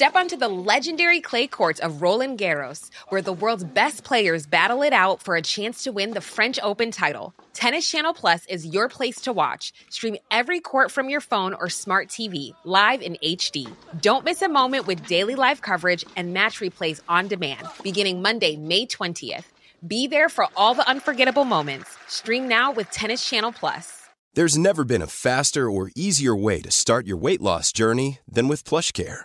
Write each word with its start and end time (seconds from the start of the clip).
Step 0.00 0.16
onto 0.16 0.34
the 0.34 0.48
legendary 0.48 1.20
clay 1.20 1.46
courts 1.46 1.78
of 1.78 2.00
Roland 2.00 2.38
Garros, 2.38 2.88
where 3.10 3.20
the 3.20 3.34
world's 3.34 3.64
best 3.64 4.02
players 4.02 4.46
battle 4.46 4.80
it 4.80 4.94
out 4.94 5.22
for 5.22 5.36
a 5.36 5.42
chance 5.42 5.84
to 5.84 5.92
win 5.92 6.12
the 6.12 6.22
French 6.22 6.58
Open 6.62 6.90
title. 6.90 7.34
Tennis 7.52 7.86
Channel 7.86 8.14
Plus 8.14 8.46
is 8.46 8.64
your 8.64 8.88
place 8.88 9.20
to 9.20 9.30
watch. 9.30 9.74
Stream 9.90 10.16
every 10.30 10.58
court 10.58 10.90
from 10.90 11.10
your 11.10 11.20
phone 11.20 11.52
or 11.52 11.68
smart 11.68 12.08
TV, 12.08 12.54
live 12.64 13.02
in 13.02 13.18
HD. 13.22 13.70
Don't 14.00 14.24
miss 14.24 14.40
a 14.40 14.48
moment 14.48 14.86
with 14.86 15.06
daily 15.06 15.34
live 15.34 15.60
coverage 15.60 16.02
and 16.16 16.32
match 16.32 16.60
replays 16.60 17.00
on 17.06 17.28
demand, 17.28 17.68
beginning 17.82 18.22
Monday, 18.22 18.56
May 18.56 18.86
20th. 18.86 19.44
Be 19.86 20.06
there 20.06 20.30
for 20.30 20.46
all 20.56 20.72
the 20.72 20.88
unforgettable 20.88 21.44
moments. 21.44 21.90
Stream 22.08 22.48
now 22.48 22.72
with 22.72 22.90
Tennis 22.90 23.28
Channel 23.28 23.52
Plus. 23.52 24.08
There's 24.32 24.56
never 24.56 24.82
been 24.82 25.02
a 25.02 25.06
faster 25.06 25.70
or 25.70 25.90
easier 25.94 26.34
way 26.34 26.62
to 26.62 26.70
start 26.70 27.06
your 27.06 27.18
weight 27.18 27.42
loss 27.42 27.70
journey 27.70 28.20
than 28.26 28.48
with 28.48 28.64
PlushCare. 28.64 29.24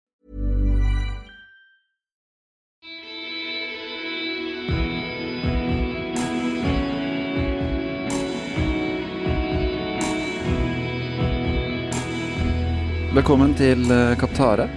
Velkommen 13.11 13.51
til 13.59 13.89
eh, 13.91 14.13
Kaptare, 14.15 14.69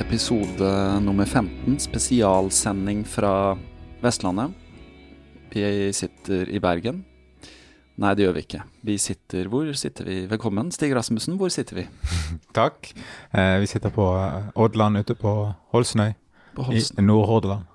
episode 0.00 0.68
nummer 1.04 1.28
15, 1.28 1.74
spesialsending 1.84 3.02
fra 3.04 3.52
Vestlandet. 4.00 4.54
Vi 5.52 5.92
sitter 5.92 6.48
i 6.48 6.56
Bergen. 6.64 7.02
Nei, 8.00 8.14
det 8.16 8.24
gjør 8.24 8.32
vi 8.38 8.44
ikke. 8.46 8.62
Vi 8.80 8.96
sitter 8.96 9.50
Hvor 9.52 9.68
sitter 9.76 10.08
vi? 10.08 10.16
Velkommen, 10.30 10.72
Stig 10.72 10.94
Rasmussen. 10.96 11.36
Hvor 11.36 11.52
sitter 11.52 11.82
vi? 11.82 11.84
Takk. 12.56 12.94
Eh, 13.36 13.58
vi 13.60 13.68
sitter 13.68 13.92
på 13.92 14.08
eh, 14.22 14.48
Oddland 14.56 15.04
ute 15.04 15.18
på 15.20 15.36
Holsnøy 15.76 16.14
På 16.56 16.70
i 16.70 16.80
Holsten. 16.80 17.04
Nord-Hordaland. 17.04 17.68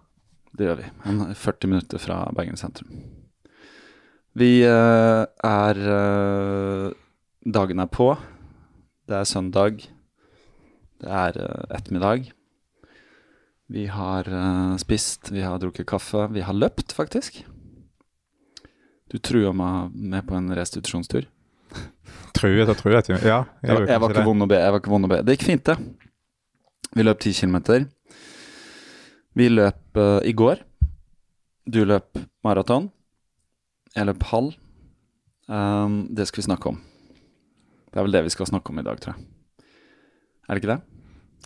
Det 0.58 0.66
gjør 0.66 0.82
vi. 0.82 0.92
En 1.14 1.24
40 1.46 1.76
minutter 1.76 2.02
fra 2.02 2.24
Bergen 2.34 2.58
sentrum. 2.58 2.90
Vi 4.34 4.64
eh, 4.66 5.24
er 5.46 5.88
eh, 5.94 6.92
Dagen 7.46 7.86
er 7.86 7.94
på. 8.02 8.16
Det 9.10 9.18
er 9.18 9.28
søndag. 9.28 9.82
Det 11.02 11.10
er 11.10 11.38
eh, 11.42 11.64
ettermiddag. 11.78 12.30
Vi 13.72 13.86
har 13.88 14.28
eh, 14.28 14.76
spist, 14.82 15.32
vi 15.32 15.44
har 15.46 15.60
drukket 15.62 15.88
kaffe. 15.90 16.28
Vi 16.36 16.44
har 16.46 16.54
løpt, 16.58 16.94
faktisk. 16.96 17.42
Du 19.12 19.18
trua 19.20 19.52
meg 19.56 19.96
med 19.96 20.28
på 20.28 20.38
en 20.38 20.52
restitusjonstur. 20.56 21.26
Truet 22.36 22.70
og 22.72 22.78
truet. 22.80 23.10
Ja, 23.12 23.18
Jeg, 23.20 23.24
var- 23.28 23.82
gjorde 23.82 23.92
jeg 23.92 24.02
var 24.02 24.14
ikke 24.14 24.28
vond 24.28 24.44
å 24.46 24.50
be. 24.52 24.60
Jeg 24.60 24.72
var 24.76 24.80
ikke 24.84 24.94
vond 24.94 25.08
å 25.08 25.12
be. 25.12 25.22
Det 25.28 25.36
gikk 25.38 25.48
fint, 25.50 25.66
det. 25.68 25.78
Vi 26.96 27.04
løp 27.08 27.20
10 27.24 27.34
kilometer. 27.42 27.86
Vi 29.36 29.48
løp 29.48 29.96
uh, 30.00 30.20
i 30.28 30.34
går. 30.36 30.60
Du 31.72 31.84
løp 31.88 32.20
maraton. 32.44 32.90
Jeg 33.96 34.08
løp 34.10 34.24
halv. 34.32 34.56
Um, 35.48 36.02
det 36.12 36.28
skal 36.28 36.42
vi 36.42 36.48
snakke 36.50 36.72
om. 36.74 36.80
Det 37.92 38.00
er 38.00 38.08
vel 38.08 38.16
det 38.16 38.24
vi 38.28 38.34
skal 38.34 38.48
snakke 38.48 38.72
om 38.72 38.80
i 38.80 38.86
dag, 38.88 39.00
tror 39.04 39.16
jeg. 39.16 39.28
Er 40.48 40.56
det 40.56 40.64
ikke 40.64 40.74
det? 40.74 40.80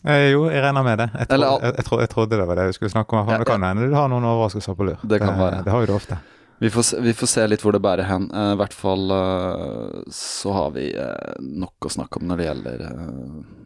Eh, 0.06 0.28
jo, 0.36 0.46
jeg 0.54 0.62
regner 0.62 0.86
med 0.86 1.02
det. 1.02 1.10
Jeg, 1.16 1.28
tro, 1.28 1.36
Eller 1.36 1.66
jeg, 1.66 1.76
jeg, 1.80 1.86
tro, 1.88 2.00
jeg 2.04 2.12
trodde 2.12 2.38
det 2.38 2.48
var 2.48 2.60
det 2.62 2.68
vi 2.70 2.78
skulle 2.78 2.94
snakke 2.94 3.18
om. 3.18 3.30
Ja, 3.34 3.42
Det 3.42 3.50
kan 3.50 3.66
hende 3.66 3.90
du 3.90 3.98
har 3.98 4.10
noen 4.12 4.28
overraskelser 4.30 4.78
på 4.78 4.88
lur. 4.92 5.02
Det 5.02 5.20
kan 5.24 5.38
være. 5.40 5.64
Det 5.66 5.74
har 5.74 5.86
jo 5.86 5.90
du 5.90 5.96
ofte. 5.98 6.20
Vi 6.62 6.70
får, 6.72 6.86
se, 6.88 7.00
vi 7.04 7.12
får 7.18 7.28
se 7.28 7.46
litt 7.50 7.64
hvor 7.66 7.76
det 7.76 7.82
bærer 7.84 8.08
hen. 8.08 8.30
I 8.32 8.44
I 8.54 8.60
hvert 8.62 8.76
fall 8.78 9.12
uh, 9.12 10.04
så 10.14 10.54
har 10.56 10.70
vi 10.78 10.86
uh, 10.96 11.34
nok 11.42 11.90
å 11.90 11.92
snakke 11.98 12.22
om 12.22 12.30
når 12.30 12.40
det 12.40 12.46
gjelder 12.48 12.86
eh, 12.92 13.66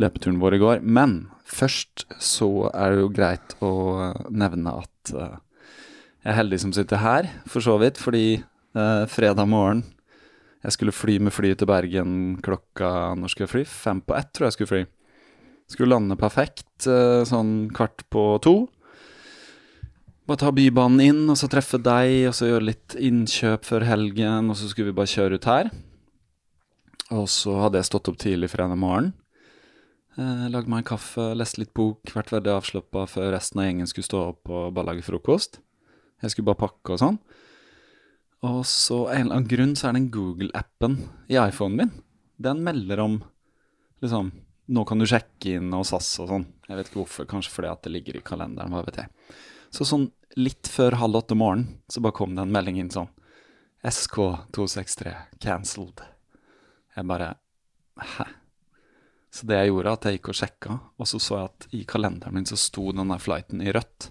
løpeturen 0.00 0.38
vår 0.42 0.56
i 0.56 0.60
går. 0.62 0.84
Men 0.84 1.16
først 1.46 2.06
så 2.22 2.50
er 2.72 2.94
det 2.94 3.02
jo 3.02 3.10
greit 3.14 3.56
å 3.64 3.72
eh, 4.10 4.22
nevne 4.34 4.76
at 4.82 5.14
eh, 5.14 5.34
jeg 6.24 6.32
er 6.32 6.38
heldig 6.38 6.60
som 6.62 6.72
sitter 6.76 7.02
her, 7.02 7.28
for 7.50 7.64
så 7.64 7.76
vidt. 7.82 8.00
Fordi 8.00 8.26
eh, 8.38 9.04
fredag 9.10 9.48
morgen 9.50 9.84
Jeg 10.64 10.76
skulle 10.78 10.94
fly 10.96 11.18
med 11.20 11.34
flyet 11.36 11.60
til 11.60 11.68
Bergen 11.68 12.12
klokka 12.44 13.12
Når 13.20 13.32
skulle 13.32 13.44
jeg 13.44 13.52
fly? 13.52 13.64
Fem 13.68 14.00
på 14.00 14.16
ett, 14.16 14.30
tror 14.32 14.48
jeg 14.48 14.56
skulle 14.56 14.72
fly. 14.72 14.84
Skulle 15.68 15.92
lande 15.92 16.16
perfekt 16.20 16.86
eh, 16.88 17.22
sånn 17.28 17.68
kvart 17.74 18.04
på 18.12 18.24
to. 18.44 18.54
Bare 20.24 20.40
ta 20.40 20.52
Bybanen 20.56 21.02
inn, 21.04 21.22
og 21.28 21.36
så 21.36 21.48
treffe 21.52 21.76
deg, 21.80 22.30
og 22.30 22.36
så 22.36 22.48
gjøre 22.48 22.68
litt 22.70 22.96
innkjøp 22.96 23.66
før 23.68 23.84
helgen, 23.84 24.48
og 24.52 24.56
så 24.56 24.70
skulle 24.70 24.92
vi 24.92 24.96
bare 24.96 25.12
kjøre 25.12 25.36
ut 25.36 25.48
her. 25.48 25.68
Og 27.12 27.26
så 27.28 27.58
hadde 27.60 27.80
jeg 27.80 27.88
stått 27.90 28.08
opp 28.12 28.20
tidlig 28.20 28.48
fredag 28.52 28.80
morgen. 28.80 29.12
Eh, 30.16 30.46
Lagd 30.52 30.68
meg 30.70 30.80
en 30.84 30.90
kaffe, 30.94 31.30
lest 31.36 31.60
litt 31.60 31.74
bok, 31.76 32.12
vært 32.16 32.32
veldig 32.32 32.54
avslappa 32.54 33.04
før 33.10 33.32
resten 33.36 33.60
av 33.60 33.68
gjengen 33.68 33.90
skulle 33.90 34.08
stå 34.08 34.22
opp 34.30 34.52
og 34.52 34.72
bare 34.76 34.92
lage 34.94 35.04
frokost. 35.04 35.60
Jeg 36.24 36.32
skulle 36.32 36.48
bare 36.52 36.62
pakke 36.64 36.94
og 36.96 37.02
sånn. 37.02 37.20
Og 38.44 38.64
så 38.68 39.06
av 39.06 39.14
en 39.14 39.20
eller 39.22 39.38
annen 39.38 39.48
grunn 39.48 39.76
så 39.78 39.88
er 39.88 39.96
den 39.96 40.10
Google-appen 40.12 40.98
i 41.32 41.38
iPhonen 41.40 41.78
min. 41.80 41.92
Den 42.36 42.64
melder 42.66 43.04
om 43.04 43.22
liksom 44.04 44.32
Nå 44.64 44.80
kan 44.88 44.96
du 44.96 45.04
sjekke 45.04 45.58
inn 45.58 45.74
og 45.76 45.82
SAS 45.84 46.06
og 46.24 46.30
sånn. 46.30 46.44
Jeg 46.64 46.78
vet 46.78 46.86
ikke 46.88 47.02
hvorfor, 47.02 47.26
kanskje 47.28 47.50
fordi 47.52 47.68
at 47.68 47.82
det 47.84 47.90
ligger 47.92 48.16
i 48.16 48.22
kalenderen, 48.24 48.72
hva 48.72 48.80
vet 48.86 49.02
jeg. 49.02 49.10
Så 49.68 49.84
sånn 49.84 50.06
litt 50.40 50.70
før 50.72 50.96
halv 51.02 51.18
åtte 51.20 51.36
morgenen 51.36 51.82
så 51.92 52.00
bare 52.00 52.16
kom 52.16 52.32
det 52.32 52.46
en 52.46 52.54
melding 52.54 52.78
inn 52.80 52.88
sånn 52.94 53.10
SK263 53.84 55.12
cancelled. 55.44 56.00
Jeg 56.96 57.10
bare 57.10 57.34
Hæ? 57.94 58.24
Så 59.34 59.46
det 59.46 59.60
jeg 59.60 59.70
gjorde, 59.70 59.92
at 59.92 60.06
jeg 60.06 60.16
gikk 60.16 60.28
og 60.30 60.36
sjekka, 60.38 60.74
og 60.98 61.08
så 61.10 61.18
så 61.22 61.36
jeg 61.36 61.50
at 61.50 61.66
i 61.74 61.82
kalenderen 61.90 62.34
min 62.38 62.48
så 62.48 62.56
sto 62.58 62.88
den 62.94 63.12
der 63.12 63.22
flighten 63.22 63.62
i 63.62 63.72
rødt. 63.74 64.08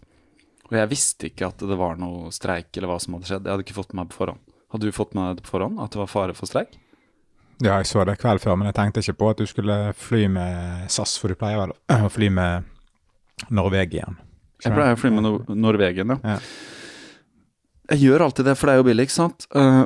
Og 0.73 0.79
jeg 0.79 0.89
visste 0.89 1.29
ikke 1.29 1.51
at 1.51 1.61
det 1.61 1.75
var 1.77 1.99
noe 2.01 2.31
streik 2.33 2.73
eller 2.73 2.89
hva 2.89 2.97
som 3.01 3.13
hadde 3.13 3.29
skjedd. 3.29 3.45
Jeg 3.45 3.53
hadde 3.53 3.65
ikke 3.67 3.77
fått 3.77 3.91
med 3.93 4.01
meg 4.01 4.09
på 4.09 4.23
forhånd. 4.23 4.41
Hadde 4.73 4.89
du 4.89 4.95
fått 4.95 5.13
med 5.13 5.37
deg 5.37 5.45
på 5.45 5.53
forhånd, 5.53 5.77
at 5.83 5.93
det 5.93 5.99
var 6.01 6.09
fare 6.09 6.33
for 6.33 6.49
streik? 6.49 6.79
Ja, 7.61 7.77
jeg 7.77 7.85
så 7.91 8.01
det 8.09 8.17
kveld 8.17 8.41
før, 8.41 8.57
men 8.57 8.71
jeg 8.71 8.75
tenkte 8.79 9.03
ikke 9.03 9.19
på 9.19 9.27
at 9.29 9.41
du 9.43 9.45
skulle 9.45 9.75
fly 9.95 10.23
med 10.33 10.87
SAS, 10.91 11.13
for 11.21 11.29
du 11.29 11.37
pleier 11.37 11.61
vel 11.61 11.75
å 11.77 12.09
fly 12.15 12.31
med 12.33 12.65
Norwegian. 13.53 14.17
Jeg 14.63 14.73
pleier 14.73 14.97
å 14.97 14.99
fly 14.99 15.11
med 15.13 15.27
no 15.27 15.33
Norwegian, 15.53 16.15
ja. 16.15 16.33
Ja. 16.33 16.39
Jeg 17.93 18.07
gjør 18.07 18.25
alltid 18.25 18.47
det, 18.49 18.55
for 18.57 18.69
det 18.69 18.73
er 18.73 18.81
jo 18.81 18.87
billig, 18.87 19.05
ikke 19.05 19.17
sant? 19.19 19.45
Uh, 19.53 19.85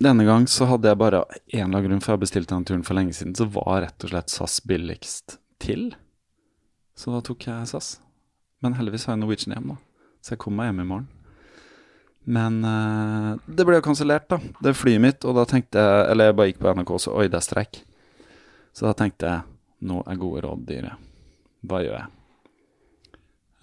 denne 0.00 0.24
gang 0.24 0.46
så 0.48 0.70
hadde 0.70 0.88
jeg 0.88 1.00
bare 1.02 1.24
en 1.26 1.36
eller 1.52 1.66
annen 1.66 1.88
grunn, 1.90 2.02
for 2.04 2.14
jeg 2.14 2.22
bestilte 2.24 2.54
den 2.54 2.64
turen 2.64 2.86
for 2.86 2.96
lenge 2.96 3.12
siden, 3.18 3.36
så 3.36 3.44
var 3.52 3.82
rett 3.84 4.06
og 4.06 4.14
slett 4.14 4.32
SAS 4.32 4.60
billigst 4.64 5.36
til. 5.60 5.90
Så 6.96 7.12
da 7.12 7.20
tok 7.26 7.44
jeg 7.50 7.68
SAS. 7.68 7.98
Men 8.64 8.78
heldigvis 8.78 9.04
har 9.06 9.18
jeg 9.18 9.26
Norwegian 9.26 9.58
hjem, 9.58 9.74
da. 9.74 9.78
Så 10.22 10.34
jeg 10.34 10.42
kommer 10.42 10.62
meg 10.62 10.72
hjem 10.72 10.82
i 10.84 10.88
morgen. 10.88 11.08
Men 12.28 12.58
uh, 12.60 13.38
det 13.46 13.64
ble 13.64 13.78
jo 13.78 13.84
kansellert, 13.86 14.28
da. 14.28 14.36
Det 14.60 14.72
er 14.72 14.76
flyet 14.76 15.00
mitt, 15.00 15.24
og 15.24 15.38
da 15.38 15.46
tenkte 15.48 15.80
jeg 15.80 16.08
Eller 16.12 16.28
jeg 16.28 16.36
bare 16.36 16.50
gikk 16.50 16.58
på 16.60 16.72
NRK 16.76 16.90
og 16.92 17.00
så 17.00 17.14
Oi, 17.16 17.28
det 17.32 17.38
er 17.38 17.46
streik. 17.46 17.78
Så 18.76 18.84
da 18.84 18.92
tenkte 18.98 19.30
jeg 19.30 19.88
Nå 19.88 20.02
er 20.04 20.18
gode 20.20 20.42
råd 20.44 20.64
dyre. 20.68 20.96
Hva 21.68 21.80
gjør 21.84 21.94
jeg? 21.96 22.08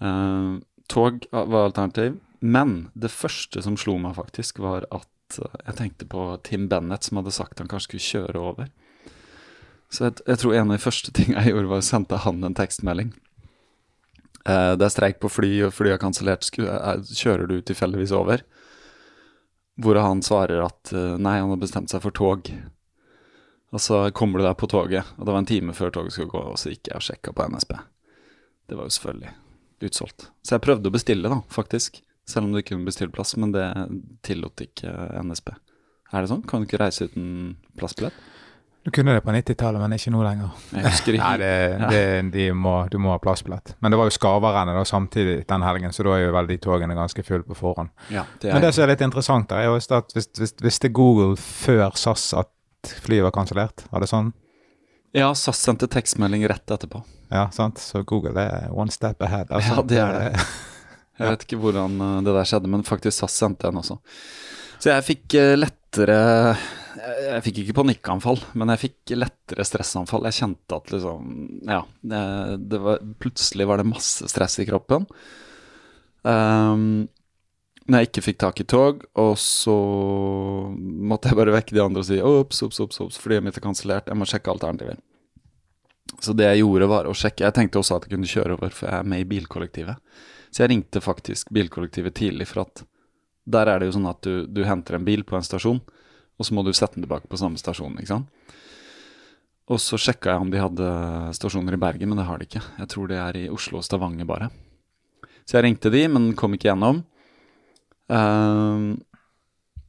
Uh, 0.00 0.56
tog 0.90 1.28
var 1.30 1.68
alternativ. 1.68 2.16
Men 2.40 2.88
det 2.94 3.12
første 3.12 3.62
som 3.64 3.76
slo 3.80 3.98
meg, 4.00 4.16
faktisk, 4.16 4.58
var 4.64 4.88
at 4.88 5.38
uh, 5.42 5.60
jeg 5.66 5.76
tenkte 5.78 6.08
på 6.08 6.24
Tim 6.46 6.66
Bennett, 6.72 7.06
som 7.06 7.20
hadde 7.20 7.34
sagt 7.36 7.60
han 7.60 7.68
kanskje 7.70 7.90
skulle 7.90 8.08
kjøre 8.08 8.42
over. 8.50 8.72
Så 9.92 10.08
jeg, 10.08 10.18
jeg 10.26 10.40
tror 10.42 10.56
en 10.56 10.72
av 10.72 10.78
de 10.78 10.82
første 10.82 11.14
tingene 11.14 11.44
jeg 11.44 11.54
gjorde, 11.54 11.70
var 11.74 11.84
å 11.84 11.88
sende 11.90 12.22
han 12.24 12.48
en 12.48 12.56
tekstmelding. 12.56 13.12
Eh, 14.46 14.72
det 14.78 14.86
er 14.86 14.94
streik 14.94 15.18
på 15.22 15.30
fly, 15.32 15.50
og 15.66 15.74
flyet 15.74 15.96
er 15.96 16.02
kansellert. 16.02 16.46
Eh, 16.62 17.02
Kjører 17.18 17.50
du 17.50 17.58
tilfeldigvis 17.66 18.14
over? 18.14 18.44
Hvor 19.82 19.98
han 20.00 20.22
svarer 20.24 20.62
at 20.64 20.92
eh, 20.94 21.16
nei, 21.18 21.38
han 21.40 21.52
har 21.52 21.60
bestemt 21.60 21.90
seg 21.92 22.04
for 22.04 22.14
tog. 22.14 22.50
Og 23.74 23.82
så 23.82 24.04
kommer 24.16 24.40
du 24.40 24.46
deg 24.46 24.54
på 24.60 24.68
toget, 24.70 25.08
og 25.18 25.26
det 25.26 25.34
var 25.34 25.42
en 25.42 25.48
time 25.50 25.74
før 25.76 25.90
toget 25.92 26.14
skulle 26.14 26.30
gå, 26.32 26.44
og 26.52 26.58
så 26.60 26.70
gikk 26.70 26.92
jeg 26.92 27.00
og 27.00 27.04
sjekka 27.04 27.34
på 27.34 27.48
NSB. 27.50 27.74
Det 28.70 28.78
var 28.78 28.86
jo 28.86 28.94
selvfølgelig 28.94 29.34
utsolgt. 29.86 30.28
Så 30.46 30.54
jeg 30.54 30.64
prøvde 30.64 30.88
å 30.88 30.94
bestille, 30.94 31.32
da, 31.32 31.40
faktisk. 31.52 32.00
Selv 32.26 32.46
om 32.46 32.54
du 32.54 32.60
ikke 32.62 32.72
kunne 32.74 32.86
bestille 32.88 33.12
plass, 33.14 33.34
men 33.38 33.52
det 33.54 33.66
tillot 34.26 34.62
ikke 34.62 34.94
NSB. 35.26 35.50
Er 36.14 36.22
det 36.22 36.30
sånn? 36.30 36.46
Kan 36.46 36.62
du 36.62 36.68
ikke 36.70 36.80
reise 36.80 37.10
uten 37.10 37.56
plassbillett? 37.78 38.14
Du 38.86 38.92
kunne 38.94 39.16
det 39.16 39.24
på 39.26 39.34
90-tallet, 39.34 39.82
men 39.82 39.96
ikke 39.96 40.12
nå 40.14 40.20
lenger. 40.22 40.50
Nei, 40.78 41.32
det, 41.40 41.52
det, 41.90 42.02
de 42.30 42.44
må, 42.54 42.76
du 42.86 43.00
må 43.02 43.10
ha 43.10 43.18
plassbillett. 43.18 43.74
Men 43.82 43.90
det 43.90 43.98
var 43.98 44.06
jo 44.06 44.14
Skarvarennet 44.14 44.86
samtidig 44.86 45.40
den 45.50 45.66
helgen, 45.66 45.94
så 45.94 46.06
da 46.06 46.14
er 46.14 46.28
jo 46.28 46.34
vel 46.36 46.50
de 46.52 46.58
togene 46.62 46.94
ganske 46.94 47.24
fulle 47.26 47.42
på 47.48 47.58
forhånd. 47.58 47.90
Ja, 48.14 48.22
det 48.38 48.54
Men 48.54 48.62
det 48.62 48.70
som 48.76 48.86
er 48.86 48.92
litt 48.94 49.02
interessant, 49.02 49.50
der, 49.50 49.64
er 49.64 49.72
jo 49.72 49.98
at 49.98 50.14
hvis, 50.14 50.30
hvis, 50.38 50.54
visste 50.62 50.92
Google 50.94 51.34
før 51.34 51.98
SAS 51.98 52.28
at 52.38 52.94
flyet 53.02 53.26
var 53.26 53.34
kansellert? 53.34 53.88
Var 53.90 54.06
det 54.06 54.10
sånn? 54.14 54.30
ja, 55.16 55.34
SAS 55.34 55.62
sendte 55.64 55.88
tekstmelding 55.88 56.46
rett 56.48 56.70
etterpå. 56.70 57.02
Ja, 57.30 57.48
sant? 57.50 57.78
Så 57.82 58.02
Google 58.06 58.38
er 58.38 58.70
one 58.70 58.92
step 58.92 59.22
ahead. 59.22 59.50
altså. 59.50 59.74
Ja, 59.74 59.82
det 59.82 60.00
er 60.02 60.16
det. 60.20 60.46
Jeg 61.18 61.32
vet 61.32 61.44
ikke 61.46 61.60
hvordan 61.62 62.00
eh, 62.04 62.16
det 62.26 62.34
der 62.36 62.48
skjedde, 62.48 62.68
men 62.68 62.82
faktisk 62.84 63.22
SAS 63.22 63.38
sendte 63.40 63.70
en 63.70 63.80
også. 63.80 63.96
Så 64.76 64.90
jeg 64.90 65.04
fikk 65.06 65.34
eh, 65.40 65.54
lettere 65.56 66.18
Jeg 67.06 67.26
jeg 67.36 67.44
fikk 67.44 67.58
ikke 67.62 67.76
panikkanfall, 67.80 68.40
men 68.58 68.72
jeg 68.72 68.82
fikk 68.86 69.12
lettere 69.14 69.66
stressanfall. 69.66 70.26
Jeg 70.26 70.38
kjente 70.40 70.78
at 70.78 70.92
liksom 70.94 71.34
Ja, 71.68 71.82
det 72.02 72.80
var, 72.82 73.02
plutselig 73.22 73.66
var 73.68 73.78
det 73.78 73.90
masse 73.90 74.26
stress 74.32 74.58
i 74.62 74.66
kroppen. 74.68 75.06
Um, 76.26 77.06
når 77.86 78.02
jeg 78.02 78.08
ikke 78.08 78.24
fikk 78.24 78.38
tak 78.42 78.60
i 78.62 78.66
tog, 78.66 79.04
og 79.14 79.36
så 79.38 79.74
måtte 80.74 81.30
jeg 81.30 81.38
bare 81.38 81.54
vekke 81.54 81.76
de 81.76 81.82
andre 81.84 82.02
og 82.02 82.08
si 82.08 82.18
ops, 82.18 82.64
ops, 82.66 82.80
ops, 82.82 82.98
ops, 83.04 83.20
flyet 83.22 83.44
mitt 83.46 83.58
er 83.60 83.62
kansellert, 83.62 84.10
jeg 84.10 84.18
må 84.18 84.26
sjekke 84.26 84.50
alternativer. 84.50 84.98
Så 86.22 86.34
det 86.34 86.48
jeg 86.48 86.64
gjorde, 86.64 86.88
var 86.90 87.06
å 87.06 87.14
sjekke 87.18 87.44
Jeg 87.44 87.54
tenkte 87.54 87.80
også 87.80 87.98
at 87.98 88.06
jeg 88.06 88.14
kunne 88.14 88.30
kjøre 88.30 88.56
over, 88.56 88.72
for 88.74 88.88
jeg 88.88 88.98
er 88.98 89.08
med 89.10 89.22
i 89.22 89.28
bilkollektivet. 89.30 90.18
Så 90.50 90.64
jeg 90.64 90.72
ringte 90.72 91.02
faktisk 91.02 91.50
bilkollektivet 91.54 92.14
tidlig, 92.18 92.48
for 92.50 92.64
at 92.64 92.82
der 93.46 93.70
er 93.70 93.78
det 93.78 93.90
jo 93.90 93.96
sånn 93.98 94.10
at 94.10 94.22
du, 94.26 94.46
du 94.50 94.64
henter 94.66 94.98
en 94.98 95.06
bil 95.06 95.22
på 95.26 95.36
en 95.38 95.46
stasjon, 95.46 95.78
og 96.36 96.46
så 96.46 96.54
må 96.56 96.64
du 96.64 96.72
sette 96.76 96.98
den 96.98 97.06
tilbake 97.06 97.30
på 97.30 97.40
samme 97.40 97.60
stasjon, 97.60 97.96
ikke 98.00 98.12
sant. 98.12 98.54
Og 99.66 99.80
så 99.82 99.98
sjekka 99.98 100.30
jeg 100.30 100.44
om 100.44 100.50
de 100.52 100.62
hadde 100.62 100.88
stasjoner 101.34 101.74
i 101.74 101.80
Bergen, 101.80 102.12
men 102.12 102.20
det 102.20 102.28
har 102.28 102.38
de 102.38 102.46
ikke. 102.46 102.62
Jeg 102.78 102.90
tror 102.92 103.10
det 103.10 103.18
er 103.18 103.38
i 103.40 103.48
Oslo 103.50 103.80
og 103.80 103.86
Stavanger 103.86 104.28
bare. 104.28 104.50
Så 105.42 105.56
jeg 105.56 105.66
ringte 105.66 105.90
de, 105.90 106.04
men 106.10 106.34
kom 106.38 106.54
ikke 106.54 106.68
gjennom. 106.68 107.00
Ehm, 108.14 108.92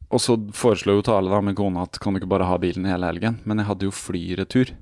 og 0.10 0.24
så 0.24 0.38
foreslo 0.56 0.98
jo 0.98 1.06
Tale 1.06 1.30
da 1.30 1.44
med 1.44 1.58
kona 1.60 1.86
at 1.86 2.00
kan 2.02 2.16
du 2.16 2.22
ikke 2.22 2.32
bare 2.32 2.48
ha 2.50 2.58
bilen 2.62 2.88
hele 2.90 3.10
helgen? 3.10 3.38
Men 3.46 3.62
jeg 3.62 3.70
hadde 3.70 3.90
jo 3.90 3.94
flyretur. 3.94 4.74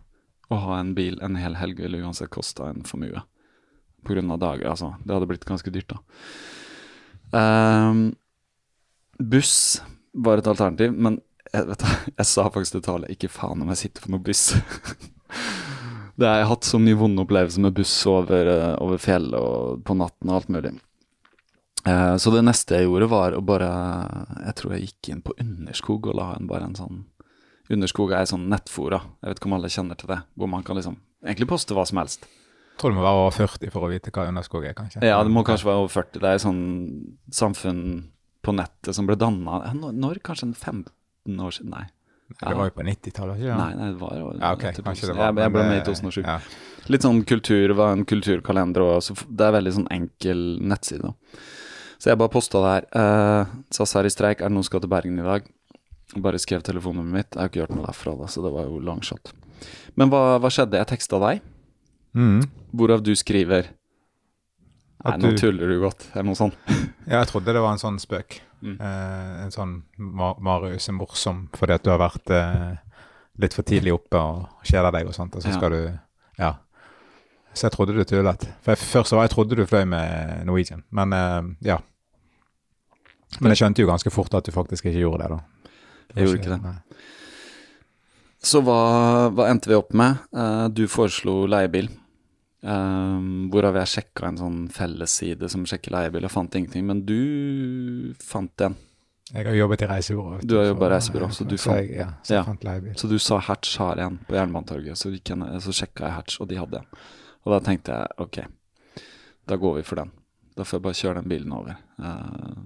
Å 0.47 0.62
ha 0.62 0.79
en 0.79 0.94
bil 0.95 1.17
en 1.25 1.39
hel 1.41 1.57
helg 1.59 1.81
ville 1.81 2.03
uansett 2.06 2.31
kosta 2.31 2.69
en 2.69 2.85
formue. 2.88 3.23
På 4.06 4.13
grunn 4.13 4.31
av 4.31 4.39
dager, 4.44 4.69
altså. 4.69 4.94
Det 5.03 5.15
hadde 5.15 5.27
blitt 5.31 5.47
ganske 5.50 5.73
dyrt, 5.73 5.91
da. 5.91 6.00
Ehm, 7.35 8.03
buss 9.19 9.81
var 10.13 10.39
et 10.39 10.47
alternativ, 10.47 10.94
men 10.94 11.19
jeg, 11.56 11.68
vet, 11.69 11.86
jeg 12.18 12.30
sa 12.30 12.48
faktisk 12.52 12.78
til 12.78 12.84
Tale 12.86 13.12
ikke 13.13 13.31
faen 13.31 13.63
om 13.63 13.72
jeg 13.74 13.86
sitter 13.86 14.06
på 14.06 14.12
noen 14.13 14.25
buss. 14.25 14.44
det 16.19 16.28
har 16.28 16.42
jeg 16.42 16.52
hatt 16.52 16.68
så 16.68 16.81
mye 16.81 17.00
vonde 17.00 17.24
opplevelser 17.24 17.63
med 17.66 17.78
buss 17.78 17.96
over, 18.12 18.52
eh, 18.52 18.75
over 18.84 19.02
fjellet 19.02 19.40
og 19.40 19.81
på 19.88 19.98
natten 20.00 20.31
og 20.31 20.40
alt 20.40 20.54
mulig. 20.54 20.75
Eh, 21.86 22.16
så 22.22 22.34
det 22.34 22.46
neste 22.46 22.80
jeg 22.80 22.88
gjorde, 22.88 23.10
var 23.12 23.36
å 23.38 23.44
bare 23.46 23.68
Jeg 24.48 24.56
tror 24.57 24.72
jeg 24.74 24.88
gikk 24.88 25.10
inn 25.12 25.25
på 25.25 25.36
Underskog 25.42 26.07
og 26.10 26.18
la 26.18 26.31
en 26.34 26.48
bare 26.50 26.66
en 26.66 26.78
sånn 26.78 27.04
Underskog 27.69 28.12
er 28.13 28.24
ei 28.24 28.30
sånn 28.30 28.46
nettfora, 28.50 29.00
jeg 29.24 29.31
vet 29.31 29.40
ikke 29.40 29.48
om 29.50 29.56
alle 29.58 29.69
kjenner 29.74 29.98
til 29.98 30.12
det, 30.12 30.19
hvor 30.38 30.50
man 30.51 30.62
kan 30.66 30.78
liksom 30.78 31.00
egentlig 31.25 31.48
poste 31.50 31.74
hva 31.74 31.81
som 31.90 31.98
helst. 31.98 32.28
Jeg 32.30 32.78
tror 32.78 32.92
du 32.94 33.00
må 33.00 33.06
være 33.06 33.22
over 33.24 33.34
40 33.34 33.72
for 33.74 33.88
å 33.88 33.90
vite 33.90 34.12
hva 34.13 34.28
Underskog 34.30 34.68
er, 34.69 34.75
kanskje? 34.78 35.01
Ja, 35.01 35.18
det 35.25 35.34
må 35.34 35.42
kanskje 35.48 35.72
være 35.72 35.81
over 35.81 35.94
40. 35.96 36.19
Det 36.22 36.30
er 36.30 36.38
et 36.38 36.44
sånn 36.44 36.62
samfunn 37.34 37.81
på 38.46 38.54
nettet 38.54 38.94
som 38.94 39.10
ble 39.10 39.18
danna 39.18 39.63
når, 39.74 39.96
når, 39.98 40.22
Kanskje 40.25 40.51
15 40.51 40.86
17 41.25 41.45
år 41.45 41.56
siden, 41.57 41.74
nei. 41.75 41.86
Ja. 42.39 42.48
Det 42.50 42.56
var 42.57 42.69
jo 42.69 42.74
på 42.74 42.86
90-tallet, 42.86 43.42
ikke? 43.42 43.57
Nei, 43.60 43.74
nei, 43.77 43.89
det 43.94 44.00
var 44.01 44.16
jo 44.18 44.30
ja, 44.33 44.54
okay. 44.56 44.74
Kanskje 44.74 45.12
sånn. 45.12 45.13
det 45.13 45.19
var, 45.19 45.27
jeg, 45.30 45.44
jeg 45.44 45.54
ble 45.54 45.66
med 45.69 45.77
i 45.77 45.83
2007. 45.86 46.22
Ja. 46.25 46.38
Litt 46.94 47.06
sånn 47.06 47.19
kultur 47.30 47.74
var 47.77 47.94
en 47.94 48.06
kulturkalender, 48.10 48.86
og 48.86 49.27
det 49.30 49.45
er 49.45 49.54
veldig 49.60 49.74
sånn 49.75 49.92
enkel 49.94 50.42
nettside. 50.66 51.12
Så 52.01 52.12
jeg 52.12 52.19
bare 52.22 52.33
posta 52.33 52.62
det 52.63 52.72
her. 52.74 52.88
Eh, 52.98 53.45
uh, 53.45 53.54
SAS 53.74 53.95
er 54.00 54.10
i 54.10 54.13
streik, 54.13 54.42
er 54.42 54.50
det 54.50 54.57
noen 54.57 54.66
som 54.66 54.72
skal 54.74 54.83
til 54.83 54.92
Bergen 54.92 55.22
i 55.22 55.25
dag? 55.25 55.48
Bare 56.25 56.42
skrev 56.42 56.66
telefonnummeret 56.66 57.13
mitt. 57.13 57.31
Jeg 57.33 57.42
har 57.42 57.51
ikke 57.51 57.62
gjort 57.63 57.75
noe 57.77 57.88
derfra, 57.88 58.18
da, 58.19 58.30
så 58.31 58.44
det 58.45 58.54
var 58.57 58.68
jo 58.69 58.81
langshot. 58.89 59.33
Men 59.98 60.12
hva, 60.12 60.24
hva 60.42 60.51
skjedde? 60.51 60.81
Jeg 60.81 60.89
teksta 60.92 61.22
deg, 61.24 61.45
mm. 62.18 62.39
hvorav 62.75 63.06
du 63.06 63.13
skriver 63.18 63.69
Nei, 65.06 65.18
nå 65.22 65.30
du- 65.31 65.38
tuller 65.38 65.68
du 65.69 65.80
godt, 65.84 66.07
eller 66.13 66.24
noe 66.31 66.36
sånt. 66.40 66.56
ja, 67.07 67.19
jeg 67.22 67.28
trodde 67.30 67.54
det 67.54 67.62
var 67.62 67.72
en 67.75 67.81
sånn 67.81 68.00
spøk. 68.02 68.40
Mm. 68.66 68.78
Eh, 68.81 69.44
en 69.46 69.52
sånn 69.54 69.74
Ma- 70.00 70.36
Marius 70.42 70.88
er 70.90 70.96
morsom 70.98 71.44
fordi 71.54 71.74
at 71.78 71.84
du 71.86 71.92
har 71.92 72.00
vært 72.02 72.31
eh, 72.34 72.78
litt 73.44 73.54
for 73.54 73.63
tidlig 73.68 73.94
oppe 73.94 74.18
og 74.18 74.63
kjeder 74.66 74.92
deg 74.96 75.07
og 75.12 75.13
sånt, 75.13 75.36
og 75.36 75.44
så 75.44 75.52
Ja. 75.52 75.57
skal 75.60 75.69
du 75.75 76.00
Ja. 76.40 76.54
Så 77.56 77.69
jeg 77.69 77.72
trodde 77.72 77.94
du 77.96 78.04
tullet. 78.04 78.48
For 78.66 78.75
først 78.75 79.10
så 79.13 79.16
var 79.16 79.28
jeg 79.30 79.31
trodde 79.36 79.56
du 79.56 79.66
fløy 79.66 79.86
med 79.88 80.46
Norwegian, 80.46 80.84
men 80.92 81.13
eh, 81.13 81.42
ja. 81.69 81.78
Men 83.40 83.51
jeg 83.51 83.58
skjønte 83.62 83.81
jo 83.84 83.88
ganske 83.88 84.12
fort 84.12 84.34
at 84.34 84.44
du 84.46 84.51
faktisk 84.51 84.86
ikke 84.86 85.00
gjorde 85.04 85.24
det, 85.24 85.30
da. 85.30 85.40
Jeg 86.16 86.25
gjorde 86.28 86.40
ikke 86.42 86.51
det. 86.56 86.62
nei. 86.63 86.75
Så 88.46 88.62
hva, 88.62 89.30
hva 89.34 89.48
endte 89.50 89.68
vi 89.72 89.78
opp 89.78 89.94
med? 89.98 90.19
Eh, 90.36 90.68
du 90.69 90.84
foreslo 90.92 91.46
leiebil. 91.50 91.90
Um, 92.65 93.50
hvorav 93.53 93.75
jeg 93.77 93.91
sjekka 93.91 94.25
en 94.31 94.39
sånn 94.39 94.59
fellesside 94.73 95.45
som 95.53 95.65
sjekker 95.69 95.94
leiebil, 95.94 96.25
og 96.25 96.31
fant 96.33 96.56
ingenting. 96.57 96.85
Men 96.89 97.03
du 97.06 98.15
fant 98.25 98.62
en. 98.65 98.75
Jeg 99.33 99.45
har 99.47 99.56
jobbet 99.57 99.81
i 99.85 99.89
reisebyrå. 99.89 100.39
Du 100.45 100.56
har 100.57 100.65
jobba 100.71 100.88
i 100.88 100.94
reisebyrå, 100.95 101.27
så 101.33 101.45
du 101.50 101.56
fant- 101.57 101.77
jeg, 101.81 101.95
ja, 102.00 102.07
så 102.25 102.33
Ja. 102.33 102.44
Så 102.97 103.09
du 103.09 103.17
sa 103.19 103.38
Hatch 103.39 103.77
har 103.77 103.97
en 103.97 104.17
på 104.27 104.33
Jernbanetorget, 104.38 104.97
så, 104.97 105.09
ned- 105.09 105.62
så 105.62 105.73
sjekka 105.73 106.06
jeg 106.06 106.13
Hatch, 106.13 106.41
og 106.41 106.47
de 106.50 106.56
hadde 106.57 106.77
en. 106.77 106.85
Og 107.45 107.53
da 107.53 107.59
tenkte 107.59 107.91
jeg 107.91 108.07
ok, 108.17 108.38
da 109.47 109.56
går 109.57 109.75
vi 109.75 109.81
for 109.83 109.95
den. 109.95 110.12
Da 110.56 110.63
får 110.63 110.77
jeg 110.79 110.81
bare 110.83 110.94
kjøre 111.01 111.15
den 111.21 111.29
bilen 111.29 111.53
over. 111.53 111.75
Uh, 112.00 112.65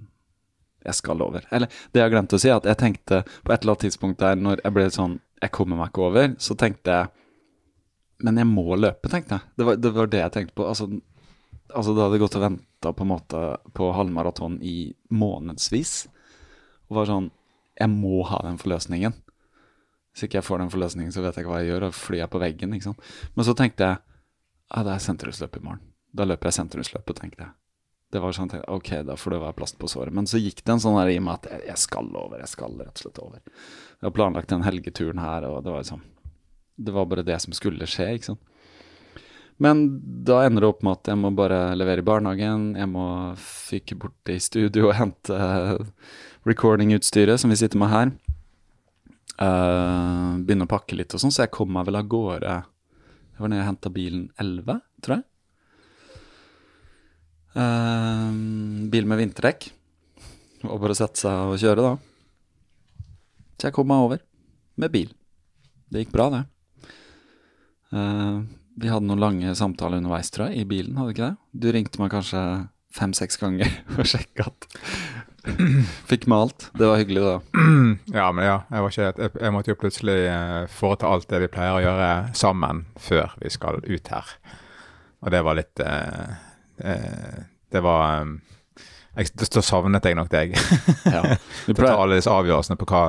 jeg 0.85 0.95
skal 0.95 1.21
over. 1.21 1.41
Eller 1.51 1.67
det 1.91 1.99
jeg 2.01 2.11
glemte 2.11 2.35
å 2.35 2.39
si, 2.39 2.49
at 2.49 2.63
jeg 2.63 2.77
tenkte 2.77 3.23
på 3.43 3.51
et 3.51 3.61
eller 3.63 3.73
annet 3.75 3.83
tidspunkt 3.87 4.19
der 4.19 4.35
når 4.35 4.61
jeg 4.63 4.73
ble 4.73 4.89
sånn 4.89 5.19
Jeg 5.41 5.51
kommer 5.51 5.77
meg 5.79 5.89
ikke 5.93 6.03
over, 6.03 6.35
så 6.37 6.55
tenkte 6.55 6.91
jeg 6.91 7.07
Men 8.25 8.41
jeg 8.41 8.49
må 8.49 8.75
løpe, 8.75 9.09
tenkte 9.11 9.37
jeg. 9.37 9.53
Det 9.55 9.67
var 9.67 9.79
det, 9.79 9.93
var 9.95 10.11
det 10.11 10.21
jeg 10.23 10.35
tenkte 10.35 10.57
på. 10.59 10.67
Altså, 10.67 10.89
altså 11.69 11.95
da 11.95 12.07
hadde 12.07 12.21
gått 12.21 12.35
og 12.39 12.45
venta 12.45 12.93
på 12.95 13.19
på 13.77 13.91
halvmaraton 13.95 14.59
i 14.61 14.93
månedsvis. 15.09 16.07
Og 16.89 16.99
var 16.99 17.09
sånn 17.09 17.31
Jeg 17.79 17.89
må 17.89 18.23
ha 18.27 18.41
den 18.43 18.57
forløsningen. 18.59 19.13
Hvis 20.11 20.25
ikke 20.25 20.41
jeg 20.41 20.43
får 20.43 20.59
den 20.59 20.71
forløsningen, 20.73 21.13
så 21.15 21.21
vet 21.23 21.37
jeg 21.37 21.45
ikke 21.45 21.53
hva 21.53 21.61
jeg 21.61 21.71
gjør. 21.71 21.87
Og 21.87 21.95
flyr 21.95 22.19
jeg 22.25 22.31
på 22.33 22.41
veggen, 22.41 22.73
ikke 22.75 22.89
sant. 22.89 23.05
Men 23.37 23.47
så 23.47 23.55
tenkte 23.55 23.87
jeg 23.87 24.01
ja, 24.69 24.83
det 24.83 24.91
er 24.93 25.01
sentrumsløp 25.01 25.55
i 25.57 25.63
morgen. 25.63 25.81
Da 26.13 26.25
løper 26.27 26.49
jeg 26.49 26.59
sentrumsløpet, 26.59 27.21
tenkte 27.21 27.45
jeg. 27.45 27.53
Det 28.09 28.21
var 28.21 28.33
sånn, 28.33 28.51
Ok, 28.73 28.91
da 29.05 29.15
får 29.17 29.35
det 29.35 29.41
være 29.43 29.57
plast 29.57 29.77
på 29.79 29.87
såret. 29.89 30.13
Men 30.13 30.27
så 30.29 30.41
gikk 30.41 30.63
det 30.65 30.75
en 30.75 30.81
sånn 30.81 30.97
der 30.97 31.11
i 31.13 31.19
meg 31.21 31.39
at 31.39 31.49
jeg, 31.53 31.65
jeg 31.69 31.81
skal 31.85 32.09
over. 32.11 32.41
Jeg 32.41 32.51
skal 32.51 32.77
rett 32.77 32.95
og 32.97 33.03
slett 33.03 33.21
over. 33.21 33.41
Jeg 33.99 34.07
har 34.07 34.15
planlagt 34.15 34.51
den 34.51 34.65
helgeturen 34.65 35.21
her, 35.21 35.45
og 35.49 35.61
det 35.63 35.73
var 35.73 35.85
liksom 35.85 36.03
Det 36.79 36.95
var 36.95 37.09
bare 37.11 37.25
det 37.27 37.35
som 37.43 37.55
skulle 37.55 37.87
skje, 37.89 38.13
ikke 38.15 38.31
sant. 38.31 38.45
Men 39.59 39.83
da 40.23 40.45
ender 40.47 40.63
det 40.63 40.69
opp 40.71 40.83
med 40.87 40.95
at 40.95 41.09
jeg 41.11 41.19
må 41.19 41.33
bare 41.35 41.75
levere 41.75 41.99
i 41.99 42.07
barnehagen. 42.07 42.69
Jeg 42.79 42.87
må 42.87 43.05
fyke 43.43 43.97
bort 43.99 44.31
i 44.31 44.37
studio 44.39 44.87
og 44.87 44.95
hente 44.95 45.35
recordingutstyret 46.47 47.41
som 47.41 47.51
vi 47.51 47.57
sitter 47.59 47.81
med 47.81 47.91
her. 47.91 48.13
Uh, 49.39 50.39
begynne 50.43 50.63
å 50.67 50.71
pakke 50.71 50.95
litt 50.99 51.13
og 51.15 51.21
sånn, 51.21 51.31
så 51.31 51.45
jeg 51.45 51.53
kom 51.55 51.69
meg 51.71 51.85
vel 51.87 51.95
av 51.95 52.07
gårde 52.11 52.55
Jeg 52.59 53.39
var 53.39 53.51
nede 53.51 53.61
og 53.63 53.69
henta 53.69 53.91
bilen 53.95 54.25
11, 54.39 54.79
tror 55.03 55.15
jeg. 55.15 55.25
Uh, 57.55 58.31
bil 58.91 59.07
med 59.11 59.19
vinterdekk. 59.25 59.69
Og 60.67 60.79
bare 60.83 60.95
sette 60.95 61.19
seg 61.23 61.51
og 61.51 61.59
kjøre, 61.59 61.83
da. 61.83 63.05
Så 63.59 63.67
jeg 63.67 63.75
kom 63.75 63.91
meg 63.91 64.07
over 64.07 64.23
med 64.79 64.95
bil. 64.95 65.11
Det 65.91 66.05
gikk 66.05 66.15
bra, 66.15 66.29
det. 66.31 66.43
Eh, 67.93 68.41
vi 68.79 68.91
hadde 68.91 69.09
noen 69.09 69.23
lange 69.23 69.55
samtaler 69.57 69.99
underveis, 69.99 70.31
tror 70.31 70.49
jeg, 70.49 70.61
i 70.63 70.69
bilen, 70.69 70.97
hadde 70.97 71.11
vi 71.11 71.17
ikke 71.17 71.29
det? 71.29 71.61
Du 71.63 71.71
ringte 71.75 72.01
meg 72.01 72.13
kanskje 72.13 72.43
fem-seks 72.95 73.39
ganger 73.41 73.71
og 73.97 74.07
sjekka 74.09 74.49
at 74.49 74.69
Fikk 76.09 76.27
alt. 76.35 76.69
Det 76.75 76.87
var 76.87 76.97
hyggelig, 76.99 77.21
da. 77.23 77.35
Ja, 78.19 78.31
men 78.31 78.45
ja, 78.45 78.57
jeg, 78.69 78.81
var 78.83 78.91
ikke, 78.91 79.05
jeg, 79.07 79.31
jeg 79.41 79.53
måtte 79.55 79.71
jo 79.71 79.77
plutselig 79.79 80.17
eh, 80.27 80.65
foreta 80.71 81.09
alt 81.09 81.29
det 81.31 81.39
vi 81.45 81.51
pleier 81.51 81.77
å 81.77 81.83
gjøre 81.83 82.09
sammen 82.37 82.83
før 82.99 83.33
vi 83.39 83.51
skal 83.53 83.79
ut 83.85 84.11
her. 84.13 84.33
Og 85.23 85.33
det 85.33 85.41
var 85.47 85.57
litt 85.59 85.83
eh, 85.83 86.35
eh, 86.83 87.39
det 87.71 87.81
var 87.85 88.23
um, 88.25 88.35
jeg, 89.15 89.31
Da 89.39 89.63
savnet 89.63 90.05
jeg 90.05 90.17
nok 90.19 90.29
deg. 90.33 90.55
Ja. 91.05 91.23
Du 91.67 91.73
pleier... 91.73 91.93
ta 91.93 92.03
alle 92.03 92.19
disse 92.19 92.33
avgjørelsene 92.33 92.79
på 92.79 92.87
hva 92.89 93.03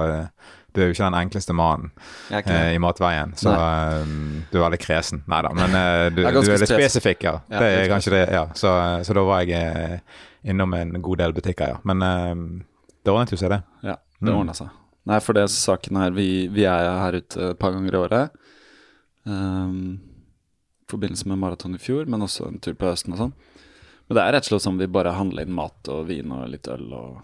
Du 0.72 0.80
er 0.80 0.88
jo 0.88 0.94
ikke 0.94 1.06
den 1.08 1.16
enkleste 1.18 1.54
mannen 1.56 1.90
eh, 2.30 2.74
i 2.74 2.78
matveien, 2.82 3.32
så 3.38 3.52
um, 4.04 4.44
du 4.52 4.58
er 4.58 4.64
veldig 4.68 4.78
kresen. 4.82 5.22
Nei 5.30 5.40
da, 5.46 5.50
men 5.56 5.74
eh, 5.74 6.06
du, 6.14 6.20
er 6.26 6.36
du 6.36 6.40
er 6.52 6.60
litt 6.62 6.70
spesifikk, 6.70 7.24
ja. 7.26 7.32
Ja, 7.50 7.58
Det 7.62 7.70
er 7.78 7.88
kanskje 7.90 8.12
det, 8.14 8.24
ja. 8.36 8.44
Så, 8.54 8.72
så 9.06 9.16
da 9.16 9.24
var 9.26 9.42
jeg 9.42 9.56
eh, 9.58 10.20
innom 10.50 10.74
en 10.78 10.94
god 11.02 11.18
del 11.24 11.32
butikker, 11.36 11.74
ja. 11.74 11.80
Men 11.90 12.02
eh, 12.06 12.34
det 13.04 13.12
ordnet 13.14 13.32
jo 13.34 13.40
seg, 13.40 13.50
det. 13.56 13.62
Ja, 13.82 13.96
det 14.20 14.28
Mm. 14.30 14.36
ordna 14.42 14.52
seg. 14.54 14.68
Nei, 15.08 15.16
for 15.24 15.32
det 15.32 15.46
saken 15.48 15.96
her 15.96 16.10
Vi, 16.12 16.46
vi 16.52 16.66
er 16.68 16.84
her 17.00 17.16
ute 17.16 17.50
et 17.54 17.58
par 17.58 17.72
ganger 17.72 17.94
i 17.94 18.00
året. 18.02 18.30
Um, 19.24 20.00
I 20.86 20.90
forbindelse 20.92 21.28
med 21.28 21.38
maraton 21.40 21.74
i 21.74 21.78
fjor, 21.80 22.04
men 22.10 22.20
også 22.26 22.46
en 22.50 22.58
tur 22.60 22.74
på 22.76 22.88
høsten 22.90 23.14
og 23.14 23.18
sånn. 23.22 23.32
Men 24.08 24.16
det 24.18 24.22
er 24.24 24.32
rett 24.34 24.46
og 24.48 24.50
slett 24.52 24.64
sånn 24.66 24.78
vi 24.80 24.88
bare 24.90 25.12
handler 25.16 25.46
inn 25.46 25.54
mat 25.54 25.88
og 25.92 26.06
vin 26.08 26.32
og 26.34 26.48
litt 26.52 26.68
øl 26.68 26.88
og. 26.98 27.20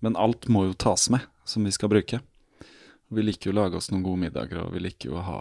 Men 0.00 0.16
alt 0.16 0.48
må 0.48 0.66
jo 0.68 0.76
tas 0.76 1.08
med, 1.12 1.26
som 1.44 1.64
vi 1.64 1.72
skal 1.74 1.92
bruke. 1.92 2.20
Vi 3.10 3.24
liker 3.24 3.50
jo 3.50 3.56
å 3.56 3.60
lage 3.62 3.80
oss 3.80 3.90
noen 3.90 4.04
gode 4.06 4.22
middager, 4.26 4.62
og 4.64 4.74
vi 4.76 4.84
liker 4.84 5.10
jo 5.10 5.18
å 5.18 5.26
ha 5.26 5.40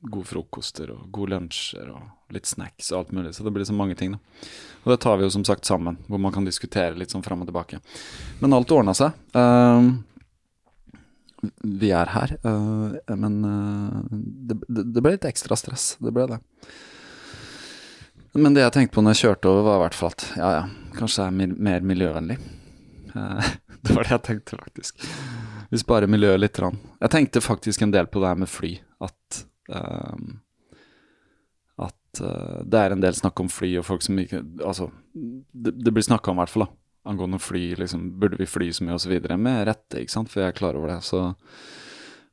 gode 0.00 0.28
frokoster 0.30 0.90
og 0.94 1.08
gode 1.12 1.34
lunsjer 1.34 1.90
og 1.92 2.34
litt 2.34 2.48
snacks 2.48 2.90
og 2.92 3.00
alt 3.00 3.16
mulig. 3.16 3.32
Så 3.36 3.44
det 3.44 3.52
blir 3.54 3.66
så 3.68 3.76
mange 3.76 3.96
ting, 3.98 4.16
da. 4.16 4.48
Og 4.84 4.92
det 4.94 5.00
tar 5.04 5.18
vi 5.20 5.26
jo 5.26 5.32
som 5.34 5.44
sagt 5.44 5.68
sammen, 5.68 5.98
hvor 6.08 6.20
man 6.22 6.32
kan 6.34 6.46
diskutere 6.46 6.96
litt 6.98 7.12
sånn 7.12 7.24
fram 7.24 7.44
og 7.44 7.50
tilbake. 7.50 7.82
Men 8.40 8.56
alt 8.56 8.72
ordna 8.72 8.94
seg. 8.96 9.16
Ehm, 9.36 9.90
vi 11.80 11.92
er 11.96 12.12
her, 12.12 12.36
uh, 12.44 12.96
men 13.16 13.36
uh, 13.44 14.00
det, 14.10 14.58
det, 14.68 15.00
ble 15.00 15.14
litt 15.14 15.28
ekstra 15.28 15.56
stress. 15.56 15.94
Det 16.00 16.12
ble 16.16 16.26
det. 16.32 16.40
Men 18.36 18.54
det 18.54 18.66
jeg 18.66 18.74
tenkte 18.76 18.96
på 18.96 19.04
når 19.04 19.16
jeg 19.16 19.24
kjørte 19.24 19.52
over, 19.52 19.66
var 19.68 19.78
i 19.78 19.84
hvert 19.86 19.98
fall 19.98 20.12
at 20.14 20.26
ja, 20.36 20.50
ja, 20.58 20.92
kanskje 20.96 21.26
det 21.26 21.46
er 21.48 21.56
mer 21.70 21.86
miljøvennlig. 21.92 22.38
Det 23.86 23.96
var 23.96 24.04
det 24.04 24.12
jeg 24.16 24.22
tenkte, 24.26 24.58
faktisk. 24.60 25.04
Vi 25.70 25.78
sparer 25.80 26.10
miljøet 26.10 26.40
litt. 26.40 26.58
Rann. 26.60 26.78
Jeg 27.00 27.12
tenkte 27.14 27.40
faktisk 27.40 27.82
en 27.82 27.94
del 27.94 28.10
på 28.10 28.20
det 28.20 28.32
her 28.32 28.40
med 28.42 28.50
fly. 28.50 28.74
At 29.00 29.42
um, 29.68 30.40
At 31.80 32.20
uh, 32.20 32.60
det 32.66 32.82
er 32.82 32.92
en 32.92 33.04
del 33.04 33.16
snakk 33.16 33.40
om 33.40 33.48
fly 33.48 33.76
og 33.80 33.86
folk 33.88 34.04
som 34.04 34.18
ikke 34.20 34.42
Altså, 34.66 34.90
det, 35.14 35.76
det 35.78 35.94
blir 35.94 36.04
snakka 36.04 36.32
om 36.32 36.40
i 36.40 36.44
hvert 36.44 36.54
fall, 36.54 36.66
da. 36.66 36.74
Angående 37.10 37.40
fly, 37.40 37.62
liksom. 37.80 38.10
Burde 38.20 38.36
vi 38.40 38.50
fly 38.50 38.68
så 38.76 38.84
mye, 38.84 38.98
videre. 39.08 39.38
Med 39.40 39.64
rette, 39.70 40.02
ikke 40.02 40.18
sant, 40.18 40.32
for 40.32 40.42
jeg 40.42 40.52
er 40.52 40.58
klar 40.58 40.76
over 40.76 40.92
det. 40.92 41.00
Så 41.06 41.30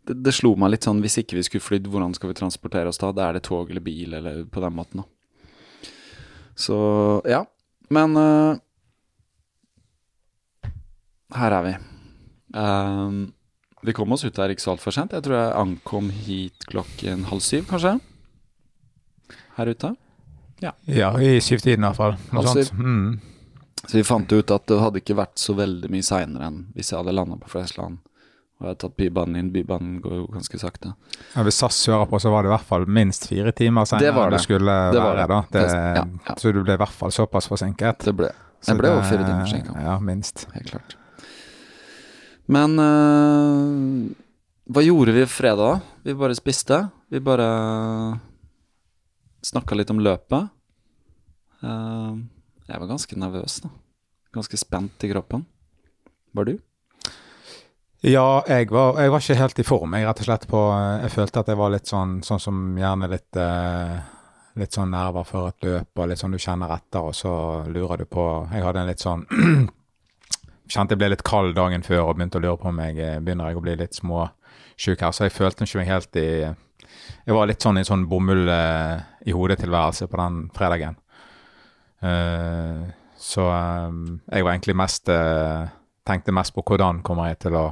det, 0.08 0.18
det 0.26 0.36
slo 0.36 0.56
meg 0.60 0.74
litt 0.74 0.88
sånn, 0.88 1.00
hvis 1.06 1.22
ikke 1.22 1.38
vi 1.40 1.46
skulle 1.48 1.64
flydd, 1.64 1.88
hvordan 1.94 2.18
skal 2.18 2.34
vi 2.34 2.40
transportere 2.42 2.92
oss 2.92 3.00
da? 3.00 3.14
Da 3.16 3.30
er 3.30 3.38
det 3.38 3.46
tog 3.48 3.72
eller 3.72 3.86
bil, 3.86 4.18
eller 4.18 4.44
på 4.52 4.64
den 4.66 4.76
måten, 4.76 5.06
da. 5.06 5.12
Så 6.58 6.78
ja. 7.30 7.46
Men 7.94 8.18
eh, 8.20 8.58
her 11.36 11.52
er 11.52 11.64
vi. 11.66 11.74
Um, 12.58 13.34
vi 13.84 13.94
kom 13.94 14.12
oss 14.12 14.24
ut 14.26 14.38
her 14.38 14.50
ikke 14.54 14.64
så 14.64 14.74
altfor 14.76 14.92
sent. 14.96 15.12
Jeg 15.14 15.24
tror 15.26 15.36
jeg 15.38 15.56
ankom 15.62 16.10
hit 16.10 16.68
klokken 16.72 17.26
halv 17.30 17.42
syv, 17.46 17.66
kanskje. 17.70 17.98
Her 19.58 19.72
ute. 19.74 19.94
Ja, 20.62 21.12
i 21.22 21.38
syvtiden 21.44 21.84
i 21.84 21.88
hvert 21.90 21.98
fall. 22.00 22.16
Noe 22.34 22.42
Altså, 22.44 22.64
sånt. 22.66 22.80
Mm. 22.80 23.20
Så 23.88 23.94
vi 24.00 24.04
fant 24.04 24.32
ut 24.34 24.52
at 24.52 24.66
det 24.68 24.80
hadde 24.82 25.00
ikke 25.04 25.16
vært 25.20 25.38
så 25.40 25.54
veldig 25.56 25.90
mye 25.94 26.04
seinere 26.04 26.48
enn 26.50 26.64
hvis 26.76 26.90
jeg 26.92 26.98
hadde 27.00 27.14
landa 27.14 27.38
på 27.40 27.52
Flesland. 27.52 28.00
Og 28.58 28.66
jeg 28.66 28.72
hadde 28.72 28.82
tatt 28.82 28.96
Bybanen 28.98 29.38
inn. 29.38 29.52
Bybanen 29.54 30.00
går 30.02 30.16
jo 30.18 30.24
ganske 30.34 30.58
sakte. 30.60 30.96
Ja, 31.36 31.44
hvis 31.46 31.60
SAS 31.62 31.78
hører 31.92 32.08
på, 32.10 32.18
så 32.20 32.32
var 32.34 32.44
det 32.44 32.50
i 32.50 32.56
hvert 32.56 32.66
fall 32.66 32.88
minst 32.90 33.28
fire 33.30 33.54
timer 33.54 33.86
Det 33.86 33.92
senere 33.94 34.16
var 34.18 34.32
enn 34.32 34.34
det. 34.34 34.40
du 34.42 34.48
skulle 34.48 34.78
Det 34.98 35.04
var 35.04 35.14
være. 35.14 35.22
det. 35.22 35.28
da. 35.30 35.42
Det, 35.54 35.66
Ja, 36.02 36.06
ja. 36.32 36.36
Så 36.42 36.52
du 36.58 36.64
ble 36.66 36.74
i 36.74 36.82
hvert 36.82 36.98
fall 37.04 37.14
såpass 37.14 37.48
forsinket. 37.54 38.00
Det 38.10 38.16
ble, 38.18 38.32
jeg 38.66 38.80
ble 38.82 38.96
jo 38.96 39.04
fire 39.06 39.24
timer 39.28 39.46
forsinka. 39.46 39.78
Ja, 39.86 40.00
minst. 40.00 40.48
Helt 40.58 40.72
klart. 40.74 40.98
Men 42.48 42.80
uh, 42.80 44.12
hva 44.72 44.84
gjorde 44.84 45.16
vi 45.16 45.26
fredag, 45.32 45.64
da? 45.64 45.98
Vi 46.04 46.16
bare 46.16 46.36
spiste. 46.36 46.80
Vi 47.12 47.20
bare 47.24 47.48
snakka 49.44 49.76
litt 49.76 49.92
om 49.92 50.00
løpet. 50.04 50.50
Uh, 51.64 52.20
jeg 52.68 52.80
var 52.80 52.90
ganske 52.90 53.20
nervøs, 53.20 53.60
da. 53.64 53.72
Ganske 54.36 54.60
spent 54.60 55.04
i 55.04 55.12
kroppen. 55.12 55.46
Var 56.36 56.50
du? 56.50 56.58
Ja, 58.06 58.44
jeg 58.48 58.70
var, 58.70 59.00
jeg 59.02 59.12
var 59.12 59.24
ikke 59.24 59.40
helt 59.40 59.60
i 59.60 59.66
form, 59.66 59.96
jeg 59.98 60.06
rett 60.06 60.20
og 60.22 60.28
slett 60.28 60.44
på 60.52 60.60
Jeg 61.02 61.10
følte 61.16 61.42
at 61.42 61.48
jeg 61.50 61.58
var 61.58 61.72
litt 61.74 61.90
sånn, 61.90 62.20
sånn 62.22 62.42
som 62.44 62.60
gjerne 62.78 63.10
litt 63.10 63.40
uh, 63.42 63.96
Litt 64.58 64.78
sånn 64.78 64.94
nerver 64.94 65.26
før 65.26 65.48
et 65.50 65.66
løp, 65.66 65.90
og 65.98 66.12
litt 66.12 66.22
sånn 66.22 66.36
du 66.36 66.38
kjenner 66.42 66.76
etter, 66.76 67.02
og 67.10 67.18
så 67.18 67.32
lurer 67.66 68.04
du 68.04 68.06
på 68.10 68.28
Jeg 68.54 68.66
hadde 68.68 68.84
en 68.84 68.92
litt 68.92 69.02
sånn 69.02 69.26
Kjente 70.68 70.96
jeg 70.96 71.02
ble 71.02 71.12
litt 71.14 71.26
kald 71.28 71.56
dagen 71.58 71.86
før 71.86 72.10
og 72.10 72.18
begynte 72.18 72.40
å 72.40 72.44
lure 72.44 72.60
på 72.62 72.70
om 72.72 72.80
jeg 72.84 73.00
eh, 73.00 73.20
begynner 73.24 73.52
jeg 73.52 73.60
å 73.60 73.64
bli 73.64 73.76
litt 73.80 73.98
småsjuk 73.98 75.04
her, 75.04 75.16
så 75.16 75.28
jeg 75.28 75.36
følte 75.36 75.68
ikke 75.68 75.82
meg 75.82 75.92
helt 75.92 76.20
i 76.20 76.30
Jeg 77.28 77.36
var 77.36 77.48
litt 77.48 77.64
sånn 77.64 77.80
i 77.80 77.88
sånn 77.88 78.08
bomull 78.10 78.48
eh, 78.52 79.00
i 79.28 79.36
hodet-tilværelse 79.36 80.08
på 80.12 80.20
den 80.20 80.40
fredagen. 80.56 80.98
Uh, 81.98 82.86
så 83.18 83.48
um, 83.50 84.20
jeg 84.30 84.46
var 84.46 84.54
egentlig 84.54 84.76
mest 84.78 85.10
uh, 85.10 85.66
Tenkte 86.06 86.32
mest 86.32 86.54
på 86.54 86.62
hvordan 86.62 87.02
kommer 87.04 87.32
jeg 87.32 87.40
til 87.48 87.58
å 87.58 87.66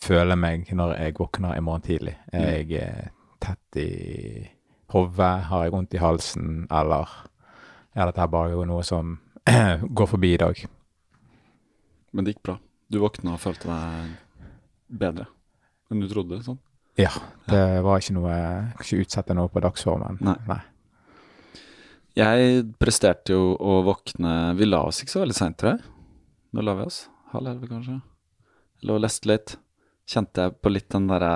føle 0.00 0.36
meg 0.38 0.70
når 0.72 0.94
jeg 0.96 1.16
våkner 1.18 1.56
i 1.58 1.64
morgen 1.64 1.84
tidlig. 1.84 2.14
Er 2.32 2.46
jeg 2.54 2.78
eh, 2.80 3.10
tett 3.42 3.80
i 3.82 3.90
hodet? 4.94 5.34
Har 5.50 5.66
jeg 5.66 5.74
vondt 5.74 5.96
i 5.98 6.00
halsen? 6.00 6.62
Eller 6.72 7.12
er 7.92 8.08
dette 8.08 8.28
bare 8.32 8.64
noe 8.70 8.86
som 8.86 9.18
går 9.98 10.10
forbi 10.14 10.32
i 10.36 10.40
dag? 10.40 10.62
Men 12.18 12.26
det 12.26 12.34
gikk 12.34 12.48
bra. 12.48 12.56
Du 12.90 12.98
våkna 12.98 13.36
og 13.36 13.42
følte 13.44 13.70
deg 13.70 14.48
bedre 14.90 15.28
enn 15.88 16.02
du 16.02 16.08
trodde? 16.10 16.40
sånn? 16.42 16.58
Ja, 16.98 17.12
det 17.46 17.62
var 17.86 18.02
ikke 18.02 18.16
noe 18.16 18.38
ikke 18.74 19.04
utsette 19.04 19.36
noe 19.38 19.50
på 19.52 19.62
dagsformen. 19.62 20.18
Nei. 20.26 20.58
Jeg 22.18 22.64
presterte 22.82 23.36
jo 23.36 23.52
å 23.54 23.78
våkne 23.86 24.56
Vi 24.58 24.66
la 24.66 24.82
oss 24.88 25.04
ikke 25.04 25.14
så 25.14 25.22
veldig 25.22 25.36
seint, 25.38 25.58
tror 25.60 25.76
jeg. 25.76 25.84
Nå 26.50 26.64
la 26.66 26.74
vi 26.74 26.88
oss. 26.88 27.04
Halv 27.30 27.52
elleve, 27.52 27.70
kanskje. 27.70 28.00
Lå 28.88 28.98
og 28.98 29.04
leste 29.04 29.30
litt. 29.30 29.54
Kjente 30.08 30.48
jeg 30.48 30.58
på 30.58 30.72
litt 30.72 30.90
den 30.90 31.06
derre 31.10 31.32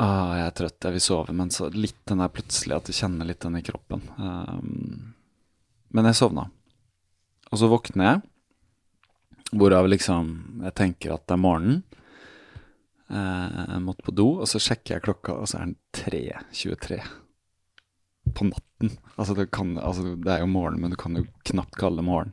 ah, 0.00 0.32
Jeg 0.38 0.46
er 0.46 0.56
trøtt, 0.62 0.80
jeg 0.80 0.96
vil 0.96 1.04
sove. 1.04 1.36
Men 1.36 1.52
så 1.52 1.68
litt 1.74 2.00
den 2.08 2.24
der 2.24 2.32
plutselig 2.32 2.78
at 2.78 2.88
du 2.88 2.96
kjenner 2.96 3.28
litt 3.28 3.44
den 3.44 3.60
i 3.60 3.64
kroppen. 3.66 4.08
Um, 4.16 5.12
men 5.92 6.08
jeg 6.08 6.22
sovna. 6.24 6.48
Og 7.52 7.60
så 7.60 7.68
våkner 7.68 8.08
jeg, 8.08 8.22
hvorav 9.52 9.88
liksom 9.90 10.30
Jeg 10.64 10.74
tenker 10.74 11.14
at 11.14 11.26
det 11.28 11.34
er 11.36 11.42
morgenen. 11.42 11.82
Eh, 13.10 13.74
Jeg 13.74 13.82
måtte 13.84 14.06
på 14.06 14.14
do, 14.16 14.28
og 14.40 14.48
så 14.48 14.58
sjekker 14.62 14.96
jeg 14.96 15.04
klokka, 15.04 15.36
og 15.40 15.48
så 15.50 15.58
er 15.60 15.66
den 15.66 15.76
3.23 15.92 17.00
på 18.34 18.46
natten. 18.48 18.94
Altså 19.20 19.34
det, 19.36 19.50
kan, 19.52 19.74
altså 19.78 20.14
det 20.16 20.32
er 20.32 20.40
jo 20.40 20.46
morgen, 20.50 20.80
men 20.80 20.90
du 20.90 20.96
kan 20.96 21.14
jo 21.18 21.26
knapt 21.44 21.76
kalle 21.76 22.00
det 22.00 22.06
morgen. 22.08 22.32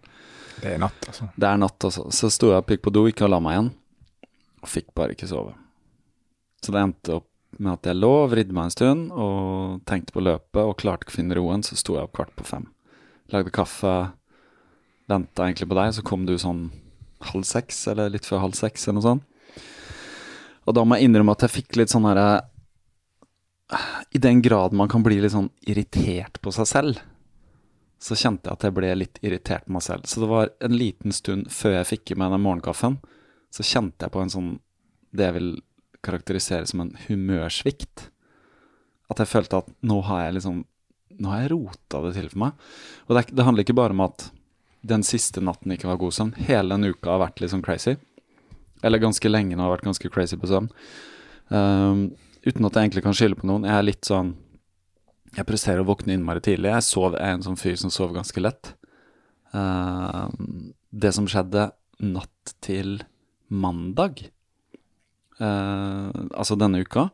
Det 0.62 0.72
er 0.75 0.80
natt, 0.80 1.03
altså. 1.10 1.27
Det 1.36 1.48
er 1.50 1.60
natt, 1.60 1.84
altså. 1.84 2.06
Så 2.15 2.30
sto 2.32 2.51
jeg 2.53 2.62
og 2.63 2.72
gikk 2.72 2.86
på 2.88 2.94
do, 2.96 3.03
ikke 3.10 3.25
og 3.27 3.34
la 3.34 3.39
meg 3.44 3.58
igjen. 3.58 3.70
Og 4.62 4.70
fikk 4.72 4.91
bare 4.98 5.15
ikke 5.15 5.27
sove. 5.30 5.53
Så 6.63 6.72
det 6.74 6.82
endte 6.82 7.18
opp 7.20 7.27
med 7.60 7.74
at 7.74 7.89
jeg 7.89 8.00
lå, 8.00 8.12
vridde 8.32 8.56
meg 8.56 8.70
en 8.70 8.74
stund 8.74 9.12
og 9.12 9.82
tenkte 9.89 10.13
på 10.15 10.24
løpet 10.24 10.62
og 10.63 10.77
klarte 10.80 11.03
ikke 11.06 11.15
å 11.15 11.18
finne 11.20 11.36
roen. 11.38 11.63
Så 11.68 11.75
sto 11.80 11.98
jeg 11.98 12.08
opp 12.08 12.15
kvart 12.15 12.32
på 12.39 12.46
fem. 12.48 12.70
Lagde 13.34 13.51
kaffe, 13.53 13.96
venta 15.12 15.48
egentlig 15.50 15.68
på 15.68 15.77
deg, 15.82 15.91
så 15.98 16.06
kom 16.08 16.24
du 16.30 16.38
sånn 16.39 16.70
halv 17.32 17.46
seks, 17.48 17.86
eller 17.92 18.12
litt 18.13 18.28
før 18.28 18.46
halv 18.46 18.58
seks, 18.58 18.88
eller 18.88 19.00
noe 19.00 19.08
sånt. 19.08 19.28
Og 20.70 20.75
da 20.78 20.84
må 20.86 20.98
jeg 20.98 21.10
innrømme 21.10 21.34
at 21.34 21.46
jeg 21.46 21.56
fikk 21.56 21.80
litt 21.80 21.92
sånn 21.92 22.06
herre 22.06 22.44
I 24.13 24.20
den 24.22 24.44
grad 24.46 24.75
man 24.78 24.92
kan 24.92 25.04
bli 25.04 25.18
litt 25.22 25.34
sånn 25.34 25.50
irritert 25.70 26.42
på 26.44 26.54
seg 26.54 26.70
selv, 26.70 27.01
så 28.01 28.18
kjente 28.18 28.50
jeg 28.50 28.58
at 28.58 28.66
jeg 28.66 28.75
ble 28.75 28.92
litt 28.98 29.20
irritert 29.22 29.68
på 29.68 29.75
meg 29.75 29.86
selv. 29.86 30.08
Så 30.10 30.24
det 30.24 30.30
var 30.32 30.50
en 30.63 30.78
liten 30.78 31.13
stund 31.13 31.51
før 31.54 31.78
jeg 31.78 31.90
fikk 31.92 32.13
i 32.13 32.18
meg 32.18 32.34
den 32.34 32.44
morgenkaffen, 32.44 32.98
så 33.54 33.66
kjente 33.68 34.08
jeg 34.08 34.13
på 34.13 34.24
en 34.24 34.34
sånn 34.34 34.51
Det 35.12 35.25
jeg 35.28 35.36
vil 35.36 35.50
karakterisere 36.01 36.68
som 36.70 36.82
en 36.82 36.94
humørsvikt. 37.08 38.08
At 39.12 39.20
jeg 39.20 39.28
følte 39.28 39.60
at 39.60 39.74
nå 39.84 40.00
har 40.08 40.25
jeg 40.25 40.38
liksom 40.40 40.62
Nå 41.22 41.30
har 41.30 41.42
jeg 41.44 41.51
rota 41.51 42.00
det 42.06 42.13
til 42.16 42.30
for 42.32 42.42
meg. 42.42 42.62
Og 43.06 43.18
det, 43.18 43.25
det 43.36 43.44
handler 43.46 43.66
ikke 43.66 43.75
bare 43.78 43.94
om 43.94 44.00
at 44.08 44.24
den 44.81 45.03
siste 45.05 45.41
natten 45.43 45.73
ikke 45.75 45.89
var 45.89 46.00
god 46.01 46.15
søvn. 46.15 46.33
Hele 46.47 46.75
den 46.75 46.93
uka 46.93 47.13
har 47.13 47.21
vært 47.25 47.41
litt 47.41 47.53
sånn 47.53 47.63
crazy. 47.65 47.95
Eller 48.81 49.01
ganske 49.01 49.29
lenge 49.29 49.55
nå 49.57 49.65
har 49.65 49.75
vært 49.75 49.88
ganske 49.89 50.11
crazy 50.13 50.39
på 50.41 50.50
søvn. 50.50 50.69
Um, 51.51 52.07
uten 52.45 52.65
at 52.65 52.77
jeg 52.77 52.88
egentlig 52.88 53.05
kan 53.05 53.17
skylde 53.17 53.38
på 53.41 53.50
noen. 53.50 53.67
Jeg 53.67 53.77
er 53.77 53.88
litt 53.88 54.07
sånn 54.07 54.35
Jeg 55.31 55.47
presterer 55.47 55.79
å 55.79 55.88
våkne 55.88 56.17
innmari 56.17 56.41
tidlig. 56.43 56.73
Jeg, 56.73 56.83
sov, 56.83 57.13
jeg 57.15 57.23
er 57.23 57.38
en 57.38 57.45
sånn 57.45 57.59
fyr 57.59 57.77
som 57.79 57.93
sover 57.93 58.17
ganske 58.17 58.41
lett. 58.43 58.73
Um, 59.55 60.73
det 60.91 61.13
som 61.15 61.29
skjedde 61.29 61.69
natt 62.03 62.51
til 62.59 62.97
mandag, 63.47 64.25
uh, 65.39 66.11
altså 66.35 66.57
denne 66.59 66.81
uka, 66.83 67.07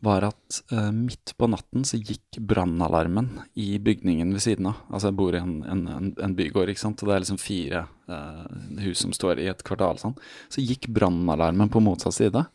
var 0.00 0.24
at 0.30 0.60
eh, 0.72 0.90
midt 0.94 1.34
på 1.36 1.48
natten 1.52 1.84
så 1.84 1.98
gikk 2.00 2.38
brannalarmen 2.48 3.28
i 3.60 3.74
bygningen 3.82 4.32
ved 4.32 4.44
siden 4.44 4.70
av. 4.70 4.78
Altså 4.88 5.10
jeg 5.10 5.18
bor 5.20 5.36
i 5.36 5.42
en, 5.42 5.58
en, 5.68 6.12
en, 6.16 6.36
bygård, 6.36 6.72
ikke 6.72 6.82
sant, 6.82 7.02
og 7.02 7.10
det 7.10 7.16
er 7.16 7.24
liksom 7.24 7.40
fire 7.40 7.82
eh, 8.08 8.46
hus 8.86 9.04
som 9.04 9.12
står 9.16 9.42
i 9.42 9.50
et 9.52 9.64
kvartal 9.66 10.00
sånn. 10.00 10.16
Så 10.52 10.64
gikk 10.64 10.88
brannalarmen 10.96 11.72
på 11.72 11.84
motsatt 11.84 12.16
side. 12.16 12.46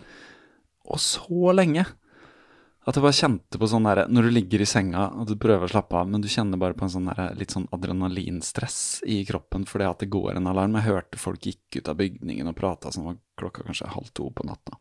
Og 0.90 1.02
så 1.02 1.54
lenge! 1.56 1.86
At 2.86 2.98
jeg 2.98 3.02
bare 3.02 3.18
kjente 3.18 3.58
på 3.58 3.68
sånn 3.70 3.88
derre 3.88 4.04
Når 4.14 4.28
du 4.28 4.32
ligger 4.36 4.62
i 4.62 4.68
senga 4.70 5.08
og 5.18 5.26
du 5.30 5.34
prøver 5.42 5.66
å 5.66 5.72
slappe 5.72 5.98
av, 5.98 6.10
men 6.10 6.22
du 6.22 6.28
kjenner 6.30 6.60
bare 6.62 6.78
på 6.78 6.86
en 6.86 6.92
sånn 6.94 7.08
der, 7.10 7.32
litt 7.38 7.56
sånn 7.56 7.66
adrenalinstress 7.74 8.78
i 9.10 9.24
kroppen 9.26 9.66
fordi 9.70 9.88
at 9.90 10.04
det 10.04 10.12
går 10.14 10.38
en 10.38 10.50
alarm. 10.52 10.78
Jeg 10.78 10.92
hørte 10.92 11.22
folk 11.22 11.48
gikk 11.50 11.80
ut 11.80 11.90
av 11.90 11.98
bygningen 12.02 12.52
og 12.52 12.58
prata 12.58 12.92
sånn, 12.94 13.08
var 13.10 13.18
klokka 13.42 13.66
kanskje 13.66 13.90
halv 13.90 14.12
to 14.18 14.30
på 14.30 14.46
natta. 14.46 14.78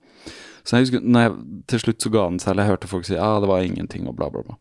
Så 0.62 0.76
jeg 0.76 0.86
husker, 0.86 1.06
når 1.06 1.24
jeg 1.24 1.62
til 1.72 1.82
slutt 1.86 2.04
så 2.04 2.12
ga 2.12 2.24
den 2.28 2.42
seg, 2.42 2.50
eller 2.52 2.66
jeg 2.66 2.74
hørte 2.74 2.90
folk 2.90 3.08
si 3.08 3.16
ja, 3.16 3.30
det 3.40 3.48
var 3.50 3.64
ingenting 3.64 4.10
og 4.10 4.18
bla, 4.18 4.28
bla, 4.34 4.44
bla. 4.50 4.58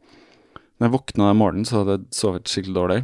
Når 0.79 0.87
jeg 0.87 0.93
våkna 0.95 1.27
den 1.29 1.41
morgenen, 1.41 1.67
så 1.67 1.81
hadde 1.81 1.97
jeg 1.97 2.15
sovet 2.15 2.49
skikkelig 2.51 2.77
dårlig. 2.77 3.01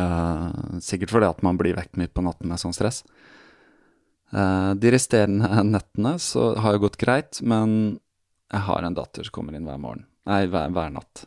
Uh, 0.00 0.80
sikkert 0.80 1.12
fordi 1.12 1.28
at 1.28 1.44
man 1.44 1.60
blir 1.60 1.76
vekk 1.76 2.00
midt 2.00 2.14
på 2.16 2.24
natten 2.24 2.48
med 2.48 2.60
sånn 2.60 2.72
stress. 2.76 3.02
Uh, 4.32 4.72
de 4.80 4.94
resterende 4.94 5.66
nettene 5.68 6.14
så 6.22 6.54
har 6.64 6.72
det 6.72 6.82
gått 6.86 6.96
greit, 7.00 7.42
men 7.44 7.98
jeg 8.52 8.66
har 8.68 8.84
en 8.84 8.96
datter 8.96 9.26
som 9.26 9.34
kommer 9.34 9.56
inn 9.56 9.66
hver 9.68 9.80
morgen. 9.80 10.04
Nei, 10.28 10.44
hver, 10.52 10.72
hver 10.74 10.90
natt. 10.94 11.24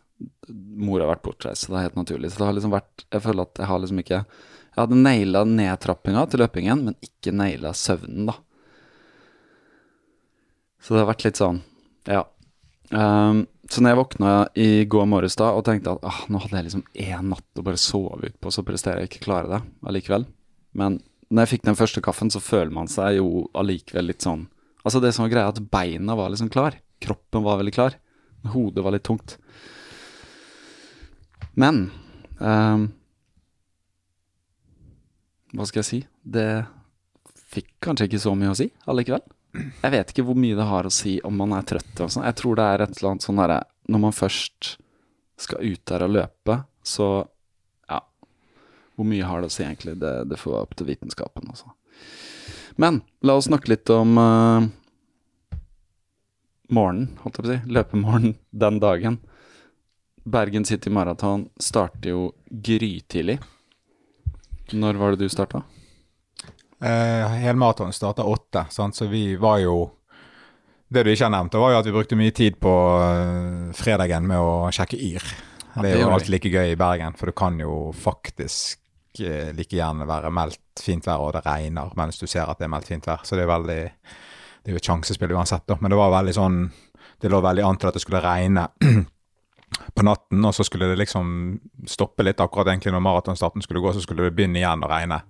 Mor 0.47 1.01
har 1.01 1.09
vært 1.09 1.25
bortreist, 1.25 1.65
så 1.65 1.73
det 1.73 1.79
er 1.79 1.87
helt 1.89 1.97
naturlig. 1.99 2.31
Så 2.31 2.39
det 2.39 2.47
har 2.47 2.55
liksom 2.55 2.71
vært 2.71 3.03
Jeg 3.11 3.23
føler 3.25 3.43
at 3.43 3.59
jeg 3.59 3.67
har 3.67 3.81
liksom 3.83 3.97
ikke 3.99 4.19
Jeg 4.21 4.77
hadde 4.77 4.99
naila 5.01 5.41
nedtrappinga 5.49 6.23
til 6.31 6.43
løpingen, 6.45 6.85
men 6.85 6.95
ikke 7.03 7.33
naila 7.35 7.73
søvnen, 7.75 8.29
da. 8.29 8.37
Så 10.79 10.93
det 10.93 11.01
har 11.01 11.09
vært 11.09 11.25
litt 11.25 11.41
sånn, 11.41 11.63
ja. 12.05 12.21
Um, 12.93 13.45
så 13.65 13.81
når 13.81 13.91
jeg 13.91 13.97
våkna 13.97 14.31
i 14.61 14.67
går 14.85 15.07
morges 15.09 15.37
da 15.39 15.47
og 15.57 15.63
tenkte 15.65 15.95
at 15.95 16.03
ah, 16.05 16.19
nå 16.29 16.37
hadde 16.43 16.59
jeg 16.59 16.67
liksom 16.67 16.83
én 17.01 17.31
natt 17.31 17.57
å 17.57 17.63
bare 17.65 17.81
sove 17.81 18.29
ut 18.29 18.35
på, 18.37 18.51
så 18.53 18.61
presterer 18.67 19.01
jeg 19.01 19.09
ikke 19.09 19.23
klare 19.25 19.49
det 19.49 19.61
allikevel. 19.89 20.27
Men 20.77 20.99
når 21.31 21.45
jeg 21.47 21.55
fikk 21.55 21.65
den 21.71 21.79
første 21.79 22.03
kaffen, 22.05 22.29
så 22.29 22.43
føler 22.43 22.69
man 22.75 22.91
seg 22.91 23.17
jo 23.17 23.47
allikevel 23.57 24.11
litt 24.13 24.25
sånn 24.25 24.45
Altså, 24.85 24.99
det 25.01 25.15
som 25.15 25.23
var 25.23 25.31
greia, 25.31 25.49
at 25.49 25.57
beina 25.73 26.13
var 26.13 26.29
liksom 26.29 26.51
klar. 26.53 26.75
Kroppen 27.03 27.43
var 27.45 27.59
veldig 27.61 27.73
klar. 27.75 27.97
Hodet 28.53 28.83
var 28.83 28.95
litt 28.95 29.03
tungt. 29.03 29.37
Men 31.55 31.87
um, 32.39 32.89
Hva 35.55 35.67
skal 35.67 35.81
jeg 35.81 35.89
si? 35.89 35.99
Det 36.21 36.49
fikk 37.55 37.71
kanskje 37.83 38.09
ikke 38.09 38.19
så 38.19 38.33
mye 38.35 38.51
å 38.51 38.57
si 38.57 38.67
allikevel. 38.91 39.23
Jeg 39.55 39.93
vet 39.93 40.09
ikke 40.11 40.25
hvor 40.27 40.35
mye 40.39 40.57
det 40.57 40.67
har 40.67 40.87
å 40.87 40.91
si 40.91 41.15
om 41.23 41.37
man 41.39 41.53
er 41.55 41.67
trøtt. 41.67 41.93
Og 42.03 42.11
sånn. 42.11 42.25
Jeg 42.27 42.37
tror 42.41 42.59
det 42.59 42.65
er 42.65 42.83
et 42.83 42.97
eller 42.97 43.13
annet 43.13 43.27
sånn 43.27 43.39
derre 43.39 43.61
Når 43.91 44.01
man 44.07 44.15
først 44.15 44.75
skal 45.39 45.63
ut 45.63 45.81
der 45.87 46.03
og 46.05 46.13
løpe, 46.15 46.57
så 46.83 47.07
ja 47.91 47.99
Hvor 48.95 49.07
mye 49.07 49.27
har 49.27 49.41
det 49.41 49.51
å 49.51 49.55
si, 49.55 49.63
egentlig? 49.63 49.97
Det, 50.01 50.13
det 50.31 50.39
får 50.41 50.57
være 50.57 50.67
opp 50.67 50.75
til 50.79 50.89
vitenskapen, 50.89 51.47
altså. 51.51 51.71
Men 52.81 52.99
la 53.23 53.37
oss 53.39 53.47
snakke 53.47 53.71
litt 53.71 53.89
om 53.93 54.17
uh, 54.19 54.67
morgenen, 56.73 57.15
holdt 57.21 57.39
jeg 57.39 57.45
på 57.45 57.49
å 57.49 57.53
si. 57.53 57.73
Løpemorgen 57.77 58.35
den 58.65 58.81
dagen. 58.83 59.19
Bergen 60.25 60.65
City 60.65 60.89
Marathon 60.89 61.49
starter 61.61 62.09
jo 62.09 62.21
grytidlig. 62.49 63.37
Når 64.73 64.97
var 64.97 65.13
det 65.13 65.27
du 65.27 65.29
starta? 65.29 65.61
Eh, 66.81 67.27
Helmaraton 67.45 67.93
starta 67.93 68.23
åtte, 68.23 68.65
sant? 68.69 68.95
så 68.95 69.05
vi 69.05 69.35
var 69.35 69.59
jo 69.63 69.91
Det 70.87 71.01
du 71.03 71.09
ikke 71.09 71.25
har 71.25 71.31
nevnt, 71.33 71.51
det 71.51 71.59
var 71.59 71.71
jo 71.73 71.77
at 71.79 71.87
vi 71.87 71.91
brukte 71.95 72.17
mye 72.17 72.31
tid 72.35 72.59
på 72.61 72.71
uh, 72.71 73.71
fredagen 73.73 74.27
med 74.29 74.37
å 74.37 74.67
sjekke 74.71 74.99
Yr. 75.01 75.23
Det 75.81 75.89
er 75.89 76.03
jo 76.03 76.11
alltid 76.13 76.29
like 76.29 76.51
gøy 76.53 76.71
i 76.71 76.77
Bergen, 76.77 77.15
for 77.17 77.31
det 77.31 77.35
kan 77.35 77.57
jo 77.59 77.89
faktisk 77.97 78.85
eh, 79.19 79.49
like 79.57 79.75
gjerne 79.75 80.05
være 80.07 80.29
meldt 80.31 80.83
fint 80.85 81.07
vær, 81.09 81.25
og 81.25 81.33
det 81.35 81.41
regner 81.47 81.89
mens 81.97 82.21
du 82.21 82.27
ser 82.29 82.45
at 82.45 82.61
det 82.61 82.69
er 82.69 82.71
meldt 82.75 82.91
fint 82.93 83.09
vær. 83.09 83.25
Så 83.25 83.35
det 83.35 83.43
er 83.43 83.51
veldig 83.51 83.79
Det 84.65 84.71
er 84.71 84.79
jo 84.79 84.81
et 84.81 84.87
sjansespill 84.87 85.35
uansett, 85.37 85.61
da. 85.69 85.77
Men 85.77 85.93
det 85.93 85.97
var 85.99 86.09
veldig 86.09 86.33
sånn 86.33 86.55
Det 87.21 87.29
lå 87.29 87.37
veldig 87.41 87.63
an 87.63 87.77
til 87.77 87.89
at 87.91 87.95
det 87.95 88.01
skulle 88.01 88.21
regne 88.23 88.63
på 89.95 90.05
natten, 90.05 90.41
og 90.45 90.55
så 90.55 90.65
skulle 90.65 90.89
det 90.89 90.97
liksom 90.99 91.27
stoppe 91.89 92.25
litt 92.25 92.41
akkurat 92.41 92.71
egentlig 92.71 92.93
når 92.95 93.03
maratonstarten 93.05 93.63
skulle 93.63 93.83
gå, 93.83 93.93
så 93.93 94.01
skulle 94.03 94.25
det 94.25 94.33
begynne 94.35 94.59
igjen 94.59 94.83
å 94.83 94.89
regne. 94.89 95.21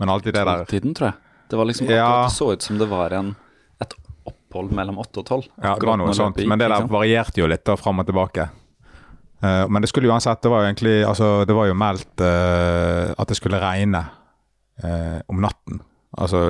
Men 0.00 0.12
alltid 0.14 0.34
det 0.34 0.44
der 0.44 0.62
Tolvtiden, 0.62 0.94
tror 0.96 1.10
jeg. 1.10 1.18
Det 1.50 1.58
var 1.58 1.68
liksom 1.68 1.90
Ja. 1.90 2.22
det 2.24 2.32
så 2.32 2.52
ut 2.52 2.62
som 2.62 2.78
det 2.78 2.88
var 2.88 3.10
en, 3.10 3.34
et 3.80 3.94
opphold 4.24 4.72
mellom 4.72 4.98
åtte 5.02 5.20
og 5.20 5.26
tolv. 5.26 5.50
Ja, 5.62 5.74
det 5.74 5.86
var 5.86 5.98
noe 6.00 6.14
sånt. 6.14 6.36
gikk, 6.38 6.48
Men 6.48 6.58
det 6.58 6.70
der 6.70 6.86
varierte 6.86 7.42
jo 7.42 7.50
litt 7.50 7.64
da, 7.64 7.76
fram 7.76 8.00
og 8.00 8.06
tilbake. 8.06 8.48
Uh, 9.42 9.66
men 9.68 9.82
det 9.82 9.88
skulle 9.88 10.08
uansett 10.12 10.42
Det 10.42 10.50
var 10.52 10.60
jo 10.60 10.68
egentlig 10.68 10.98
Altså, 11.08 11.46
det 11.48 11.54
var 11.56 11.64
jo 11.64 11.72
meldt 11.72 12.20
uh, 12.20 13.14
at 13.16 13.28
det 13.28 13.38
skulle 13.38 13.56
regne 13.56 14.02
uh, 14.84 15.20
om 15.32 15.40
natten. 15.40 15.80
Altså 16.18 16.40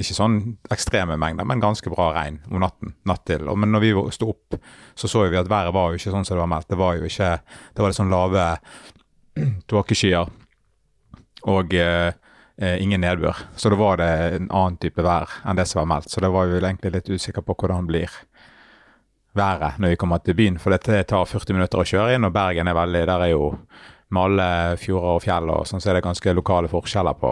ikke 0.00 0.16
sånn 0.16 0.38
ekstreme 0.74 1.14
mengder, 1.20 1.46
men 1.46 1.62
ganske 1.62 1.92
bra 1.92 2.08
regn 2.16 2.40
om 2.50 2.58
natten. 2.64 2.94
Natt 3.06 3.22
til. 3.30 3.46
Men 3.54 3.70
når 3.74 3.84
vi 3.84 3.92
sto 4.16 4.32
opp, 4.32 4.56
så 4.98 5.10
så 5.10 5.28
vi 5.30 5.38
at 5.38 5.50
været 5.50 5.74
var 5.74 5.92
jo 5.92 6.00
ikke 6.00 6.14
sånn 6.14 6.26
som 6.26 6.36
det 6.36 6.42
var 6.42 6.50
meldt. 6.50 6.70
Det 6.72 6.80
var 6.80 6.96
jo 6.98 7.06
ikke 7.06 7.30
Det 7.74 7.82
var 7.82 7.92
litt 7.92 8.00
sånn 8.00 8.10
lave 8.10 8.46
tåkeskyer 9.70 10.32
og 11.50 11.74
eh, 11.74 12.12
ingen 12.82 13.00
nedbør. 13.00 13.38
Så 13.56 13.70
da 13.70 13.78
var 13.78 14.00
det 14.02 14.10
en 14.40 14.50
annen 14.50 14.80
type 14.82 15.02
vær 15.06 15.38
enn 15.44 15.56
det 15.56 15.68
som 15.70 15.84
var 15.84 15.92
meldt. 15.94 16.10
Så 16.10 16.20
det 16.20 16.32
var 16.34 16.50
jo 16.50 16.58
egentlig 16.58 16.92
litt 16.96 17.08
usikker 17.14 17.46
på 17.46 17.56
hvordan 17.56 17.86
det 17.86 17.92
blir 17.94 18.18
været 19.38 19.78
når 19.78 19.94
vi 19.94 20.00
kommer 20.02 20.18
til 20.18 20.34
byen. 20.34 20.58
For 20.58 20.74
dette 20.74 21.04
tar 21.08 21.30
40 21.30 21.56
minutter 21.56 21.80
å 21.80 21.86
kjøre 21.86 22.18
inn, 22.18 22.26
og 22.26 22.34
Bergen 22.34 22.68
er 22.68 22.76
veldig 22.76 23.06
Der 23.06 23.26
er 23.28 23.32
jo 23.32 23.54
med 24.10 24.22
alle 24.22 24.76
fjorder 24.80 25.16
og 25.16 25.22
fjell 25.22 25.50
og 25.54 25.66
sånn, 25.68 25.82
så 25.82 25.90
er 25.90 25.98
det 25.98 26.06
ganske 26.06 26.34
lokale 26.34 26.70
forskjeller 26.70 27.14
på, 27.20 27.30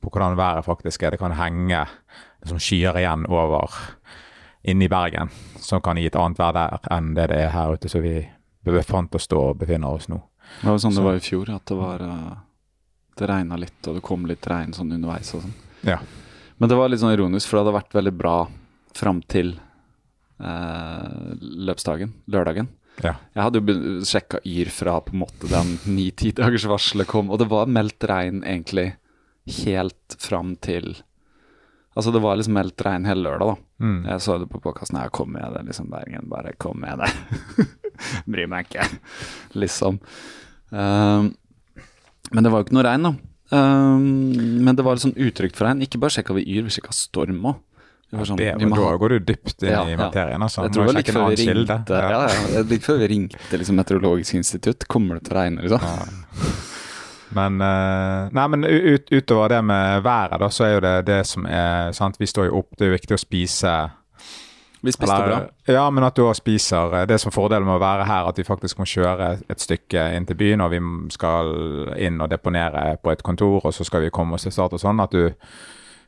på 0.00 0.10
hvordan 0.10 0.36
været 0.38 0.64
faktisk 0.66 1.02
er. 1.02 1.10
Det 1.14 1.18
kan 1.20 1.32
henge 1.38 1.84
liksom, 2.42 2.58
skyer 2.58 2.96
igjen 3.00 3.26
over 3.28 3.68
inne 4.68 4.84
i 4.84 4.88
Bergen, 4.92 5.30
som 5.62 5.80
kan 5.80 5.96
gi 5.96 6.06
et 6.06 6.16
annet 6.18 6.38
vær 6.38 6.52
der 6.56 6.78
enn 6.90 7.14
det 7.14 7.28
det 7.30 7.38
er 7.44 7.50
her 7.54 7.72
ute. 7.74 7.88
som 7.88 8.02
vi 8.02 8.28
befant 8.64 9.14
oss 9.14 9.26
da 9.30 9.36
og 9.36 9.58
befinner 9.58 9.88
oss 9.88 10.08
nå. 10.08 10.18
Det 10.60 10.66
var 10.68 10.74
jo 10.76 10.78
sånn 10.78 10.92
Så- 10.92 11.00
det 11.00 11.04
var 11.04 11.14
i 11.14 11.20
fjor, 11.20 11.50
at 11.54 11.64
det 11.66 11.76
var 11.76 12.00
eh, 12.02 12.36
Det 13.16 13.26
regna 13.28 13.56
litt, 13.56 13.86
og 13.88 13.94
det 13.96 14.02
kom 14.02 14.26
litt 14.26 14.46
regn 14.46 14.72
sånn 14.72 14.92
underveis 14.94 15.34
og 15.34 15.42
sånn. 15.42 15.54
Ja. 15.82 15.98
Men 16.60 16.68
det 16.68 16.76
var 16.78 16.88
litt 16.88 17.00
sånn 17.00 17.12
ironisk, 17.16 17.48
for 17.48 17.58
det 17.58 17.64
hadde 17.66 17.82
vært 17.82 17.92
veldig 17.98 18.16
bra 18.18 18.48
fram 18.94 19.22
til 19.22 19.58
eh, 20.40 21.34
løpsdagen, 21.40 22.12
lørdagen. 22.30 22.68
Ja. 23.02 23.14
Jeg 23.34 23.42
hadde 23.44 23.60
jo 23.62 23.74
sjekka 24.06 24.40
Yr 24.46 24.70
fra 24.74 25.00
på 25.00 25.14
en 25.14 25.20
måte 25.22 25.48
den 25.50 25.76
ni-ti 25.86 26.32
dagers 26.34 26.66
varselet 26.66 27.06
kom, 27.10 27.30
og 27.30 27.38
det 27.38 27.48
var 27.50 27.66
meldt 27.70 28.06
regn 28.10 28.42
egentlig 28.42 28.92
helt 29.64 30.16
fram 30.22 30.56
til 30.64 30.96
Altså, 31.98 32.12
det 32.14 32.20
var 32.22 32.36
liksom 32.38 32.54
meldt 32.54 32.82
regn 32.86 33.06
hele 33.08 33.24
lørdag, 33.26 33.48
da. 33.50 33.54
Mm. 33.82 34.04
Jeg 34.06 34.22
så 34.22 34.36
det 34.38 34.46
på 34.52 34.60
påkasten 34.62 35.00
Jeg 35.00 35.10
kom 35.16 35.32
med 35.34 35.50
det, 35.56 35.64
liksom. 35.66 35.88
Bergen, 35.90 36.28
bare 36.30 36.52
kom 36.62 36.78
med 36.78 37.00
det. 37.02 37.08
Bryr 38.30 38.46
meg 38.46 38.68
ikke, 38.68 38.84
liksom. 39.58 39.98
Um, 40.70 41.32
men 42.30 42.46
det 42.46 42.52
var 42.52 42.62
jo 42.62 42.68
ikke 42.68 42.76
noe 42.78 42.84
regn, 42.86 43.08
da. 43.08 43.12
Um, 43.50 44.04
men 44.62 44.78
det 44.78 44.84
var 44.86 44.94
litt 44.94 45.08
sånn 45.08 45.16
utrygt 45.18 45.58
for 45.58 45.66
regn. 45.66 45.82
Ikke 45.82 45.98
bare 45.98 46.14
sjekka 46.14 46.36
vi 46.38 46.46
Yr, 46.46 46.68
vi 46.68 46.76
sjekka 46.76 46.94
storm 46.94 47.42
òg. 47.50 47.58
Sånn, 48.08 48.38
Det, 48.40 48.54
men 48.56 48.70
da 48.72 48.94
går 49.02 49.18
du 49.18 49.18
dypt 49.34 49.66
inn 49.66 49.74
Ja, 49.74 49.82
i 49.84 49.96
materien. 49.98 50.40
altså. 50.40 50.62
jeg 50.64 50.72
tror 50.72 50.86
det 50.86 50.92
var 50.94 50.96
like 50.96 51.12
før 51.12 51.26
vi 51.28 51.44
ringte 51.50 51.98
ja. 51.98 52.20
Ja, 52.54 52.62
litt 52.70 52.86
før 52.86 53.02
vi 53.02 53.08
ringte 53.10 53.58
liksom, 53.60 53.76
Meteorologisk 53.76 54.38
institutt. 54.38 54.86
Kommer 54.88 55.18
det 55.18 55.26
til 55.26 55.34
å 55.34 55.40
regne, 55.42 55.66
liksom? 55.66 56.64
Men, 57.36 57.60
eh, 57.60 58.28
nei, 58.32 58.48
men 58.48 58.64
ut, 58.64 59.10
utover 59.12 59.48
det 59.52 59.62
med 59.64 60.02
været, 60.02 60.40
da, 60.40 60.48
så 60.48 60.64
er 60.64 60.74
jo 60.74 60.80
det 60.80 60.94
det 61.06 61.26
som 61.26 61.46
er 61.46 61.92
sant? 61.92 62.16
Vi 62.20 62.26
står 62.26 62.48
jo 62.48 62.58
opp, 62.62 62.70
det 62.78 62.86
er 62.86 62.92
jo 62.92 62.96
viktig 62.98 63.16
å 63.18 63.20
spise. 63.20 63.72
Vi 64.80 64.92
spiste 64.94 65.16
bra. 65.26 65.40
Ja, 65.66 65.90
men 65.90 66.04
at 66.06 66.14
du 66.14 66.22
også 66.22 66.40
spiser. 66.44 66.94
eh, 67.00 67.06
Det 67.06 67.18
som 67.20 67.28
er 67.32 67.34
fordelen 67.34 67.66
med 67.66 67.76
å 67.76 67.82
være 67.82 68.06
her, 68.06 68.28
at 68.28 68.38
vi 68.38 68.44
faktisk 68.46 68.78
må 68.78 68.86
kjøre 68.86 69.32
et 69.50 69.60
stykke 69.60 70.04
inn 70.16 70.26
til 70.26 70.36
byen, 70.38 70.60
og 70.64 70.70
vi 70.70 70.80
skal 71.10 71.50
inn 71.98 72.20
og 72.20 72.30
deponere 72.30 72.96
på 73.02 73.10
et 73.12 73.22
kontor, 73.22 73.60
og 73.64 73.74
så 73.74 73.84
skal 73.84 74.06
vi 74.06 74.10
komme 74.14 74.34
oss 74.38 74.46
til 74.46 74.52
start 74.54 74.72
og 74.78 74.80
sånn. 74.80 75.00
At 75.02 75.10
du, 75.10 75.32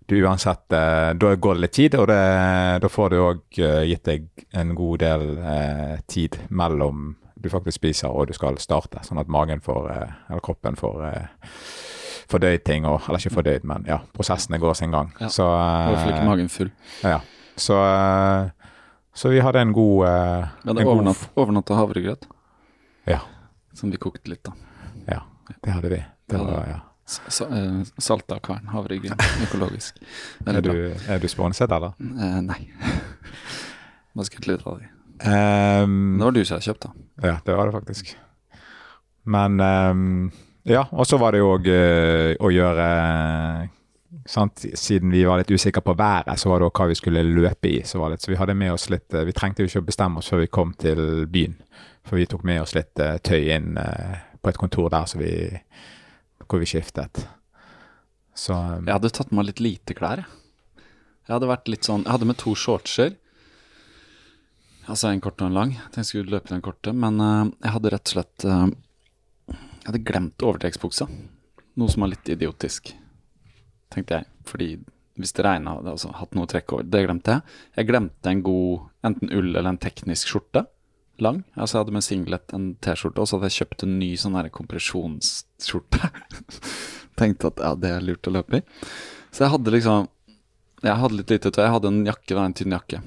du 0.09 0.17
uansett 0.25 0.73
eh, 0.73 1.13
Da 1.19 1.35
går 1.37 1.55
det 1.55 1.61
litt 1.67 1.73
tid, 1.77 1.95
og 2.01 2.07
det, 2.09 2.21
da 2.81 2.89
får 2.89 3.11
du 3.11 3.17
òg 3.21 3.43
gitt 3.91 4.05
deg 4.05 4.29
en 4.55 4.75
god 4.75 4.99
del 4.99 5.27
eh, 5.39 5.99
tid 6.07 6.39
mellom 6.51 7.17
du 7.43 7.49
faktisk 7.53 7.81
spiser 7.81 8.09
og 8.13 8.29
du 8.31 8.35
skal 8.37 8.59
starte, 8.63 9.03
sånn 9.07 9.21
at 9.23 9.29
magen 9.33 9.61
får, 9.65 9.91
eh, 9.95 10.13
eller 10.31 10.43
kroppen 10.45 10.77
får 10.79 11.05
eh, 11.09 11.53
fordøyd 12.31 12.63
ting, 12.67 12.85
og, 12.87 13.01
eller 13.09 13.19
ikke 13.23 13.35
fordøyd, 13.35 13.65
men 13.67 13.85
ja, 13.91 13.99
prosessene 14.15 14.59
går 14.63 14.75
sin 14.79 14.93
gang. 14.95 15.13
Ja, 15.21 15.29
Så, 15.29 15.47
I 15.47 15.91
hvert 15.91 16.03
fall 16.05 16.13
ikke 16.15 16.23
eh, 16.25 16.31
magen 16.33 16.49
full. 16.53 16.71
ja. 17.05 17.21
Så, 17.61 17.77
så 19.13 19.29
vi 19.29 19.41
hadde 19.45 19.61
en 19.61 19.73
god 19.77 20.07
uh, 20.07 20.47
Vi 20.63 20.71
hadde 20.71 20.85
overnatt, 20.89 21.25
overnatta 21.37 21.75
havregrøt, 21.77 22.23
Ja, 23.11 23.19
som 23.77 23.91
vi 23.93 23.99
kokte 24.01 24.31
litt, 24.33 24.45
da. 24.47 24.55
ja, 25.11 25.19
det 25.65 25.75
hadde 25.75 25.91
vi. 25.93 25.99
Det 26.31 26.39
var, 26.41 26.63
ja. 26.71 26.79
Sa- 27.11 27.49
uh, 27.51 27.83
Salta 27.99 28.39
kvern, 28.41 28.71
havregryn, 28.71 29.19
økologisk. 29.49 29.99
Er 30.47 30.53
Veldig 30.53 30.63
du, 30.73 31.05
er 31.11 31.19
du 31.21 31.29
sponset, 31.29 31.73
eller? 31.75 31.93
Uh, 32.01 32.39
nei. 32.47 32.61
Bare 34.15 34.27
skutt 34.31 34.49
ut 34.49 34.65
av 34.67 34.79
de? 34.81 34.89
Um, 35.21 36.17
Det 36.19 36.25
var 36.25 36.33
du 36.33 36.45
som 36.45 36.57
hadde 36.57 36.67
kjøpt, 36.71 36.87
da. 36.87 36.93
Ja, 37.29 37.35
det 37.45 37.57
var 37.57 37.69
det 37.69 37.75
faktisk. 37.77 38.15
Men 39.25 39.61
um, 39.61 40.33
Ja, 40.65 40.87
og 40.93 41.07
så 41.09 41.19
var 41.21 41.33
det 41.33 41.43
jo 41.43 41.51
òg 41.57 41.69
å 42.41 42.51
gjøre 42.53 42.87
sant? 44.29 44.65
Siden 44.77 45.13
vi 45.13 45.25
var 45.29 45.41
litt 45.41 45.53
usikre 45.53 45.83
på 45.85 45.95
været, 45.97 46.33
så 46.41 46.51
var 46.53 46.61
det 46.61 46.69
også 46.69 46.83
hva 46.83 46.89
vi 46.91 46.99
skulle 46.99 47.25
løpe 47.27 47.69
i. 47.69 47.81
Så, 47.85 48.01
var 48.01 48.13
det, 48.13 48.21
så 48.23 48.33
vi 48.33 48.39
hadde 48.41 48.57
med 48.57 48.73
oss 48.75 48.89
litt 48.93 49.13
uh, 49.17 49.25
Vi 49.29 49.37
trengte 49.37 49.65
jo 49.65 49.71
ikke 49.71 49.85
å 49.85 49.89
bestemme 49.91 50.21
oss 50.21 50.31
før 50.33 50.45
vi 50.45 50.53
kom 50.53 50.75
til 50.81 51.27
byen. 51.31 51.57
For 52.09 52.17
vi 52.21 52.29
tok 52.29 52.45
med 52.49 52.63
oss 52.63 52.77
litt 52.77 53.01
uh, 53.01 53.19
tøy 53.21 53.51
inn 53.57 53.77
på 54.41 54.49
et 54.49 54.61
kontor 54.61 54.89
der 54.93 55.09
så 55.09 55.21
vi, 55.21 55.33
hvor 56.49 56.63
vi 56.63 56.69
skiftet. 56.69 57.27
Så 58.33 58.57
um, 58.57 58.87
Jeg 58.87 58.97
hadde 58.97 59.13
tatt 59.13 59.33
med 59.37 59.51
litt 59.51 59.61
lite 59.61 59.97
klær, 59.97 60.25
jeg. 60.25 60.37
Jeg 61.29 61.37
hadde 61.37 61.51
vært 61.51 61.69
litt 61.71 61.87
sånn 61.87 62.03
Jeg 62.03 62.11
hadde 62.17 62.27
med 62.27 62.39
to 62.41 62.57
shortser. 62.59 63.13
Altså 64.87 65.11
en 65.11 65.21
kort 65.23 65.41
og 65.43 65.51
en 65.51 65.59
lang. 65.59 65.75
Jeg 65.75 65.83
tenkte 65.83 66.03
jeg 66.03 66.11
skulle 66.13 66.37
løpe 66.37 66.53
den 66.53 66.65
korte, 66.65 66.95
men 66.97 67.21
uh, 67.21 67.51
jeg 67.61 67.75
hadde 67.77 67.93
rett 67.95 68.09
og 68.09 68.15
slett 68.15 68.47
uh, 68.49 68.71
Jeg 69.51 69.89
hadde 69.89 70.07
glemt 70.09 70.47
overtrekksbuksa. 70.47 71.09
Noe 71.81 71.93
som 71.93 72.05
var 72.05 72.13
litt 72.13 72.31
idiotisk, 72.33 72.93
tenkte 73.93 74.21
jeg. 74.21 74.29
Fordi 74.49 74.71
hvis 75.21 75.35
det 75.37 75.45
regna, 75.45 75.77
hadde 75.77 75.91
jeg 75.91 75.99
altså 75.99 76.13
hatt 76.17 76.37
noe 76.37 76.49
å 76.49 76.51
trekke 76.51 76.77
over. 76.77 76.89
Det 76.89 77.05
glemte 77.05 77.37
jeg. 77.37 77.57
Jeg 77.79 77.89
glemte 77.91 78.33
en 78.33 78.45
god 78.47 79.07
enten 79.07 79.33
ull 79.37 79.51
eller 79.53 79.71
en 79.73 79.81
teknisk 79.81 80.33
skjorte. 80.33 80.65
Lang. 81.21 81.43
Altså 81.53 81.77
jeg 81.77 81.85
hadde 81.85 81.93
med 81.93 82.05
singlet, 82.07 82.53
en 82.57 82.71
T-skjorte, 82.81 83.21
og 83.21 83.29
så 83.29 83.37
hadde 83.37 83.51
jeg 83.51 83.59
kjøpt 83.61 83.83
en 83.85 83.99
ny 84.01 84.09
sånn 84.17 84.39
kompresjonsskjorte. 84.57 86.09
Tenkte 87.21 87.51
at 87.51 87.61
ja, 87.61 87.73
det 87.77 87.91
er 87.93 88.07
lurt 88.07 88.31
å 88.31 88.33
løpe 88.33 88.63
i. 88.63 88.65
Så 89.29 89.45
jeg 89.45 89.53
hadde 89.53 89.75
liksom 89.75 90.09
Jeg 90.81 90.97
hadde 90.97 91.19
litt 91.19 91.33
lite 91.35 91.53
tøy. 91.53 91.65
Jeg 91.67 91.75
hadde 91.75 91.91
en 91.93 92.05
jakke, 92.09 92.33
da, 92.33 92.45
en 92.47 92.57
tynn 92.57 92.73
jakke. 92.73 93.03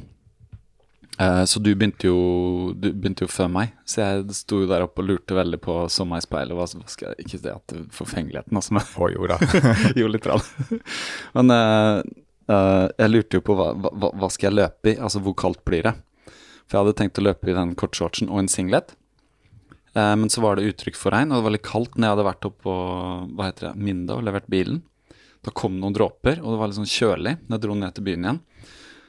Eh, 1.20 1.44
så 1.46 1.60
du 1.60 1.70
begynte 1.76 2.08
jo 2.08 2.74
Du 2.74 2.88
begynte 2.90 3.28
jo 3.28 3.30
før 3.30 3.52
meg, 3.54 3.76
så 3.86 4.02
jeg 4.02 4.34
sto 4.34 4.64
jo 4.64 4.70
der 4.70 4.86
oppe 4.86 5.04
og 5.04 5.12
lurte 5.12 5.38
veldig 5.38 5.60
på 5.62 5.76
så 5.94 6.08
meg 6.10 6.24
i 6.24 6.26
speilet. 6.26 6.56
Hva, 6.58 6.66
hva 6.80 6.90
skal 6.90 7.12
jeg, 7.12 7.28
ikke 7.28 7.42
det 7.44 7.54
at 7.54 7.76
forfengeligheten, 7.94 8.58
altså, 8.58 8.78
men 8.78 8.88
oh, 8.98 9.12
jo 9.14 9.30
da. 9.30 9.38
jo, 10.00 10.10
litt. 10.10 10.26
Rann. 10.30 10.82
Men 11.38 11.54
uh, 11.54 12.02
uh, 12.50 12.88
jeg 12.98 13.14
lurte 13.14 13.40
jo 13.40 13.46
på 13.46 13.58
hva, 13.60 13.70
hva, 13.78 14.10
hva 14.10 14.32
skal 14.34 14.50
jeg 14.50 14.60
løpe 14.62 14.94
i? 14.94 14.98
Altså 14.98 15.22
hvor 15.24 15.38
kaldt 15.38 15.64
blir 15.68 15.86
det? 15.86 15.96
For 16.66 16.78
jeg 16.78 16.86
hadde 16.86 16.98
tenkt 17.02 17.22
å 17.22 17.26
løpe 17.28 17.52
i 17.52 17.58
den 17.58 17.76
kortshortsen 17.78 18.32
og 18.32 18.42
en 18.42 18.52
singlet. 18.52 18.96
Men 19.94 20.26
så 20.32 20.42
var 20.42 20.58
det 20.58 20.72
uttrykk 20.72 20.96
for 20.98 21.14
regn, 21.14 21.30
og 21.30 21.38
det 21.38 21.46
var 21.46 21.54
litt 21.54 21.66
kaldt 21.68 21.98
når 22.00 22.08
jeg 22.08 22.14
hadde 22.16 22.24
vært 22.26 22.46
oppe 22.48 22.64
på 22.66 22.78
hva 23.38 23.46
heter 23.46 23.68
det, 23.68 23.74
Minda 23.84 24.16
og 24.16 24.24
levert 24.26 24.48
bilen. 24.50 24.80
Da 25.46 25.52
kom 25.54 25.76
noen 25.78 25.94
dråper, 25.94 26.40
og 26.42 26.48
det 26.48 26.62
var 26.62 26.72
litt 26.72 26.80
sånn 26.80 26.90
kjølig 26.90 27.36
når 27.44 27.54
jeg 27.54 27.64
dro 27.68 27.76
ned 27.78 27.94
til 27.94 28.08
byen 28.08 28.26
igjen. 28.26 28.40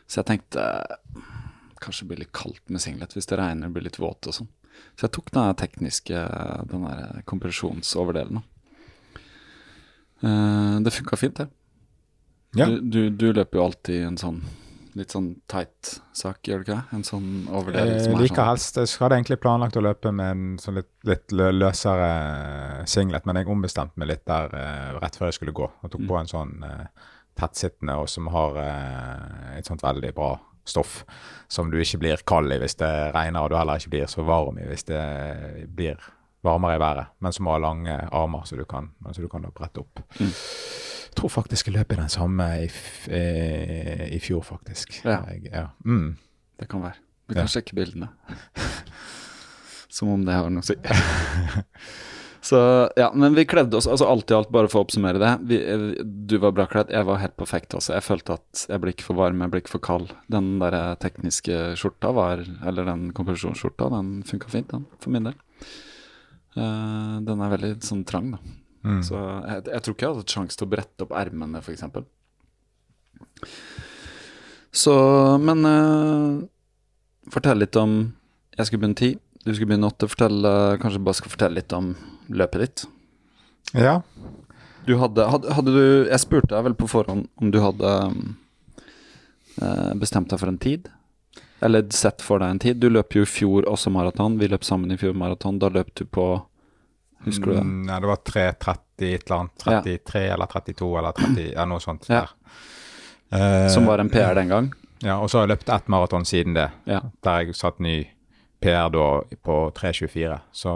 Så 0.04 0.20
jeg 0.20 0.28
tenkte 0.28 0.66
kanskje 1.82 2.06
blir 2.10 2.18
litt 2.22 2.32
kaldt 2.36 2.62
med 2.70 2.80
singlet 2.82 3.14
hvis 3.16 3.26
det 3.30 3.38
regner 3.40 3.70
og 3.70 3.74
blir 3.76 3.86
litt 3.88 3.98
våt 4.02 4.26
og 4.30 4.34
sånn. 4.36 4.50
Så 4.98 5.06
jeg 5.06 5.12
tok 5.14 5.30
den 5.34 5.54
tekniske, 5.60 6.24
den 6.70 6.84
der 6.88 7.22
kompresjonsoverdelen. 7.30 8.42
Eh, 10.22 10.80
det 10.84 10.90
funka 10.94 11.16
fint, 11.16 11.36
det. 11.36 11.48
Ja. 12.56 12.66
Du, 12.66 12.80
du, 12.80 13.00
du 13.10 13.32
løper 13.34 13.58
jo 13.58 13.64
alltid 13.68 14.04
en 14.06 14.20
sånn 14.20 14.42
litt 14.94 15.10
sånn 15.10 15.32
tight 15.50 15.96
sak, 16.14 16.38
gjør 16.46 16.60
du 16.60 16.68
ikke 16.68 16.74
det? 16.76 16.94
En 16.94 17.02
sånn 17.02 17.30
overdel 17.50 17.88
Jeg 17.96 18.02
som 18.04 18.12
er 18.14 18.20
liker 18.22 18.38
sånn 18.38 18.46
helst 18.52 18.76
Jeg 18.78 18.92
hadde 19.02 19.16
egentlig 19.18 19.38
planlagt 19.42 19.78
å 19.80 19.82
løpe 19.82 20.12
med 20.14 20.30
en 20.30 20.44
sånn 20.62 20.76
litt, 20.78 20.92
litt 21.10 21.34
løsere 21.34 22.10
eh, 22.12 22.84
singlet, 22.86 23.26
men 23.26 23.40
jeg 23.40 23.50
ombestemte 23.50 23.98
meg 23.98 24.12
litt 24.12 24.22
der 24.30 24.54
eh, 24.54 24.92
rett 25.02 25.18
før 25.18 25.32
jeg 25.32 25.38
skulle 25.40 25.56
gå. 25.58 25.66
Og 25.82 25.90
tok 25.90 26.04
Mm. 26.04 26.08
på 26.12 26.18
en 26.20 26.30
sånn 26.30 26.54
eh, 26.68 26.86
tettsittende 27.42 27.96
og 27.98 28.06
som 28.12 28.30
har 28.30 28.60
eh, 28.62 29.58
et 29.58 29.66
sånt 29.66 29.82
veldig 29.82 30.12
bra 30.14 30.30
stoff 30.64 31.04
som 31.48 31.70
du 31.70 31.78
ikke 31.80 31.98
blir 32.02 32.22
kald 32.26 32.52
i 32.52 32.58
hvis 32.62 32.74
det 32.80 32.90
regner, 33.14 33.40
og 33.44 33.50
du 33.50 33.56
heller 33.58 33.76
ikke 33.80 33.90
blir 33.96 34.06
så 34.10 34.24
varm 34.26 34.58
i 34.58 34.66
hvis 34.68 34.84
det 34.88 35.00
blir 35.76 36.00
varmere 36.44 36.76
i 36.76 36.80
været, 36.80 37.06
men 37.20 37.32
som 37.32 37.46
har 37.48 37.58
lange 37.62 37.94
armer 38.12 38.44
så 38.44 38.56
du 38.56 38.64
kan, 38.68 38.90
så 39.12 39.22
du 39.22 39.28
kan 39.32 39.44
brette 39.54 39.80
opp. 39.80 40.00
Mm. 40.20 40.32
Jeg 40.34 41.16
tror 41.20 41.28
faktisk 41.30 41.68
jeg 41.68 41.76
løp 41.76 41.92
i 41.92 41.96
den 42.00 42.08
samme 42.10 42.48
i, 42.64 42.68
eh, 43.08 44.08
i 44.16 44.18
fjor, 44.18 44.42
faktisk. 44.42 44.98
Ja. 45.04 45.20
Jeg, 45.30 45.46
ja. 45.52 45.66
Mm. 45.84 46.16
Det 46.60 46.68
kan 46.68 46.82
være. 46.82 46.98
Vi 47.28 47.34
Ja. 47.34 47.40
kan 47.40 47.48
sjekke 47.48 47.74
bildene. 47.74 48.08
Som 49.94 50.08
om 50.10 50.24
det 50.26 50.34
har 50.34 50.50
noe 50.50 50.60
å 50.60 50.66
si. 50.66 50.74
Så 52.44 52.58
ja, 52.96 53.06
men 53.14 53.34
vi 53.34 53.46
kledde 53.48 53.78
oss 53.78 53.86
altså 53.88 54.04
alt 54.04 54.28
i 54.28 54.34
alt, 54.36 54.50
bare 54.52 54.68
for 54.68 54.82
å 54.82 54.84
oppsummere 54.84 55.20
det. 55.22 55.30
Vi, 55.48 55.58
du 56.28 56.34
var 56.42 56.52
bra 56.52 56.66
kledd, 56.68 56.90
jeg 56.92 57.06
var 57.08 57.22
helt 57.22 57.38
perfekt 57.40 57.72
også. 57.78 57.94
Jeg 57.96 58.04
følte 58.04 58.36
at 58.36 58.64
jeg 58.68 58.82
ble 58.82 58.92
ikke 58.92 59.06
for 59.06 59.16
varm, 59.16 59.40
jeg 59.40 59.52
ble 59.54 59.62
ikke 59.62 59.72
for 59.72 59.84
kald. 59.86 60.12
Den 60.28 60.50
der 60.60 60.76
tekniske 61.00 61.72
skjorta 61.80 62.12
var, 62.12 62.44
eller 62.68 62.90
den 62.90 63.08
kompresjonsskjorta, 63.16 63.88
den 63.96 64.12
funka 64.28 64.52
fint, 64.52 64.68
den, 64.74 64.84
for 65.00 65.16
min 65.16 65.30
del. 65.30 65.40
Uh, 66.52 67.24
den 67.24 67.40
er 67.40 67.56
veldig 67.56 67.72
sånn 67.88 68.04
trang, 68.12 68.34
da. 68.36 68.44
Mm. 68.84 69.00
Så 69.08 69.16
jeg, 69.16 69.64
jeg 69.70 69.80
tror 69.80 69.96
ikke 69.96 70.04
jeg 70.04 70.18
hadde 70.18 70.36
sjanse 70.36 70.60
til 70.60 70.68
å 70.68 70.72
brette 70.76 71.06
opp 71.06 71.16
ermene, 71.16 71.64
f.eks. 71.64 71.86
Så, 74.84 74.94
men 75.40 75.64
uh, 75.64 76.44
fortell 77.32 77.62
litt 77.62 77.76
om 77.80 78.02
Jeg 78.52 78.68
skulle 78.68 78.84
begynne 78.84 79.00
ti, 79.00 79.14
du 79.46 79.54
skulle 79.54 79.72
begynne 79.72 79.88
åtte. 79.88 80.12
Fortell, 80.12 80.44
uh, 80.44 80.76
kanskje 80.82 81.00
bare 81.08 81.24
skal 81.24 81.32
fortelle 81.32 81.62
litt 81.62 81.72
om 81.72 81.94
løpet 82.28 82.60
ditt. 82.64 82.84
Ja. 83.74 84.00
Du 84.86 84.96
hadde, 85.00 85.24
hadde, 85.32 85.48
hadde 85.56 85.72
du 85.72 86.08
Jeg 86.10 86.20
spurte 86.20 86.52
deg 86.52 86.64
vel 86.66 86.74
på 86.76 86.86
forhånd 86.92 87.26
om 87.40 87.50
du 87.50 87.56
hadde 87.64 87.90
eh, 89.62 89.92
bestemt 90.00 90.30
deg 90.30 90.40
for 90.40 90.50
en 90.52 90.58
tid? 90.60 90.88
Eller 91.64 91.86
sett 91.94 92.20
for 92.22 92.42
deg 92.42 92.50
en 92.54 92.60
tid? 92.60 92.80
Du 92.82 92.90
løp 92.92 93.14
jo 93.16 93.24
i 93.24 93.28
fjor 93.30 93.68
også 93.70 93.92
maraton. 93.94 94.38
Vi 94.40 94.48
løp 94.52 94.64
sammen 94.66 94.92
i 94.92 94.98
fjor 95.00 95.14
maraton. 95.16 95.58
Da 95.62 95.70
løp 95.72 95.94
du 95.96 96.04
på 96.04 96.26
Husker 97.24 97.46
du 97.46 97.52
det? 97.54 97.60
Mm, 97.64 97.84
ja, 97.88 98.00
det 98.04 98.08
var 98.10 98.18
3.30 98.20 99.04
et 99.08 99.22
eller 99.30 99.36
annet. 99.38 99.62
33 99.64 100.24
eller 100.34 100.46
32 100.52 100.88
eller 101.00 101.12
30, 101.16 101.46
ja, 101.54 101.64
noe 101.64 101.80
sånt. 101.80 102.04
Ja. 102.12 102.26
Eh, 103.32 103.68
Som 103.72 103.86
var 103.88 104.02
en 104.02 104.10
PR 104.12 104.34
den 104.36 104.52
gang? 104.52 104.68
Ja, 105.00 105.16
og 105.24 105.30
så 105.32 105.38
har 105.40 105.46
jeg 105.46 105.54
løpt 105.54 105.72
ett 105.72 105.88
maraton 105.88 106.26
siden 106.28 106.52
det, 106.56 106.66
Ja. 106.84 107.00
der 107.24 107.40
jeg 107.46 107.56
satt 107.56 107.80
ny 107.80 108.02
PR 108.64 108.90
da 108.94 109.06
på 109.44 109.58
3.24. 109.76 110.40
Så 110.52 110.72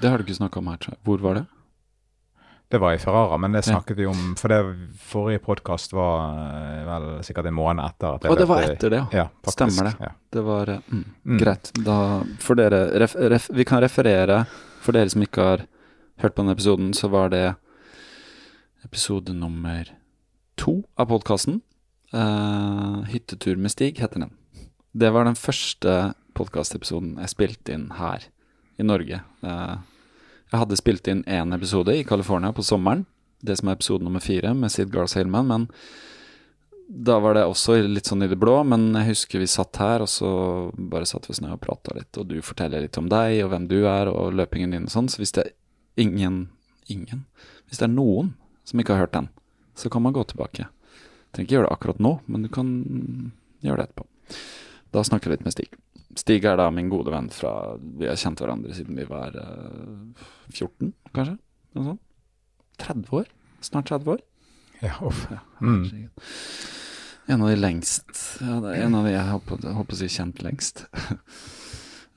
Det 0.00 0.10
har 0.12 0.18
du 0.20 0.24
ikke 0.26 0.36
snakka 0.42 0.60
om 0.60 0.68
her. 0.74 0.88
Hvor 1.04 1.18
var 1.24 1.40
det? 1.40 1.44
det 2.74 2.78
var 2.82 2.94
i 2.96 2.98
Ferrara, 2.98 3.36
men 3.38 3.52
det 3.54 3.60
snakket 3.62 3.96
vi 4.00 4.06
om 4.08 4.32
For 4.40 4.50
det 4.50 4.56
forrige 4.98 5.38
podkast 5.44 5.92
var 5.94 6.32
eh, 6.40 6.80
vel 6.88 7.04
sikkert 7.22 7.46
en 7.46 7.54
måned 7.54 7.84
etter. 7.84 8.16
at 8.16 8.24
jeg 8.24 8.32
Å, 8.32 8.38
det 8.40 8.46
var 8.50 8.62
etter 8.66 8.90
det, 8.90 8.98
ja. 9.12 9.20
Ja. 9.20 9.52
Stemmer 9.52 9.90
det. 9.90 9.92
Ja. 10.02 10.08
Det 10.34 10.42
var 10.42 10.72
eh, 10.72 10.80
mm, 10.90 11.04
Mm. 11.24 11.36
greit. 11.38 11.70
Da 11.86 11.98
for 12.42 12.58
dere 12.58 12.80
ref, 12.98 13.14
ref, 13.14 13.46
Vi 13.54 13.64
kan 13.68 13.80
referere 13.84 14.40
For 14.82 14.92
dere 14.96 15.12
som 15.12 15.22
ikke 15.22 15.44
har 15.52 15.62
hørt 16.24 16.34
på 16.34 16.42
denne 16.42 16.56
episoden, 16.56 16.90
så 16.98 17.08
var 17.12 17.28
det 17.30 17.54
episode 18.84 19.32
nummer 19.34 19.88
to 20.56 20.82
av 20.98 21.06
podkasten. 21.12 21.60
Uh, 22.14 23.04
'Hyttetur 23.08 23.56
med 23.56 23.70
Stig' 23.70 23.98
heter 24.00 24.20
den. 24.20 24.30
Det 24.94 25.10
var 25.12 25.24
den 25.24 25.34
første 25.38 26.14
podkastepisoden 26.34 27.18
jeg 27.22 27.32
spilte 27.32 27.74
inn 27.76 27.90
her 27.98 28.26
i 28.78 28.86
Norge. 28.86 29.20
Eh, 29.42 29.76
jeg 30.50 30.60
hadde 30.60 30.78
spilt 30.78 31.10
inn 31.10 31.22
én 31.24 31.54
episode 31.56 31.94
i 31.94 32.04
California 32.06 32.52
på 32.54 32.64
sommeren, 32.66 33.06
det 33.44 33.58
som 33.58 33.68
er 33.68 33.78
episode 33.78 34.06
nummer 34.06 34.22
fire 34.24 34.54
med 34.56 34.72
Sid 34.72 34.92
Garth 34.92 35.18
Hillman. 35.18 35.46
men 35.46 35.68
da 36.86 37.16
var 37.18 37.34
det 37.34 37.46
også 37.48 37.78
litt 37.88 38.06
sånn 38.06 38.26
i 38.26 38.28
det 38.28 38.36
blå, 38.36 38.58
men 38.68 38.92
jeg 38.92 39.08
husker 39.14 39.40
vi 39.40 39.48
satt 39.48 39.78
her, 39.80 40.04
og 40.04 40.10
så 40.10 40.30
bare 40.76 41.08
satt 41.08 41.26
vi 41.30 41.36
ned 41.40 41.54
og 41.56 41.62
prata 41.62 41.94
litt, 41.96 42.12
og 42.20 42.28
du 42.28 42.36
forteller 42.44 42.84
litt 42.84 42.98
om 43.00 43.08
deg 43.08 43.40
og 43.44 43.50
hvem 43.54 43.68
du 43.70 43.78
er, 43.88 44.10
og 44.12 44.36
løpingen 44.36 44.74
din 44.74 44.88
og 44.88 44.92
sånn, 44.92 45.08
så 45.08 45.22
hvis 45.22 45.34
det 45.36 45.46
er 45.46 45.54
ingen 46.06 46.46
Ingen? 46.92 47.22
Hvis 47.64 47.78
det 47.80 47.86
er 47.86 47.94
noen 47.94 48.34
som 48.68 48.76
ikke 48.76 48.92
har 48.92 49.06
hørt 49.06 49.14
den, 49.14 49.30
så 49.72 49.88
kan 49.88 50.02
man 50.04 50.12
gå 50.12 50.20
tilbake. 50.28 50.66
Trenger 51.32 51.46
ikke 51.46 51.56
gjøre 51.56 51.68
det 51.70 51.76
akkurat 51.78 52.02
nå, 52.04 52.10
men 52.28 52.42
du 52.44 52.50
kan 52.52 52.66
gjøre 53.64 53.78
det 53.78 53.86
etterpå. 53.86 54.04
Da 54.92 55.04
snakker 55.08 55.32
jeg 55.32 55.38
litt 55.38 55.46
med 55.46 55.54
Stig. 55.54 55.78
Stig 56.16 56.44
er 56.46 56.56
da 56.60 56.68
min 56.70 56.90
gode 56.92 57.10
venn 57.14 57.30
fra 57.34 57.74
Vi 57.98 58.06
har 58.06 58.18
kjent 58.20 58.40
hverandre 58.42 58.74
siden 58.76 58.98
vi 58.98 59.06
var 59.08 59.34
eh, 59.34 60.26
14, 60.52 60.92
kanskje? 61.14 61.36
Noe 61.74 61.88
sånt. 61.88 62.02
30 62.84 63.16
år? 63.20 63.28
Snart 63.64 63.90
30 63.90 64.14
år? 64.16 64.22
Ja, 64.84 64.96
uff. 65.06 65.26
Ja, 65.30 65.40
Mm. 65.60 66.10
En 67.26 67.40
av 67.40 67.48
de 67.48 67.56
lengst 67.56 68.10
ja, 68.42 68.58
En 68.74 68.94
av 68.94 69.06
de 69.06 69.14
jeg 69.14 69.28
håper, 69.30 69.62
håper 69.72 69.96
å 69.96 69.96
si 69.96 70.08
kjent 70.12 70.42
lengst. 70.44 70.84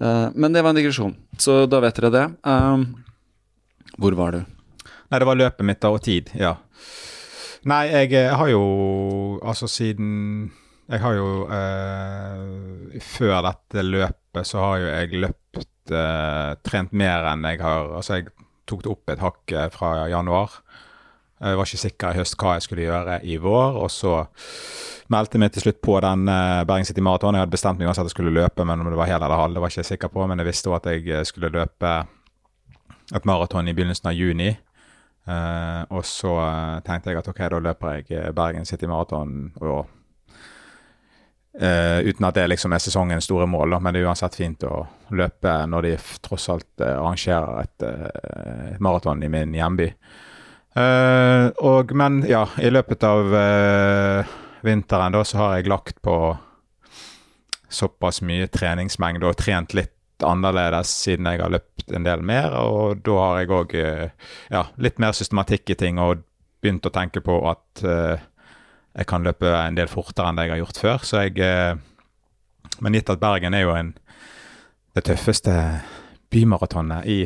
uh, 0.01 0.27
men 0.36 0.51
det 0.51 0.63
var 0.65 0.73
en 0.73 0.79
digresjon, 0.81 1.15
så 1.39 1.62
da 1.69 1.79
vet 1.79 1.95
dere 1.95 2.12
det. 2.12 2.25
Um, 2.43 2.83
hvor 3.95 4.17
var 4.19 4.36
du? 4.36 4.41
Nei, 5.07 5.19
det 5.21 5.29
var 5.29 5.39
løpet 5.39 5.63
mitt 5.63 5.79
da, 5.79 5.93
og 5.95 6.03
tid, 6.03 6.33
ja. 6.36 6.57
Nei, 7.67 7.86
jeg 7.88 8.12
jeg 8.12 8.36
har 8.36 8.49
jo 8.51 9.39
Altså 9.41 9.67
siden 9.67 10.51
Jeg 10.88 11.04
har 11.04 11.17
jo 11.17 11.30
eh, 11.52 13.00
Før 13.04 13.41
dette 13.43 13.84
løpet 13.84 14.47
så 14.47 14.62
har 14.63 14.78
jo 14.80 14.88
jeg 14.88 15.21
løpt 15.23 15.91
eh, 15.91 16.52
Trent 16.63 16.93
mer 16.95 17.28
enn 17.34 17.47
jeg 17.50 17.60
har 17.63 17.91
Altså, 17.97 18.21
jeg 18.21 18.30
tok 18.67 18.84
det 18.86 18.91
opp 18.91 19.12
et 19.12 19.23
hakk 19.23 19.56
eh, 19.56 19.69
fra 19.71 19.91
januar. 20.12 20.62
Jeg 21.39 21.56
var 21.56 21.69
ikke 21.69 21.80
sikker 21.80 22.12
i 22.12 22.19
høst 22.19 22.36
hva 22.41 22.58
jeg 22.58 22.65
skulle 22.65 22.84
gjøre 22.88 23.19
i 23.23 23.38
vår, 23.39 23.78
og 23.80 23.91
så 23.93 24.15
meldte 25.13 25.39
meg 25.39 25.54
til 25.56 25.63
slutt 25.63 25.78
på 25.86 25.93
den 26.04 26.26
uh, 26.28 26.65
Bergen 26.67 26.88
City 26.89 27.04
Marathon. 27.06 27.38
Jeg 27.38 27.45
hadde 27.45 27.54
bestemt 27.54 27.80
meg 27.80 27.88
uansett 27.88 28.04
at 28.04 28.10
jeg 28.10 28.15
skulle 28.17 28.34
løpe, 28.34 28.65
men 28.67 28.82
om 28.82 28.89
det 28.89 29.00
var 29.00 29.08
hel 29.08 29.21
eller 29.21 29.39
halv, 29.39 29.56
det 29.56 29.63
var 29.63 29.71
jeg 29.71 29.86
ikke 29.86 29.91
sikker 29.93 30.12
på. 30.12 30.26
Men 30.28 30.41
jeg 30.41 30.50
visste 30.50 30.71
òg 30.71 30.80
at 30.82 30.89
jeg 30.91 31.30
skulle 31.30 31.54
løpe 31.54 31.93
et 33.15 33.30
maraton 33.30 33.69
i 33.69 33.76
begynnelsen 33.78 34.10
av 34.12 34.17
juni. 34.17 34.50
Uh, 35.30 35.86
og 35.93 36.04
så 36.10 36.34
tenkte 36.89 37.13
jeg 37.13 37.21
at 37.21 37.32
ok, 37.32 37.43
da 37.54 37.62
løper 37.69 38.02
jeg 38.02 38.36
Bergen 38.36 38.67
City 38.67 38.89
Maraton 38.89 39.54
og 39.62 39.86
Uh, 41.57 41.99
uten 42.05 42.25
at 42.27 42.35
det 42.37 42.43
liksom 42.51 42.73
er 42.75 42.81
sesongens 42.83 43.25
store 43.25 43.47
mål, 43.49 43.71
da. 43.73 43.79
men 43.81 43.95
det 43.95 44.03
er 44.03 44.11
uansett 44.11 44.35
fint 44.37 44.61
å 44.67 44.83
løpe 45.17 45.53
når 45.65 45.87
de 45.87 45.93
tross 46.21 46.43
alt 46.53 46.83
uh, 46.83 46.99
arrangerer 46.99 47.63
et, 47.63 47.85
uh, 47.87 48.75
maraton 48.83 49.23
i 49.25 49.29
min 49.33 49.55
hjemby. 49.57 49.91
og, 50.77 51.91
men 51.97 52.19
ja, 52.29 52.43
i 52.61 52.69
løpet 52.69 53.01
av 53.07 53.31
vinteren 54.61 55.15
da 55.15 55.23
så 55.25 55.39
har 55.39 55.55
jeg 55.55 55.71
lagt 55.71 56.03
på 56.05 56.17
såpass 57.73 58.21
mye 58.21 58.45
treningsmengde 58.53 59.25
og 59.25 59.39
trent 59.41 59.73
litt 59.73 60.21
annerledes 60.21 60.91
siden 61.01 61.31
jeg 61.31 61.41
har 61.41 61.55
løpt 61.55 61.89
en 61.89 62.05
del 62.05 62.21
mer. 62.21 62.53
Og 62.61 63.01
da 63.01 63.17
har 63.23 63.41
jeg 63.41 63.55
òg 63.57 63.73
ja, 64.53 64.63
litt 64.77 65.01
mer 65.01 65.17
systematikk 65.17 65.73
i 65.73 65.79
ting 65.81 65.97
og 65.97 66.21
begynt 66.61 66.85
å 66.85 66.93
tenke 66.93 67.25
på 67.25 67.39
at 67.49 67.81
jeg 68.97 69.10
kan 69.10 69.25
løpe 69.25 69.49
en 69.53 69.77
del 69.77 69.89
fortere 69.91 70.29
enn 70.29 70.39
det 70.39 70.47
jeg 70.47 70.55
har 70.55 70.63
gjort 70.63 70.81
før. 70.83 71.03
Så 71.05 71.23
jeg 71.27 71.39
eh, 71.43 71.75
Men 72.83 72.93
gitt 72.93 73.10
at 73.10 73.21
Bergen 73.21 73.55
er 73.57 73.63
jo 73.63 73.73
en, 73.73 73.93
det 74.93 75.03
tøffeste 75.07 75.53
bymaratonet 76.29 77.07
i 77.10 77.21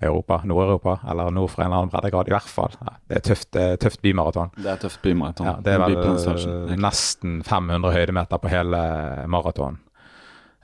Europa, 0.00 0.38
Nord-Europa, 0.48 0.94
eller 1.10 1.28
nord 1.34 1.50
for 1.50 1.60
en 1.60 1.66
eller 1.66 1.82
annen 1.82 1.90
breddegrad, 1.92 2.30
i 2.30 2.32
hvert 2.32 2.48
fall. 2.48 2.72
Ja, 2.80 2.94
det 3.10 3.18
er 3.18 3.24
tøft, 3.26 3.58
tøft 3.82 4.00
bymaraton. 4.00 4.52
Det 4.56 4.70
er 4.72 4.78
tøft 4.80 5.02
bymaraton. 5.04 5.50
Ja, 5.50 5.58
det 5.60 5.74
er 5.74 5.82
vel 5.82 6.80
nesten 6.80 7.42
500 7.44 7.92
høydemeter 7.92 8.40
på 8.40 8.48
hele 8.48 8.80
maraton. 9.28 9.76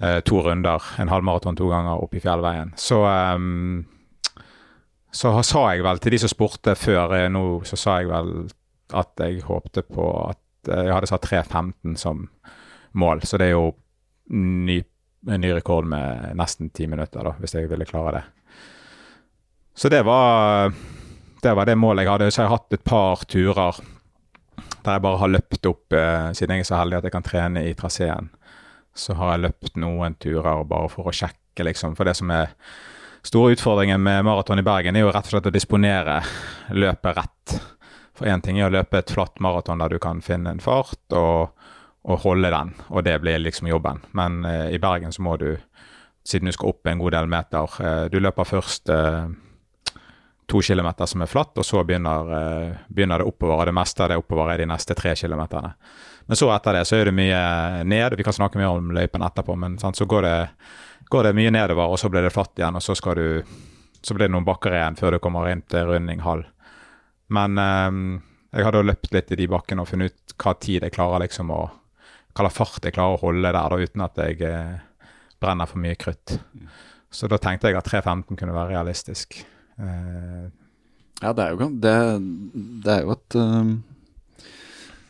Eh, 0.01 0.21
to 0.21 0.43
runder, 0.45 0.83
en 1.01 1.09
halvmaraton 1.09 1.57
to 1.57 1.69
ganger 1.73 2.03
opp 2.05 2.17
i 2.17 2.21
fjellveien. 2.21 2.75
Så 2.77 2.99
um, 3.05 3.85
så 5.17 5.33
sa 5.47 5.63
jeg 5.73 5.85
vel 5.87 6.01
til 6.03 6.13
de 6.13 6.19
som 6.21 6.29
spurte 6.29 6.75
før 6.77 7.15
eh, 7.17 7.29
nå, 7.33 7.45
så 7.65 7.79
sa 7.81 8.01
jeg 8.03 8.11
vel 8.11 8.33
at 8.95 9.23
jeg 9.23 9.43
håpte 9.47 9.83
på 9.83 10.07
at 10.29 10.71
eh, 10.71 10.85
Jeg 10.87 10.95
hadde 10.95 11.11
satt 11.11 11.27
3.15 11.27 11.97
som 11.97 12.29
mål, 12.97 13.23
så 13.23 13.39
det 13.39 13.51
er 13.51 13.57
jo 13.57 13.75
ny, 14.33 14.81
en 15.29 15.41
ny 15.43 15.51
rekord 15.55 15.87
med 15.87 16.33
nesten 16.39 16.71
ti 16.71 16.87
minutter, 16.87 17.27
da, 17.27 17.35
hvis 17.41 17.55
jeg 17.55 17.71
ville 17.71 17.87
klare 17.89 18.19
det. 18.19 18.25
Så 19.77 19.91
det 19.93 20.03
var, 20.07 20.73
det 21.43 21.53
var 21.53 21.69
det 21.69 21.77
målet 21.77 22.07
jeg 22.07 22.13
hadde. 22.13 22.31
Så 22.31 22.41
jeg 22.43 22.49
har 22.49 22.57
hatt 22.57 22.73
et 22.73 22.87
par 22.87 23.27
turer 23.29 23.83
der 24.87 24.97
jeg 24.97 25.03
bare 25.03 25.19
har 25.19 25.33
løpt 25.35 25.67
opp, 25.67 25.93
eh, 25.93 26.33
siden 26.39 26.57
jeg 26.57 26.65
er 26.65 26.69
så 26.69 26.81
heldig 26.81 27.01
at 27.01 27.09
jeg 27.09 27.15
kan 27.17 27.27
trene 27.27 27.65
i 27.67 27.75
traseen. 27.77 28.31
Så 28.97 29.17
har 29.19 29.35
jeg 29.35 29.49
løpt 29.49 29.81
noen 29.83 30.15
turer 30.23 30.63
bare 30.65 30.89
for 30.93 31.11
å 31.11 31.15
sjekke, 31.15 31.67
liksom. 31.67 31.97
For 31.99 32.09
det 32.09 32.15
som 32.17 32.31
er 32.33 32.55
store 33.27 33.57
utfordringen 33.57 34.01
med 34.01 34.25
maraton 34.25 34.63
i 34.63 34.65
Bergen, 34.65 34.97
er 34.97 35.05
jo 35.05 35.11
rett 35.11 35.27
og 35.27 35.35
slett 35.35 35.51
å 35.51 35.55
disponere 35.55 36.21
løpet 36.71 37.19
rett. 37.19 37.57
For 38.17 38.29
én 38.33 38.43
ting 38.43 38.59
er 38.59 38.71
å 38.71 38.75
løpe 38.75 39.01
et 39.01 39.13
flatt 39.13 39.41
maraton 39.45 39.83
der 39.83 39.93
du 39.93 40.01
kan 40.03 40.23
finne 40.25 40.55
en 40.55 40.63
fart 40.63 41.13
og, 41.13 41.53
og, 42.07 42.19
holde 42.25 42.51
den, 42.53 42.73
og 42.89 43.05
det 43.05 43.19
blir 43.21 43.43
liksom 43.43 43.69
jobben. 43.69 44.01
Men 44.17 44.45
eh, 44.49 44.71
i 44.73 44.81
Bergen 44.81 45.13
så 45.13 45.25
må 45.27 45.37
du, 45.41 45.51
siden 46.25 46.49
du 46.49 46.57
skal 46.57 46.73
opp 46.73 46.89
en 46.89 47.03
god 47.03 47.19
del 47.19 47.29
meter 47.29 47.81
eh, 47.85 48.05
Du 48.13 48.17
løper 48.23 48.49
først 48.49 48.93
eh, 48.95 49.27
to 50.47 50.63
kilometer 50.63 51.07
som 51.07 51.23
er 51.23 51.31
flatt, 51.31 51.59
og 51.59 51.67
så 51.67 51.83
begynner, 51.85 52.33
eh, 52.39 52.77
begynner, 52.89 53.19
det 53.19 53.29
oppover. 53.29 53.61
Og 53.61 53.67
det 53.67 53.75
meste 53.75 54.05
av 54.05 54.11
det 54.11 54.19
oppover 54.21 54.53
er 54.53 54.63
de 54.63 54.71
neste 54.71 54.95
tre 54.95 55.15
kilometerne. 55.17 55.75
Men 56.27 56.37
så 56.37 56.51
etter 56.55 56.79
det 56.79 56.87
så 56.87 56.97
er 56.97 57.11
det 57.11 57.15
mye 57.15 57.85
ned. 57.85 58.17
Vi 58.17 58.25
kan 58.27 58.35
snakke 58.35 58.59
mer 58.59 58.75
om 58.75 58.91
løypen 58.95 59.23
etterpå, 59.23 59.57
men 59.57 59.79
sant, 59.79 59.97
så 59.97 60.07
går 60.07 60.23
det, 60.23 60.49
går 61.11 61.29
det, 61.29 61.37
mye 61.39 61.51
nedover, 61.51 61.91
og 61.91 61.99
så 61.99 62.09
blir 62.11 62.23
det 62.23 62.35
flatt 62.35 62.59
igjen, 62.59 62.79
og 62.79 62.83
så, 62.83 63.15
du, 63.15 63.43
så 64.03 64.15
blir 64.15 64.27
det 64.27 64.35
noen 64.35 64.47
bakker 64.47 64.75
igjen 64.75 64.99
før 64.99 65.17
du 65.17 65.19
kommer 65.23 65.51
inn 65.51 65.63
til 65.71 65.87
runding 65.87 66.23
halv. 66.23 66.47
Men 67.35 67.59
um, 67.59 68.03
jeg 68.55 68.67
hadde 68.67 68.85
løpt 68.87 69.13
litt 69.15 69.33
i 69.35 69.39
de 69.41 69.49
bakkene 69.51 69.83
og 69.83 69.91
funnet 69.91 70.15
ut 70.15 70.37
hva 70.41 70.55
tid 70.61 70.85
jeg 70.87 70.95
klarer 70.95 71.25
liksom 71.27 71.51
å 71.55 71.65
Hva 72.37 72.51
fart 72.53 72.85
jeg 72.85 72.93
klarer 72.93 73.17
å 73.17 73.23
holde 73.23 73.49
der 73.49 73.57
da, 73.57 73.79
uten 73.81 74.03
at 74.05 74.19
jeg 74.21 74.43
eh, 74.45 74.75
brenner 75.41 75.69
for 75.71 75.81
mye 75.81 75.97
krutt. 75.97 76.35
Så 77.09 77.31
da 77.33 77.39
tenkte 77.41 77.71
jeg 77.71 77.79
at 77.79 77.89
3.15 77.89 78.37
kunne 78.37 78.53
være 78.53 78.75
realistisk. 78.75 79.39
Uh, 79.81 80.53
ja, 81.23 81.33
det 81.33 81.47
er 81.47 81.55
jo, 81.55 81.71
det, 81.81 81.95
det 82.85 82.93
er 82.93 83.07
jo 83.07 83.15
et 83.15 83.39
um, 83.41 83.71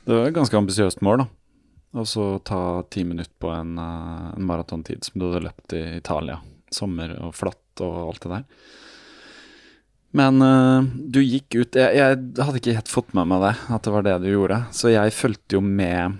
Det 0.06 0.14
er 0.14 0.28
et 0.28 0.38
ganske 0.38 0.60
ambisiøst 0.60 1.02
mål, 1.02 1.24
da. 1.24 1.26
Og 1.98 2.06
så 2.06 2.28
ta 2.46 2.60
ti 2.94 3.02
minutter 3.08 3.34
på 3.42 3.50
en, 3.50 3.74
uh, 3.74 4.30
en 4.30 4.46
maratontid 4.46 5.02
som 5.08 5.18
du 5.18 5.26
hadde 5.26 5.48
løpt 5.48 5.74
i 5.74 5.82
Italia. 5.98 6.38
Sommer 6.70 7.16
og 7.26 7.34
flatt 7.34 7.82
og 7.82 7.98
alt 8.04 8.22
det 8.22 8.34
der. 8.36 8.46
Men 10.16 10.40
uh, 10.40 10.86
du 10.96 11.20
gikk 11.20 11.58
ut 11.58 11.76
jeg, 11.76 11.98
jeg, 11.98 12.20
hadde 12.40 12.60
ikke 12.60 12.76
helt 12.78 12.92
fått 12.92 13.12
med 13.16 13.28
meg 13.28 13.42
det, 13.44 13.52
at 13.74 13.84
det 13.84 13.92
var 13.92 14.06
det 14.06 14.16
du 14.24 14.30
gjorde. 14.30 14.62
Så 14.76 14.92
jeg 14.94 15.14
fulgte 15.16 15.58
jo 15.58 15.62
med 15.64 16.16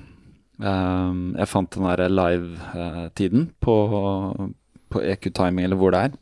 um, 0.60 1.32
Jeg 1.38 1.50
fant 1.50 1.72
den 1.72 1.88
der 1.88 2.12
live-tiden 2.12 3.50
på, 3.62 3.76
på 4.92 5.02
EQ 5.14 5.30
Timing, 5.32 5.68
eller 5.68 5.80
hvor 5.80 5.96
det 5.96 6.04
er. 6.08 6.20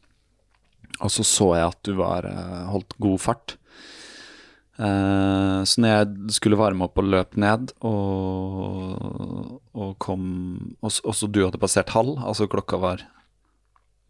Og 1.03 1.11
så 1.11 1.27
så 1.27 1.51
jeg 1.59 1.73
at 1.73 1.81
du 1.87 1.97
var 1.99 2.29
uh, 2.31 2.65
holdt 2.71 2.99
god 3.03 3.23
fart. 3.23 3.59
så 4.75 5.79
når 5.79 5.93
jeg 5.93 6.33
skulle 6.35 6.59
varme 6.59 6.87
opp 6.89 6.97
og 6.99 7.07
løp 7.07 7.37
ned, 7.39 7.71
og, 7.87 9.61
og 9.71 9.93
kom 10.03 10.25
Og 10.83 10.91
så 10.91 11.29
du 11.31 11.45
hadde 11.45 11.61
passert 11.63 11.93
halv, 11.95 12.19
altså 12.19 12.49
klokka 12.51 12.81
var, 12.83 13.05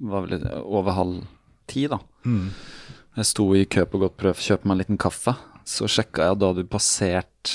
var 0.00 0.24
vel 0.24 0.46
over 0.64 0.96
halv 0.96 1.18
ti, 1.68 1.84
da. 1.88 1.98
Mm. 2.24 2.48
Jeg 3.14 3.28
sto 3.30 3.44
i 3.54 3.62
kø 3.70 3.84
på 3.86 4.00
Godt 4.02 4.16
prøv, 4.18 4.40
kjøpe 4.42 4.66
meg 4.66 4.74
en 4.74 4.80
liten 4.82 4.98
kaffe. 4.98 5.36
Så 5.64 5.86
sjekka 5.90 6.26
jeg 6.28 6.40
da 6.42 6.50
du 6.56 6.64
passert 6.66 7.52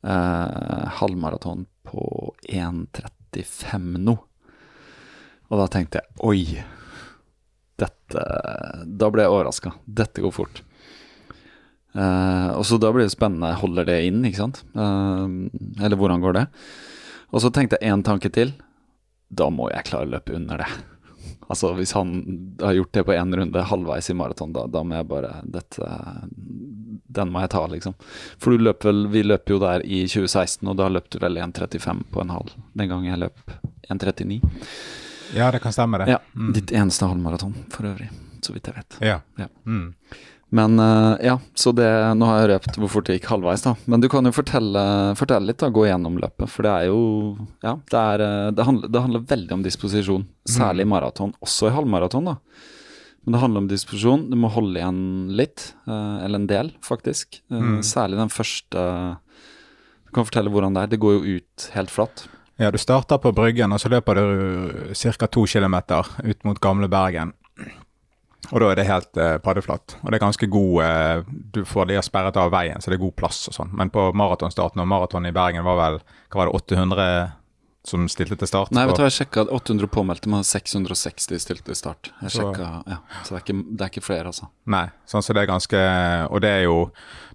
eh, 0.00 0.86
halvmaraton 0.98 1.66
på 1.84 2.32
1.35 2.48 4.00
nå. 4.06 4.16
Og 5.48 5.60
da 5.60 5.68
tenkte 5.72 6.00
jeg 6.00 6.24
oi, 6.24 6.40
dette 7.78 8.24
Da 8.88 9.10
ble 9.12 9.26
jeg 9.26 9.34
overraska. 9.34 9.74
Dette 9.84 10.24
går 10.24 10.32
fort. 10.34 10.62
Eh, 11.92 12.50
og 12.56 12.64
så 12.64 12.80
da 12.80 12.90
blir 12.94 13.04
det 13.04 13.12
spennende. 13.12 13.52
Holder 13.60 13.88
det 13.92 14.00
inn, 14.08 14.24
ikke 14.24 14.46
sant? 14.46 14.64
Eh, 14.72 15.26
eller 15.84 16.00
hvordan 16.00 16.24
går 16.24 16.40
det? 16.40 16.46
Og 17.36 17.44
så 17.44 17.52
tenkte 17.52 17.76
jeg 17.76 17.92
én 17.92 18.04
tanke 18.06 18.32
til. 18.32 18.56
Da 19.28 19.52
må 19.52 19.68
jeg 19.68 19.90
klare 19.90 20.08
å 20.08 20.14
løpe 20.16 20.40
under 20.40 20.64
det. 20.64 20.72
Altså 21.48 21.72
Hvis 21.78 21.94
han 21.96 22.12
har 22.60 22.76
gjort 22.76 22.92
det 22.92 23.04
på 23.08 23.14
én 23.16 23.36
runde 23.36 23.64
halvveis 23.70 24.10
i 24.10 24.16
maraton, 24.16 24.52
da, 24.52 24.66
da, 24.68 24.82
må 24.84 24.98
jeg 24.98 25.08
bare 25.08 25.32
dette, 25.48 25.88
Den 27.18 27.32
må 27.32 27.40
jeg 27.44 27.52
ta, 27.54 27.64
liksom. 27.72 27.96
For 28.36 28.52
du 28.52 28.66
løp 28.68 28.84
vel 28.84 29.06
Vi 29.12 29.24
løp 29.24 29.50
jo 29.50 29.60
der 29.62 29.84
i 29.84 30.04
2016, 30.06 30.62
og 30.68 30.76
da 30.80 30.90
løp 30.92 31.08
du 31.10 31.18
vel 31.22 31.40
1,35 31.40 32.04
på 32.12 32.24
en 32.24 32.34
halv. 32.36 32.54
Den 32.76 32.92
gangen 32.92 33.10
jeg 33.10 33.22
løp 33.24 33.58
1,39. 33.88 34.40
Ja, 35.36 35.50
det 35.52 35.60
kan 35.64 35.72
stemme, 35.72 36.00
det. 36.00 36.08
Ja, 36.12 36.18
mm. 36.34 36.52
Ditt 36.56 36.72
eneste 36.72 37.08
halvmaraton 37.08 37.54
for 37.72 37.88
øvrig, 37.88 38.08
så 38.44 38.54
vidt 38.54 38.68
jeg 38.68 38.76
vet. 38.78 38.98
Ja. 39.04 39.20
ja. 39.40 39.48
Mm. 39.64 39.94
Men 40.48 40.80
uh, 40.80 41.16
ja, 41.20 41.36
så 41.54 41.72
det 41.76 41.88
Nå 42.16 42.28
har 42.28 42.40
jeg 42.40 42.50
røpt 42.54 42.78
hvor 42.80 42.90
fort 42.92 43.08
det 43.08 43.18
gikk 43.18 43.28
halvveis, 43.34 43.66
da. 43.66 43.74
Men 43.90 44.00
du 44.00 44.08
kan 44.12 44.24
jo 44.24 44.32
fortelle, 44.32 44.82
fortelle 45.18 45.50
litt, 45.50 45.60
da. 45.60 45.68
Gå 45.72 45.84
gjennom 45.88 46.16
løpet. 46.20 46.48
For 46.48 46.64
det 46.64 46.72
er 46.72 46.88
jo 46.88 47.02
Ja, 47.64 47.76
det, 47.76 48.00
er, 48.00 48.24
eh, 48.24 48.48
det, 48.56 48.64
handler, 48.64 48.92
det 48.94 49.04
handler, 49.04 49.26
veldig 49.28 49.58
om 49.58 49.66
disposisjon. 49.66 50.24
Særlig 50.48 50.86
i 50.86 50.88
mm. 50.88 50.94
maraton. 50.94 51.34
Også 51.44 51.68
i 51.68 51.74
halvmaraton, 51.76 52.32
da. 52.32 52.38
Men 53.26 53.36
det 53.36 53.42
handler 53.42 53.64
om 53.64 53.68
disposisjon. 53.68 54.24
Du 54.32 54.38
må 54.40 54.48
holde 54.54 54.80
igjen 54.80 55.02
litt. 55.36 55.72
Uh, 55.84 56.24
eller 56.24 56.40
en 56.40 56.48
del, 56.48 56.72
faktisk. 56.86 57.42
Mm. 57.52 57.82
Særlig 57.84 58.20
den 58.22 58.32
første 58.32 58.88
Du 60.08 60.16
kan 60.16 60.24
fortelle 60.24 60.52
hvordan 60.54 60.78
det 60.78 60.86
er. 60.86 60.92
Det 60.94 61.02
går 61.04 61.18
jo 61.18 61.38
ut 61.38 61.70
helt 61.76 61.92
flatt. 61.92 62.24
Ja, 62.58 62.72
du 62.74 62.78
starter 62.80 63.20
på 63.22 63.30
Bryggen, 63.36 63.70
og 63.70 63.78
så 63.78 63.90
løper 63.92 64.18
du 64.18 64.94
ca. 64.96 65.28
to 65.28 65.44
kilometer 65.46 66.08
ut 66.24 66.40
mot 66.48 66.58
gamle 66.58 66.88
Bergen. 66.90 67.36
Og 68.48 68.62
da 68.62 68.70
er 68.70 68.78
det 68.78 68.86
helt 68.88 69.20
eh, 69.20 69.36
paddeflatt. 69.44 69.98
Og 70.02 70.10
det 70.10 70.18
er 70.18 70.24
ganske 70.24 70.48
god 70.50 70.84
eh, 70.84 71.32
Du 71.54 71.62
får 71.68 71.90
de 71.90 71.98
sperret 72.04 72.38
av 72.40 72.52
veien, 72.54 72.80
så 72.80 72.90
det 72.90 72.98
er 72.98 73.04
god 73.04 73.16
plass 73.18 73.42
og 73.50 73.56
sånn. 73.58 73.74
Men 73.76 73.92
på 73.92 74.08
maratonstarten, 74.16 74.80
og 74.82 74.88
maraton 74.88 75.28
i 75.28 75.34
Bergen 75.36 75.66
var 75.66 75.78
vel 75.80 76.00
hva 76.00 76.40
var 76.42 76.50
det, 76.50 76.62
800 76.62 77.08
som 77.88 78.08
stilte 78.12 78.36
til 78.38 78.50
start? 78.50 78.72
Nei, 78.74 78.84
vet 78.88 78.98
du 78.98 79.02
hva, 79.02 79.08
jeg 79.08 79.16
sjekka 79.22 79.46
800 79.48 79.90
påmeldte, 79.92 80.30
men 80.32 80.44
660 80.46 81.40
stilte 81.42 81.64
til 81.66 81.78
start. 81.78 82.10
Jeg 82.22 82.34
så, 82.34 82.42
sjekket, 82.42 82.90
ja, 82.92 82.98
så 83.22 83.34
det 83.34 83.38
er, 83.38 83.44
ikke, 83.44 83.56
det 83.64 83.86
er, 83.86 83.92
ikke, 83.92 84.04
flere, 84.04 84.32
altså. 84.32 84.50
Nei, 84.68 84.84
sånn 85.08 85.24
så 85.24 85.36
det 85.36 85.42
er 85.42 85.50
ganske 85.50 85.80
Og 86.28 86.42
det 86.44 86.52
er 86.52 86.62
jo 86.66 86.76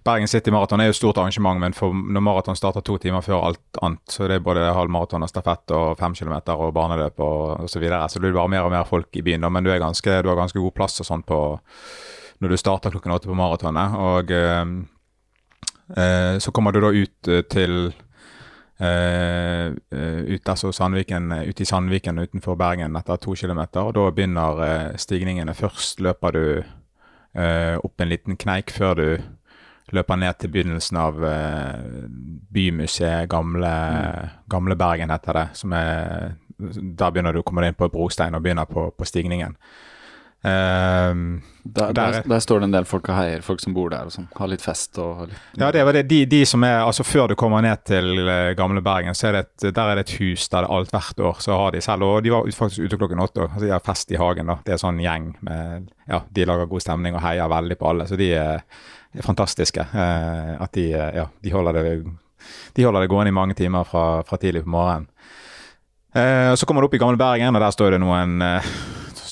Bergen 0.04 0.28
City 0.28 0.52
Maraton 0.52 0.82
er 0.82 0.90
jo 0.90 0.94
et 0.94 0.98
stort 0.98 1.18
arrangement, 1.20 1.60
men 1.60 1.74
for, 1.76 1.94
når 1.96 2.24
maraton 2.26 2.58
starter 2.58 2.84
to 2.84 2.98
timer 3.00 3.24
før 3.24 3.46
alt 3.48 3.78
annet, 3.82 4.02
så 4.12 4.28
det 4.28 4.36
er 4.36 4.44
både 4.44 4.66
halvmaraton 4.76 5.24
og 5.24 5.30
stafett 5.30 5.72
og 5.72 5.94
fem 6.00 6.16
kilometer 6.18 6.60
og 6.60 6.74
barneløp 6.76 7.22
og 7.24 7.64
osv. 7.64 7.72
Så, 7.74 7.80
videre, 7.80 8.02
så 8.08 8.20
det 8.20 8.28
blir 8.28 8.36
bare 8.36 8.52
mer 8.52 8.68
og 8.68 8.74
mer 8.74 8.84
folk 8.88 9.16
i 9.16 9.24
byen, 9.24 9.46
da, 9.46 9.50
men 9.52 9.64
du, 9.64 9.72
ganske, 9.80 10.18
du, 10.20 10.28
har 10.28 10.38
ganske 10.38 10.60
god 10.60 10.76
plass 10.76 11.00
og 11.00 11.08
sånn 11.08 11.24
på 11.24 11.38
når 12.44 12.52
du 12.52 12.60
starter 12.60 12.92
klokken 12.92 13.14
åtte 13.14 13.30
på 13.30 13.36
maratonet. 13.38 13.96
Og 13.96 14.32
øh, 14.34 14.72
øh, 15.96 16.34
så 16.44 16.52
kommer 16.52 16.74
du 16.74 16.82
da 16.84 16.92
ut 16.92 17.32
til 17.48 17.94
Uh, 17.94 18.03
ut, 18.84 20.48
altså 20.48 20.72
Sandviken, 20.74 21.32
ute 21.48 21.64
i 21.64 21.68
Sandviken 21.68 22.18
utenfor 22.20 22.58
Bergen 22.60 22.96
etter 22.98 23.20
to 23.22 23.34
kilometer. 23.38 23.92
Da 23.96 24.10
begynner 24.10 24.96
stigningene. 25.00 25.54
Først 25.56 26.02
løper 26.04 26.34
du 26.36 26.44
opp 27.34 28.00
en 28.00 28.10
liten 28.10 28.36
kneik 28.38 28.70
før 28.70 28.94
du 28.98 29.06
løper 29.94 30.18
ned 30.20 30.38
til 30.38 30.52
begynnelsen 30.52 30.98
av 31.00 31.18
Bymuseet, 32.54 33.28
gamle, 33.30 33.72
mm. 33.72 34.36
gamle, 34.50 34.76
Bergen 34.78 35.10
heter 35.10 35.40
det. 35.40 35.46
som 35.58 35.72
er 35.72 36.36
Da 36.58 37.10
begynner 37.10 37.32
du 37.32 37.40
å 37.42 37.46
komme 37.46 37.66
inn 37.66 37.78
på 37.78 37.90
brostein 37.90 38.34
og 38.34 38.42
begynner 38.44 38.70
på, 38.70 38.90
på 38.94 39.08
stigningen. 39.08 39.56
Um, 40.44 41.42
der, 41.62 41.92
der, 41.92 42.22
der, 42.28 42.38
står 42.38 42.58
det 42.60 42.66
en 42.66 42.72
del 42.74 42.84
folk 42.84 43.06
og 43.08 43.16
heier, 43.16 43.40
folk 43.40 43.62
som 43.62 43.72
bor 43.72 43.88
der 43.88 44.04
og 44.04 44.12
sånn. 44.12 44.26
Har 44.36 44.50
litt 44.52 44.60
fest 44.60 44.98
og 45.00 45.22
litt 45.30 45.56
Ja, 45.56 45.70
det 45.72 45.80
var 45.88 45.96
det. 45.96 46.02
De, 46.10 46.18
de, 46.28 46.42
som 46.44 46.66
er 46.68 46.82
Altså, 46.84 47.06
før 47.08 47.30
du 47.32 47.34
kommer 47.40 47.64
ned 47.64 47.80
til 47.88 48.10
uh, 48.28 48.50
gamle 48.58 48.82
Bergen, 48.84 49.16
så 49.16 49.30
er 49.30 49.38
det 49.38 49.40
et, 49.46 49.64
der 49.78 49.92
er 49.92 49.96
det 49.96 50.02
et 50.04 50.12
hus 50.18 50.44
der 50.52 50.66
det 50.66 50.70
alt 50.76 50.92
hvert 50.92 51.22
år 51.30 51.40
så 51.40 51.56
har 51.56 51.72
de 51.72 51.80
selv 51.84 52.04
Og 52.04 52.18
de 52.26 52.34
var 52.34 52.50
faktisk 52.52 52.84
ute 52.84 52.98
klokken 53.00 53.22
åtte. 53.24 53.46
Altså, 53.46 53.62
de 53.64 53.72
har 53.72 53.86
fest 53.86 54.12
i 54.12 54.18
hagen, 54.20 54.52
da. 54.52 54.58
Det 54.66 54.74
er 54.74 54.82
sånn 54.82 55.00
gjeng 55.00 55.30
med 55.48 55.88
Ja, 56.10 56.20
de 56.28 56.44
lager 56.50 56.68
god 56.68 56.84
stemning 56.84 57.16
og 57.16 57.24
heier 57.24 57.48
veldig 57.48 57.78
på 57.80 57.88
alle. 57.88 58.08
Så 58.10 58.20
de 58.20 58.28
er, 58.36 58.60
er 59.16 59.24
fantastiske. 59.24 59.86
Uh, 59.94 60.60
at 60.60 60.76
de 60.76 60.90
uh, 60.92 61.08
Ja, 61.22 61.26
de 61.40 61.54
holder 61.54 61.80
det 61.80 61.94
De 62.76 62.84
holder 62.84 63.06
det 63.06 63.12
gående 63.14 63.32
i 63.32 63.38
mange 63.40 63.56
timer 63.56 63.88
fra, 63.88 64.20
fra 64.28 64.36
tidlig 64.36 64.66
på 64.66 64.74
morgenen. 64.76 65.08
så 66.14 66.66
kommer 66.66 66.82
du 66.82 66.86
opp 66.86 66.94
i 66.94 66.98
gamle 67.00 67.16
Bergen, 67.18 67.56
og 67.56 67.62
der 67.62 67.72
står 67.74 67.96
det 67.96 67.98
noen 68.04 68.36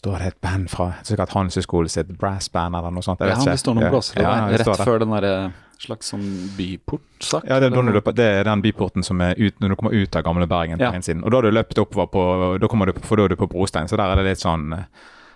står 0.03 0.19
det 0.19 0.31
et 0.33 0.39
band 0.43 0.71
fra 0.71 0.89
sikkert 1.07 1.31
Hansøyskolen 1.37 1.91
sitt 1.93 2.09
brassband 2.19 2.75
eller 2.75 2.91
noe 2.91 3.05
sånt. 3.07 3.21
Jeg 3.23 3.31
vet 3.31 3.45
ja, 3.47 3.53
det 3.55 3.63
står 3.63 3.77
noen 3.79 3.93
blåsere 3.93 4.25
ja, 4.25 4.33
ja, 4.41 4.57
rett 4.59 4.81
før 4.83 4.99
den 5.05 5.15
derre 5.15 5.35
slags 5.83 6.11
sånn 6.11 6.25
byport-sak. 6.57 7.47
Ja, 7.47 7.59
det 7.63 7.69
er, 7.71 7.91
løper, 7.95 8.15
det 8.15 8.27
er, 8.27 8.45
den 8.47 8.63
byporten 8.63 9.07
som 9.07 9.23
er 9.23 9.39
ut, 9.39 9.57
når 9.63 9.73
du 9.73 9.77
kommer 9.79 9.95
ut 9.95 10.19
av 10.19 10.25
gamle 10.27 10.47
Bergen. 10.51 10.83
Ja. 10.83 10.91
på 10.95 11.03
siden. 11.07 11.23
Og 11.23 11.31
da 11.31 11.39
har 11.39 11.47
du 11.47 11.55
løpt 11.55 11.79
oppover 11.83 12.11
på, 12.11 12.23
da 12.63 12.71
kommer 12.71 12.91
du, 12.91 12.99
for 13.03 13.19
da 13.19 13.27
er 13.27 13.35
du 13.35 13.39
på 13.39 13.51
brostein, 13.51 13.91
så 13.91 13.99
der 13.99 14.11
er 14.11 14.19
det 14.19 14.31
litt 14.33 14.43
sånn 14.43 14.73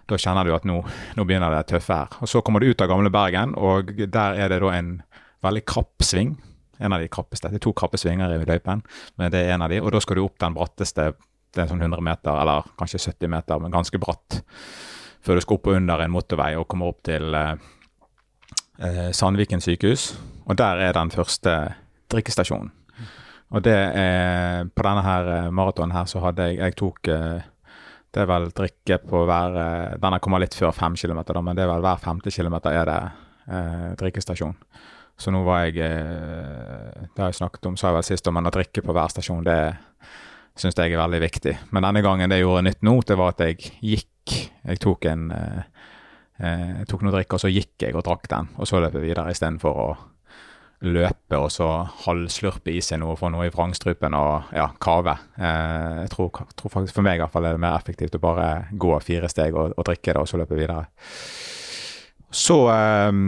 Da 0.06 0.14
kjenner 0.22 0.46
du 0.46 0.52
at 0.54 0.62
nå, 0.62 0.76
nå 1.18 1.24
begynner 1.26 1.50
det 1.50 1.64
tøffe 1.66 1.94
her. 1.98 2.18
Og 2.22 2.30
Så 2.30 2.42
kommer 2.46 2.62
du 2.62 2.68
ut 2.70 2.82
av 2.82 2.90
gamle 2.92 3.10
Bergen, 3.10 3.56
og 3.58 3.90
der 3.98 4.38
er 4.38 4.52
det 4.52 4.60
da 4.62 4.70
en 4.74 4.92
veldig 5.42 5.64
krapp 5.66 6.06
sving. 6.06 6.36
En 6.78 6.94
av 6.94 7.02
de 7.02 7.08
krappeste. 7.10 7.50
Det 7.50 7.58
er 7.58 7.64
to 7.64 7.72
krappe 7.74 7.98
svinger 7.98 8.30
i 8.30 8.38
løypen, 8.46 8.84
men 9.18 9.32
det 9.34 9.40
er 9.42 9.56
en 9.56 9.66
av 9.66 9.72
de. 9.72 9.80
Og 9.82 9.90
da 9.94 10.02
skal 10.02 10.18
du 10.18 10.22
opp 10.22 10.38
den 10.38 10.54
bratteste 10.54 11.08
er 11.62 11.70
sånn 11.70 11.82
100 11.82 12.04
meter, 12.04 12.36
eller 12.42 12.68
kanskje 12.78 13.02
70 13.08 13.32
meter, 13.32 13.60
men 13.62 13.74
ganske 13.74 14.00
bratt. 14.02 14.40
Før 15.26 15.38
du 15.38 15.42
skal 15.42 15.58
opp 15.58 15.70
og 15.70 15.78
under 15.78 16.04
en 16.04 16.14
motorvei 16.14 16.52
og 16.58 16.68
kommer 16.70 16.92
opp 16.92 17.02
til 17.06 17.34
eh, 17.34 17.54
eh, 18.78 19.10
Sandviken 19.16 19.62
sykehus. 19.64 20.12
Og 20.46 20.58
der 20.58 20.84
er 20.86 20.94
den 20.94 21.10
første 21.10 21.56
drikkestasjonen. 22.12 22.70
Og 23.54 23.62
det 23.62 23.74
er 23.74 24.66
På 24.74 24.82
denne 24.82 25.02
her 25.06 25.28
eh, 25.30 25.50
maratonen 25.54 25.94
her 25.94 26.08
så 26.10 26.18
hadde 26.24 26.48
jeg 26.50 26.58
Jeg 26.58 26.76
tok 26.80 27.08
eh, 27.14 27.44
Det 28.10 28.22
er 28.22 28.26
vel 28.26 28.48
drikke 28.50 28.98
på 29.06 29.22
hver 29.28 29.58
eh, 29.62 29.96
Denne 30.02 30.18
kommer 30.22 30.42
litt 30.42 30.54
før 30.54 30.74
fem 30.74 30.96
kilometer, 30.98 31.38
men 31.42 31.56
det 31.56 31.62
er 31.62 31.70
vel 31.70 31.84
hver 31.84 32.02
femte 32.02 32.30
kilometer 32.34 32.74
er 32.74 32.90
det 32.90 33.00
eh, 33.46 33.90
drikkestasjon. 34.02 34.56
Så 35.16 35.32
nå 35.32 35.44
var 35.46 35.64
jeg 35.64 35.78
Det 35.78 37.22
har 37.22 37.30
jeg 37.30 37.38
snakket 37.38 37.66
om, 37.70 37.76
sa 37.76 37.88
jeg 37.88 37.96
vel 37.96 38.08
sist, 38.10 38.26
men 38.34 38.50
å 38.50 38.52
drikke 38.52 38.82
på 38.84 38.92
hver 38.92 39.14
stasjon, 39.14 39.46
det 39.46 39.54
er 39.54 39.78
syns 40.56 40.76
jeg 40.78 40.94
er 40.94 41.00
veldig 41.00 41.22
viktig. 41.22 41.54
Men 41.76 41.86
denne 41.88 42.02
gangen 42.04 42.32
det 42.32 42.40
gjorde 42.40 42.64
nytt 42.66 42.84
nå, 42.86 42.98
det 43.06 43.18
var 43.18 43.34
at 43.34 43.44
jeg 43.44 43.72
gikk. 43.80 44.36
Jeg 44.66 44.82
tok 44.82 45.06
en 45.06 45.30
eh, 45.30 45.62
eh 46.42 46.84
tok 46.88 47.06
noe 47.06 47.14
drikk, 47.14 47.36
og 47.36 47.42
så 47.44 47.52
gikk 47.52 47.86
jeg 47.86 47.96
og 47.96 48.04
drakk 48.06 48.28
den. 48.32 48.52
Og 48.56 48.68
så 48.68 48.80
løp 48.82 48.96
jeg 48.96 49.06
videre 49.06 49.32
istedenfor 49.32 49.82
å 49.82 49.88
løpe 50.86 51.38
og 51.40 51.48
så 51.48 51.66
halvslurpe 52.04 52.68
i 52.74 52.82
seg 52.84 53.00
noe, 53.00 53.14
og 53.14 53.20
få 53.20 53.30
noe 53.32 53.46
i 53.48 53.52
vrangstrupen 53.52 54.16
og 54.16 54.50
ja, 54.56 54.68
kave. 54.82 55.16
Eh, 55.38 56.02
jeg 56.02 56.10
tror, 56.12 56.42
tror, 56.56 56.72
faktisk 56.72 56.98
for 56.98 57.06
meg 57.06 57.20
i 57.20 57.24
hvert 57.24 57.32
fall 57.32 57.48
er 57.48 57.56
det 57.56 57.64
mer 57.64 57.78
effektivt 57.78 58.18
å 58.18 58.24
bare 58.24 58.48
gå 58.72 58.96
fire 59.04 59.30
steg 59.32 59.56
og, 59.56 59.76
og 59.76 59.88
drikke 59.88 60.12
det, 60.12 60.20
og 60.20 60.28
så 60.28 60.40
løpe 60.40 60.58
videre. 60.58 60.84
Så 62.36 62.58
eh, 62.72 63.22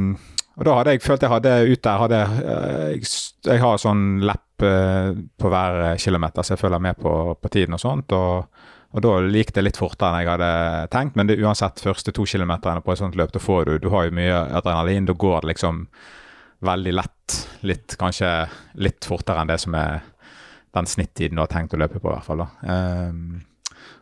og 0.59 0.67
da 0.67 0.75
hadde 0.75 0.97
jeg 0.97 1.05
følt 1.05 1.23
jeg 1.23 1.31
hadde 1.31 1.55
ut 1.71 1.83
der 1.87 2.01
hadde, 2.03 2.21
eh, 2.43 2.87
jeg, 2.97 3.11
jeg 3.47 3.63
har 3.63 3.81
sånn 3.81 4.07
lepp 4.27 4.45
eh, 4.67 5.13
på 5.39 5.53
hver 5.53 5.99
kilometer, 6.01 6.43
så 6.43 6.55
jeg 6.55 6.63
følger 6.63 6.83
med 6.83 6.99
på, 6.99 7.15
på 7.41 7.53
tiden 7.53 7.79
og 7.79 7.83
sånt. 7.85 8.13
og 8.13 8.67
og 8.97 9.03
da 9.05 9.11
gikk 9.21 9.51
det 9.53 9.65
litt 9.67 9.77
fortere 9.77 10.17
enn 10.17 10.23
jeg 10.23 10.31
hadde 10.31 10.53
tenkt, 10.93 11.17
men 11.19 11.29
det, 11.29 11.37
uansett, 11.45 11.83
første 11.85 12.13
to 12.17 12.25
kilometerne 12.25 12.81
på 12.81 12.95
et 12.95 13.01
sånt 13.03 13.19
løp, 13.21 13.35
da 13.35 13.43
får 13.43 13.67
du 13.67 13.73
Du 13.85 13.91
har 13.93 14.07
jo 14.07 14.15
mye 14.17 14.39
adrenalin. 14.57 15.05
Da 15.05 15.13
går 15.13 15.43
det 15.43 15.51
liksom 15.53 15.83
veldig 16.65 16.95
lett. 16.97 17.37
Litt, 17.69 17.99
kanskje 18.01 18.31
litt 18.81 19.05
fortere 19.05 19.43
enn 19.43 19.51
det 19.51 19.59
som 19.61 19.77
er 19.77 20.01
den 20.73 20.89
snittiden 20.89 21.37
du 21.37 21.43
har 21.43 21.53
tenkt 21.53 21.77
å 21.77 21.81
løpe 21.81 22.01
på, 22.01 22.09
i 22.09 22.15
hvert 22.15 22.25
fall. 22.25 22.45
da. 22.47 22.49
Um, 23.13 23.43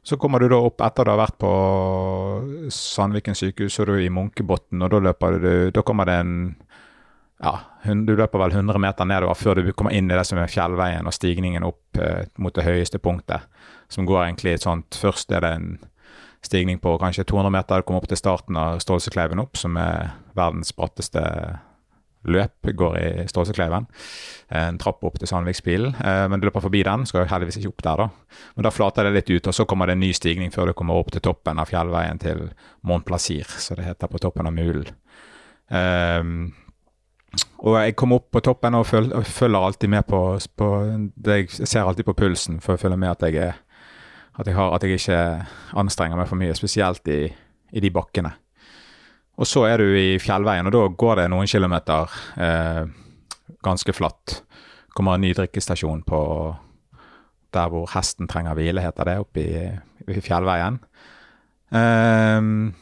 så 0.06 0.16
kommer 0.22 0.38
du 0.38 0.48
da 0.48 0.60
opp 0.62 0.80
etter 0.86 1.04
du 1.04 1.10
har 1.10 1.18
vært 1.18 1.38
på 1.42 1.50
Sandviken 2.70 3.34
sykehus, 3.34 3.74
så 3.74 3.82
er 3.82 3.90
du 3.90 4.04
i 4.04 4.12
Munkebotn, 4.12 4.84
og 4.86 4.92
da 4.92 5.00
løper 5.02 5.38
du 5.42 5.52
Da 5.74 5.82
kommer 5.82 6.06
det 6.06 6.20
en 6.22 6.36
ja, 7.42 7.52
du 7.84 8.14
løper 8.16 8.40
vel 8.40 8.54
100 8.56 8.80
meter 8.80 9.08
nedover 9.08 9.36
før 9.36 9.60
du 9.60 9.72
kommer 9.76 9.92
inn 9.92 10.08
i 10.08 10.16
det 10.16 10.24
som 10.24 10.40
er 10.40 10.48
fjellveien 10.50 11.08
og 11.08 11.14
stigningen 11.14 11.66
opp 11.68 12.00
eh, 12.00 12.24
mot 12.40 12.54
det 12.56 12.64
høyeste 12.64 13.00
punktet. 13.02 13.44
Som 13.92 14.08
går 14.08 14.24
egentlig 14.24 14.56
sånt 14.62 14.96
Først 14.96 15.30
er 15.32 15.44
det 15.44 15.52
en 15.58 15.68
stigning 16.44 16.80
på 16.80 16.96
kanskje 16.98 17.26
200 17.28 17.52
meter. 17.52 17.82
Du 17.82 17.86
kommer 17.86 18.02
opp 18.02 18.08
til 18.08 18.20
starten 18.20 18.56
av 18.56 18.80
Stålsekleiven 18.80 19.42
opp, 19.42 19.58
som 19.60 19.76
er 19.80 20.14
verdens 20.36 20.72
bratteste 20.76 21.22
løp 22.26 22.72
går 22.74 22.98
i 22.98 23.28
Stålsekleiven. 23.30 23.86
En 24.56 24.78
trapp 24.80 25.04
opp 25.06 25.18
til 25.20 25.28
Sandvikspilen. 25.30 25.94
Eh, 26.00 26.24
men 26.32 26.40
du 26.40 26.48
løper 26.48 26.64
forbi 26.64 26.82
den, 26.86 27.06
skal 27.06 27.24
jo 27.24 27.30
heldigvis 27.30 27.60
ikke 27.60 27.72
opp 27.74 27.86
der, 27.86 28.04
da. 28.04 28.42
Men 28.56 28.66
da 28.66 28.74
flater 28.74 29.06
det 29.06 29.16
litt 29.16 29.32
ut, 29.32 29.52
og 29.52 29.60
så 29.60 29.66
kommer 29.68 29.90
det 29.90 29.98
en 29.98 30.04
ny 30.06 30.12
stigning 30.16 30.54
før 30.54 30.70
du 30.70 30.78
kommer 30.78 30.98
opp 30.98 31.12
til 31.14 31.24
toppen 31.24 31.60
av 31.62 31.70
fjellveien 31.70 32.22
til 32.22 32.48
Mont 32.88 33.06
Plaisir, 33.06 33.44
så 33.44 33.78
det 33.78 33.86
heter 33.90 34.10
på 34.10 34.22
toppen 34.22 34.48
av 34.48 34.56
Mulen. 34.56 34.94
Um, 35.66 36.52
og 37.58 37.76
jeg 37.80 37.96
kommer 37.98 38.20
opp 38.20 38.30
på 38.32 38.42
toppen 38.44 38.76
og 38.78 38.86
følger 38.86 39.58
alltid 39.58 39.90
med 39.92 40.06
på, 40.08 40.20
på 40.56 40.68
Jeg 41.26 41.50
ser 41.50 41.84
alltid 41.84 42.06
på 42.06 42.16
pulsen 42.16 42.60
for 42.64 42.76
å 42.76 42.80
følge 42.80 42.98
med 43.00 43.12
at 43.12 43.26
jeg, 43.26 43.40
er, 43.42 43.56
at 44.38 44.46
jeg, 44.46 44.56
har, 44.56 44.74
at 44.76 44.84
jeg 44.84 45.00
ikke 45.00 45.20
anstrenger 45.82 46.20
meg 46.20 46.28
for 46.30 46.40
mye, 46.40 46.54
spesielt 46.56 47.08
i, 47.12 47.24
i 47.72 47.82
de 47.82 47.90
bakkene. 47.92 48.32
Og 49.36 49.48
så 49.48 49.66
er 49.68 49.82
du 49.82 49.90
i 49.98 50.16
fjellveien, 50.22 50.68
og 50.68 50.72
da 50.72 50.84
går 50.88 51.20
det 51.20 51.26
noen 51.32 51.50
kilometer 51.50 52.14
eh, 52.40 52.84
ganske 53.66 53.92
flatt. 53.92 54.38
Kommer 54.96 55.18
en 55.18 55.26
ny 55.26 55.34
drikkestasjon 55.36 56.06
på 56.08 56.20
der 57.56 57.68
hvor 57.72 57.90
hesten 57.92 58.28
trenger 58.30 58.56
hvile, 58.56 58.84
heter 58.84 59.08
det, 59.08 59.18
oppe 59.20 59.44
i 60.06 60.22
fjellveien. 60.24 60.78
Um, 61.74 62.72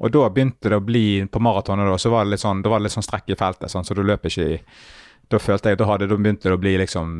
og 0.00 0.12
da 0.14 0.24
begynte 0.32 0.72
det 0.72 0.78
å 0.80 0.84
bli 0.84 1.26
På 1.28 1.42
maratonet 1.44 1.88
da, 1.88 1.98
så 2.00 2.12
var 2.12 2.24
det 2.24 2.34
litt 2.34 2.42
sånn, 2.42 2.62
det 2.64 2.72
var 2.72 2.80
litt 2.80 2.94
sånn 2.94 3.04
strekk 3.04 3.34
i 3.34 3.36
feltet, 3.36 3.70
sånn, 3.72 3.84
så 3.84 3.96
du 3.96 4.02
løper 4.02 4.32
ikke 4.32 4.48
i 4.54 4.58
Da 5.30 5.38
følte 5.38 5.72
jeg, 5.72 5.80
da, 5.80 5.88
hadde, 5.90 6.08
da 6.10 6.16
begynte 6.18 6.48
det 6.48 6.56
å 6.56 6.60
bli 6.62 6.74
liksom 6.80 7.16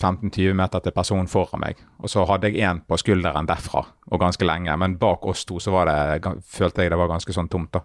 15-20 0.00 0.56
meter 0.58 0.82
til 0.82 0.94
personen 0.94 1.28
foran 1.30 1.60
meg. 1.62 1.78
Og 2.02 2.10
så 2.10 2.24
hadde 2.26 2.48
jeg 2.50 2.64
én 2.66 2.80
på 2.82 2.96
skulderen 2.98 3.46
derfra, 3.46 3.84
og 4.10 4.18
ganske 4.18 4.42
lenge. 4.42 4.74
Men 4.80 4.96
bak 4.98 5.26
oss 5.30 5.44
to 5.46 5.60
så 5.62 5.70
var 5.70 5.86
det, 5.86 6.32
følte 6.50 6.82
jeg 6.82 6.90
det 6.90 6.98
var 6.98 7.12
ganske 7.12 7.36
sånn 7.36 7.50
tomt, 7.52 7.76
da. 7.76 7.84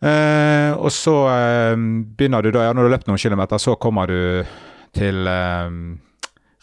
Eh, 0.00 0.72
og 0.72 0.88
så 0.96 1.14
eh, 1.28 1.76
begynner 1.76 2.42
du 2.42 2.50
da, 2.56 2.64
ja, 2.66 2.72
når 2.74 2.82
du 2.82 2.88
har 2.88 2.96
løpt 2.96 3.10
noen 3.12 3.20
kilometer, 3.20 3.62
så 3.62 3.76
kommer 3.78 4.10
du 4.10 4.42
til 4.96 5.28
eh, 5.30 5.78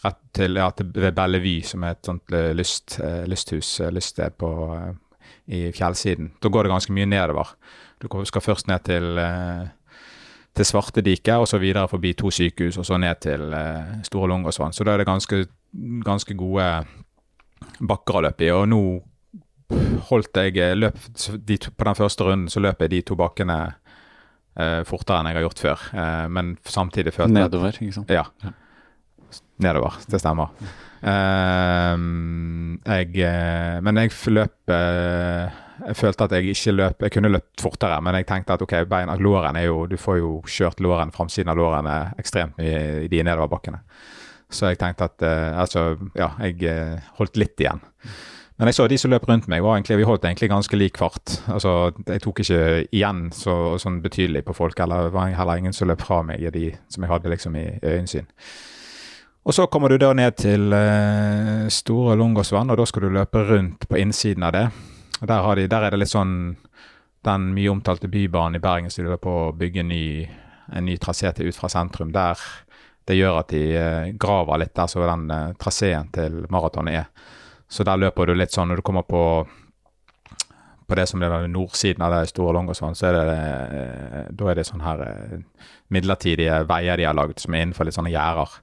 rett 0.04 0.20
til, 0.36 0.58
ja, 0.58 0.68
til 0.74 0.90
Bellevue, 0.92 1.62
som 1.66 1.84
er 1.86 1.96
et 1.96 2.10
sånt 2.10 2.34
eh, 2.34 2.50
lyst, 2.56 2.98
eh, 3.02 3.22
lysthus, 3.30 3.78
eh, 3.84 3.92
lyststed 3.94 4.36
på, 4.38 4.50
i 5.48 5.68
fjellsiden. 5.72 6.34
Da 6.42 6.52
går 6.52 6.66
det 6.66 6.72
ganske 6.74 6.92
mye 6.92 7.08
nedover. 7.08 7.54
Du 7.98 8.08
skal 8.28 8.44
først 8.44 8.68
ned 8.68 8.84
til 8.86 9.18
til 10.58 10.66
Svartediket, 10.66 11.36
og 11.38 11.48
så 11.48 11.58
videre 11.58 11.88
forbi 11.88 12.12
to 12.18 12.30
sykehus, 12.34 12.78
og 12.78 12.86
så 12.86 12.98
ned 12.98 13.20
til 13.22 13.52
eh, 13.54 13.98
Store 14.06 14.28
Lungåsvann. 14.28 14.74
Så 14.74 14.84
da 14.84 14.94
er 14.94 15.02
det 15.02 15.06
ganske, 15.06 15.44
ganske 16.04 16.34
gode 16.38 16.66
bakker 17.78 18.18
å 18.18 18.24
løpe 18.26 18.46
i. 18.46 18.52
Og 18.54 18.66
nå 18.70 18.80
holdt 20.10 20.40
jeg 20.40 20.56
eh, 20.62 20.76
løp 20.78 20.98
de, 21.46 21.58
På 21.76 21.90
den 21.90 21.98
første 21.98 22.26
runden 22.26 22.48
så 22.52 22.62
løp 22.64 22.82
jeg 22.84 22.94
de 22.94 23.02
to 23.06 23.18
bakkene 23.18 23.58
eh, 23.68 24.80
fortere 24.88 25.20
enn 25.20 25.30
jeg 25.30 25.38
har 25.38 25.46
gjort 25.46 25.64
før. 25.66 25.84
Eh, 25.92 26.24
men 26.34 26.56
samtidig 26.64 27.14
følte 27.14 27.34
jeg 27.34 27.50
Nedover, 27.50 27.78
ikke 27.78 28.00
sant? 28.00 28.10
Ja. 28.14 28.26
Nedover, 29.58 29.96
det 30.10 30.20
stemmer. 30.22 30.52
Uh, 30.98 31.94
jeg, 32.82 33.12
eh, 33.22 33.76
men 33.86 34.00
jeg 34.02 34.14
løp 34.34 34.72
uh, 34.74 35.58
jeg 35.78 35.94
følte 35.94 36.26
at 36.26 36.32
jeg 36.34 36.48
ikke 36.50 36.72
løp 36.74 37.04
Jeg 37.06 37.12
kunne 37.14 37.30
løpt 37.30 37.62
fortere, 37.62 38.00
men 38.02 38.16
jeg 38.18 38.26
tenkte 38.26 38.56
at 38.56 38.62
ok, 38.64 38.72
beina, 38.90 39.14
låren 39.14 39.54
er 39.56 39.68
jo 39.68 39.84
Du 39.86 39.94
får 39.96 40.16
jo 40.18 40.32
kjørt 40.42 40.80
låren, 40.82 41.12
framsiden 41.14 41.52
av 41.52 41.60
lårene 41.60 41.98
ekstremt 42.18 42.58
mye 42.58 43.04
i 43.04 43.10
de 43.10 43.20
nedoverbakkene. 43.22 43.78
Så 44.50 44.72
jeg 44.72 44.80
tenkte 44.80 45.06
at 45.06 45.22
uh, 45.22 45.60
Altså, 45.62 45.92
ja, 46.18 46.32
jeg 46.42 46.98
holdt 47.20 47.38
litt 47.38 47.62
igjen. 47.62 47.84
Men 48.58 48.72
jeg 48.72 48.74
så 48.74 48.88
de 48.90 48.96
som 48.98 49.12
løp 49.12 49.28
rundt 49.28 49.46
meg, 49.46 49.62
egentlig, 49.62 50.00
vi 50.00 50.06
holdt 50.08 50.24
egentlig 50.26 50.48
ganske 50.50 50.78
lik 50.80 50.98
fart. 50.98 51.36
Altså, 51.46 51.92
Jeg 52.08 52.24
tok 52.24 52.40
ikke 52.42 52.62
igjen 52.90 53.28
så, 53.30 53.76
sånn 53.78 54.00
betydelig 54.02 54.42
på 54.48 54.56
folk, 54.58 54.80
eller 54.82 55.06
det 55.06 55.14
var 55.14 55.30
heller 55.30 55.62
ingen 55.62 55.76
som 55.76 55.86
løp 55.86 56.02
fra 56.02 56.24
meg 56.26 56.42
i 56.42 56.50
de 56.50 56.72
som 56.90 57.06
jeg 57.06 57.12
hadde 57.12 57.30
liksom 57.30 57.54
i 57.54 57.68
øyensyn. 57.86 58.26
Og 59.48 59.54
så 59.54 59.64
kommer 59.66 59.88
du 59.88 59.96
da 59.96 60.10
ned 60.12 60.34
til 60.36 60.74
eh, 60.76 61.68
Store 61.72 62.12
Lungåsvann, 62.20 62.68
og 62.68 62.76
da 62.76 62.84
skal 62.84 63.06
du 63.06 63.14
løpe 63.16 63.40
rundt 63.48 63.86
på 63.88 63.96
innsiden 63.96 64.44
av 64.44 64.52
det. 64.52 64.66
Der, 65.22 65.46
de, 65.56 65.62
der 65.72 65.86
er 65.86 65.94
det 65.94 66.02
litt 66.02 66.12
sånn 66.12 66.34
den 67.24 67.46
mye 67.56 67.70
omtalte 67.72 68.10
bybanen 68.12 68.58
i 68.58 68.62
Bergen 68.62 68.92
som 68.92 69.02
de 69.02 69.08
holder 69.08 69.22
på 69.24 69.36
å 69.46 69.54
bygge 69.56 69.86
ny, 69.88 70.02
en 70.76 70.84
ny 70.84 70.98
trasé 71.00 71.32
til 71.32 71.48
ut 71.48 71.56
fra 71.56 71.70
sentrum. 71.72 72.10
Der 72.12 72.42
det 73.08 73.16
gjør 73.16 73.38
at 73.40 73.54
de 73.54 73.62
eh, 73.72 74.10
graver 74.20 74.60
litt 74.60 74.74
der 74.76 74.90
så 74.92 75.00
den 75.08 75.30
eh, 75.32 75.54
traseen 75.56 76.10
til 76.12 76.42
maratonet 76.52 76.98
er. 77.00 77.32
Så 77.72 77.88
der 77.88 77.96
løper 78.04 78.28
du 78.28 78.34
litt 78.36 78.52
sånn 78.52 78.68
når 78.68 78.82
du 78.82 78.84
kommer 78.90 79.08
på 79.08 79.22
på 80.88 80.96
det 80.96 81.04
som 81.08 81.20
er 81.20 81.28
den 81.28 81.52
nordsiden 81.52 82.00
av 82.00 82.14
det 82.14 82.30
store 82.30 82.54
Longosvann, 82.56 82.94
så 82.96 83.10
er 83.10 83.16
det, 83.16 83.24
eh, 83.32 84.28
da 84.32 84.46
er 84.48 84.56
det 84.56 84.68
sånne 84.68 84.84
her 84.84 85.02
midlertidige 85.92 86.62
veier 86.68 86.96
de 87.00 87.04
har 87.04 87.16
lagd 87.16 87.40
som 87.40 87.52
er 87.56 87.64
innenfor 87.64 87.88
litt 87.88 87.96
sånne 87.96 88.12
gjerder 88.12 88.54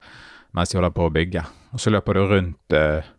mens 0.55 0.71
de 0.71 0.79
holder 0.79 0.95
på 0.95 1.09
å 1.09 1.13
bygge. 1.13 1.43
Og 1.75 1.83
så 1.83 1.91
løper 1.91 2.17
du 2.17 2.23
rundt 2.31 2.75
uh, 2.77 3.11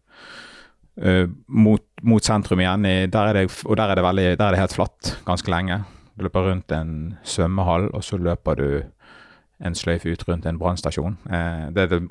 uh, 1.04 1.24
mot, 1.46 1.84
mot, 2.02 2.24
sentrum 2.24 2.62
igjen, 2.62 2.88
i, 2.88 2.96
der 3.12 3.32
det, 3.36 3.46
og 3.66 3.76
der 3.78 3.92
er, 3.92 4.02
veldig, 4.04 4.26
der 4.34 4.46
er, 4.48 4.56
det 4.56 4.64
helt 4.64 4.76
flatt 4.76 5.14
ganske 5.28 5.52
lenge. 5.52 5.82
Du 6.16 6.24
løper 6.24 6.48
rundt 6.48 6.72
en 6.72 7.16
svømmehall, 7.28 7.90
og 7.92 8.04
så 8.04 8.20
løper 8.20 8.60
du 8.60 8.68
en 9.64 9.72
sløyfe 9.76 10.12
ut 10.12 10.22
rundt 10.28 10.44
en 10.48 10.58
brannstasjon. 10.60 11.18
Uh, 11.28 11.68
det 11.76 11.86
er 11.86 11.92
det 11.92 12.02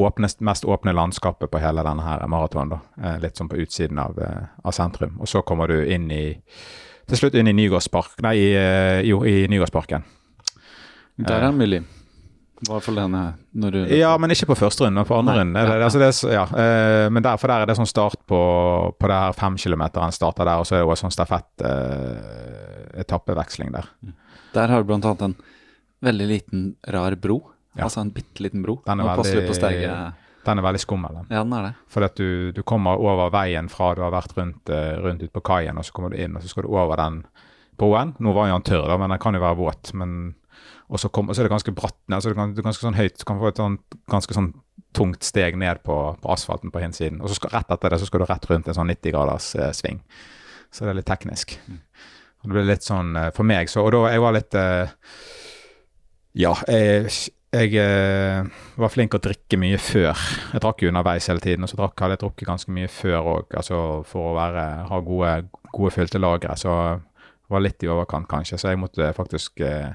åpnest, 0.00 0.40
mest 0.44 0.68
åpne 0.68 0.96
landskapet 0.96 1.52
på 1.52 1.60
hele 1.60 1.84
denne 1.84 2.04
her 2.04 2.24
maratonen. 2.28 2.80
Litt 3.20 3.40
sånn 3.40 3.52
på 3.52 3.60
utsiden 3.60 4.00
av, 4.00 4.16
av, 4.20 4.72
sentrum. 4.76 5.20
Og 5.20 5.28
så 5.28 5.44
kommer 5.44 5.68
du 5.68 5.80
inn 5.84 6.08
i 6.12 6.24
til 7.10 7.18
slutt 7.18 7.34
inn 7.34 7.48
i 7.50 7.56
Nygårdspark, 7.56 8.20
nei, 8.22 8.36
i, 8.38 8.50
jo, 9.08 9.24
i 9.26 9.48
Nygårdsparken. 9.50 10.04
Der 11.26 11.42
er 11.42 11.50
Millie. 11.50 11.82
I 12.60 12.68
hvert 12.68 12.84
fall 12.84 12.98
denne 13.00 13.20
når 13.56 13.72
du 13.72 13.78
Ja, 13.96 14.10
men 14.20 14.34
ikke 14.34 14.50
på 14.50 14.58
første 14.60 14.84
runde, 14.84 15.00
men 15.00 15.08
på 15.08 15.16
andre 15.16 15.36
runde. 15.38 15.60
Ja, 15.64 15.76
ja. 15.80 15.86
altså 15.88 16.32
ja, 16.32 16.42
eh, 16.44 17.06
men 17.12 17.24
derfor 17.24 17.48
der 17.48 17.64
er 17.64 17.70
det 17.70 17.76
sånn 17.78 17.88
start 17.88 18.20
på, 18.28 18.40
på 19.00 19.10
det 19.10 19.20
her 19.22 19.36
femkilometeren 19.38 20.12
starter 20.12 20.48
der, 20.48 20.60
og 20.60 20.68
så 20.68 20.76
er 20.76 20.82
det 20.82 20.90
også 20.90 21.06
sånn 21.06 21.14
stafett 21.14 21.64
eh, 21.64 23.00
der. 23.00 23.88
Der 24.52 24.74
har 24.74 24.82
du 24.82 24.90
blant 24.90 25.08
annet 25.08 25.24
en 25.30 25.36
veldig 26.04 26.26
liten, 26.28 26.66
rar 26.92 27.16
bro. 27.16 27.40
Altså 27.80 28.02
en 28.02 28.10
bitte 28.12 28.42
liten 28.44 28.64
bro. 28.64 28.80
Den 28.84 29.00
er, 29.00 29.16
veldig, 29.16 29.92
den 30.44 30.60
er 30.60 30.66
veldig 30.66 30.82
skummel. 30.82 31.20
Ja, 31.30 31.44
den 31.44 31.54
er 31.56 31.68
det. 31.68 31.72
Fordi 31.88 32.08
at 32.10 32.18
du, 32.18 32.30
du, 32.56 32.62
kommer 32.66 33.00
over 33.00 33.30
veien 33.32 33.70
fra 33.72 33.94
du 33.96 34.02
har 34.04 34.12
vært 34.12 34.34
rundt, 34.36 34.68
uh, 34.68 34.98
rundt 35.00 35.24
ut 35.24 35.32
på 35.32 35.44
kaien, 35.46 35.78
og 35.78 35.86
så 35.86 35.96
kommer 35.96 36.12
du 36.12 36.20
inn, 36.20 36.36
og 36.36 36.44
så 36.44 36.52
skal 36.52 36.66
du 36.66 36.74
over 36.74 37.00
den 37.00 37.22
broen. 37.80 38.14
Nå 38.20 38.34
var 38.36 38.50
jo 38.50 38.58
den 38.58 38.68
tørr, 38.68 38.88
da, 38.90 38.98
men 39.00 39.14
den 39.14 39.22
kan 39.22 39.38
jo 39.38 39.42
være 39.44 39.60
våt. 39.60 39.94
men 39.96 40.34
og 40.90 40.98
så, 40.98 41.08
kom, 41.14 41.30
så, 41.30 41.40
er 41.40 41.46
det 41.46 41.54
ganske 41.54 41.74
bratt 41.74 41.98
ned, 42.10 42.24
det 42.26 42.34
er 42.34 42.66
ganske 42.66 42.82
sånn 42.82 42.98
høyt. 42.98 43.18
Du 43.20 43.26
kan 43.28 43.38
få 43.38 43.50
et 43.52 43.60
sånn, 43.60 43.78
ganske 44.10 44.34
sånn 44.34 44.50
tungt 44.96 45.22
steg 45.22 45.54
ned 45.60 45.84
på, 45.86 45.96
på 46.18 46.30
asfalten 46.34 46.72
på 46.74 46.82
hinsiden. 46.82 47.20
Og 47.22 47.30
så 47.30 47.38
skal, 47.38 47.52
rett 47.54 47.70
etter 47.70 47.94
det 47.94 48.00
så 48.02 48.08
skal 48.08 48.24
du 48.24 48.26
rett 48.26 48.48
rundt 48.50 48.70
en 48.70 48.76
sånn 48.76 48.90
90 48.90 49.14
graders 49.14 49.52
eh, 49.54 49.70
sving. 49.76 50.00
Så 50.74 50.82
det 50.82 50.90
er 50.90 50.98
litt 50.98 51.10
teknisk. 51.10 51.54
Mm. 51.68 51.76
Og 52.40 52.48
det 52.48 52.56
blir 52.56 52.66
litt 52.72 52.86
sånn 52.86 53.12
eh, 53.20 53.28
for 53.36 53.46
meg 53.46 53.70
så 53.70 53.84
Og 53.84 53.92
da 53.94 54.00
jeg 54.10 54.22
var 54.24 54.34
litt 54.34 54.56
eh, 54.58 54.90
ja, 56.40 56.52
jeg, 56.70 57.12
jeg 57.54 57.76
eh, 57.82 58.50
var 58.78 58.92
flink 58.94 59.14
å 59.14 59.22
drikke 59.22 59.58
mye 59.62 59.78
før. 59.82 60.18
Jeg 60.54 60.62
drakk 60.62 60.82
jo 60.82 60.90
underveis 60.90 61.26
hele 61.30 61.42
tiden, 61.42 61.66
og 61.66 61.70
så 61.70 61.78
drakk, 61.78 61.98
hadde 62.02 62.16
jeg 62.16 62.22
drukket 62.24 62.50
ganske 62.50 62.74
mye 62.74 62.90
før 62.90 63.30
òg, 63.36 63.56
altså 63.58 63.78
for 64.06 64.30
å 64.30 64.36
være, 64.38 64.66
ha 64.90 65.00
gode, 65.06 65.32
gode 65.70 65.94
fylte 65.94 66.22
lagre. 66.22 66.54
Så 66.58 66.74
var 67.50 67.64
litt 67.64 67.82
i 67.82 67.90
overkant, 67.90 68.28
kanskje. 68.30 68.60
Så 68.62 68.70
jeg 68.70 68.78
måtte 68.78 69.10
faktisk 69.16 69.62
eh, 69.66 69.94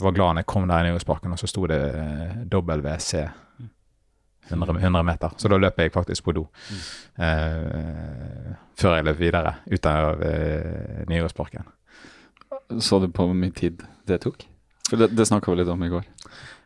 var 0.00 0.14
glad 0.16 0.34
når 0.34 0.44
jeg 0.44 0.50
kom 0.50 0.68
der 0.68 0.84
i 0.84 0.90
Nyhetsparken, 0.90 1.32
og 1.32 1.40
så 1.40 1.48
sto 1.50 1.66
det 1.70 1.80
WC 2.52 3.24
100, 4.48 4.78
100, 4.80 5.02
meter. 5.02 5.30
Så 5.36 5.48
da 5.48 5.58
løp 5.58 5.78
jeg 5.80 5.92
faktisk 5.92 6.24
på 6.24 6.34
do 6.36 6.44
eh, 7.16 8.50
før 8.76 8.98
jeg 8.98 9.06
løp 9.06 9.20
videre 9.20 9.54
ut 9.70 9.86
av 9.88 10.24
eh, 10.24 11.04
Nyhetsparken. 11.08 11.70
Så 12.80 13.00
du 13.00 13.08
på 13.12 13.28
hvor 13.28 13.36
mye 13.36 13.54
tid 13.54 13.82
det 14.08 14.20
tok? 14.24 14.44
For 14.88 15.00
Det, 15.00 15.14
det 15.16 15.26
snakka 15.28 15.52
vi 15.52 15.62
litt 15.62 15.72
om 15.72 15.84
i 15.84 15.92
går. 15.92 16.04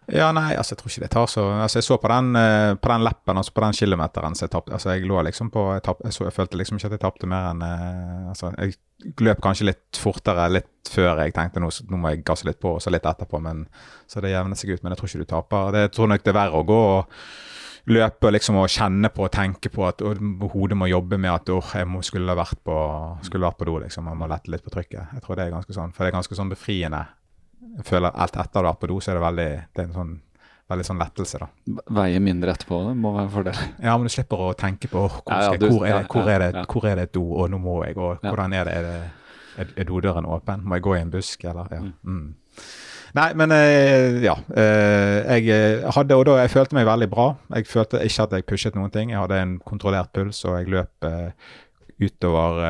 Ja, 0.09 0.31
nei, 0.33 0.55
altså 0.57 0.73
jeg 0.73 0.81
tror 0.81 0.93
ikke 0.93 1.03
det 1.03 1.11
tar 1.13 1.27
så 1.29 1.43
Altså 1.59 1.79
Jeg 1.83 1.85
så 1.85 1.99
på 2.01 2.09
den, 2.09 2.31
uh, 2.33 2.75
på 2.81 2.89
den 2.89 3.03
leppen, 3.05 3.37
altså 3.37 3.53
på 3.53 3.61
den 3.61 3.77
kilometeren 3.77 4.37
så 4.39 4.47
jeg 4.47 4.53
tapte 4.55 4.73
Altså 4.73 4.95
jeg 4.95 5.05
lå 5.09 5.21
liksom 5.27 5.51
på 5.53 5.65
Jeg, 5.75 5.83
tapp, 5.85 6.01
jeg, 6.05 6.17
så, 6.17 6.25
jeg 6.25 6.37
følte 6.37 6.61
liksom 6.61 6.79
ikke 6.79 6.89
at 6.89 6.95
jeg 6.97 7.03
tapte 7.03 7.29
mer 7.29 7.51
enn 7.51 7.61
uh, 7.65 8.31
Altså 8.31 8.55
jeg 8.57 8.79
løp 9.21 9.43
kanskje 9.45 9.69
litt 9.69 10.01
fortere 10.01 10.49
litt 10.51 10.91
før 10.91 11.21
jeg 11.23 11.35
tenkte 11.37 11.61
nå, 11.61 11.69
nå 11.91 12.01
må 12.01 12.15
jeg 12.15 12.25
gasse 12.27 12.49
litt 12.49 12.59
på, 12.59 12.73
og 12.75 12.81
så 12.83 12.91
litt 12.91 13.05
etterpå, 13.07 13.39
men 13.45 13.61
så 14.09 14.23
det 14.25 14.33
jevner 14.33 14.59
seg 14.59 14.73
ut. 14.73 14.81
Men 14.83 14.95
jeg 14.95 14.99
tror 14.99 15.11
ikke 15.11 15.21
du 15.21 15.29
taper. 15.31 15.69
Det 15.75 15.83
jeg 15.85 15.93
tror 15.95 16.11
nok 16.11 16.25
det 16.25 16.33
er 16.33 16.39
verre 16.39 16.59
å 16.59 16.67
gå 16.67 16.79
og 16.97 17.19
løpe 17.93 18.33
liksom, 18.33 18.59
og 18.59 18.73
kjenne 18.73 19.11
på 19.15 19.27
og 19.27 19.31
tenke 19.33 19.71
på 19.73 19.85
at 19.87 20.03
hodet 20.03 20.79
må 20.81 20.89
jobbe 20.91 21.21
med 21.21 21.31
at 21.31 21.53
oh, 21.55 21.71
jeg 21.79 21.89
må, 21.89 22.03
skulle 22.03 22.37
vært 22.37 22.59
på 22.67 22.79
skulle 23.29 23.47
vært 23.47 23.61
på 23.61 23.69
do, 23.69 23.79
liksom. 23.85 24.09
Man 24.09 24.19
må 24.19 24.29
lette 24.33 24.51
litt 24.53 24.65
på 24.65 24.73
trykket. 24.75 25.15
Jeg 25.15 25.25
tror 25.25 25.39
det 25.39 25.47
er 25.47 25.55
ganske 25.55 25.77
sånn, 25.77 25.95
for 25.95 26.05
det 26.05 26.11
er 26.11 26.19
ganske 26.19 26.41
sånn 26.41 26.53
befriende 26.53 27.05
jeg 27.77 27.87
føler 27.89 28.15
alt 28.15 28.41
etter 28.41 28.65
du 28.65 28.71
har 28.71 28.81
på 28.81 28.91
do, 28.91 28.99
så 29.03 29.13
er 29.13 29.19
det 29.19 29.25
veldig 29.27 29.51
det 29.77 29.83
er 29.83 29.87
en 29.87 29.95
sånn, 29.97 30.17
veldig 30.73 30.89
sånn 30.89 31.03
lettelse. 31.03 31.41
da. 31.43 31.79
Veie 32.01 32.25
mindre 32.25 32.55
etterpå, 32.57 32.81
det 32.89 32.97
må 32.99 33.15
være 33.17 33.29
en 33.29 33.33
fordel. 33.37 33.63
Ja, 33.85 33.95
men 33.97 34.11
du 34.11 34.15
slipper 34.15 34.49
å 34.49 34.51
tenke 34.59 34.91
på 34.93 35.05
hvor, 35.07 35.23
ja, 35.29 35.41
ja, 35.47 35.55
du, 35.61 35.69
hvor, 35.71 35.87
er, 35.87 36.03
hvor, 36.11 36.29
er, 36.33 36.45
det, 36.45 36.67
hvor 36.73 36.91
er 36.91 37.01
det 37.01 37.09
et 37.09 37.15
do, 37.17 37.25
og 37.37 37.49
nå 37.53 37.63
må 37.63 37.81
jeg, 37.87 37.97
og 37.97 38.25
hvordan 38.25 38.57
er 38.59 38.69
det, 38.69 38.77
er, 38.81 38.91
det, 38.91 39.55
er, 39.65 39.73
er 39.77 39.89
dodøren 39.89 40.29
åpen? 40.29 40.67
Må 40.67 40.79
jeg 40.79 40.87
gå 40.89 40.99
i 40.99 41.03
en 41.05 41.15
busk, 41.15 41.49
eller? 41.49 41.73
Ja. 41.75 41.83
Mm. 41.87 41.97
mm. 42.03 42.69
Nei, 43.17 43.31
men 43.41 43.53
eh, 43.57 44.19
ja. 44.21 44.35
Eh, 44.53 45.39
jeg 45.39 45.49
eh, 45.55 45.87
hadde, 45.97 46.17
og 46.19 46.27
da 46.29 46.35
jeg 46.43 46.53
følte 46.53 46.77
meg 46.77 46.89
veldig 46.89 47.09
bra. 47.13 47.31
Jeg 47.57 47.69
følte 47.71 48.03
ikke 48.05 48.27
at 48.27 48.35
jeg 48.37 48.47
pushet 48.51 48.77
noen 48.77 48.93
ting. 48.93 49.15
Jeg 49.15 49.23
hadde 49.23 49.39
en 49.41 49.55
kontrollert 49.65 50.13
puls, 50.13 50.43
og 50.45 50.59
jeg 50.59 50.69
løp 50.75 51.09
utover 51.99 52.63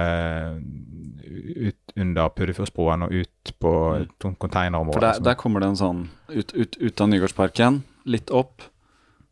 ut 1.29 1.93
under 1.97 2.29
Puddefjordsbroen 2.29 3.05
og 3.07 3.13
ut 3.13 3.53
på 3.61 3.73
mm. 3.99 4.35
containerområdet. 4.41 4.97
For 4.97 5.07
der, 5.07 5.23
der, 5.31 5.39
kommer 5.41 5.63
det 5.63 5.73
en 5.73 5.81
sånn 5.81 6.03
ut, 6.29 6.55
ut, 6.55 6.79
ut 6.81 7.03
av 7.05 7.11
Nygårdsparken, 7.13 7.83
litt 8.09 8.33
opp. 8.35 8.65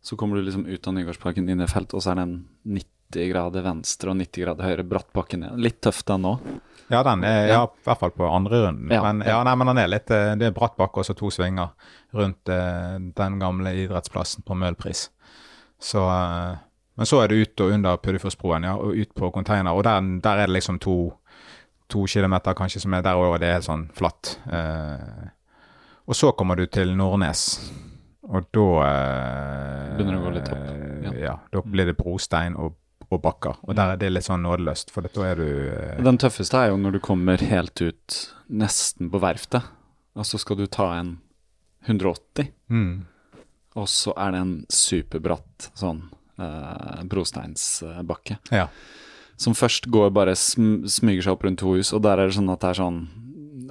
Så 0.05 0.19
kommer 0.19 0.39
du 0.39 0.47
liksom 0.47 0.67
ut 0.67 0.87
av 0.87 0.95
Nygårdsparken 0.95 1.49
inn 1.51 1.65
i 1.65 1.71
felt, 1.71 1.95
og 1.97 2.05
så 2.05 2.13
er 2.13 2.21
det 2.21 2.27
en 2.29 2.37
90 2.77 3.31
grader 3.33 3.65
venstre 3.67 4.13
og 4.13 4.19
90 4.21 4.45
grader 4.45 4.69
høyre 4.69 4.87
bratt 4.87 5.09
bakke 5.17 5.41
ned. 5.41 5.57
Litt 5.63 5.81
tøff 5.85 6.03
den 6.07 6.29
òg. 6.31 6.45
Ja, 6.93 7.01
den 7.03 7.25
er, 7.27 7.41
ja, 7.51 7.63
i 7.67 7.87
hvert 7.89 8.03
fall 8.03 8.13
på 8.15 8.29
andre 8.31 8.61
runden. 8.67 8.93
Ja, 8.95 9.03
men, 9.03 9.25
ja, 9.27 9.41
nei, 9.47 9.57
men 9.59 9.73
den 9.73 9.81
er 9.83 9.91
litt 9.91 10.11
eh, 10.15 10.37
Det 10.39 10.47
er 10.47 10.55
bratt 10.55 10.77
bakke 10.79 11.03
og 11.03 11.09
så 11.09 11.17
to 11.19 11.33
svinger 11.35 11.73
rundt 12.15 12.53
eh, 12.53 12.95
den 13.19 13.41
gamle 13.43 13.73
idrettsplassen 13.83 14.47
på 14.47 14.55
Møhlpris. 14.59 15.09
Så 15.83 16.05
eh, 16.07 16.63
Men 16.97 17.09
så 17.09 17.21
er 17.23 17.29
det 17.29 17.43
ut 17.43 17.61
og 17.61 17.73
under 17.77 18.01
Puddefjordsbroen, 18.01 18.65
ja, 18.65 18.75
og 18.81 18.97
ut 18.97 19.15
på 19.15 19.31
container. 19.31 19.77
Og 19.77 19.85
der, 19.85 20.01
der 20.25 20.43
er 20.43 20.49
det 20.49 20.57
liksom 20.57 20.81
to 20.83 20.97
to 21.89 22.07
kilometer 22.07 22.55
kanskje, 22.55 22.83
som 22.83 22.95
er 22.97 23.05
der 23.05 23.19
òg, 23.19 23.37
det 23.41 23.49
er 23.49 23.59
helt 23.59 23.69
sånn 23.69 23.85
flatt. 23.97 24.37
Eh, 24.51 25.29
og 26.07 26.19
så 26.19 26.33
kommer 26.39 26.59
du 26.59 26.67
til 26.71 26.95
Nordnes, 26.99 27.45
og 28.27 28.49
da 28.55 28.67
eh, 28.87 29.93
Begynner 29.97 30.17
det 30.17 30.19
å 30.19 30.25
gå 30.25 30.35
litt 30.35 30.51
opp. 30.51 30.67
Ja. 31.07 31.15
ja, 31.23 31.37
da 31.53 31.63
blir 31.63 31.91
det 31.91 31.97
brostein 31.99 32.57
og, 32.59 32.75
og, 33.07 33.19
bakker. 33.23 33.61
Og 33.67 33.79
der 33.79 33.95
er 33.95 34.01
det 34.01 34.11
litt 34.13 34.27
sånn 34.27 34.43
nådeløst, 34.47 34.91
for 34.95 35.07
da 35.07 35.29
er 35.29 35.43
du 35.43 35.49
eh, 35.71 36.03
Den 36.07 36.19
tøffeste 36.23 36.65
er 36.65 36.73
jo 36.73 36.81
når 36.83 36.99
du 36.99 37.03
kommer 37.05 37.43
helt 37.53 37.83
ut 37.83 38.21
nesten 38.47 39.11
på 39.13 39.23
verftet, 39.23 39.71
og 40.17 40.27
så 40.27 40.41
skal 40.43 40.59
du 40.59 40.67
ta 40.67 40.91
en 40.99 41.19
180. 41.87 42.51
Mm. 42.73 43.07
Og 43.77 43.89
så 43.93 44.15
er 44.19 44.33
det 44.33 44.43
en 44.43 44.55
superbratt 44.73 45.71
sånn 45.77 46.07
brosteinsbakke. 46.37 48.41
Ja 48.55 48.71
som 49.37 49.57
først 49.57 49.89
går 49.93 50.13
bare 50.17 50.35
sm 50.37 50.87
smyger 50.89 51.27
seg 51.27 51.37
opp 51.37 51.47
rundt 51.47 51.61
to 51.61 51.77
hus, 51.77 51.93
og 51.93 52.05
der 52.07 52.21
er 52.21 52.31
det 52.31 52.37
sånn 52.39 52.53
at 52.53 52.63
det 52.63 52.73
er 52.73 52.81
sånn 52.81 53.01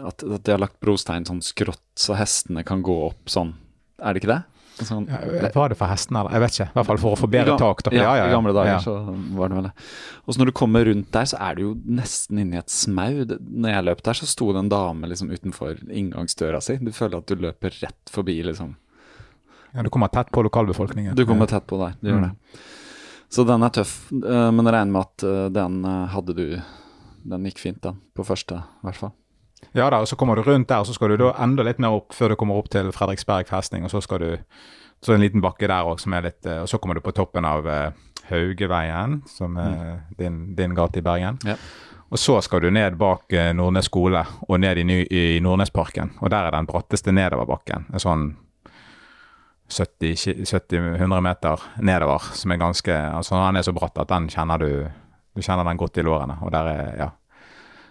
at, 0.05 0.21
at 0.21 0.43
de 0.45 0.53
har 0.53 0.61
lagt 0.61 0.81
brostein 0.83 1.25
sånn 1.27 1.41
skrått, 1.45 1.85
så 1.97 2.17
hestene 2.19 2.65
kan 2.67 2.83
gå 2.85 2.95
opp 3.07 3.31
sånn. 3.31 3.55
Er 4.03 4.13
det 4.13 4.21
ikke 4.21 4.33
det? 4.33 4.43
Sånn, 4.75 5.05
ja, 5.07 5.21
var 5.55 5.71
det 5.71 5.77
for 5.79 5.87
hestene, 5.87 6.19
eller? 6.19 6.33
Jeg 6.35 6.43
vet 6.43 6.57
ikke. 6.57 6.65
I 6.67 6.75
hvert 6.75 6.87
fall 6.89 6.99
for 6.99 7.15
å 7.15 7.19
få 7.21 7.29
bedre 7.31 7.53
tak. 7.57 7.81
Ja, 7.95 8.09
ja, 8.19 8.25
I 8.27 8.33
gamle 8.33 8.51
dager 8.53 8.81
så 8.83 8.97
var 9.37 9.49
det 9.49 9.57
vel 9.57 9.67
det. 9.69 9.71
Og 10.25 10.35
så 10.35 10.41
når 10.41 10.51
du 10.51 10.53
kommer 10.59 10.85
rundt 10.89 11.07
der, 11.15 11.29
så 11.31 11.39
er 11.47 11.55
du 11.55 11.61
jo 11.63 11.69
nesten 11.87 12.41
inni 12.43 12.59
et 12.59 12.73
smau. 12.73 13.23
Når 13.23 13.71
jeg 13.71 13.85
løp 13.87 14.03
der, 14.03 14.19
så 14.19 14.27
sto 14.27 14.49
det 14.51 14.65
en 14.65 14.73
dame 14.73 15.07
liksom 15.07 15.31
utenfor 15.31 15.79
inngangsdøra 15.87 16.59
si. 16.65 16.75
Du 16.83 16.91
føler 16.91 17.23
at 17.23 17.31
du 17.31 17.47
løper 17.47 17.79
rett 17.85 18.11
forbi, 18.11 18.35
liksom. 18.49 18.75
Ja, 19.75 19.83
du 19.83 19.89
kommer 19.89 20.07
tett 20.07 20.31
på 20.31 20.41
lokalbefolkningen. 20.45 21.15
Du 21.15 21.25
kommer 21.25 21.45
tett 21.51 21.67
på 21.67 21.77
der, 21.81 21.97
du 21.99 22.07
mm. 22.07 22.13
gjør 22.13 22.25
det. 22.29 22.63
Så 23.29 23.43
den 23.43 23.63
er 23.65 23.73
tøff, 23.73 23.93
eh, 24.11 24.49
men 24.55 24.63
jeg 24.63 24.75
regner 24.77 24.93
med 24.93 25.01
at 25.03 25.25
eh, 25.27 25.45
den 25.51 25.77
eh, 25.83 26.01
hadde 26.13 26.35
du 26.37 26.47
Den 27.25 27.45
gikk 27.49 27.57
fint, 27.57 27.81
den. 27.81 27.97
På 28.13 28.23
første, 28.23 28.59
i 28.61 28.85
hvert 28.85 28.99
fall. 28.99 29.11
Ja 29.73 29.87
da, 29.89 29.97
og 30.03 30.07
så 30.07 30.15
kommer 30.15 30.37
du 30.37 30.43
rundt 30.45 30.69
der, 30.69 30.83
og 30.83 30.85
så 30.85 30.93
skal 30.93 31.09
du 31.09 31.17
da 31.17 31.31
enda 31.41 31.63
litt 31.65 31.79
mer 31.81 31.95
opp 31.97 32.13
før 32.13 32.31
du 32.31 32.35
kommer 32.37 32.59
opp 32.59 32.69
til 32.69 32.91
Fredriksberg 32.93 33.49
festning, 33.49 33.83
og 33.83 33.89
så 33.89 34.01
skal 34.05 34.21
du 34.21 34.29
så 35.01 35.15
en 35.15 35.23
liten 35.23 35.41
bakke 35.41 35.65
der 35.65 35.89
òg 35.89 35.97
som 35.99 36.13
er 36.13 36.27
litt 36.27 36.45
Og 36.45 36.69
så 36.69 36.77
kommer 36.77 36.95
du 36.95 37.01
på 37.01 37.11
toppen 37.17 37.45
av 37.45 37.65
Haugeveien, 38.29 39.23
som 39.27 39.57
er 39.57 39.73
mm. 39.73 40.05
din, 40.21 40.37
din, 40.55 40.77
gate 40.77 41.01
i 41.01 41.05
Bergen. 41.05 41.41
Ja. 41.45 41.57
Og 42.13 42.21
så 42.21 42.37
skal 42.45 42.61
du 42.61 42.69
ned 42.69 42.95
bak 43.01 43.33
Nordnes 43.57 43.89
skole 43.89 44.21
og 44.47 44.61
ned 44.61 44.79
i, 44.85 45.01
i 45.09 45.25
Nordnesparken. 45.41 46.13
Og 46.21 46.29
der 46.29 46.45
er 46.45 46.55
den 46.55 46.69
bratteste 46.69 47.11
nedoverbakken. 47.11 47.89
En 47.89 48.05
sånn 48.05 48.29
70-100 49.69 51.21
meter 51.25 51.61
nedover, 51.81 52.31
som 52.37 52.51
er 52.53 52.61
ganske 52.61 52.93
altså 52.93 53.39
Han 53.41 53.57
er 53.57 53.65
så 53.65 53.73
bratt 53.73 53.97
at 53.97 54.11
den 54.11 54.29
kjenner 54.29 54.61
du 54.61 54.69
Du 55.35 55.41
kjenner 55.41 55.65
den 55.65 55.77
godt 55.77 55.97
i 55.97 56.03
lårene. 56.05 56.37
Og 56.41 56.51
der 56.51 56.67
er 56.69 56.97
Ja. 56.99 57.09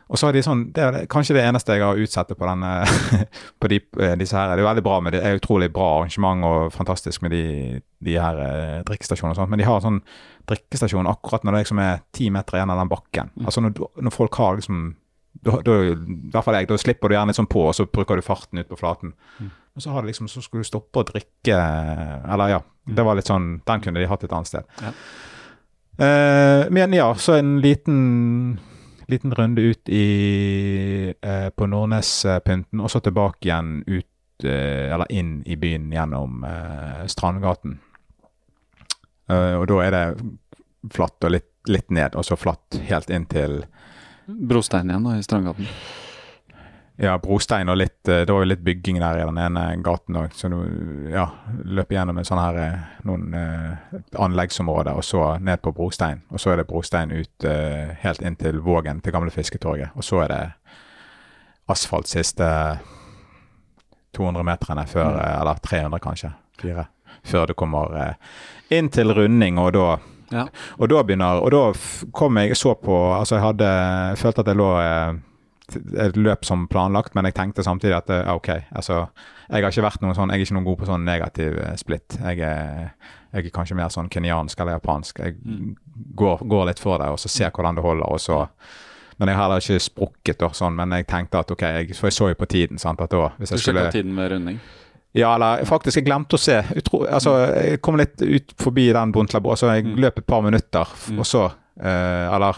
Og 0.08 0.18
så 0.20 0.28
er 0.28 0.36
de 0.36 0.42
sånn 0.44 0.72
Det 0.72 0.82
er 0.84 1.06
kanskje 1.10 1.34
det 1.34 1.44
eneste 1.48 1.74
jeg 1.74 1.82
har 1.82 1.96
utsatt 1.96 2.28
på 2.36 2.46
denne 2.46 2.72
på 3.60 3.70
de, 3.72 3.80
eh, 4.00 4.16
disse 4.20 4.36
her. 4.36 4.54
Det 4.54 4.62
er 4.62 4.68
veldig 4.68 4.84
bra 4.84 5.00
med 5.00 5.12
det. 5.12 5.22
Det 5.22 5.30
er 5.30 5.40
utrolig 5.40 5.72
bra 5.72 5.88
arrangement 5.98 6.44
og 6.44 6.72
fantastisk 6.72 7.22
med 7.22 7.32
de, 7.32 7.80
de 8.04 8.18
her 8.20 8.38
eh, 8.44 8.82
drikkestasjonene 8.86 9.34
og 9.34 9.40
sånt. 9.40 9.50
Men 9.50 9.62
de 9.62 9.68
har 9.68 9.80
sånn 9.82 10.02
drikkestasjon 10.50 11.08
akkurat 11.08 11.44
når 11.44 11.56
det 11.56 11.64
liksom 11.64 11.80
er 11.80 12.04
ti 12.12 12.28
meter 12.30 12.58
igjen 12.58 12.74
av 12.74 12.82
den 12.82 12.92
bakken. 12.92 13.32
Mm. 13.34 13.48
Altså 13.48 13.64
når, 13.64 13.80
når 14.04 14.14
folk 14.14 14.38
har 14.42 14.60
liksom 14.60 14.84
da, 15.44 15.58
da, 15.66 15.80
I 15.82 15.96
hvert 16.30 16.46
fall 16.46 16.56
jeg, 16.60 16.68
da 16.70 16.78
slipper 16.78 17.10
du 17.10 17.16
gjerne 17.16 17.32
litt 17.32 17.40
sånn 17.40 17.50
på, 17.50 17.64
og 17.66 17.74
så 17.76 17.88
bruker 17.90 18.20
du 18.20 18.24
farten 18.24 18.60
ut 18.60 18.68
på 18.70 18.78
flaten. 18.78 19.16
Mm. 19.40 19.50
Men 19.74 19.82
så 19.82 19.90
har 19.90 20.02
liksom, 20.06 20.28
så 20.28 20.42
skulle 20.42 20.62
du 20.62 20.68
stoppe 20.68 21.02
å 21.02 21.06
drikke 21.08 21.56
Eller 22.30 22.52
ja, 22.52 22.60
det 22.84 23.04
var 23.06 23.18
litt 23.18 23.30
sånn 23.30 23.56
Den 23.66 23.82
kunne 23.82 23.98
de 23.98 24.06
hatt 24.06 24.22
et 24.26 24.34
annet 24.34 24.50
sted. 24.50 24.68
Ja. 24.82 24.92
Uh, 25.94 26.70
men 26.74 26.94
ja, 26.94 27.12
så 27.14 27.36
en 27.38 27.60
liten 27.62 28.58
liten 29.06 29.34
runde 29.36 29.62
ut 29.62 29.88
i, 29.88 31.14
uh, 31.26 31.50
på 31.54 31.66
Nordnespynten, 31.68 32.80
og 32.80 32.90
så 32.90 32.98
tilbake 33.04 33.46
igjen 33.46 33.76
ut 33.86 34.46
uh, 34.46 34.94
Eller 34.94 35.12
inn 35.12 35.36
i 35.46 35.54
byen 35.60 35.92
gjennom 35.92 36.42
Strandgaten. 37.06 37.78
Og 39.30 39.62
da 39.70 39.76
er 39.80 39.94
det 39.94 40.02
flatt 40.92 41.24
og 41.24 41.32
litt, 41.32 41.52
litt 41.70 41.92
ned, 41.94 42.16
og 42.18 42.26
så 42.26 42.36
flatt 42.36 42.76
helt 42.90 43.08
inn 43.14 43.24
til 43.30 43.62
Brostein 44.26 44.90
igjen 44.90 45.06
da, 45.06 45.14
i 45.16 45.24
Strandgaten. 45.24 45.68
Ja, 46.96 47.18
brostein 47.18 47.68
og 47.68 47.78
litt 47.80 48.08
eh, 48.08 48.22
Det 48.26 48.32
var 48.32 48.44
jo 48.44 48.48
litt 48.48 48.62
bygging 48.64 49.00
der 49.02 49.18
i 49.18 49.26
den 49.26 49.38
ene 49.40 49.64
gaten 49.82 50.18
òg, 50.20 50.34
så 50.36 50.50
du 50.52 50.58
ja, 51.10 51.26
løp 51.64 51.90
gjennom 51.92 52.18
en 52.20 52.28
sånn 52.28 52.42
her 52.42 52.60
eh, 52.62 52.84
noen 53.08 53.34
eh, 53.34 53.98
anleggsområder, 54.22 54.94
og 54.94 55.06
så 55.06 55.34
ned 55.42 55.62
på 55.64 55.74
brostein. 55.74 56.22
Og 56.30 56.42
så 56.42 56.52
er 56.52 56.62
det 56.62 56.68
brostein 56.70 57.14
ut 57.14 57.48
eh, 57.50 57.96
helt 58.04 58.22
inn 58.22 58.38
til 58.38 58.62
Vågen, 58.62 59.02
til 59.02 59.14
gamle 59.16 59.34
Fisketorget. 59.34 59.96
Og 59.98 60.06
så 60.06 60.22
er 60.24 60.32
det 60.34 60.42
asfalt 61.74 62.10
siste 62.10 62.46
200 64.14 64.46
meterne 64.46 64.86
før, 64.86 65.16
mm. 65.16 65.22
eller 65.40 65.62
300 65.64 66.02
kanskje, 66.04 66.34
fire, 66.60 66.88
før 67.26 67.50
du 67.50 67.58
kommer 67.58 67.94
eh, 67.98 68.34
inn 68.78 68.90
til 68.94 69.14
runding, 69.14 69.58
og 69.58 69.72
da 69.74 69.94
Ja. 70.32 70.46
og 70.78 70.88
da 70.88 71.02
begynner 71.04 71.42
Og 71.44 71.50
da 71.52 71.58
kom 72.12 72.38
jeg 72.38 72.56
så 72.56 72.72
på 72.74 72.96
Altså, 73.12 73.36
jeg 73.36 73.44
hadde 73.44 74.16
følte 74.16 74.40
at 74.40 74.46
jeg 74.46 74.56
lå 74.56 74.70
et 75.96 76.16
løp 76.16 76.44
som 76.44 76.66
planlagt, 76.68 77.14
men 77.14 77.24
jeg 77.24 77.34
tenkte 77.34 77.64
samtidig 77.64 77.96
at 77.96 78.10
eh, 78.10 78.32
OK, 78.34 78.48
altså 78.76 79.06
Jeg 79.50 79.62
har 79.64 79.70
ikke 79.72 79.82
vært 79.86 80.02
noen 80.04 80.14
sånn 80.14 80.30
Jeg 80.30 80.40
er 80.40 80.44
ikke 80.44 80.54
noen 80.58 80.64
god 80.68 80.78
på 80.82 80.86
sånn 80.90 81.04
negativ 81.04 81.58
eh, 81.58 81.74
splitt. 81.80 82.18
Jeg 82.20 82.40
er, 82.44 82.90
jeg 83.32 83.44
er 83.46 83.50
kanskje 83.54 83.76
mer 83.78 83.88
sånn 83.92 84.08
kenyansk 84.12 84.60
eller 84.60 84.76
japansk. 84.78 85.18
Jeg 85.24 85.36
går, 86.16 86.44
går 86.48 86.66
litt 86.70 86.80
for 86.84 86.98
det, 87.00 87.08
og 87.14 87.18
så 87.18 87.28
ser 87.32 87.50
hvordan 87.50 87.74
det 87.78 87.82
holder, 87.84 88.06
og 88.12 88.20
så 88.20 88.42
men 89.16 89.28
jeg 89.30 89.36
har 89.38 89.44
heller 89.46 89.62
ikke 89.62 89.78
sprukket, 89.78 90.40
og 90.42 90.56
sånn, 90.58 90.74
men 90.74 90.90
jeg 90.90 91.06
tenkte 91.06 91.38
at 91.38 91.50
ok, 91.54 91.60
jeg, 91.62 91.94
for 91.94 92.08
jeg 92.10 92.16
så 92.16 92.28
jo 92.32 92.34
på 92.40 92.46
tiden. 92.50 92.78
sant, 92.82 92.98
at 93.00 93.12
da, 93.14 93.28
hvis 93.38 93.52
Du 93.52 93.54
jeg 93.54 93.60
skulle... 93.62 93.84
sjekka 93.84 93.92
tiden 93.94 94.14
med 94.16 94.30
runding? 94.32 94.56
Ja, 95.14 95.36
eller 95.36 95.62
faktisk, 95.70 96.00
jeg 96.00 96.08
glemte 96.08 96.34
å 96.34 96.40
se. 96.42 96.56
Utro, 96.74 97.04
altså, 97.06 97.36
jeg 97.54 97.78
kom 97.80 97.94
litt 98.00 98.18
ut 98.26 98.54
forbi 98.58 98.88
den 98.92 99.12
Bontlabo, 99.14 99.54
så 99.54 99.70
jeg 99.76 99.84
Mm. 99.86 99.94
løp 100.02 100.18
et 100.18 100.26
par 100.26 100.42
minutter, 100.42 100.84
Mm. 101.12 101.18
og 101.22 101.24
så 101.30 101.44
Eller 101.76 102.54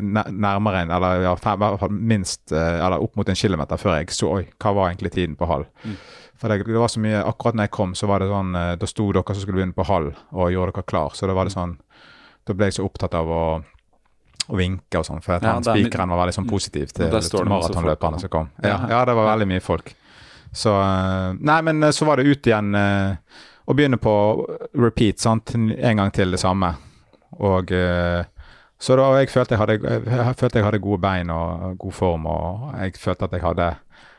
nærmere 0.00 0.82
en, 0.82 0.90
eller 0.96 1.20
i 1.20 1.26
hvert 1.26 1.40
fall 1.80 1.90
minst 1.92 2.52
eh, 2.56 2.78
Eller 2.86 3.02
opp 3.04 3.16
mot 3.18 3.28
en 3.28 3.36
kilometer 3.36 3.76
før 3.76 3.98
jeg 3.98 4.14
så 4.16 4.30
Oi, 4.38 4.46
hva 4.62 4.72
var 4.72 4.88
egentlig 4.90 5.12
tiden 5.12 5.34
på 5.36 5.48
halv? 5.50 5.66
Mm. 5.84 5.96
For 6.40 6.48
det, 6.52 6.66
det 6.68 6.78
var 6.80 6.88
så 6.92 7.00
mye 7.04 7.20
Akkurat 7.20 7.54
når 7.58 7.68
jeg 7.68 7.74
kom, 7.76 7.92
så 7.96 8.08
var 8.08 8.20
det 8.24 8.30
sånn 8.32 8.54
eh, 8.56 8.72
Da 8.80 8.88
sto 8.88 9.10
dere 9.12 9.34
som 9.36 9.42
skulle 9.44 9.60
begynne 9.60 9.76
på 9.76 9.84
halv, 9.88 10.14
og 10.32 10.52
gjorde 10.54 10.72
dere 10.76 10.86
klar. 10.88 11.12
Så 11.16 11.28
da 11.28 11.36
var 11.36 11.44
det 11.50 11.52
Mm. 11.52 11.58
sånn 11.60 11.76
Da 12.46 12.54
ble 12.54 12.66
jeg 12.70 12.78
så 12.78 12.84
opptatt 12.88 13.14
av 13.18 13.28
å 13.28 13.42
å 14.46 14.54
vinke 14.54 15.00
og 15.00 15.02
sånn, 15.08 15.18
for 15.24 15.40
Ja, 15.42 15.56
han 15.56 15.64
er 15.66 15.74
spikeren 15.74 16.08
var 16.12 16.20
veldig 16.20 16.34
sånn 16.36 16.46
positiv 16.46 16.92
til, 16.94 17.08
til 17.10 17.48
maratonløperne 17.50 18.20
som 18.22 18.30
kom. 18.30 18.50
Ja, 18.62 18.76
Ja. 18.92 19.00
det 19.04 19.14
var 19.18 19.32
veldig 19.32 19.48
mye 19.50 19.60
folk. 19.64 19.88
Så 20.54 20.70
eh, 20.70 21.32
Nei, 21.40 21.56
men 21.66 21.82
eh, 21.82 21.90
så 21.90 22.06
var 22.06 22.16
det 22.22 22.28
ut 22.30 22.46
igjen 22.46 22.68
eh, 22.78 23.16
og 23.66 23.74
begynne 23.74 23.98
på 23.98 24.12
repeat, 24.78 25.18
sant. 25.18 25.50
En 25.56 25.96
gang 25.98 26.12
til 26.14 26.30
det 26.30 26.38
samme. 26.38 26.70
Og 27.42 27.72
eh, 27.74 28.22
så 28.78 28.96
da 28.98 29.06
jeg 29.16 29.30
følte 29.32 29.56
jeg 29.56 29.62
hadde 29.62 29.76
jeg 29.80 30.36
følte 30.36 30.60
jeg 30.60 30.66
hadde 30.66 30.84
gode 30.84 31.00
bein 31.00 31.30
og 31.32 31.78
god 31.80 31.96
form, 31.96 32.26
og 32.28 32.74
jeg 32.76 32.98
følte 33.00 33.28
at 33.28 33.36
jeg 33.36 33.44
hadde 33.44 33.70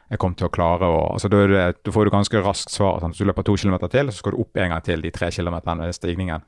jeg 0.07 0.21
kom 0.23 0.33
til 0.39 0.47
å 0.47 0.53
klare 0.53 0.87
å 0.87 0.99
altså 1.17 1.29
da, 1.31 1.67
får 1.91 2.07
du 2.07 2.13
ganske 2.13 2.41
raskt 2.41 2.71
svar. 2.71 3.01
Sånn. 3.03 3.13
Så 3.13 3.25
du 3.25 3.29
løper 3.29 3.43
to 3.43 3.57
kilometer 3.59 3.91
til, 3.91 4.11
så 4.11 4.21
skal 4.21 4.33
du 4.33 4.41
opp 4.43 4.57
en 4.57 4.71
gang 4.71 4.83
til 4.85 5.03
de 5.03 5.11
tre 5.11 5.29
kilometerne 5.35 5.89
ved 5.89 5.97
stigningen. 5.97 6.45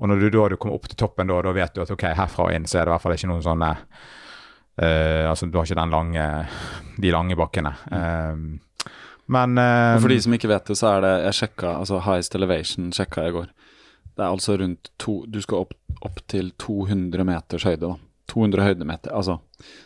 Og 0.00 0.08
når 0.08 0.20
du 0.20 0.26
da 0.32 0.48
du 0.52 0.56
kommer 0.60 0.76
opp 0.76 0.88
til 0.88 0.98
toppen, 1.00 1.28
da, 1.28 1.40
da 1.44 1.52
vet 1.56 1.76
du 1.76 1.82
at 1.84 1.92
ok, 1.92 2.06
herfra 2.16 2.48
og 2.48 2.56
inn 2.56 2.68
så 2.68 2.80
er 2.80 2.86
det 2.86 2.92
i 2.92 2.94
hvert 2.94 3.04
fall 3.04 3.16
ikke 3.16 3.30
noen 3.30 3.44
sånne 3.44 3.70
uh, 3.76 5.24
Altså, 5.28 5.48
du 5.48 5.58
har 5.58 5.68
ikke 5.68 5.80
den 5.80 5.94
lange 5.94 6.26
de 7.00 7.12
lange 7.12 7.36
bakkene. 7.40 7.72
Uh, 7.88 8.92
men 9.30 9.60
uh, 9.60 9.96
for 10.00 10.12
de 10.12 10.20
som 10.24 10.36
ikke 10.36 10.50
vet 10.50 10.72
det, 10.72 10.76
så 10.76 10.94
er 10.94 11.04
det 11.04 11.14
Jeg 11.28 11.38
sjekka, 11.40 11.74
altså 11.80 12.00
Highest 12.04 12.36
Elevation 12.36 12.92
sjekka 12.96 13.24
jeg 13.24 13.32
i 13.32 13.36
går. 13.38 13.50
Det 14.10 14.24
er 14.24 14.28
altså 14.28 14.56
rundt 14.60 14.90
to 15.00 15.22
Du 15.30 15.40
skal 15.40 15.64
opp, 15.64 15.76
opp 16.02 16.20
til 16.28 16.52
200 16.58 17.24
meters 17.24 17.64
høyde, 17.64 17.80
da. 17.80 17.96
200 18.30 18.62
høydemeter, 18.62 19.10
altså 19.10 19.40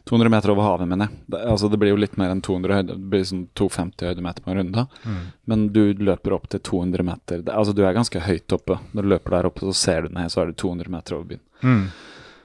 200 0.05 0.29
meter 0.29 0.51
over 0.53 0.63
havet, 0.67 0.87
mener 0.89 1.09
jeg. 1.09 1.17
Det, 1.33 1.39
altså, 1.49 1.71
det 1.73 1.79
blir 1.81 1.95
jo 1.95 1.97
litt 1.97 2.19
mer 2.21 2.29
enn 2.35 2.43
200 2.45 2.75
høyde, 2.77 2.97
det 3.01 3.09
blir 3.15 3.23
sånn 3.25 3.47
250 3.57 4.05
høydemeter 4.11 4.45
på 4.45 4.51
en 4.53 4.59
runde. 4.59 4.85
mm. 5.07 5.23
Men 5.49 5.63
du 5.73 5.95
løper 5.95 6.35
opp 6.37 6.49
til 6.53 6.61
200 6.61 7.03
meter. 7.09 7.41
Det, 7.47 7.49
altså, 7.55 7.73
du 7.75 7.81
er 7.89 7.95
ganske 7.97 8.21
høyt 8.21 8.53
oppe. 8.53 8.77
Når 8.93 9.03
du 9.03 9.09
løper 9.15 9.31
der 9.39 9.49
oppe, 9.49 9.61
så 9.65 9.73
ser 9.75 10.03
du 10.03 10.09
ned, 10.13 10.29
så 10.31 10.43
er 10.43 10.53
du 10.53 10.59
200 10.61 10.93
meter 10.93 11.17
over 11.17 11.25
byen. 11.33 11.41
Mm. 11.63 11.87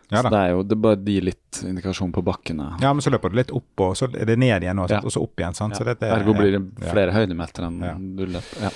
Ja 0.09 0.23
så 0.23 0.29
det 0.33 0.39
er 0.39 0.49
jo 0.55 0.63
det 0.65 0.77
bare 0.81 0.97
gir 1.05 1.21
litt 1.27 1.59
indikasjon 1.67 2.11
på 2.15 2.23
bakkene. 2.25 2.71
Ja, 2.81 2.93
men 2.95 3.03
så 3.05 3.11
løper 3.13 3.29
du 3.29 3.35
litt 3.37 3.51
opp, 3.53 3.83
og 3.85 3.91
så 3.99 4.07
er 4.09 4.25
det 4.25 4.39
ned 4.41 4.63
igjen, 4.63 4.79
og, 4.81 4.89
Ja. 4.89 5.01
og 5.03 5.11
så 5.13 5.21
opp 5.21 5.35
igjen. 5.37 5.53
sant? 5.53 5.75
Så 5.75 5.83
Ja. 5.85 5.93
dette 5.93 6.07
er- 6.07 6.15
Ergo 6.23 6.33
blir 6.33 6.55
det 6.57 6.89
flere 6.89 7.11
høydemeter 7.11 7.67
enn 7.67 8.15
du 8.15 8.25
løper. 8.25 8.61
Ja. 8.63 8.69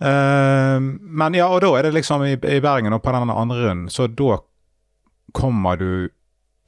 Eh, 0.00 0.78
men 1.22 1.34
ja, 1.38 1.48
og 1.50 1.60
da 1.64 1.72
er 1.78 1.88
det 1.88 1.96
liksom 1.96 2.22
i, 2.26 2.36
i 2.36 2.60
Bergen 2.64 2.94
og 2.94 3.02
på 3.02 3.14
den 3.14 3.30
andre 3.34 3.64
runden, 3.64 3.88
så 3.90 4.06
da 4.06 4.38
kommer 5.36 5.76
du 5.80 5.90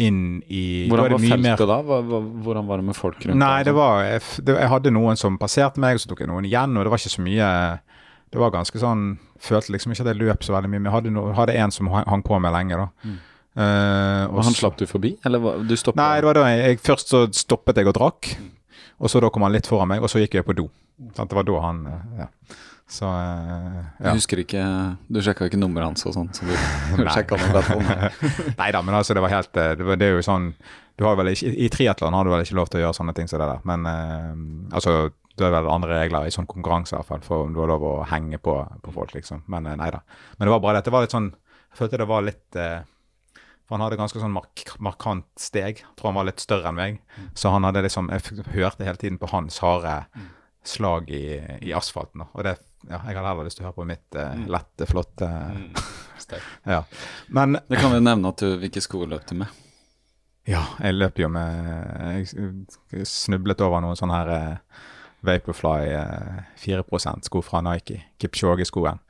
inn 0.00 0.40
i 0.48 0.88
Hvordan 0.88 1.12
var 1.12 1.20
feltet 1.20 1.68
da? 1.68 1.76
Hvordan 1.84 2.66
var 2.68 2.80
det 2.80 2.86
med 2.88 2.96
folk 2.96 3.20
rundt? 3.26 3.36
Nei, 3.40 3.62
det 3.68 3.74
var 3.76 4.02
jeg, 4.06 4.22
det, 4.46 4.54
jeg 4.56 4.70
hadde 4.72 4.92
noen 4.96 5.18
som 5.20 5.36
passerte 5.40 5.80
meg, 5.82 5.98
og 5.98 6.02
så 6.02 6.10
tok 6.10 6.22
jeg 6.24 6.30
noen 6.30 6.46
igjen, 6.48 6.76
og 6.76 6.86
det 6.86 6.92
var 6.92 7.02
ikke 7.02 7.12
så 7.12 7.24
mye 7.24 7.48
Det 8.32 8.40
var 8.40 8.54
ganske 8.54 8.80
sånn 8.80 9.02
Følte 9.40 9.74
liksom 9.74 9.92
ikke 9.92 10.04
at 10.06 10.10
jeg 10.14 10.20
løp 10.22 10.44
så 10.44 10.54
veldig 10.56 10.70
mye, 10.72 10.80
men 10.80 10.88
jeg 10.90 10.96
hadde, 10.96 11.12
no, 11.16 11.26
hadde 11.36 11.56
en 11.56 11.72
som 11.74 11.88
hang 11.92 12.24
på 12.24 12.38
meg 12.44 12.52
lenge, 12.52 12.76
da. 12.80 12.88
Mm. 13.08 13.18
Uh, 13.60 14.24
Og 14.30 14.42
han 14.46 14.54
slapp 14.56 14.76
du 14.78 14.84
forbi, 14.86 15.14
eller 15.26 15.40
hva- 15.42 15.54
du 15.66 15.72
stoppet? 15.76 15.98
Nei, 16.00 16.20
det 16.20 16.28
var 16.28 16.36
da 16.38 16.42
jeg, 16.48 16.60
jeg 16.68 16.80
Først 16.86 17.08
så 17.12 17.22
stoppet 17.34 17.80
jeg 17.80 17.88
og 17.90 17.96
drakk, 17.96 18.28
og 19.00 19.08
så 19.10 19.20
da 19.24 19.30
kom 19.32 19.42
han 19.46 19.52
litt 19.56 19.68
foran 19.68 19.88
meg, 19.90 20.04
og 20.04 20.12
så 20.12 20.20
gikk 20.22 20.36
jeg 20.38 20.46
på 20.46 20.54
do. 20.60 20.66
Sant? 21.16 21.32
Det 21.32 21.36
var 21.40 21.48
da 21.48 21.62
han 21.64 21.80
eh, 21.88 22.04
Ja. 22.24 22.28
Så 22.90 23.06
eh, 23.06 23.80
Du 24.02 24.08
husker 24.10 24.42
ikke 24.42 24.62
Du 25.06 25.20
sjekka 25.22 25.46
ikke 25.46 25.60
nummeret 25.60 25.92
hans 25.92 26.06
og 26.10 26.14
sånn? 26.16 26.30
Så 26.34 26.46
du 26.48 26.50
Nei. 27.04 27.22
om 27.30 27.86
det? 27.90 28.10
Nei 28.58 28.70
da, 28.74 28.82
men 28.82 28.96
altså, 28.98 29.14
det 29.14 29.22
var 29.24 29.34
helt 29.36 29.60
eh, 29.62 29.74
Det, 29.78 29.86
var, 29.86 30.00
det 30.00 30.08
er 30.08 30.18
jo 30.18 30.26
sånn 30.26 30.52
du 31.00 31.06
har 31.06 31.14
vel 31.16 31.30
ikke, 31.32 31.48
I 31.56 31.70
triatlon 31.72 32.12
har 32.12 32.26
du 32.26 32.28
vel 32.28 32.42
ikke 32.44 32.56
lov 32.58 32.68
til 32.68 32.76
å 32.76 32.82
gjøre 32.82 32.96
sånne 32.98 33.14
ting 33.16 33.28
som 33.30 33.40
det 33.40 33.46
der, 33.48 33.62
men 33.64 33.86
uh, 33.88 34.74
altså 34.76 34.90
det 35.32 35.46
er 35.46 35.54
vel 35.54 35.68
andre 35.72 35.94
regler 36.02 36.26
i 36.28 36.32
sånn 36.34 36.44
konkurranse 36.50 36.92
i 36.92 36.98
hvert 36.98 37.08
fall, 37.08 37.22
for 37.24 37.46
om 37.46 37.54
du 37.56 37.62
har 37.62 37.70
lov 37.70 37.86
å 37.88 37.92
henge 38.10 38.36
på, 38.44 38.58
på 38.84 38.92
folk, 38.92 39.14
liksom. 39.16 39.46
Men 39.48 39.64
nei 39.80 39.88
da. 39.94 40.02
Men 40.36 40.44
det 40.44 40.52
var 40.52 40.60
bare 40.60 40.76
det. 40.76 40.90
Det 40.90 40.92
var 40.92 41.06
litt 41.06 41.14
sånn 41.14 41.30
Jeg 41.32 41.78
følte 41.78 42.02
det 42.02 42.08
var 42.10 42.26
litt 42.26 42.58
For 42.58 43.78
han 43.78 43.86
hadde 43.86 43.96
ganske 44.02 44.20
sånn 44.20 44.34
mark 44.34 44.66
markant 44.84 45.30
steg. 45.40 45.80
Jeg 45.80 45.96
tror 45.96 46.10
han 46.10 46.18
var 46.20 46.28
litt 46.28 46.44
større 46.44 46.68
enn 46.68 46.76
meg. 46.76 47.00
Så 47.32 47.54
han 47.54 47.64
hadde 47.64 47.86
liksom 47.86 48.12
Jeg 48.12 48.44
hørte 48.58 48.84
hele 48.84 49.00
tiden 49.00 49.16
på 49.22 49.32
hans 49.32 49.62
harde 49.64 50.02
slag 50.68 51.08
i, 51.08 51.40
i 51.64 51.72
asfalten. 51.72 52.28
Og 52.34 52.44
det 52.44 52.58
Ja, 52.88 53.00
jeg 53.04 53.16
hadde 53.16 53.26
heller 53.28 53.44
lyst 53.48 53.58
til 53.58 53.64
å 53.66 53.68
høre 53.68 53.76
på 53.76 53.84
mitt 53.88 54.16
eh, 54.16 54.38
lette, 54.48 54.86
flotte 54.88 55.28
Ja. 56.68 56.84
Men 57.28 57.58
Det 57.68 57.80
kan 57.80 57.92
vi 57.92 57.98
nevne 58.00 58.30
at 58.30 58.40
du 58.40 58.54
hvilke 58.60 58.80
sko 58.84 59.02
løp 59.08 59.26
du 59.28 59.34
med. 59.42 59.50
ja, 60.48 60.62
jeg 60.80 60.94
løp 60.96 61.18
jo 61.20 61.28
med 61.28 62.24
Jeg 62.24 63.04
snublet 63.06 63.60
over 63.66 63.82
noen 63.84 63.98
sånne 63.98 64.16
her 64.20 64.32
eh, 64.36 64.80
Vaporfly 65.26 65.90
eh, 65.92 66.40
4% 66.62 67.28
sko 67.28 67.42
fra 67.44 67.60
Nike. 67.66 67.98
Kipchoge-skoen. 68.22 69.02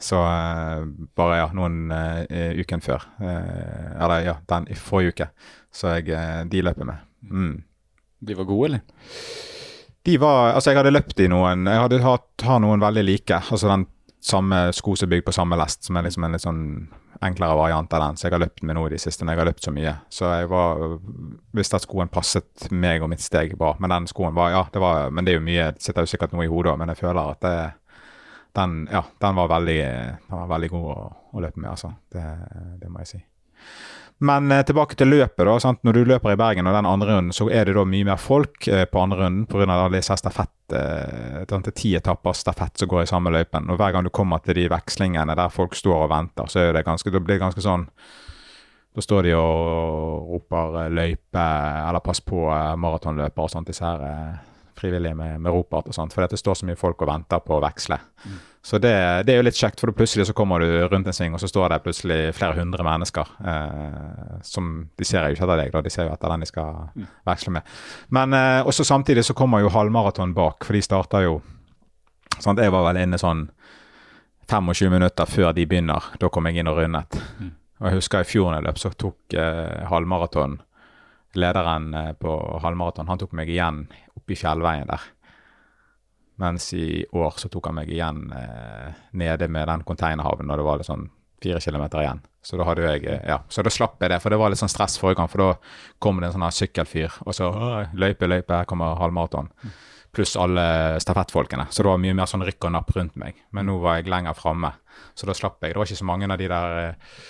Så 0.00 0.16
eh, 0.24 0.86
bare 1.18 1.40
ja, 1.42 1.48
noen 1.52 1.90
eh, 1.92 2.54
uken 2.62 2.80
før. 2.80 3.04
Eh, 3.20 3.90
eller 4.00 4.24
ja, 4.24 4.36
den 4.48 4.70
i 4.72 4.78
forrige 4.78 5.12
uke. 5.12 5.28
Så 5.70 5.98
jeg, 5.98 6.16
de 6.50 6.62
løper 6.64 6.88
med. 6.88 7.02
Mm. 7.28 7.52
De 8.24 8.36
var 8.38 8.48
gode, 8.48 8.70
eller? 8.70 8.80
De 10.06 10.16
var 10.20 10.54
Altså, 10.54 10.70
jeg 10.70 10.80
hadde 10.80 10.94
løpt 10.94 11.20
i 11.20 11.28
noen 11.28 11.66
Jeg 11.68 11.82
hadde 11.82 12.00
hatt, 12.04 12.44
har 12.46 12.62
noen 12.62 12.80
veldig 12.82 13.04
like. 13.04 13.42
Altså 13.52 13.68
den 13.70 13.86
samme 14.20 14.68
sko 14.76 14.94
som 14.96 15.08
er 15.08 15.14
bygd 15.16 15.26
på 15.30 15.32
samme 15.32 15.56
lest, 15.56 15.86
som 15.86 15.96
er 15.96 16.04
liksom 16.04 16.26
en 16.26 16.34
litt 16.36 16.44
sånn 16.44 16.64
enklere 17.24 17.56
variant 17.56 17.92
av 17.92 18.02
den. 18.04 18.16
Så 18.16 18.26
jeg 18.26 18.34
har 18.34 18.42
løpt 18.42 18.62
med 18.64 18.76
noe 18.76 18.88
i 18.88 18.94
de 18.94 19.00
siste 19.00 19.24
når 19.24 19.34
jeg 19.34 19.40
har 19.40 19.48
løpt 19.50 19.66
så 19.66 19.72
mye. 19.76 19.94
Så 20.12 20.28
jeg 20.28 20.48
var 20.52 20.86
Visste 21.56 21.80
at 21.80 21.84
skoen 21.84 22.12
passet 22.12 22.70
meg 22.72 23.04
og 23.04 23.10
mitt 23.12 23.24
steg 23.24 23.56
bra. 23.60 23.74
Men 23.80 23.92
den 23.92 24.08
skoen 24.10 24.36
var 24.36 24.54
Ja, 24.54 24.64
det 24.72 24.80
var 24.82 25.10
Men 25.10 25.26
det 25.26 25.34
er 25.34 25.40
jo 25.40 25.44
mye 25.44 25.70
Det 25.74 25.84
sitter 25.84 26.06
jo 26.06 26.12
sikkert 26.12 26.36
noe 26.36 26.46
i 26.46 26.52
hodet 26.52 26.76
men 26.80 26.92
jeg 26.92 27.00
føler 27.02 27.36
at 27.36 27.44
det 27.44 27.56
den, 28.52 28.88
ja, 28.90 29.04
den, 29.18 29.34
var 29.34 29.48
veldig, 29.48 29.82
den 30.28 30.38
var 30.38 30.48
veldig 30.50 30.68
god 30.72 30.86
å, 30.90 31.02
å 31.32 31.42
løpe 31.42 31.60
med, 31.60 31.70
altså. 31.70 31.92
Det, 32.10 32.22
det, 32.80 32.88
må 32.90 33.04
jeg 33.04 33.10
si. 33.12 33.20
Men 34.22 34.52
eh, 34.52 34.62
tilbake 34.62 34.96
til 35.00 35.08
løpet. 35.08 35.46
da, 35.46 35.54
sant? 35.60 35.80
Når 35.84 35.96
du 35.96 36.00
løper 36.04 36.34
i 36.34 36.36
Bergen 36.36 36.68
og 36.68 36.74
den 36.76 36.86
andre 36.86 37.14
runden, 37.14 37.32
så 37.32 37.46
er 37.48 37.64
det 37.64 37.74
da 37.78 37.86
mye 37.88 38.04
mer 38.04 38.18
folk 38.20 38.68
eh, 38.68 38.84
på 38.84 39.00
andre 39.00 39.22
runden 39.22 39.46
pga. 39.48 39.88
disse 39.88 40.16
stafett, 40.20 40.74
eh, 40.76 41.70
ti 41.72 41.94
etapper 41.96 42.36
stafett 42.36 42.76
som 42.76 42.88
går 42.88 43.02
i 43.02 43.08
samme 43.08 43.32
løypen. 43.32 43.70
Og 43.70 43.80
Hver 43.80 43.92
gang 43.92 44.04
du 44.04 44.10
kommer 44.10 44.44
til 44.44 44.58
de 44.60 44.68
vekslingene 44.68 45.36
der 45.36 45.48
folk 45.48 45.74
står 45.74 46.04
og 46.04 46.10
venter, 46.12 46.52
så 46.52 46.66
er 46.66 46.72
det 46.76 46.84
ganske, 46.84 47.10
da 47.10 47.18
blir 47.18 47.38
det 47.38 47.46
ganske 47.46 47.64
sånn 47.64 47.88
Da 48.90 49.00
står 49.00 49.22
de 49.22 49.34
og 49.38 50.26
roper 50.34 50.84
eh, 50.84 50.90
'løype' 50.90 51.88
eller 51.88 52.00
'pass 52.00 52.20
på 52.20 52.50
maratonløper' 52.76 53.42
og 53.42 53.50
sånt. 53.50 53.68
disse 53.68 53.84
her 53.84 54.40
frivillige 54.80 55.16
med, 55.16 55.40
med 55.44 55.52
ropart 55.52 55.90
og 55.90 55.96
sånt. 55.96 56.14
For 56.16 56.24
det 56.26 56.40
står 56.40 56.60
så 56.60 56.68
mye 56.68 56.78
folk 56.78 57.02
og 57.04 57.10
venter 57.10 57.42
på 57.44 57.56
å 57.56 57.60
veksle. 57.62 57.98
Mm. 58.24 58.38
Så 58.62 58.78
det, 58.82 58.92
det, 59.24 59.32
er 59.32 59.40
jo 59.40 59.44
litt 59.46 59.56
kjekt, 59.56 59.80
for 59.80 59.92
plutselig 59.96 60.26
så 60.28 60.34
kommer 60.36 60.60
du 60.60 60.66
rundt 60.90 61.08
en 61.08 61.16
sving, 61.16 61.32
og 61.36 61.40
så 61.40 61.48
står 61.48 61.72
det 61.72 61.80
plutselig 61.84 62.18
flere 62.36 62.58
hundre 62.60 62.84
mennesker. 62.84 63.30
Eh, 63.52 64.34
som 64.44 64.72
De 64.96 65.06
ser 65.08 65.24
jo 65.24 65.36
ikke 65.36 65.46
etter 65.46 65.62
deg, 65.62 65.72
da, 65.72 65.84
de 65.84 65.92
ser 65.92 66.08
jo 66.08 66.16
etter 66.16 66.34
den 66.34 66.44
de 66.44 66.50
skal 66.50 66.82
mm. 66.92 67.06
veksle 67.30 67.54
med. 67.56 67.78
Men 68.16 68.36
eh, 68.36 68.58
også 68.68 68.84
samtidig 68.84 69.24
så 69.28 69.36
kommer 69.38 69.64
jo 69.64 69.72
halvmaraton 69.72 70.36
bak, 70.36 70.68
for 70.68 70.76
de 70.76 70.84
starter 70.84 71.24
jo 71.28 71.38
sant? 72.38 72.60
Jeg 72.60 72.72
var 72.72 72.84
vel 72.90 73.00
inne 73.00 73.20
sånn 73.20 73.46
25 74.50 74.92
minutter 74.92 75.30
før 75.30 75.54
de 75.56 75.64
begynner. 75.68 76.12
Da 76.20 76.28
kom 76.32 76.48
jeg 76.50 76.60
inn 76.60 76.70
og 76.70 76.80
rundet. 76.82 77.16
Mm. 77.38 77.54
Og 77.80 77.88
jeg 77.88 77.96
husker 78.02 78.24
i 78.24 78.28
fjor 78.28 78.50
da 78.50 78.58
jeg 78.58 78.68
løp, 78.68 78.80
så 78.82 78.92
tok 78.92 79.38
eh, 79.40 79.86
halvmaraton 79.88 80.58
lederen 81.38 81.94
eh, 81.94 82.12
på 82.18 82.34
halvmaraton, 82.62 83.08
han 83.08 83.20
tok 83.20 83.34
meg 83.38 83.50
igjen 83.50 83.84
oppe 84.16 84.34
i 84.34 84.38
fjellveien 84.38 84.90
der. 84.90 85.08
Mens 86.40 86.70
i 86.72 87.04
år 87.12 87.36
så 87.36 87.50
tok 87.52 87.68
han 87.68 87.76
meg 87.82 87.90
igjen 87.92 88.30
eh, 88.32 89.00
nede 89.20 89.48
med 89.52 89.68
den 89.68 89.84
konteinerhavnen, 89.86 90.50
og 90.50 90.60
det 90.60 90.66
var 90.66 90.80
litt 90.80 90.88
sånn 90.88 91.08
fire 91.40 91.60
kilometer 91.60 92.00
igjen. 92.00 92.22
Så 92.42 92.56
da 92.56 92.64
hadde 92.64 92.86
jeg, 92.86 93.04
eh, 93.04 93.22
ja, 93.28 93.38
så 93.48 93.64
da 93.64 93.72
slapp 93.72 94.00
jeg 94.00 94.12
det, 94.12 94.20
for 94.22 94.32
det 94.32 94.40
var 94.40 94.52
litt 94.52 94.60
sånn 94.60 94.72
stress 94.72 94.96
forrige 95.00 95.20
gang. 95.20 95.30
For 95.32 95.44
da 95.44 95.50
kom 96.00 96.20
det 96.20 96.30
en 96.30 96.36
sånn 96.38 96.46
her 96.46 96.56
sykkelfyr, 96.56 97.20
og 97.26 97.36
så 97.36 97.50
løype, 97.92 98.28
løype, 98.28 98.62
her 98.62 98.68
kommer 98.68 98.96
halvmaraton. 99.00 99.52
Pluss 100.16 100.34
alle 100.40 100.98
stafettfolkene. 100.98 101.68
Så 101.70 101.84
det 101.84 101.92
var 101.92 102.00
mye 102.02 102.16
mer 102.18 102.30
sånn 102.30 102.42
rykk 102.46 102.66
og 102.66 102.74
napp 102.74 102.90
rundt 102.96 103.20
meg. 103.20 103.44
Men 103.54 103.68
nå 103.70 103.76
var 103.84 104.00
jeg 104.00 104.10
lenger 104.10 104.34
framme, 104.34 104.72
så 105.14 105.28
da 105.28 105.36
slapp 105.36 105.60
jeg. 105.62 105.76
Det 105.76 105.82
var 105.82 105.86
ikke 105.86 106.00
så 106.00 106.08
mange 106.08 106.26
av 106.26 106.40
de 106.40 106.48
der 106.50 106.78
eh, 106.80 107.20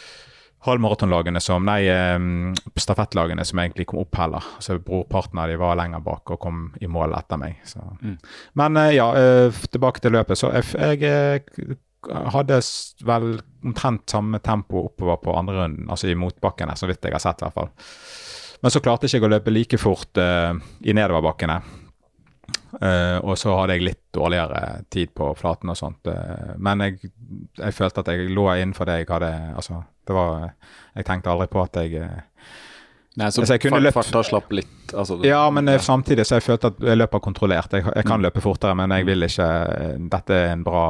halvmaratonlagene 0.67 1.41
som 1.41 1.65
Nei, 1.65 1.89
stafettlagene 2.77 3.45
som 3.49 3.63
egentlig 3.63 3.87
kom 3.91 4.03
opp 4.03 4.19
heller. 4.21 4.45
Så 4.61 4.79
Brorparten 4.79 5.39
av 5.41 5.49
de 5.49 5.57
var 5.61 5.79
lenger 5.81 6.03
bak 6.05 6.35
og 6.35 6.41
kom 6.41 6.67
i 6.81 6.89
mål 6.91 7.15
etter 7.17 7.41
meg. 7.41 7.61
Mm. 8.03 8.17
Men 8.61 8.81
eh, 8.81 8.97
ja, 8.99 9.09
eh, 9.17 9.63
tilbake 9.73 10.03
til 10.05 10.17
løpet. 10.17 10.39
Så 10.39 10.53
jeg, 10.53 11.01
jeg 11.01 11.05
eh, 11.65 11.77
hadde 12.35 12.61
vel 13.07 13.33
omtrent 13.65 14.09
samme 14.11 14.41
tempo 14.45 14.87
oppover 14.89 15.21
på 15.25 15.37
andre 15.37 15.63
runden, 15.63 15.91
altså 15.91 16.09
i 16.09 16.17
motbakkene, 16.19 16.77
så 16.77 16.89
vidt 16.89 17.05
jeg 17.05 17.17
har 17.17 17.25
sett 17.25 17.43
i 17.43 17.49
hvert 17.49 17.59
fall. 17.59 17.73
Men 18.61 18.73
så 18.73 18.83
klarte 18.85 19.09
jeg 19.09 19.21
ikke 19.21 19.31
å 19.31 19.33
løpe 19.33 19.53
like 19.53 19.79
fort 19.81 20.21
uh, 20.21 20.53
i 20.85 20.93
nedoverbakkene. 20.97 21.55
Uh, 22.71 23.17
og 23.25 23.39
så 23.41 23.55
hadde 23.57 23.79
jeg 23.79 23.87
litt 23.87 24.03
dårligere 24.15 24.83
tid 24.93 25.15
på 25.17 25.31
flaten 25.39 25.73
og 25.73 25.79
sånt. 25.81 26.09
Uh, 26.09 26.53
men 26.61 26.85
jeg, 26.85 27.11
jeg, 27.57 27.77
følte 27.77 28.05
at 28.05 28.11
jeg 28.13 28.29
lå 28.37 28.45
innenfor 28.53 28.89
det 28.89 28.99
jeg 29.01 29.09
hadde 29.11 29.33
Altså, 29.57 29.81
var 30.17 30.51
Jeg 30.95 31.07
tenkte 31.07 31.31
aldri 31.33 31.47
på 31.51 31.63
at 31.63 31.77
jeg 31.81 32.03
uh, 32.03 32.19
Nei, 33.19 33.29
så, 33.35 33.43
så 33.43 33.57
jeg 33.57 33.65
kunne 33.65 33.81
løpt 33.83 33.97
Farta 33.99 34.23
slapp 34.25 34.53
litt? 34.55 34.93
Altså, 34.95 35.19
ja, 35.27 35.43
men 35.51 35.67
ja. 35.69 35.79
samtidig 35.83 36.25
så 36.27 36.39
jeg 36.39 36.47
følte 36.47 36.71
at 36.71 36.79
jeg 36.87 36.99
løper 36.99 37.23
kontrollert. 37.23 37.73
Jeg, 37.75 37.83
jeg 37.85 38.07
kan 38.07 38.21
mm. 38.21 38.25
løpe 38.29 38.43
fortere, 38.45 38.75
men 38.79 38.95
jeg 38.95 39.07
vil 39.09 39.27
ikke 39.27 39.49
Dette 40.13 40.37
er 40.39 40.53
en 40.55 40.63
bra 40.67 40.85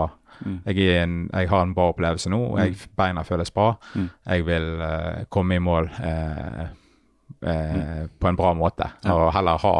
mm. 0.45 0.59
jeg, 0.69 0.77
en, 1.01 1.17
jeg, 1.33 1.49
har 1.51 1.65
en 1.65 1.75
bra 1.75 1.89
opplevelse 1.95 2.33
nå. 2.33 2.43
Mm. 2.45 2.61
Jeg, 2.61 2.91
beina 3.01 3.25
føles 3.27 3.51
bra. 3.57 3.73
Mm. 3.95 4.09
Jeg 4.27 4.47
vil 4.47 4.69
komme 5.33 5.57
i 5.57 5.65
mål 5.65 5.91
mm. 5.97 6.71
på 8.21 8.31
en 8.31 8.41
bra 8.41 8.55
måte, 8.55 8.93
ja. 9.01 9.17
og 9.17 9.33
heller 9.37 9.65
ha 9.65 9.75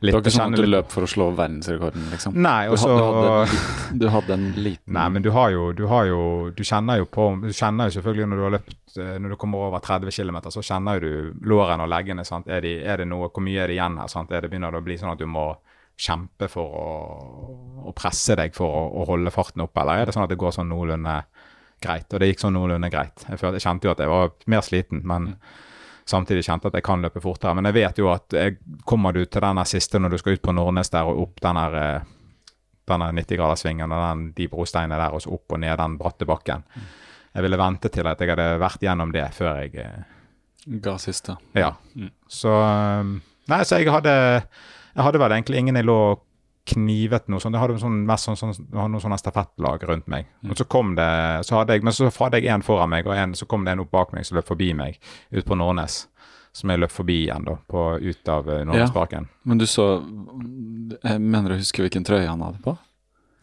Litt, 0.00 0.14
det 0.14 0.16
var 0.16 0.22
ikke 0.24 0.32
sånn 0.32 0.54
at 0.56 0.60
du 0.62 0.64
løp 0.64 0.92
for 0.94 1.04
å 1.04 1.08
slå 1.12 1.26
verdensrekorden, 1.36 2.06
liksom? 2.08 2.36
Nei, 2.40 2.70
også, 2.72 2.88
du, 2.88 3.00
hadde, 3.04 3.58
du, 4.00 4.06
hadde, 4.08 4.36
en 4.38 4.46
liten 4.56 4.94
Nei, 4.96 5.08
men 5.12 5.24
du 5.26 5.28
har 5.34 5.50
jo 5.52 5.66
Du, 5.76 5.82
har 5.90 6.06
jo, 6.08 6.22
du 6.56 6.62
kjenner 6.64 7.02
jo 7.02 7.08
på 7.12 7.26
Du 7.42 7.50
kjenner 7.52 7.90
jo 7.90 7.98
selvfølgelig 7.98 8.30
når 8.30 8.40
du 8.40 8.44
har 8.46 8.54
løpt 8.54 8.96
eh, 8.96 9.18
Når 9.20 9.34
du 9.34 9.38
kommer 9.42 9.66
over 9.66 9.84
30 9.84 10.16
km, 10.16 10.40
så 10.56 10.64
kjenner 10.64 11.04
du 11.04 11.36
lårene 11.44 11.84
og 11.84 11.92
leggene. 11.92 12.24
sant? 12.24 12.48
Er, 12.48 12.64
de, 12.64 12.78
er, 12.80 13.04
det 13.04 13.10
noe 13.12 13.28
Hvor 13.28 13.44
mye 13.44 13.60
er 13.60 13.68
det 13.68 13.76
igjen 13.76 14.00
her? 14.00 14.08
sant? 14.08 14.32
Er 14.32 14.40
det 14.40 14.54
begynner 14.54 14.72
det 14.72 14.80
å 14.80 14.88
bli 14.88 14.96
sånn 15.04 15.12
at 15.12 15.20
du 15.20 15.28
må 15.28 15.50
kjempe 16.00 16.48
for 16.48 16.80
å, 16.80 16.90
å 17.90 17.92
presse 17.92 18.38
deg 18.40 18.56
for 18.56 18.72
å, 18.72 18.84
å, 19.02 19.08
holde 19.10 19.32
farten 19.34 19.66
oppe, 19.66 19.82
eller 19.82 20.00
er 20.00 20.08
det 20.08 20.16
sånn 20.16 20.24
at 20.24 20.32
det 20.32 20.40
går 20.40 20.56
sånn 20.56 20.72
noenlunde 20.72 21.18
greit? 21.84 22.08
Og 22.08 22.22
det 22.22 22.30
gikk 22.30 22.40
sånn 22.40 22.56
noenlunde 22.56 22.88
greit. 22.88 23.26
Jeg, 23.26 23.36
følte, 23.36 23.58
jeg 23.60 23.66
kjente 23.66 23.84
jo 23.84 23.92
at 23.92 24.00
jeg 24.00 24.08
var 24.08 24.32
mer 24.48 24.64
sliten, 24.64 25.04
men 25.04 25.34
mm 25.34 25.66
samtidig 26.10 26.44
kjente 26.46 26.70
at 26.70 26.78
jeg 26.78 26.86
kan 26.86 27.02
løpe 27.04 27.22
fortere. 27.22 27.54
Men 27.56 27.68
jeg 27.70 27.76
vet 27.78 28.00
jo 28.02 28.10
at 28.12 28.36
jeg, 28.36 28.58
kommer 28.88 29.14
du 29.14 29.22
til 29.24 29.44
denne 29.44 29.64
siste 29.68 30.00
når 30.00 30.14
du 30.14 30.20
skal 30.20 30.36
ut 30.36 30.44
på 30.44 30.54
Nordnes 30.56 30.92
der 30.92 31.08
og 31.08 31.22
opp 31.24 31.42
denne, 31.44 31.66
eh, 31.80 32.08
denne 32.90 33.10
90-graderssvingen 33.20 33.94
og 33.94 34.06
den, 34.06 34.24
de 34.36 34.48
brosteinene 34.52 34.98
der, 35.00 35.14
og 35.14 35.22
så 35.24 35.34
opp 35.36 35.56
og 35.56 35.62
ned 35.62 35.76
den 35.80 35.96
bratte 36.00 36.28
bakken. 36.28 36.66
Jeg 37.30 37.46
ville 37.46 37.60
vente 37.60 37.92
til 37.94 38.08
at 38.10 38.20
jeg 38.20 38.32
hadde 38.32 38.48
vært 38.58 38.82
gjennom 38.82 39.12
det 39.14 39.28
før 39.36 39.62
jeg 39.62 39.84
eh, 39.84 40.16
Ga 40.84 40.98
siste. 41.00 41.38
Ja. 41.56 41.72
Mm. 41.96 42.10
Så 42.28 42.50
eh, 42.52 43.14
Nei, 43.50 43.62
så 43.66 43.80
jeg 43.80 43.90
hadde 43.90 44.12
Jeg 44.12 45.04
hadde 45.06 45.20
vel 45.22 45.32
egentlig 45.34 45.62
ingen 45.62 45.78
jeg 45.78 45.86
lå 45.88 46.00
knivet 46.70 47.28
noe 47.30 47.42
sånt. 47.42 47.56
Jeg 47.56 47.62
hadde 47.62 47.80
sånn, 47.82 48.00
mest 48.08 48.28
sånn, 48.28 48.38
sånn, 48.38 48.54
noen 48.72 49.02
sånne 49.02 49.18
stafettlag 49.20 49.84
rundt 49.88 50.08
meg. 50.10 50.28
Mm. 50.42 50.52
Og 50.52 50.60
så 50.60 50.66
kom 50.70 50.94
det, 50.98 51.10
så 51.46 51.60
hadde 51.60 51.76
jeg, 51.76 51.84
Men 51.86 51.96
så 51.96 52.10
hadde 52.10 52.40
jeg 52.40 52.52
en 52.54 52.66
foran 52.66 52.92
meg, 52.92 53.08
og 53.08 53.16
en, 53.16 53.34
så 53.38 53.48
kom 53.50 53.66
det 53.66 53.74
en 53.74 53.84
opp 53.84 53.92
bak 53.94 54.14
meg 54.16 54.26
som 54.28 54.38
løp 54.38 54.48
forbi 54.50 54.72
meg 54.76 55.00
ut 55.30 55.46
på 55.46 55.58
Nordnes. 55.58 56.04
Som 56.56 56.72
jeg 56.72 56.82
løp 56.82 56.90
forbi 56.90 57.20
igjen 57.28 57.46
da, 57.46 57.54
på, 57.70 57.86
ut 58.02 58.30
av 58.32 58.48
uh, 58.50 58.62
Nordnesparken. 58.66 59.28
Ja, 59.30 59.50
men 59.50 59.60
du 59.60 59.68
så 59.70 59.84
Jeg 60.00 61.20
mener 61.22 61.54
å 61.54 61.58
huske 61.60 61.84
hvilken 61.84 62.06
trøye 62.06 62.26
han 62.26 62.42
hadde 62.42 62.62
på? 62.64 62.74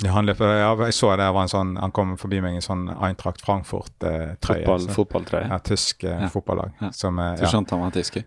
Ja, 0.06 0.12
han 0.14 0.28
løp, 0.30 0.42
ja, 0.46 0.70
jeg 0.86 0.94
så 0.94 1.10
det 1.18 1.26
var 1.34 1.48
en 1.48 1.50
sånn, 1.50 1.72
han 1.82 1.94
kom 1.96 2.12
forbi 2.22 2.38
meg 2.44 2.54
i 2.54 2.60
en 2.60 2.66
sånn 2.66 2.84
Eintracht 2.94 3.42
Frankfurt-trøye. 3.42 4.28
Eh, 4.30 4.36
Fotball, 4.46 4.84
fotballtrøye? 4.94 5.48
Ja, 5.50 5.58
tysk 5.66 6.06
eh, 6.06 6.28
fotballag. 6.30 6.76
Som, 6.94 7.18
eh, 7.24 7.32
du 7.40 7.48
skjønte 7.50 7.74
han 7.74 7.82
var 7.82 7.96
tysk? 7.96 8.20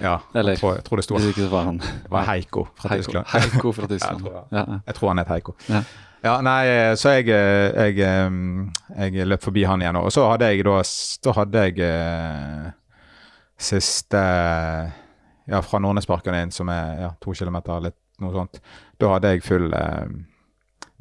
Ja, 0.00 0.14
Eller, 0.32 0.54
jeg, 0.54 0.62
tror, 0.62 0.78
jeg 0.78 0.86
tror 0.86 1.02
det 1.02 1.04
sto 1.04 1.20
det 1.20 1.50
var, 1.52 1.68
han. 1.68 1.82
det 1.82 2.14
var 2.14 2.24
Heiko 2.30 2.64
fra 2.80 2.94
Heiko. 2.94 3.04
Tyskland. 3.04 3.28
Heiko 3.34 3.74
fra 3.76 3.90
Tyskland. 3.92 4.24
jeg, 4.24 4.32
tror, 4.48 4.80
jeg, 4.86 4.96
tror, 4.96 5.12
han 5.12 5.22
het 5.22 5.34
Heiko. 5.34 5.56
Ja. 5.68 6.34
nei, 6.48 6.56
eh, 6.70 6.94
så 6.96 7.14
jeg, 7.18 7.28
eh, 7.28 7.92
jeg, 7.92 8.00
eh, 8.08 9.12
jeg, 9.12 9.28
løp 9.28 9.44
forbi 9.44 9.68
han 9.68 9.84
igjen. 9.84 10.00
Og 10.00 10.08
så 10.16 10.24
hadde 10.32 10.48
jeg 10.48 10.64
da 10.64 10.80
Da 11.28 11.38
hadde 11.42 11.68
jeg 11.68 11.78
eh, 11.92 12.72
siste 13.60 14.26
Ja, 15.44 15.60
fra 15.60 15.78
Nordnesparken 15.82 16.40
inn, 16.40 16.56
som 16.56 16.72
er 16.72 17.00
ja, 17.04 17.14
to 17.20 17.36
kilometer, 17.36 17.84
litt 17.84 18.00
noe 18.22 18.32
sånt. 18.32 18.62
Da 18.96 19.18
hadde 19.18 19.36
jeg 19.36 19.44
full 19.44 19.74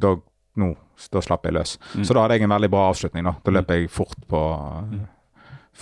da, 0.02 0.16
nå, 0.62 0.74
da 1.12 1.24
slapp 1.24 1.48
jeg 1.48 1.56
løs. 1.56 1.78
Mm. 1.96 2.06
Så 2.06 2.16
da 2.16 2.26
hadde 2.26 2.38
jeg 2.38 2.48
en 2.48 2.54
veldig 2.56 2.70
bra 2.72 2.88
avslutning. 2.92 3.28
Da, 3.28 3.36
da 3.44 3.54
løp 3.56 3.70
mm. 3.70 3.76
jeg 3.78 3.92
fort 3.94 4.26
på, 4.30 4.42
mm. 4.90 5.06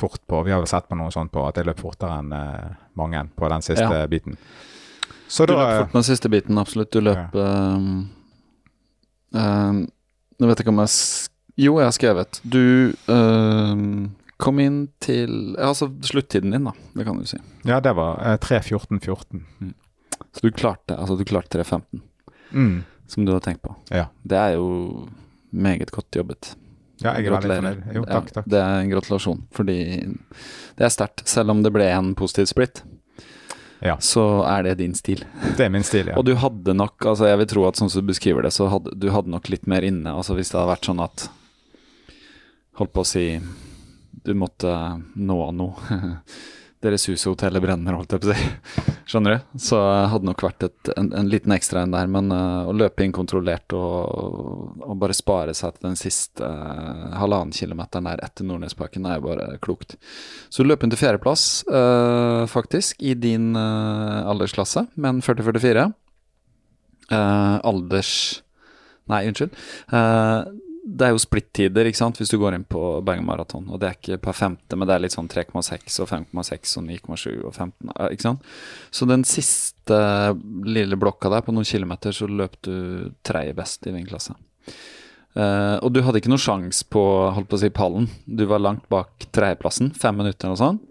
fort 0.02 0.22
på 0.28 0.44
Vi 0.48 0.54
har 0.54 0.62
vel 0.64 0.70
sett 0.72 0.90
på 0.90 0.98
noe 1.00 1.14
sånt 1.16 1.34
på 1.34 1.46
at 1.48 1.60
jeg 1.60 1.70
løp 1.70 1.82
fortere 1.82 2.20
enn 2.22 2.36
uh, 2.36 2.78
mange 3.00 3.26
på 3.36 3.50
den 3.52 3.66
siste 3.66 3.88
ja. 3.88 4.06
biten. 4.12 4.38
Så 5.30 5.48
du 5.50 5.56
da, 5.56 5.64
løp 5.64 5.74
fort 5.84 5.96
på 5.96 6.02
den 6.02 6.10
siste 6.12 6.32
biten, 6.32 6.62
absolutt. 6.62 6.92
Du 6.94 7.02
løp 7.04 7.36
ja. 7.38 7.50
um, 7.76 8.08
um, 9.36 9.84
Nå 10.40 10.48
vet 10.48 10.62
jeg 10.62 10.64
ikke 10.64 10.72
om 10.72 10.86
jeg 10.86 10.94
Jo, 11.60 11.74
jeg 11.82 11.90
har 11.90 11.96
skrevet. 11.98 12.40
Du 12.44 12.94
um, 13.12 14.14
kom 14.40 14.62
inn 14.64 14.86
til 15.04 15.58
Altså 15.60 15.90
sluttiden 16.08 16.56
din, 16.56 16.70
da. 16.70 16.76
Det 16.96 17.08
kan 17.08 17.20
du 17.20 17.28
si. 17.28 17.42
Ja, 17.68 17.82
det 17.84 17.96
var 17.98 18.22
uh, 18.22 18.38
3.14,14. 18.40 19.44
Mm. 19.60 19.76
Så 20.30 20.46
du 20.46 20.54
klarte 20.54 20.96
altså 20.96 21.18
du 21.20 21.26
klarte 21.28 21.60
3.15. 21.60 22.06
Mm 22.50 22.80
som 23.10 23.26
du 23.26 23.34
har 23.34 23.44
tenkt 23.46 23.64
på. 23.66 23.76
Ja. 23.94 24.08
Det 24.22 24.38
er 24.38 24.58
jo 24.58 25.08
meget 25.50 25.92
godt 25.92 26.16
jobbet. 26.16 26.54
Ja, 27.00 27.14
jeg 27.16 27.30
er 27.30 27.36
veldig 27.38 27.58
fornøyd. 27.62 27.84
Jo, 27.96 28.06
takk, 28.06 28.32
takk. 28.36 28.46
Ja, 28.46 28.52
det 28.54 28.62
er 28.62 28.78
en 28.84 28.92
gratulasjon, 28.92 29.44
fordi 29.56 29.78
det 30.78 30.88
er 30.88 30.92
sterkt. 30.94 31.24
Selv 31.32 31.54
om 31.54 31.64
det 31.64 31.72
ble 31.74 31.88
en 31.94 32.12
positiv 32.20 32.50
split, 32.52 32.84
ja. 33.80 33.96
så 34.04 34.26
er 34.50 34.68
det 34.68 34.76
din 34.82 34.96
stil. 34.98 35.24
Det 35.56 35.66
er 35.66 35.72
min 35.74 35.88
stil, 35.88 36.12
ja. 36.12 36.18
Og 36.20 36.28
du 36.28 36.36
hadde 36.40 36.76
nok, 36.76 36.98
altså 37.14 37.30
jeg 37.32 37.40
vil 37.42 37.52
tro 37.56 37.66
at 37.70 37.80
sånn 37.80 37.92
som 37.92 38.04
du 38.04 38.12
beskriver 38.12 38.44
det, 38.44 38.52
så 38.56 38.68
hadde 38.74 38.96
du 39.00 39.10
hadde 39.16 39.32
nok 39.32 39.48
litt 39.52 39.70
mer 39.72 39.88
inne. 39.88 40.12
Altså 40.12 40.36
hvis 40.38 40.52
det 40.52 40.60
hadde 40.60 40.74
vært 40.76 40.92
sånn 40.92 41.04
at 41.06 41.30
Holdt 42.80 42.94
på 42.96 43.04
å 43.04 43.08
si 43.08 43.24
du 44.24 44.30
måtte 44.40 44.72
nå 45.20 45.40
noe. 45.52 45.98
deres 46.84 47.06
hus 47.10 47.26
og 47.28 47.36
hotellet 47.36 47.64
brenner, 47.64 47.96
holdt 47.98 48.16
jeg 48.16 48.24
på 48.24 48.30
å 48.30 48.36
si. 48.36 48.50
Skjønner 49.10 49.36
du? 49.36 49.60
Så 49.60 49.80
hadde 50.12 50.28
nok 50.30 50.44
vært 50.46 50.66
et, 50.68 50.92
en, 50.96 51.10
en, 51.18 51.30
liten 51.32 51.54
ekstra 51.56 51.84
en 51.84 51.96
der. 51.96 52.10
Men 52.12 52.32
uh, 52.34 52.70
å 52.70 52.76
løpe 52.76 53.04
inn 53.06 53.16
kontrollert 53.16 53.76
og, 53.78 54.80
og, 54.86 54.94
bare 55.02 55.18
spare 55.18 55.56
seg 55.58 55.76
til 55.76 55.90
den 55.90 56.00
siste 56.00 56.46
uh, 56.46 57.16
halvannen 57.20 57.56
kilometeren 57.56 58.10
der 58.10 58.24
etter 58.26 58.48
Nordnesparken 58.48 59.08
er 59.10 59.20
jo 59.20 59.28
bare 59.28 59.48
klokt. 59.66 59.98
Så 60.50 60.64
du 60.64 60.70
løp 60.72 60.86
inn 60.86 60.94
til 60.94 61.02
fjerdeplass, 61.02 61.48
uh, 61.72 62.46
faktisk, 62.50 63.02
i 63.04 63.16
din 63.18 63.52
aldersklasse, 63.60 64.86
men 65.00 65.24
40-44. 65.26 65.90
alders 67.10 68.14
Nei, 69.10 69.24
unnskyld. 69.26 69.56
Uh, 69.90 70.46
det 70.90 71.06
er 71.06 71.14
jo 71.14 71.22
splittider 71.22 71.88
ikke 71.90 72.00
sant, 72.00 72.18
hvis 72.20 72.32
du 72.32 72.38
går 72.42 72.56
inn 72.56 72.66
på 72.68 72.82
Bergen 73.06 73.28
Maraton. 73.28 73.68
Og 73.70 73.80
det 73.82 73.90
er 73.90 73.98
ikke 73.98 74.20
per 74.24 74.36
femte, 74.38 74.78
men 74.78 74.88
det 74.90 74.96
er 74.96 75.04
litt 75.04 75.16
sånn 75.16 75.30
3,6 75.30 76.00
og 76.02 76.10
5,6 76.10 76.76
og 76.80 76.86
9,7 76.88 77.28
og 77.46 77.52
15. 77.54 77.92
ikke 78.10 78.26
sant? 78.26 78.48
Så 78.92 79.08
den 79.10 79.26
siste 79.28 80.00
lille 80.66 80.98
blokka 81.00 81.32
der, 81.32 81.44
på 81.46 81.54
noen 81.54 81.68
kilometer, 81.68 82.16
så 82.16 82.30
løp 82.30 82.58
du 82.66 83.12
tredje 83.28 83.56
best 83.58 83.86
i 83.86 83.94
din 83.94 84.08
klasse. 84.10 84.34
Uh, 85.38 85.78
og 85.86 85.92
du 85.94 86.02
hadde 86.02 86.24
ikke 86.24 86.32
noe 86.32 86.42
sjanse 86.42 86.88
på 86.90 87.02
holdt 87.36 87.52
på 87.52 87.60
å 87.60 87.62
si 87.62 87.70
pallen. 87.74 88.08
Du 88.26 88.48
var 88.50 88.64
langt 88.64 88.88
bak 88.92 89.28
tredjeplassen, 89.36 89.92
fem 89.94 90.18
minutter 90.18 90.50
eller 90.50 90.58
noe 90.58 90.64
sånt. 90.64 90.86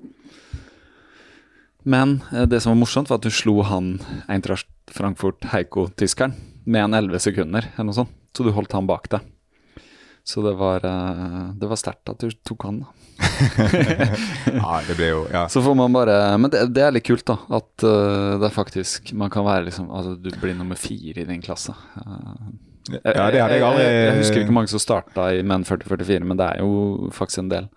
Men 1.89 2.21
uh, 2.31 2.45
det 2.47 2.63
som 2.63 2.75
var 2.75 2.83
morsomt, 2.85 3.11
var 3.11 3.19
at 3.19 3.27
du 3.27 3.35
slo 3.35 3.61
han 3.67 3.97
Eintracht 4.31 4.71
Frankfurt 4.95 5.51
Heiko-tyskeren 5.51 6.37
med 6.69 6.87
en 6.87 6.97
11 7.03 7.27
sekunder, 7.27 7.67
eller 7.75 7.91
noe 7.91 7.99
sånt. 7.99 8.15
Så 8.37 8.47
du 8.47 8.53
holdt 8.55 8.77
han 8.77 8.87
bak 8.87 9.11
deg. 9.11 9.27
Så 10.29 10.43
det 10.45 10.53
var, 10.53 10.85
uh, 10.85 11.55
det 11.55 11.67
var 11.67 11.79
sterkt 11.81 12.11
at 12.13 12.21
du 12.21 12.29
tok 12.45 12.67
han, 12.69 12.83
da. 12.83 12.89
ja, 14.61 14.73
det 14.85 14.95
ble 14.99 15.07
jo 15.09 15.23
ja. 15.33 15.47
Så 15.51 15.63
får 15.65 15.75
man 15.75 15.95
bare 15.97 16.37
Men 16.39 16.53
det, 16.53 16.61
det 16.71 16.83
er 16.85 16.93
litt 16.95 17.07
kult, 17.09 17.25
da. 17.27 17.39
At 17.57 17.83
uh, 17.83 18.37
det 18.39 18.47
er 18.47 18.53
faktisk 18.55 19.11
Man 19.17 19.33
kan 19.33 19.43
være 19.47 19.65
liksom 19.67 19.89
Altså, 19.91 20.13
du 20.21 20.29
blir 20.39 20.53
nummer 20.55 20.79
fire 20.79 21.25
i 21.25 21.27
din 21.27 21.41
klasse. 21.43 21.73
Uh, 21.97 22.51
ja, 22.93 23.01
det 23.03 23.41
hadde 23.41 23.57
jeg 23.57 23.65
aldri 23.71 23.87
jeg, 23.87 24.03
jeg, 24.05 24.19
husker 24.21 24.43
ikke 24.43 24.57
mange 24.59 24.71
som 24.73 24.83
starta 24.83 25.31
i 25.37 25.41
menn 25.45 25.65
40-44, 25.69 26.29
men 26.29 26.39
det 26.41 26.47
er 26.53 26.61
jo 26.63 27.09
faktisk 27.13 27.43
en 27.43 27.51
del. 27.53 27.71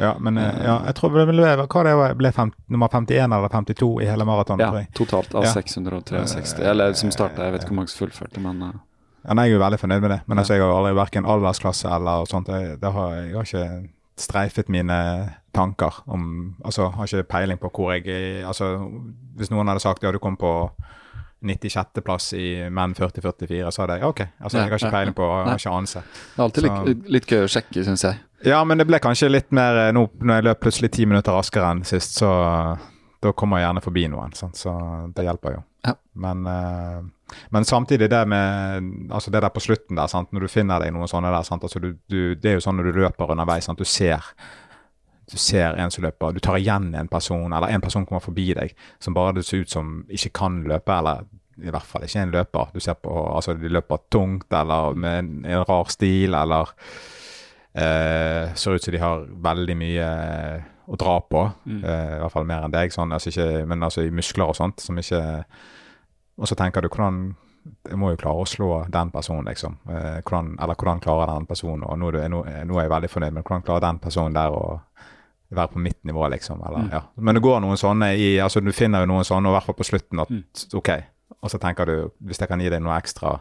Ja, 0.00 0.10
men 0.20 0.36
ja, 0.40 0.74
jeg 0.88 0.96
tror 0.96 1.12
det 1.14 1.24
ble, 1.28 1.46
hva 1.60 1.84
det 1.86 1.94
var, 1.96 2.16
ble 2.20 2.32
fem, 2.36 2.52
nummer 2.72 2.92
51 2.92 3.36
eller 3.36 3.52
52 3.52 3.88
i 4.04 4.08
hele 4.08 4.26
maratonen. 4.28 4.64
Ja, 4.64 4.92
totalt 4.96 5.32
av 5.36 5.46
ja. 5.48 5.54
663. 5.56 6.64
Eller 6.68 6.96
som 7.00 7.12
starta, 7.12 7.46
jeg 7.46 7.56
vet 7.56 7.64
ikke 7.64 7.72
hvor 7.72 7.80
mange 7.80 7.92
som 7.92 8.02
fullførte, 8.04 8.44
men 8.44 8.60
ja, 9.22 9.34
nei, 9.38 9.48
jeg 9.48 9.58
er 9.58 9.62
veldig 9.62 9.78
fornøyd 9.78 10.02
med 10.02 10.10
det, 10.10 10.20
men 10.26 10.42
altså, 10.42 10.56
jeg 10.56 10.64
har 10.64 10.72
aldri 10.74 10.94
verken 10.98 11.28
aldersklasse 11.28 11.90
eller 11.94 12.26
sånt. 12.30 12.48
Jeg, 12.50 12.78
har, 12.82 13.12
jeg 13.20 13.36
har 13.36 13.46
ikke 13.46 13.90
streifet 14.18 14.68
mine 14.68 14.96
tanker 15.54 16.02
om 16.06 16.56
Altså, 16.64 16.88
har 16.94 17.08
ikke 17.08 17.28
peiling 17.30 17.60
på 17.60 17.70
hvor 17.72 17.92
jeg 17.94 18.44
Altså, 18.44 18.74
hvis 19.36 19.50
noen 19.50 19.70
hadde 19.70 19.80
sagt 19.84 20.02
ja, 20.04 20.12
du 20.12 20.18
kom 20.22 20.36
på 20.36 20.52
96.-plass 21.42 22.32
i 22.38 22.48
menn 22.70 22.94
40-44, 22.94 23.70
så 23.74 23.82
hadde 23.82 23.96
jeg 23.98 24.06
OK. 24.06 24.20
Altså, 24.40 24.58
jeg 24.58 24.68
har 24.68 24.78
ikke 24.78 24.92
peiling 24.94 25.16
på, 25.18 25.26
jeg 25.26 25.48
har 25.48 25.58
ikke 25.58 25.72
anelse. 25.74 26.02
Det 26.06 26.38
er 26.38 26.44
alltid 26.44 26.66
litt, 26.68 27.08
litt 27.16 27.26
gøy 27.32 27.42
å 27.42 27.50
sjekke, 27.50 27.82
syns 27.88 28.04
jeg. 28.06 28.20
Ja, 28.46 28.60
men 28.66 28.78
det 28.78 28.86
ble 28.86 29.00
kanskje 29.02 29.30
litt 29.30 29.50
mer 29.54 29.88
eh, 29.88 29.90
nå 29.94 30.04
når 30.22 30.38
jeg 30.38 30.46
løp 30.48 30.62
plutselig 30.62 30.92
ti 30.94 31.06
minutter 31.06 31.34
raskere 31.34 31.72
enn 31.74 31.82
sist, 31.86 32.18
så 32.18 32.30
da 33.22 33.32
kommer 33.32 33.60
jeg 33.60 33.68
gjerne 33.68 33.84
forbi 33.84 34.06
noen. 34.10 34.32
Sant? 34.36 34.58
Så 34.58 34.72
det 35.14 35.26
hjelper 35.26 35.56
jo. 35.56 35.64
Ja. 35.86 35.96
Men 36.22 36.46
uh, 36.46 37.02
men 37.48 37.64
samtidig 37.64 38.10
det 38.10 38.26
med 38.28 39.10
altså 39.10 39.30
det 39.30 39.40
der 39.42 39.48
på 39.48 39.60
slutten 39.60 39.96
der, 39.96 40.06
sant? 40.06 40.32
når 40.32 40.40
du 40.44 40.48
finner 40.52 40.82
deg 40.82 40.92
noen 40.94 41.08
sånne 41.08 41.30
der 41.32 41.46
sant? 41.46 41.64
Altså 41.64 41.80
du, 41.80 41.94
du, 42.10 42.34
Det 42.34 42.50
er 42.50 42.58
jo 42.58 42.64
sånn 42.64 42.76
når 42.76 42.90
du 42.90 43.00
løper 43.02 43.32
underveis, 43.32 43.64
sant? 43.68 43.78
du 43.78 43.88
ser 43.88 44.20
du 45.32 45.38
ser 45.38 45.78
en 45.80 45.90
som 45.90 46.04
løper, 46.04 46.34
du 46.34 46.40
tar 46.42 46.58
igjen 46.58 46.90
en 46.98 47.08
person, 47.08 47.52
eller 47.54 47.70
en 47.72 47.80
person 47.80 48.04
kommer 48.04 48.20
forbi 48.20 48.50
deg 48.58 48.74
som 49.00 49.14
bare 49.16 49.36
det 49.38 49.46
ser 49.46 49.62
ut 49.62 49.70
som 49.70 50.02
ikke 50.10 50.32
kan 50.42 50.58
løpe, 50.68 50.92
eller 50.92 51.22
i 51.62 51.70
hvert 51.72 51.86
fall 51.86 52.04
ikke 52.04 52.24
en 52.24 52.34
løper. 52.34 52.72
Du 52.74 52.80
ser 52.80 52.98
på, 53.00 53.12
altså 53.30 53.54
De 53.54 53.70
løper 53.70 54.02
tungt 54.12 54.52
eller 54.52 54.98
med 54.98 55.18
en, 55.18 55.30
en 55.46 55.64
rar 55.68 55.88
stil, 55.94 56.34
eller 56.34 56.74
uh, 57.78 58.52
ser 58.58 58.76
ut 58.76 58.84
som 58.84 58.92
de 58.92 59.00
har 59.00 59.24
veldig 59.46 59.78
mye 59.78 60.10
å 60.86 60.98
dra 60.98 61.20
på. 61.20 61.44
Mm. 61.64 61.84
Eh, 61.84 62.16
I 62.16 62.20
hvert 62.22 62.34
fall 62.34 62.48
mer 62.48 62.66
enn 62.66 62.74
deg, 62.74 62.94
sånn, 62.94 63.14
altså 63.14 63.30
ikke, 63.30 63.62
men 63.70 63.86
altså 63.86 64.06
i 64.06 64.12
muskler 64.14 64.50
og 64.50 64.58
sånt, 64.58 64.82
som 64.82 64.98
ikke 64.98 65.22
og 66.40 66.48
så 66.48 66.58
tenker 66.58 66.82
du 66.82 66.88
hvordan 66.88 67.34
Jeg 67.86 67.98
må 68.00 68.10
jo 68.10 68.18
klare 68.18 68.42
å 68.42 68.48
slå 68.48 68.68
den 68.90 69.10
personen, 69.14 69.46
liksom. 69.46 69.76
Eh, 69.86 70.18
hvordan, 70.26 70.56
eller 70.58 70.74
hvordan 70.74 71.02
klarer 71.02 71.30
den 71.30 71.46
personen 71.46 71.84
Og 71.86 71.98
nå, 71.98 72.10
nå, 72.10 72.40
nå, 72.42 72.78
er 72.78 72.86
jeg 72.86 72.90
veldig 72.90 73.10
fornøyd, 73.12 73.36
men 73.36 73.44
hvordan 73.44 73.66
klarer 73.66 73.84
den 73.86 74.00
personen 74.02 74.34
der 74.34 74.56
å 74.56 74.80
være 75.52 75.74
på 75.74 75.82
mitt 75.84 76.00
nivå, 76.08 76.26
liksom. 76.32 76.62
Eller, 76.66 76.86
mm. 76.86 76.90
ja. 76.96 77.02
Men 77.20 77.36
det 77.36 77.44
går 77.44 77.60
noen 77.62 77.78
sånne 77.78 78.14
i 78.16 78.34
altså 78.40 78.64
Du 78.64 78.72
finner 78.72 79.04
jo 79.04 79.12
noen 79.12 79.28
sånne, 79.28 79.52
i 79.52 79.56
hvert 79.56 79.68
fall 79.68 79.78
på 79.78 79.86
slutten, 79.86 80.24
at 80.24 80.32
mm. 80.32 80.44
OK. 80.80 80.90
Og 81.42 81.52
så 81.52 81.60
tenker 81.62 81.86
du, 81.86 81.96
hvis 82.26 82.40
jeg 82.40 82.50
kan 82.50 82.60
gi 82.60 82.70
deg 82.72 82.82
noe 82.82 82.96
ekstra 82.98 83.36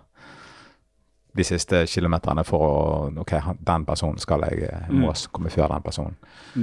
de 1.32 1.46
siste 1.48 1.86
kilometerne 1.88 2.44
for 2.48 2.66
å 2.66 2.76
OK, 3.24 3.34
den 3.64 3.86
personen 3.88 4.20
skal 4.20 4.44
jeg 4.50 4.68
mm. 4.90 4.98
må 5.00 5.14
mm. 5.14 5.26
komme 5.32 5.52
før 5.54 5.72
den 5.72 5.86
personen. 5.86 6.18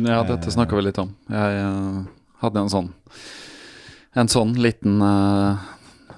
Ja, 0.04 0.20
dette 0.28 0.52
snakka 0.52 0.76
vi 0.76 0.84
litt 0.88 1.00
om. 1.00 1.14
Jeg 1.32 1.62
uh, 1.64 2.02
hadde 2.44 2.64
en 2.64 2.72
sånn 2.72 2.90
en 4.18 4.30
sånn 4.30 4.54
liten 4.58 5.00
uh, 5.04 5.60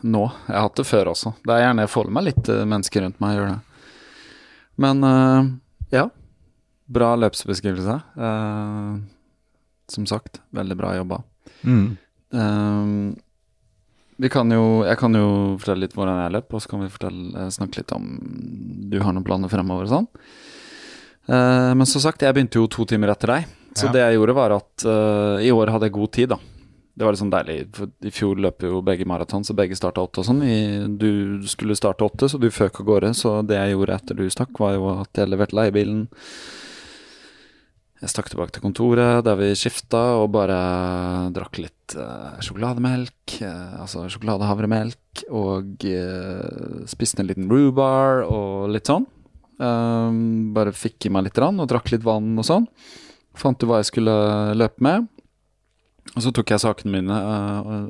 nå. 0.00 0.22
Jeg 0.46 0.56
har 0.56 0.66
hatt 0.66 0.78
det 0.80 0.88
før 0.88 1.12
også. 1.12 1.34
Det 1.44 1.54
er 1.54 1.66
gjerne 1.66 1.84
jeg 1.84 1.92
får 1.92 2.12
meg 2.16 2.26
litt 2.30 2.50
mennesker 2.72 3.04
rundt 3.04 3.20
meg 3.22 3.36
gjør 3.36 3.50
det. 3.52 3.86
Men 4.80 5.04
uh, 5.04 5.50
ja. 5.92 6.08
Bra 6.90 7.12
løpsbeskrivelse. 7.20 7.96
Uh, 8.18 8.98
som 9.90 10.06
sagt, 10.10 10.40
veldig 10.54 10.78
bra 10.78 10.94
jobba. 10.96 11.20
Mm. 11.66 11.98
Vi 14.20 14.28
kan 14.32 14.52
jo, 14.52 14.82
jeg 14.84 15.00
kan 15.00 15.16
jo 15.16 15.28
fortelle 15.60 15.86
litt 15.86 15.96
hvordan 15.96 16.20
jeg 16.24 16.34
løp, 16.36 16.52
og 16.52 16.62
så 16.62 16.72
kan 16.72 16.84
vi 16.84 16.92
fortelle, 16.92 17.48
snakke 17.54 17.80
litt 17.80 17.94
om 17.96 18.06
du 18.90 18.98
har 19.00 19.14
noen 19.16 19.26
planer 19.26 19.52
fremover 19.52 19.88
og 19.88 19.94
sånn. 19.94 20.08
men 21.30 21.86
som 21.88 22.02
sagt, 22.02 22.24
jeg 22.26 22.34
begynte 22.36 22.58
jo 22.58 22.68
to 22.68 22.84
timer 22.90 23.12
etter 23.14 23.32
deg. 23.36 23.50
Så 23.78 23.86
ja. 23.86 23.92
det 23.94 24.02
jeg 24.02 24.18
gjorde, 24.18 24.34
var 24.34 24.56
at 24.56 24.84
i 25.46 25.52
år 25.54 25.70
hadde 25.72 25.88
jeg 25.88 25.94
god 25.94 26.12
tid, 26.16 26.32
da. 26.34 26.40
Det 27.00 27.06
var 27.06 27.16
sånn 27.16 27.30
deilig, 27.32 27.58
for 27.72 27.88
i 28.04 28.10
fjor 28.12 28.40
løp 28.44 28.64
jo 28.66 28.82
begge 28.84 29.06
maraton, 29.08 29.44
så 29.46 29.54
begge 29.56 29.78
starta 29.78 30.02
åtte 30.04 30.20
og 30.20 30.26
sånn. 30.26 30.42
Du 31.00 31.46
skulle 31.48 31.78
starte 31.78 32.04
åtte, 32.04 32.28
så 32.28 32.36
du 32.36 32.50
føk 32.52 32.82
av 32.82 32.88
gårde. 32.90 33.12
Så 33.16 33.38
det 33.46 33.56
jeg 33.56 33.72
gjorde 33.72 33.96
etter 33.96 34.18
du 34.18 34.26
stakk, 34.28 34.52
var 34.60 34.74
jo 34.76 34.90
at 34.98 35.22
jeg 35.22 35.30
leverte 35.30 35.56
leiebilen. 35.56 36.02
Jeg 38.02 38.12
stakk 38.12 38.28
tilbake 38.32 38.52
til 38.52 38.64
kontoret 38.64 39.24
der 39.24 39.38
vi 39.40 39.48
skifta, 39.56 40.02
og 40.20 40.28
bare 40.34 40.58
drakk 41.36 41.62
litt 41.62 41.79
uh, 41.98 42.36
sjokolademelk. 42.44 43.36
Uh, 43.42 43.80
altså 43.82 44.04
sjokoladehavremelk. 44.12 45.24
Og 45.28 45.86
uh, 45.86 46.82
spiste 46.90 47.22
en 47.22 47.30
liten 47.30 47.48
rhubar 47.50 48.24
og 48.26 48.70
litt 48.74 48.90
sånn. 48.90 49.08
bare 49.60 50.72
fikk 50.72 51.04
i 51.04 51.10
meg 51.12 51.26
litt 51.26 51.38
og 51.44 51.66
drakk 51.68 51.90
litt 51.92 52.04
vann 52.04 52.38
og 52.40 52.46
sånn. 52.48 52.68
Fant 53.36 53.60
ut 53.60 53.68
hva 53.68 53.82
jeg 53.82 53.90
skulle 53.90 54.14
løpe 54.56 54.80
med. 54.80 55.08
Og 56.16 56.24
så 56.24 56.32
tok 56.34 56.50
jeg 56.50 56.62
sakene 56.62 56.94
mine, 56.96 57.16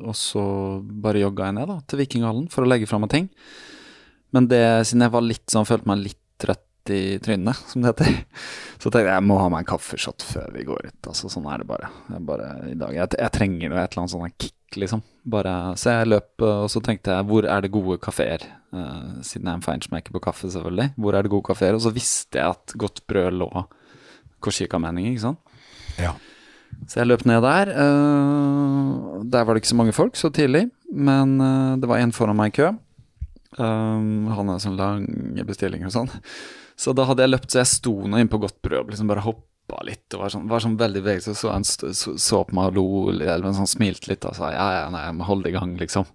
og 0.03 0.11
så 0.19 0.43
bare 0.83 1.23
jogga 1.23 1.47
jeg 1.47 1.55
ned 1.57 1.71
da, 1.71 1.77
til 1.87 2.01
Vikinghallen 2.03 2.49
for 2.51 2.65
å 2.65 2.69
legge 2.69 2.89
fra 2.89 2.99
meg 3.01 3.09
ting. 3.13 3.29
Men 4.35 4.49
det, 4.51 4.61
siden 4.89 5.07
jeg 5.07 5.13
var 5.15 5.23
litt 5.25 5.47
sånn, 5.49 5.65
følte 5.65 5.89
meg 5.89 6.03
litt 6.03 6.19
trøtt 6.43 6.67
i 6.89 7.19
trynet, 7.21 7.59
som 7.69 7.83
det 7.83 7.91
heter, 7.91 8.15
så 8.77 8.89
tenkte 8.89 9.03
jeg 9.05 9.13
jeg 9.13 9.27
må 9.27 9.37
ha 9.37 9.49
meg 9.51 9.63
en 9.63 9.69
kaffeshot 9.69 10.25
før 10.25 10.49
vi 10.55 10.65
går 10.65 10.87
ut. 10.89 11.09
Altså, 11.11 11.29
sånn 11.29 11.45
er 11.51 11.61
det 11.61 11.67
bare. 11.69 11.91
Jeg, 12.09 12.23
bare 12.25 12.47
i 12.71 12.77
dag, 12.79 12.95
jeg, 12.97 13.13
jeg 13.19 13.35
trenger 13.35 13.69
noe, 13.69 13.83
et 13.83 13.93
eller 13.93 14.03
annet 14.03 14.13
sånn 14.15 14.33
kick, 14.41 14.79
liksom. 14.81 15.03
Bare, 15.35 15.53
så 15.77 15.99
jeg 15.99 16.09
løp, 16.09 16.31
og 16.47 16.65
så 16.73 16.81
tenkte 16.81 17.13
jeg 17.13 17.29
hvor 17.29 17.45
er 17.45 17.61
det 17.61 17.73
gode 17.75 17.99
kafeer? 18.01 18.47
Uh, 18.73 19.21
siden 19.21 19.45
jeg 19.45 19.51
er 19.51 19.59
en 19.59 19.65
feinschmecker 19.67 20.15
på 20.15 20.23
kaffe, 20.23 20.49
selvfølgelig. 20.49 20.93
Hvor 20.97 21.17
er 21.17 21.27
det 21.27 21.33
gode 21.33 21.49
kafeer? 21.51 21.77
Og 21.77 21.85
så 21.85 21.93
visste 21.93 22.41
jeg 22.41 22.57
at 22.57 22.75
godt 22.79 23.03
brød 23.11 23.37
lå 23.43 23.49
Korsika-mening, 24.41 25.11
ikke 25.11 25.27
sant. 25.27 25.57
Ja. 26.01 26.15
Så 26.87 27.01
jeg 27.01 27.11
løp 27.11 27.25
ned 27.29 27.43
der. 27.45 27.73
Uh, 27.75 29.21
der 29.29 29.43
var 29.45 29.53
det 29.53 29.61
ikke 29.61 29.73
så 29.75 29.77
mange 29.77 29.93
folk 29.93 30.17
så 30.17 30.31
tidlig, 30.33 30.69
men 30.89 31.35
uh, 31.43 31.75
det 31.77 31.89
var 31.91 32.01
en 32.01 32.15
foran 32.15 32.39
meg 32.39 32.55
i 32.55 32.57
kø. 32.61 32.71
Um, 33.59 34.29
han 34.31 34.47
har 34.47 34.61
sånn 34.63 34.79
lange 34.79 35.43
bestillinger 35.43 35.89
og 35.89 35.95
sånn. 35.95 36.11
Så 36.81 36.95
da 36.97 37.05
hadde 37.05 37.25
jeg 37.25 37.35
løpt, 37.35 37.51
så 37.53 37.61
jeg 37.61 37.69
sto 37.75 37.93
nå 38.09 38.17
inne 38.21 38.31
på 38.31 38.39
Godt 38.41 38.57
brød 38.65 38.89
liksom 38.89 39.11
bare 39.11 39.21
hoppa 39.25 39.83
litt 39.85 40.15
og 40.15 40.23
var 40.23 40.33
sånn, 40.33 40.47
var 40.49 40.63
sånn 40.63 40.79
veldig 40.79 41.03
beveget. 41.03 41.37
Så 41.37 41.51
han 41.53 41.65
så, 41.67 41.91
så, 41.93 42.41
på 42.47 42.57
meg 42.57 42.71
og 42.71 42.79
lo, 42.79 42.87
eller 43.13 43.53
sånn, 43.53 43.69
smilte 43.69 44.09
litt 44.11 44.25
og 44.25 44.33
sa 44.37 44.49
ja, 44.55 44.65
ja, 44.79 44.87
nei, 44.93 45.05
jeg 45.05 45.17
må 45.19 45.27
holde 45.29 45.51
i 45.51 45.55
gang, 45.55 45.75
liksom. 45.79 46.09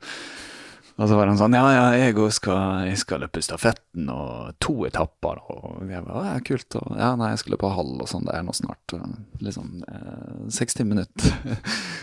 Og 0.97 1.11
så 1.11 1.19
var 1.19 1.29
han 1.29 1.37
sånn 1.37 1.55
Ja, 1.55 1.67
ja, 1.75 1.85
jeg 2.01 2.17
skal, 2.33 2.89
jeg 2.89 2.99
skal 3.03 3.21
løpe 3.23 3.43
stafetten 3.45 4.09
og 4.11 4.57
to 4.65 4.79
etapper. 4.89 5.43
Og 5.53 5.85
jeg 5.93 6.03
bare, 6.07 6.25
ja, 6.33 6.43
kult. 6.45 6.79
Og 6.81 6.99
ja, 6.99 7.13
nei, 7.21 7.31
jeg 7.35 7.45
skal 7.45 7.55
løpe 7.55 7.73
halv 7.77 8.03
og 8.03 8.11
sånn. 8.11 8.25
Det 8.27 8.35
er 8.35 8.47
nå 8.47 8.57
snart 8.57 8.97
liksom 9.45 9.85
eh, 9.87 10.51
60 10.57 10.89
minutter. 10.89 11.57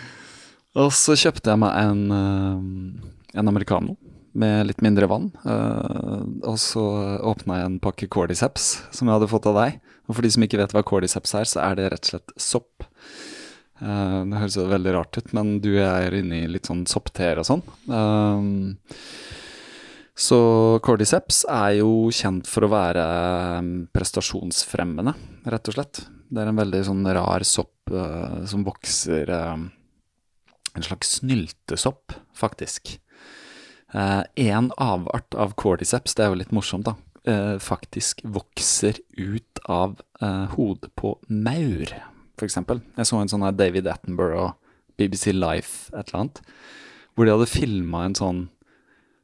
og 0.86 0.94
så 0.96 1.18
kjøpte 1.18 1.52
jeg 1.52 1.64
meg 1.66 1.80
en, 1.82 2.06
eh, 2.22 3.40
en 3.42 3.52
americano 3.52 3.98
med 4.34 4.68
litt 4.68 4.82
mindre 4.86 5.08
vann. 5.10 5.30
Uh, 5.46 6.24
og 6.50 6.58
så 6.62 6.84
åpna 7.22 7.60
jeg 7.60 7.70
en 7.70 7.82
pakke 7.84 8.10
cordyceps 8.12 8.70
som 8.94 9.08
jeg 9.08 9.18
hadde 9.18 9.30
fått 9.32 9.48
av 9.50 9.60
deg. 9.60 9.78
Og 10.08 10.18
for 10.18 10.26
de 10.26 10.34
som 10.34 10.46
ikke 10.46 10.60
vet 10.60 10.74
hva 10.76 10.84
cordyceps 10.86 11.36
er, 11.40 11.50
så 11.50 11.62
er 11.64 11.78
det 11.80 11.92
rett 11.94 12.10
og 12.10 12.14
slett 12.16 12.34
sopp. 12.42 12.88
Uh, 13.84 14.24
det 14.30 14.40
høres 14.42 14.58
jo 14.58 14.70
veldig 14.72 14.96
rart 14.96 15.20
ut, 15.20 15.30
men 15.38 15.58
du 15.64 15.72
er 15.82 16.18
inne 16.18 16.44
i 16.44 16.50
litt 16.50 16.70
sånn 16.70 16.86
soppteer 16.90 17.42
og 17.42 17.48
sånn. 17.50 17.64
Uh, 17.90 18.90
så 20.14 20.40
cordyceps 20.86 21.44
er 21.50 21.80
jo 21.80 22.10
kjent 22.14 22.50
for 22.50 22.66
å 22.66 22.74
være 22.74 23.06
prestasjonsfremmende, 23.96 25.16
rett 25.50 25.72
og 25.72 25.78
slett. 25.78 26.04
Det 26.34 26.42
er 26.42 26.52
en 26.52 26.60
veldig 26.62 26.84
sånn 26.86 27.08
rar 27.18 27.46
sopp 27.46 27.94
som 28.50 28.62
vokser 28.66 29.30
En 29.34 30.86
slags 30.86 31.18
snyltesopp, 31.20 32.14
faktisk. 32.38 32.96
En 33.94 34.72
avart 34.82 35.36
av 35.38 35.54
cordyceps, 35.60 36.16
det 36.18 36.26
er 36.26 36.32
jo 36.32 36.40
litt 36.40 36.54
morsomt, 36.56 36.88
da. 36.88 36.96
eh, 37.30 37.58
faktisk 37.62 38.24
vokser 38.26 38.98
ut 39.18 39.60
av 39.70 40.00
eh, 40.22 40.46
hodet 40.56 40.90
på 41.00 41.16
maur, 41.30 41.94
eksempel. 42.48 42.82
Jeg 42.98 43.08
så 43.08 43.22
en 43.22 43.32
sånn 43.32 43.46
David 43.56 43.88
Attenborough, 43.88 44.56
BBC 44.98 45.32
Life, 45.34 45.94
et 45.94 46.10
eller 46.10 46.20
annet, 46.24 46.42
hvor 47.14 47.26
de 47.26 47.36
hadde 47.36 47.50
filma 47.50 48.06
en 48.08 48.18
sånn 48.18 48.42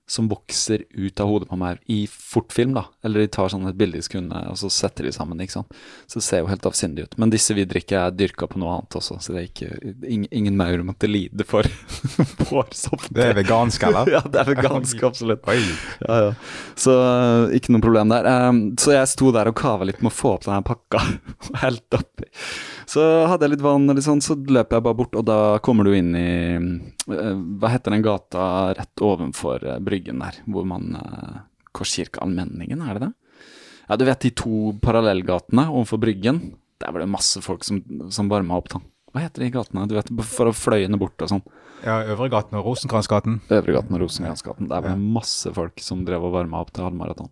som 0.10 0.30
vokser 0.32 0.84
ut 0.98 1.22
av 1.22 1.30
hodet 1.30 1.50
på 1.50 1.60
meg 1.60 1.82
i 1.92 2.02
fortfilm, 2.10 2.74
da. 2.78 2.88
Eller 3.06 3.24
de 3.24 3.32
tar 3.36 3.52
sånn 3.54 3.68
et 3.70 3.78
bilde 3.78 4.00
i 4.00 4.06
sekundet, 4.06 4.50
og 4.50 4.58
så 4.60 4.72
setter 4.74 5.06
de 5.06 5.14
sammen, 5.16 5.42
ikke 5.44 5.60
sant. 5.60 5.80
Så 6.10 6.20
det 6.20 6.26
ser 6.26 6.44
jo 6.44 6.50
helt 6.50 6.66
avsindig 6.66 7.06
ut. 7.06 7.18
Men 7.22 7.34
disse 7.34 7.56
vi 7.58 7.68
drikker 7.70 8.00
er 8.02 8.16
dyrka 8.16 8.50
på 8.50 8.62
noe 8.62 8.80
annet 8.80 9.00
også, 9.00 9.20
så 9.22 9.36
det 9.36 9.44
er 9.44 9.50
ikke 9.50 9.70
Ingen, 10.10 10.28
ingen 10.34 10.56
maur 10.58 10.82
måtte 10.84 11.08
lide 11.10 11.44
for 11.48 11.68
vår 12.50 12.70
vårsopp. 12.70 13.08
Det 13.14 13.24
er 13.24 13.36
vegansk, 13.38 13.84
eller? 13.84 14.10
ja, 14.16 14.22
det 14.26 14.42
er 14.42 14.50
vegansk, 14.54 15.04
absolutt. 15.04 15.46
Ja, 16.06 16.18
ja. 16.26 16.34
Så 16.80 16.96
uh, 16.96 17.54
ikke 17.56 17.74
noe 17.74 17.84
problem 17.84 18.14
der. 18.14 18.28
Um, 18.50 18.62
så 18.80 18.96
jeg 18.96 19.12
sto 19.12 19.34
der 19.36 19.52
og 19.52 19.58
kava 19.60 19.88
litt 19.90 20.02
med 20.04 20.12
å 20.12 20.16
få 20.16 20.36
opp 20.38 20.48
denne 20.48 20.64
pakka 20.66 21.04
helt 21.64 22.00
oppi. 22.00 22.30
Så 22.90 23.04
hadde 23.30 23.46
jeg 23.46 23.54
litt 23.54 23.64
vann, 23.64 23.92
sånn, 24.02 24.22
så 24.24 24.34
løper 24.34 24.80
jeg 24.80 24.86
bare 24.88 24.98
bort, 24.98 25.18
og 25.20 25.26
da 25.28 25.40
kommer 25.62 25.86
du 25.86 25.94
inn 25.94 26.10
i 26.18 26.32
uh, 26.58 27.36
Hva 27.62 27.70
heter 27.76 27.94
den 27.94 28.06
gata 28.06 28.46
rett 28.78 29.04
ovenfor 29.06 29.66
uh, 29.68 29.78
Bryggen 29.84 30.24
der, 30.24 30.40
hvor 30.50 30.66
man 30.70 30.96
uh, 30.98 31.44
Korskirkeallmenningen, 31.78 32.82
er 32.82 32.98
det 32.98 33.04
det? 33.04 33.12
Ja, 33.90 33.98
du 33.98 34.06
vet 34.08 34.26
de 34.26 34.32
to 34.38 34.72
parallellgatene 34.82 35.68
overfor 35.70 36.02
Bryggen? 36.02 36.42
Der 36.82 36.96
var 36.96 37.04
det 37.04 37.12
masse 37.14 37.42
folk 37.46 37.66
som, 37.68 37.82
som 38.14 38.32
varma 38.32 38.58
opp, 38.58 38.72
da. 38.74 38.82
Hva 39.14 39.26
heter 39.26 39.46
de 39.46 39.54
gatene? 39.54 39.86
Du 39.90 39.96
vet, 39.98 40.10
For 40.30 40.50
å 40.50 40.56
fløyene 40.56 40.98
bort 41.02 41.22
og 41.26 41.32
sånn. 41.32 41.46
Ja, 41.80 42.02
Øvregaten 42.12 42.58
og 42.60 42.66
Rosenkransgaten. 42.68 43.38
Øvregaten 43.56 43.96
og 43.96 44.02
Rosenkransgaten. 44.04 44.68
Der 44.68 44.82
var 44.84 44.98
det 44.98 45.14
masse 45.16 45.52
folk 45.56 45.80
som 45.84 46.02
drev 46.08 46.26
og 46.28 46.34
varma 46.34 46.60
opp 46.60 46.74
til 46.76 46.84
halvmaraton. 46.84 47.30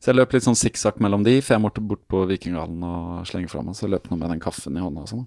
Så 0.00 0.10
jeg 0.10 0.18
løp 0.18 0.32
litt 0.32 0.46
sånn 0.46 0.56
sikksakk 0.56 1.02
mellom 1.04 1.26
de, 1.26 1.36
for 1.44 1.56
jeg 1.56 1.64
måtte 1.64 1.84
bort 1.84 2.04
på 2.08 2.24
Vikinghallen 2.30 2.86
og 2.88 3.28
slenge 3.28 3.52
fra 3.52 3.60
meg. 3.66 3.76
Så 3.76 3.86
jeg 3.86 3.94
løp 3.96 4.08
nå 4.08 4.16
med 4.16 4.32
den 4.32 4.40
kaffen 4.42 4.78
i 4.78 4.84
hånda 4.84 5.04
og 5.04 5.12
sånn. 5.12 5.26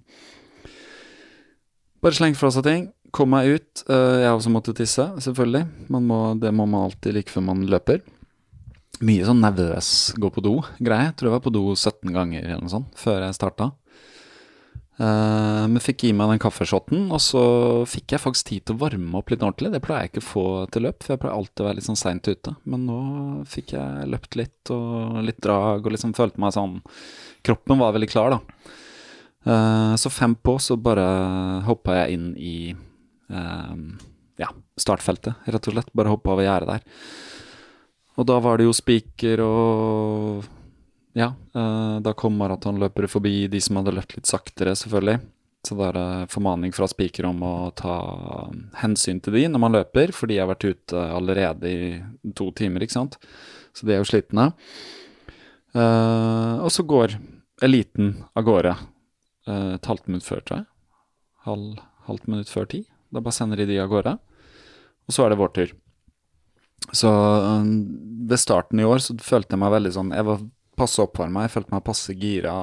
Bare 2.02 2.18
slenge 2.18 2.40
fra 2.40 2.52
seg 2.54 2.66
ting. 2.66 2.90
Kom 3.16 3.32
meg 3.36 3.54
ut. 3.54 3.86
Uh, 3.86 4.26
jeg 4.26 4.34
også 4.34 4.52
måtte 4.54 4.76
tisse, 4.78 5.08
selvfølgelig. 5.28 5.64
Må, 5.94 6.20
det 6.42 6.52
må 6.54 6.66
man 6.66 6.90
alltid 6.90 7.20
like 7.20 7.34
før 7.34 7.48
man 7.52 7.64
løper. 7.70 8.02
Mye 9.06 9.28
sånn 9.28 9.44
nervøs 9.44 9.90
gå 10.18 10.30
på 10.34 10.44
do-greie. 10.44 11.14
Tror 11.14 11.30
jeg 11.30 11.38
var 11.38 11.46
på 11.46 11.54
do 11.54 11.68
17 11.76 12.16
ganger 12.16 12.46
eller 12.48 12.66
noe 12.66 12.74
sånt 12.74 12.98
før 12.98 13.28
jeg 13.28 13.38
starta. 13.38 13.74
Uh, 14.96 15.68
men 15.68 15.82
fikk 15.84 16.06
i 16.08 16.14
meg 16.16 16.30
den 16.32 16.40
kaffeshotten, 16.40 17.10
og 17.12 17.20
så 17.20 17.42
fikk 17.90 18.16
jeg 18.16 18.24
faktisk 18.24 18.48
tid 18.48 18.64
til 18.64 18.78
å 18.78 18.82
varme 18.86 19.20
opp 19.20 19.34
litt 19.34 19.44
ordentlig. 19.44 19.74
Det 19.74 19.82
pleier 19.84 20.06
jeg 20.06 20.14
ikke 20.14 20.24
å 20.24 20.30
få 20.30 20.46
til 20.72 20.88
løp, 20.88 21.04
for 21.04 21.16
jeg 21.16 21.24
pleier 21.24 21.36
alltid 21.36 21.64
å 21.64 21.68
være 21.68 21.80
litt 21.80 21.88
sånn 21.90 22.00
seint 22.00 22.30
ute. 22.32 22.56
Men 22.64 22.88
nå 22.88 23.00
fikk 23.52 23.76
jeg 23.76 24.10
løpt 24.14 24.40
litt 24.40 24.72
og 24.76 25.20
litt 25.28 25.42
drag 25.44 25.84
og 25.84 25.96
liksom 25.98 26.16
følte 26.16 26.42
meg 26.42 26.56
sånn 26.56 26.80
Kroppen 27.46 27.78
var 27.78 27.94
veldig 27.94 28.10
klar, 28.10 28.34
da. 28.34 28.72
Uh, 29.46 29.94
så 30.02 30.10
fem 30.10 30.34
på, 30.34 30.56
så 30.64 30.80
bare 30.82 31.04
hoppa 31.68 32.00
jeg 32.00 32.16
inn 32.16 32.32
i 32.42 32.56
uh, 32.74 33.76
ja, 34.42 34.50
startfeltet, 34.80 35.44
rett 35.46 35.70
og 35.70 35.76
slett. 35.76 35.92
Bare 35.94 36.10
hoppa 36.10 36.34
over 36.34 36.48
gjerdet 36.48 36.72
der. 36.72 37.04
Og 38.16 38.26
da 38.32 38.40
var 38.42 38.58
det 38.58 38.66
jo 38.66 38.74
spiker 38.74 39.44
og 39.44 40.48
ja, 41.16 41.32
uh, 41.56 41.98
da 42.04 42.12
kom 42.18 42.36
maratonløpere 42.40 43.08
forbi 43.08 43.46
de 43.52 43.62
som 43.64 43.80
hadde 43.80 43.94
løpt 43.96 44.18
litt 44.18 44.28
saktere, 44.28 44.76
selvfølgelig. 44.76 45.22
Så 45.66 45.78
da 45.80 45.88
er 45.88 45.96
det 45.98 46.34
formaning 46.34 46.74
fra 46.76 46.86
spiker 46.90 47.26
om 47.30 47.40
å 47.42 47.54
ta 47.74 47.96
hensyn 48.84 49.22
til 49.24 49.34
de 49.34 49.46
når 49.50 49.64
man 49.64 49.74
løper, 49.74 50.12
for 50.14 50.30
de 50.30 50.38
har 50.38 50.50
vært 50.52 50.68
ute 50.68 51.06
allerede 51.16 51.72
i 51.72 52.34
to 52.38 52.52
timer, 52.58 52.86
ikke 52.86 52.98
sant. 53.00 53.18
Så 53.74 53.88
de 53.88 53.96
er 53.96 54.04
jo 54.04 54.10
slitne. 54.10 54.52
Uh, 55.76 56.62
og 56.62 56.70
så 56.72 56.86
går 56.88 57.18
eliten 57.66 58.14
av 58.36 58.46
gårde 58.48 58.76
uh, 58.76 59.74
et 59.76 59.90
halvt 59.90 60.12
minutt 60.12 60.28
før, 60.28 60.44
tror 60.46 60.62
jeg. 60.62 60.70
Halv, 61.48 61.82
halvt 62.10 62.30
minutt 62.32 62.52
før 62.52 62.70
ti. 62.70 62.84
Da 63.14 63.24
bare 63.24 63.36
sender 63.36 63.60
de 63.62 63.70
de 63.72 63.80
av 63.82 63.90
gårde. 63.92 64.16
Og 65.06 65.16
så 65.16 65.26
er 65.26 65.34
det 65.34 65.40
vår 65.40 65.56
tur. 65.56 65.74
Så 66.94 67.10
um, 67.10 67.74
ved 68.30 68.40
starten 68.42 68.80
i 68.84 68.86
år 68.86 69.02
så 69.02 69.16
følte 69.24 69.56
jeg 69.56 69.62
meg 69.64 69.72
veldig 69.74 69.92
sånn 69.96 70.12
Jeg 70.14 70.26
var 70.28 70.42
passe 70.78 71.04
oppvarma, 71.04 71.46
jeg 71.46 71.56
følte 71.56 71.76
meg 71.76 71.86
passe 71.86 72.16
gira. 72.20 72.56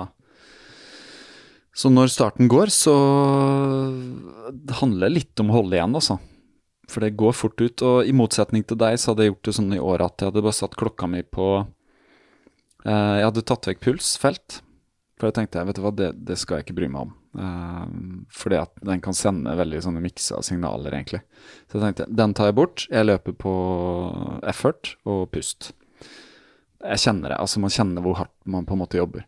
Så 1.73 1.89
når 1.89 2.11
starten 2.13 2.51
går, 2.53 2.69
så 2.73 2.95
det 4.53 4.77
handler 4.83 5.13
litt 5.13 5.41
om 5.41 5.53
å 5.53 5.61
holde 5.61 5.79
igjen, 5.79 5.97
altså. 5.97 6.19
For 6.93 7.05
det 7.05 7.17
går 7.17 7.33
fort 7.37 7.63
ut. 7.63 7.85
Og 7.87 8.09
i 8.09 8.13
motsetning 8.17 8.67
til 8.67 8.77
deg, 8.81 8.99
så 9.01 9.13
hadde 9.13 9.25
jeg 9.25 9.33
gjort 9.33 9.49
det 9.49 9.57
sånn 9.57 9.73
i 9.77 9.81
året 9.81 10.05
at 10.11 10.21
jeg 10.21 10.33
hadde 10.33 10.45
bare 10.45 10.59
satt 10.59 10.77
klokka 10.77 11.09
mi 11.09 11.23
på 11.25 11.47
eh, 11.63 13.15
Jeg 13.21 13.27
hadde 13.31 13.47
tatt 13.49 13.71
vekk 13.71 13.83
pulsfelt. 13.87 14.61
For 15.17 15.31
jeg 15.31 15.39
tenkte 15.39 15.65
vet 15.65 15.79
du 15.79 15.85
hva, 15.85 15.93
det, 15.95 16.11
det 16.27 16.37
skal 16.41 16.59
jeg 16.59 16.67
ikke 16.67 16.79
bry 16.83 16.91
meg 16.93 17.07
om. 17.07 17.15
Eh, 17.41 18.25
fordi 18.37 18.59
at 18.61 18.75
den 18.85 19.01
kan 19.05 19.17
sende 19.17 19.57
veldig 19.57 19.81
sånne 19.87 20.03
miksa 20.05 20.43
signaler, 20.45 20.93
egentlig. 20.93 21.23
Så 21.71 21.79
jeg 21.79 21.87
tenkte 21.87 22.11
den 22.21 22.37
tar 22.37 22.51
jeg 22.51 22.59
bort. 22.59 22.85
Jeg 22.93 23.09
løper 23.09 23.39
på 23.47 23.55
effort 24.53 24.97
og 25.09 25.31
pust. 25.33 25.73
Jeg 26.83 27.03
kjenner 27.05 27.33
det. 27.33 27.41
Altså, 27.41 27.63
man 27.63 27.73
kjenner 27.73 28.05
hvor 28.05 28.19
hardt 28.19 28.35
man 28.45 28.67
på 28.67 28.77
en 28.77 28.83
måte 28.83 28.99
jobber. 28.99 29.27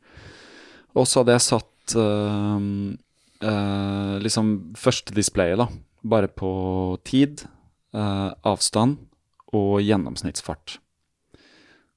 Og 0.94 1.08
så 1.08 1.22
hadde 1.22 1.34
jeg 1.36 1.46
satt 1.46 1.96
uh, 1.98 2.60
uh, 3.44 4.14
liksom 4.22 4.54
første 4.78 5.14
displayet, 5.16 5.60
da. 5.62 5.68
Bare 6.04 6.28
på 6.30 6.52
tid, 7.06 7.46
uh, 7.96 8.30
avstand 8.46 8.98
og 9.54 9.78
gjennomsnittsfart. 9.82 10.78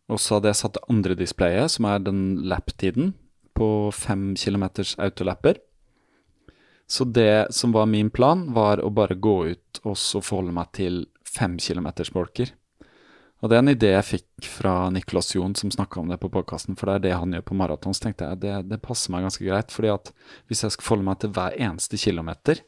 Og 0.08 0.22
så 0.24 0.38
hadde 0.38 0.53
jeg 0.53 0.62
satt 0.62 0.78
det 0.78 0.86
andre 0.93 1.18
displayet, 1.20 1.74
som 1.74 1.88
er 1.89 2.03
den 2.03 2.22
lap-tiden, 2.47 3.16
på 3.58 3.89
fem 3.95 4.36
kilometers 4.38 4.93
autolapper. 5.01 5.58
Så 6.88 7.03
det 7.03 7.49
som 7.51 7.74
var 7.76 7.89
min 7.89 8.10
plan, 8.14 8.45
var 8.53 8.80
å 8.80 8.91
bare 8.93 9.18
gå 9.20 9.38
ut 9.51 9.82
og 9.84 9.97
så 9.99 10.22
forholde 10.24 10.55
meg 10.55 10.72
til 10.78 11.01
fem 11.28 11.58
kilometers 11.60 12.14
bolker. 12.16 12.53
Og 13.38 13.51
det 13.51 13.57
er 13.57 13.61
en 13.61 13.69
idé 13.69 13.89
jeg 13.91 14.07
fikk 14.07 14.47
fra 14.49 14.71
Niklas 14.89 15.35
Jon, 15.35 15.53
som 15.57 15.69
snakka 15.73 15.99
om 16.01 16.09
det 16.09 16.17
på 16.21 16.29
podkasten, 16.33 16.77
for 16.77 16.89
det 16.89 16.95
er 16.95 17.03
det 17.03 17.19
han 17.19 17.35
gjør 17.35 17.45
på 17.45 17.57
maraton. 17.59 17.93
Så 17.93 18.07
tenkte 18.07 18.31
jeg 18.31 18.41
det, 18.41 18.55
det 18.71 18.79
passer 18.81 19.13
meg 19.13 19.27
ganske 19.27 19.45
greit, 19.45 19.73
fordi 19.73 19.91
at 19.93 20.09
hvis 20.49 20.63
jeg 20.65 20.73
skal 20.73 20.88
forholde 20.88 21.07
meg 21.11 21.19
til 21.21 21.33
hver 21.35 21.57
eneste 21.67 21.99
kilometer, 22.01 22.63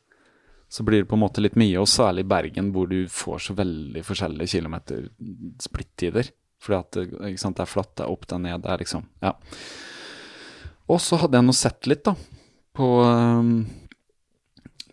så 0.69 0.85
blir 0.85 1.01
det 1.01 1.09
på 1.09 1.17
en 1.17 1.23
måte 1.23 1.41
litt 1.41 1.57
mye, 1.57 1.79
og 1.81 1.89
særlig 1.89 2.27
i 2.27 2.29
Bergen, 2.29 2.69
hvor 2.75 2.85
du 2.91 2.99
får 3.09 3.47
så 3.47 3.57
veldig 3.57 4.03
forskjellige 4.05 4.53
kilometer 4.53 5.07
splittider. 5.65 6.29
Fordi 6.61 6.77
at 6.77 7.39
sant, 7.41 7.57
det 7.57 7.65
er 7.65 7.71
flatt, 7.71 7.95
det 7.97 8.05
er 8.05 8.13
opp, 8.13 8.27
det 8.29 8.37
er 8.37 8.45
ned, 8.45 8.61
det 8.65 8.73
er 8.73 8.83
liksom 8.83 9.07
Ja. 9.25 9.33
Og 10.89 10.97
så 11.01 11.17
hadde 11.21 11.37
jeg 11.37 11.45
nå 11.45 11.53
sett 11.53 11.89
litt, 11.89 12.05
da, 12.05 12.15
på 12.77 12.85
um, 13.05 13.53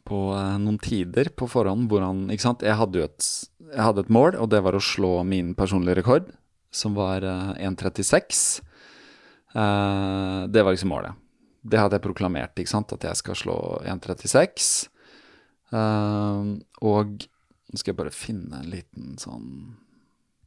på 0.06 0.18
uh, 0.32 0.56
noen 0.62 0.78
tider 0.82 1.32
på 1.34 1.48
forhånd 1.50 1.88
hvor 1.90 2.04
han 2.04 2.26
Ikke 2.30 2.44
sant, 2.44 2.64
jeg 2.64 2.78
hadde 2.78 3.00
jo 3.00 3.06
et, 3.08 3.28
jeg 3.72 3.82
hadde 3.82 4.04
et 4.04 4.12
mål, 4.12 4.36
og 4.40 4.50
det 4.52 4.62
var 4.64 4.76
å 4.76 4.82
slå 4.82 5.20
min 5.26 5.54
personlige 5.58 6.00
rekord, 6.00 6.30
som 6.74 6.96
var 6.96 7.24
uh, 7.26 7.54
1.36. 7.58 8.42
Uh, 9.56 10.46
det 10.52 10.62
var 10.62 10.76
liksom 10.76 10.92
målet. 10.92 11.16
Det 11.66 11.80
hadde 11.80 11.98
jeg 11.98 12.04
proklamert, 12.04 12.54
ikke 12.60 12.70
sant, 12.70 12.94
at 12.94 13.06
jeg 13.08 13.18
skal 13.22 13.38
slå 13.38 13.56
1.36. 13.82 14.68
og 16.86 17.24
nå 17.26 17.80
skal 17.80 17.90
jeg 17.90 17.98
bare 17.98 18.14
finne 18.14 18.60
en 18.60 18.68
liten 18.70 19.16
sånn 19.18 19.48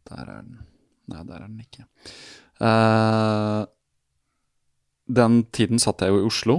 Der 0.07 0.21
er 0.23 0.29
den. 0.37 0.61
Nei, 1.11 1.25
der 1.27 1.41
er 1.41 1.49
den 1.49 1.59
ikke. 1.59 1.83
den 5.19 5.41
tiden 5.51 5.83
satt 5.83 6.05
jeg 6.05 6.13
jo 6.13 6.21
i 6.21 6.27
Oslo. 6.29 6.55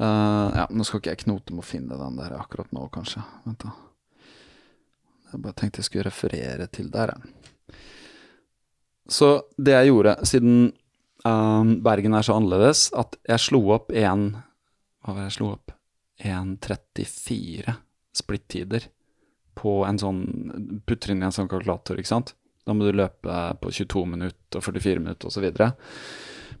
Ja, 0.00 0.66
Nå 0.72 0.82
skal 0.88 0.98
ikke 0.98 1.14
jeg 1.14 1.22
knote 1.22 1.54
med 1.54 1.62
å 1.62 1.68
finne 1.70 2.00
den 2.00 2.18
der 2.18 2.34
akkurat 2.40 2.74
nå, 2.74 2.88
kanskje. 2.90 3.22
Vent 3.46 3.62
da. 3.62 3.76
Jeg 5.32 5.42
bare 5.44 5.56
tenkte 5.58 5.82
jeg 5.82 5.88
skulle 5.88 6.08
referere 6.08 6.68
til 6.72 6.90
der, 6.92 7.14
jeg. 7.14 7.78
Så 9.08 9.28
det 9.56 9.72
jeg 9.72 9.88
gjorde, 9.88 10.14
siden 10.28 10.56
um, 11.24 11.78
Bergen 11.84 12.16
er 12.16 12.26
så 12.26 12.36
annerledes, 12.36 12.88
at 12.92 13.16
jeg 13.28 13.40
slo 13.40 13.62
opp 13.72 13.92
en 13.96 14.30
Hva 14.34 15.14
var 15.14 15.22
det 15.22 15.30
jeg 15.30 15.38
slo 15.38 15.52
opp? 15.54 15.72
1.34 16.18 17.72
splittider 18.18 18.88
på 19.58 19.78
en 19.86 20.00
sånn 20.00 20.20
Putter 20.86 21.14
inn 21.14 21.22
i 21.22 21.28
en 21.28 21.34
sånn 21.34 21.48
kalkulator, 21.50 21.98
ikke 22.00 22.10
sant. 22.10 22.34
Da 22.66 22.74
må 22.76 22.84
du 22.84 22.98
løpe 22.98 23.38
på 23.62 23.72
22 23.72 24.04
minutter 24.12 24.60
og 24.60 24.66
44 24.66 25.00
minutter 25.00 25.30
osv. 25.30 25.46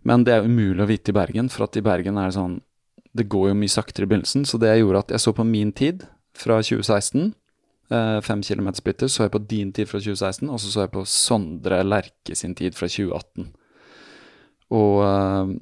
Men 0.08 0.24
det 0.24 0.36
er 0.36 0.46
umulig 0.46 0.84
å 0.84 0.88
vite 0.88 1.12
i 1.12 1.18
Bergen, 1.18 1.50
for 1.52 1.66
at 1.66 1.76
i 1.76 1.84
Bergen 1.84 2.16
er 2.16 2.30
det 2.30 2.38
sånn 2.38 2.60
det 3.18 3.26
går 3.32 3.50
jo 3.50 3.58
mye 3.58 3.72
saktere 3.72 4.06
i 4.06 4.10
begynnelsen, 4.10 4.44
så 4.46 4.60
det 4.60 4.70
jeg 4.70 4.84
gjorde 4.84 5.02
at 5.02 5.12
jeg 5.14 5.22
så 5.24 5.32
på 5.34 5.46
min 5.48 5.72
tid 5.74 6.04
fra 6.38 6.60
2016, 6.62 7.32
eh, 7.90 8.18
fem 8.24 8.42
kilometer 8.42 8.82
splitter, 8.82 9.10
så 9.10 9.26
jeg 9.26 9.34
på 9.34 9.44
din 9.50 9.72
tid 9.72 9.88
fra 9.90 10.00
2016, 10.02 10.48
og 10.48 10.60
så 10.60 10.72
så 10.72 10.84
jeg 10.84 10.94
på 10.94 11.04
Sondre 11.08 11.82
Lerke 11.86 12.36
sin 12.36 12.54
tid 12.58 12.76
fra 12.78 12.88
2018. 12.90 13.50
Og 14.78 15.02
eh, 15.04 15.54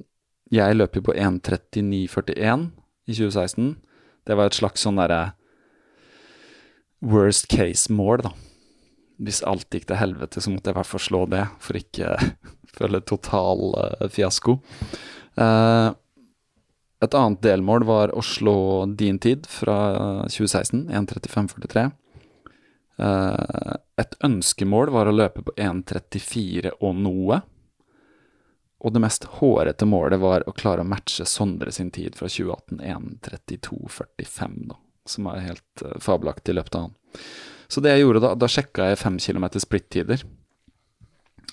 jeg 0.57 0.77
løp 0.77 0.95
jo 0.95 1.05
på 1.09 1.15
1.39,41 1.15 2.67
i 3.07 3.15
2016. 3.15 3.75
Det 4.27 4.35
var 4.35 4.49
et 4.49 4.57
slags 4.57 4.83
sånn 4.83 4.99
derre 4.99 5.21
worst 7.03 7.47
case-mål, 7.51 8.23
da. 8.25 8.31
hvis 9.21 9.43
alt 9.45 9.69
gikk 9.73 9.87
til 9.89 9.99
helvete, 9.99 10.41
så 10.41 10.51
måtte 10.51 10.71
jeg 10.71 10.75
i 10.75 10.79
hvert 10.79 10.89
fall 10.89 11.03
slå 11.03 11.21
det, 11.29 11.43
for 11.61 11.77
ikke 11.77 12.15
føle 12.77 13.01
total 13.05 13.71
uh, 13.77 14.07
fiasko. 14.13 14.57
Uh, 15.37 15.93
et 17.05 17.13
annet 17.13 17.43
delmål 17.45 17.85
var 17.85 18.13
å 18.17 18.23
slå 18.25 18.57
din 18.97 19.19
tid 19.21 19.45
fra 19.45 19.77
2016, 20.25 20.87
1.35,43. 20.89 21.91
Uh, 22.97 23.77
et 24.01 24.15
ønskemål 24.25 24.89
var 24.93 25.09
å 25.09 25.13
løpe 25.13 25.43
på 25.45 25.53
1.34 25.57 26.73
og 26.81 26.97
noe. 26.97 27.41
Og 28.77 28.93
det 28.93 29.01
mest 29.01 29.25
hårete 29.39 29.87
målet 29.89 30.21
var 30.21 30.45
å 30.45 30.53
klare 30.57 30.83
å 30.85 30.87
matche 30.87 31.25
Sondre 31.25 31.73
sin 31.73 31.89
tid 31.93 32.17
fra 32.17 32.29
2018, 32.29 32.81
1.32,45, 32.81 34.57
da, 34.69 34.79
som 35.09 35.29
er 35.31 35.45
helt 35.49 35.85
uh, 35.85 35.97
fabelaktig 36.01 36.53
i 36.53 36.59
løpet 36.59 36.77
av 36.77 36.87
han. 36.87 36.97
Så 37.67 37.83
det 37.83 37.95
jeg 37.95 38.05
gjorde 38.05 38.23
da, 38.23 38.33
da 38.39 38.49
sjekka 38.49 38.91
jeg 38.91 39.01
fem 39.01 39.17
km 39.19 39.49
splittider, 39.59 40.21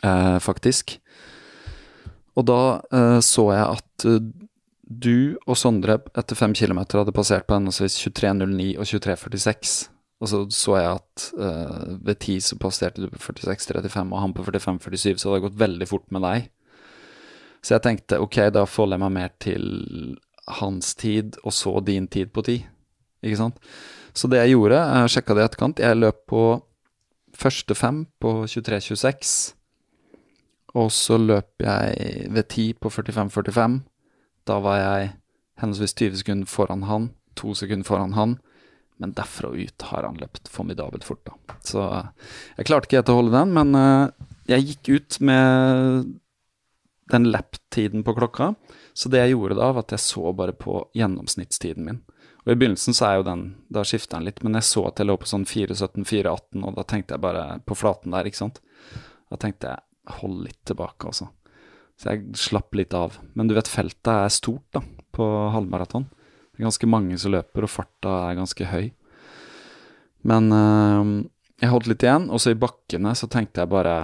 eh, 0.07 0.37
faktisk. 0.39 0.93
Og 2.39 2.47
da 2.47 2.61
eh, 2.95 3.19
så 3.19 3.49
jeg 3.51 3.65
at 3.81 4.05
du 4.85 5.37
og 5.49 5.57
Sondre 5.59 5.99
etter 6.15 6.39
fem 6.39 6.55
km 6.55 6.85
hadde 6.85 7.15
passert 7.17 7.49
på 7.49 7.57
henholdsvis 7.57 7.97
23.09 8.05 8.77
og 8.79 8.87
23.46. 8.87 9.75
Og 10.23 10.31
så 10.31 10.45
så 10.55 10.77
jeg 10.79 10.91
at 10.91 11.25
uh, 11.37 11.95
ved 12.07 12.19
10 12.19 12.37
så 12.47 12.59
passerte 12.61 13.03
du 13.03 13.09
på 13.11 13.21
46.35 13.21 14.12
og 14.12 14.21
han 14.23 14.35
på 14.37 14.45
45.47, 14.47 15.17
så 15.19 15.29
det 15.29 15.33
hadde 15.33 15.47
gått 15.49 15.62
veldig 15.65 15.89
fort 15.91 16.07
med 16.15 16.25
deg. 16.25 16.47
Så 17.65 17.75
jeg 17.75 17.85
tenkte 17.85 18.21
ok, 18.21 18.39
da 18.55 18.67
forholder 18.69 18.99
jeg 18.99 19.05
meg 19.05 19.17
mer 19.17 19.35
til 19.41 19.67
hans 20.61 20.95
tid, 21.01 21.39
og 21.45 21.53
så 21.57 21.79
din 21.81 22.07
tid 22.09 22.33
på 22.33 22.45
ti. 22.45 22.59
Ikke 23.25 23.41
sant? 23.41 23.59
Så 24.15 24.29
det 24.29 24.43
jeg 24.43 24.55
gjorde, 24.55 24.79
jeg 24.79 25.12
sjekka 25.15 25.35
det 25.35 25.43
i 25.43 25.49
etterkant, 25.49 25.83
jeg 25.83 25.99
løp 25.99 26.21
på 26.31 26.45
første 27.35 27.75
fem 27.75 28.05
på 28.21 28.45
23.26. 28.45 29.55
Og 30.75 30.91
så 30.93 31.19
løp 31.19 31.62
jeg 31.62 32.29
ved 32.31 32.45
10 32.45 32.73
på 32.83 32.91
45.45. 32.91 33.81
Da 34.47 34.59
var 34.61 34.79
jeg 34.79 35.12
henholdsvis 35.62 35.95
20 35.95 36.21
sekunder 36.21 36.51
foran 36.51 36.83
han, 36.83 37.12
to 37.37 37.55
sekunder 37.55 37.87
foran 37.87 38.15
han. 38.19 38.39
Men 39.03 39.15
derfra 39.17 39.51
og 39.51 39.59
ut 39.59 39.87
har 39.91 40.07
han 40.07 40.19
løpt 40.21 40.51
formidabelt 40.53 41.05
fort, 41.07 41.25
da. 41.27 41.57
Så 41.67 41.83
jeg 41.83 42.69
klarte 42.69 42.89
ikke 42.89 43.01
helt 43.01 43.11
å 43.11 43.19
holde 43.19 43.35
den, 43.35 43.55
men 43.57 43.75
uh, 43.75 44.29
jeg 44.51 44.69
gikk 44.69 44.91
ut 44.95 45.19
med 45.27 46.13
den 47.13 47.29
lap-tiden 47.35 48.05
på 48.07 48.15
klokka. 48.17 48.53
Så 48.95 49.11
det 49.11 49.25
jeg 49.25 49.35
gjorde 49.35 49.59
da, 49.59 49.73
var 49.75 49.85
at 49.85 49.95
jeg 49.97 50.05
så 50.05 50.33
bare 50.37 50.55
på 50.57 50.79
gjennomsnittstiden 50.97 51.89
min. 51.89 52.03
Og 52.45 52.53
I 52.53 52.59
begynnelsen 52.61 52.97
så 52.97 53.07
er 53.09 53.15
jo 53.19 53.27
den 53.27 53.45
Da 53.73 53.83
skifta 53.89 54.19
den 54.19 54.29
litt, 54.29 54.43
men 54.45 54.57
jeg 54.59 54.69
så 54.69 54.85
at 54.91 55.01
jeg 55.01 55.09
lå 55.09 55.17
på 55.21 55.29
sånn 55.29 55.47
4.17-4.18, 55.49 56.61
og 56.63 56.77
da 56.77 56.85
tenkte 56.89 57.17
jeg 57.17 57.25
bare 57.25 57.45
på 57.65 57.77
flaten 57.79 58.15
der, 58.15 58.29
ikke 58.29 58.43
sant. 58.43 58.61
Da 59.33 59.41
tenkte 59.41 59.73
jeg 59.73 60.19
hold 60.21 60.45
litt 60.45 60.61
tilbake, 60.69 61.09
altså. 61.09 61.31
Så 61.99 62.11
jeg 62.11 62.37
slapp 62.39 62.75
litt 62.77 62.95
av. 62.97 63.19
Men 63.39 63.49
du 63.49 63.55
vet, 63.57 63.71
feltet 63.71 64.13
er 64.13 64.33
stort 64.33 64.67
da, 64.75 64.83
på 65.15 65.27
halvmaraton. 65.55 66.09
Det 66.55 66.63
er 66.63 66.69
ganske 66.69 66.89
mange 66.91 67.19
som 67.19 67.35
løper, 67.35 67.67
og 67.67 67.73
farta 67.73 68.15
er 68.29 68.39
ganske 68.39 68.69
høy. 68.71 68.91
Men 70.25 70.53
øh, 70.55 71.11
jeg 71.61 71.73
holdt 71.73 71.91
litt 71.91 72.07
igjen, 72.07 72.31
og 72.31 72.41
så 72.41 72.55
i 72.55 72.59
bakkene 72.59 73.13
så 73.19 73.29
tenkte 73.31 73.65
jeg 73.65 73.73
bare 73.73 73.97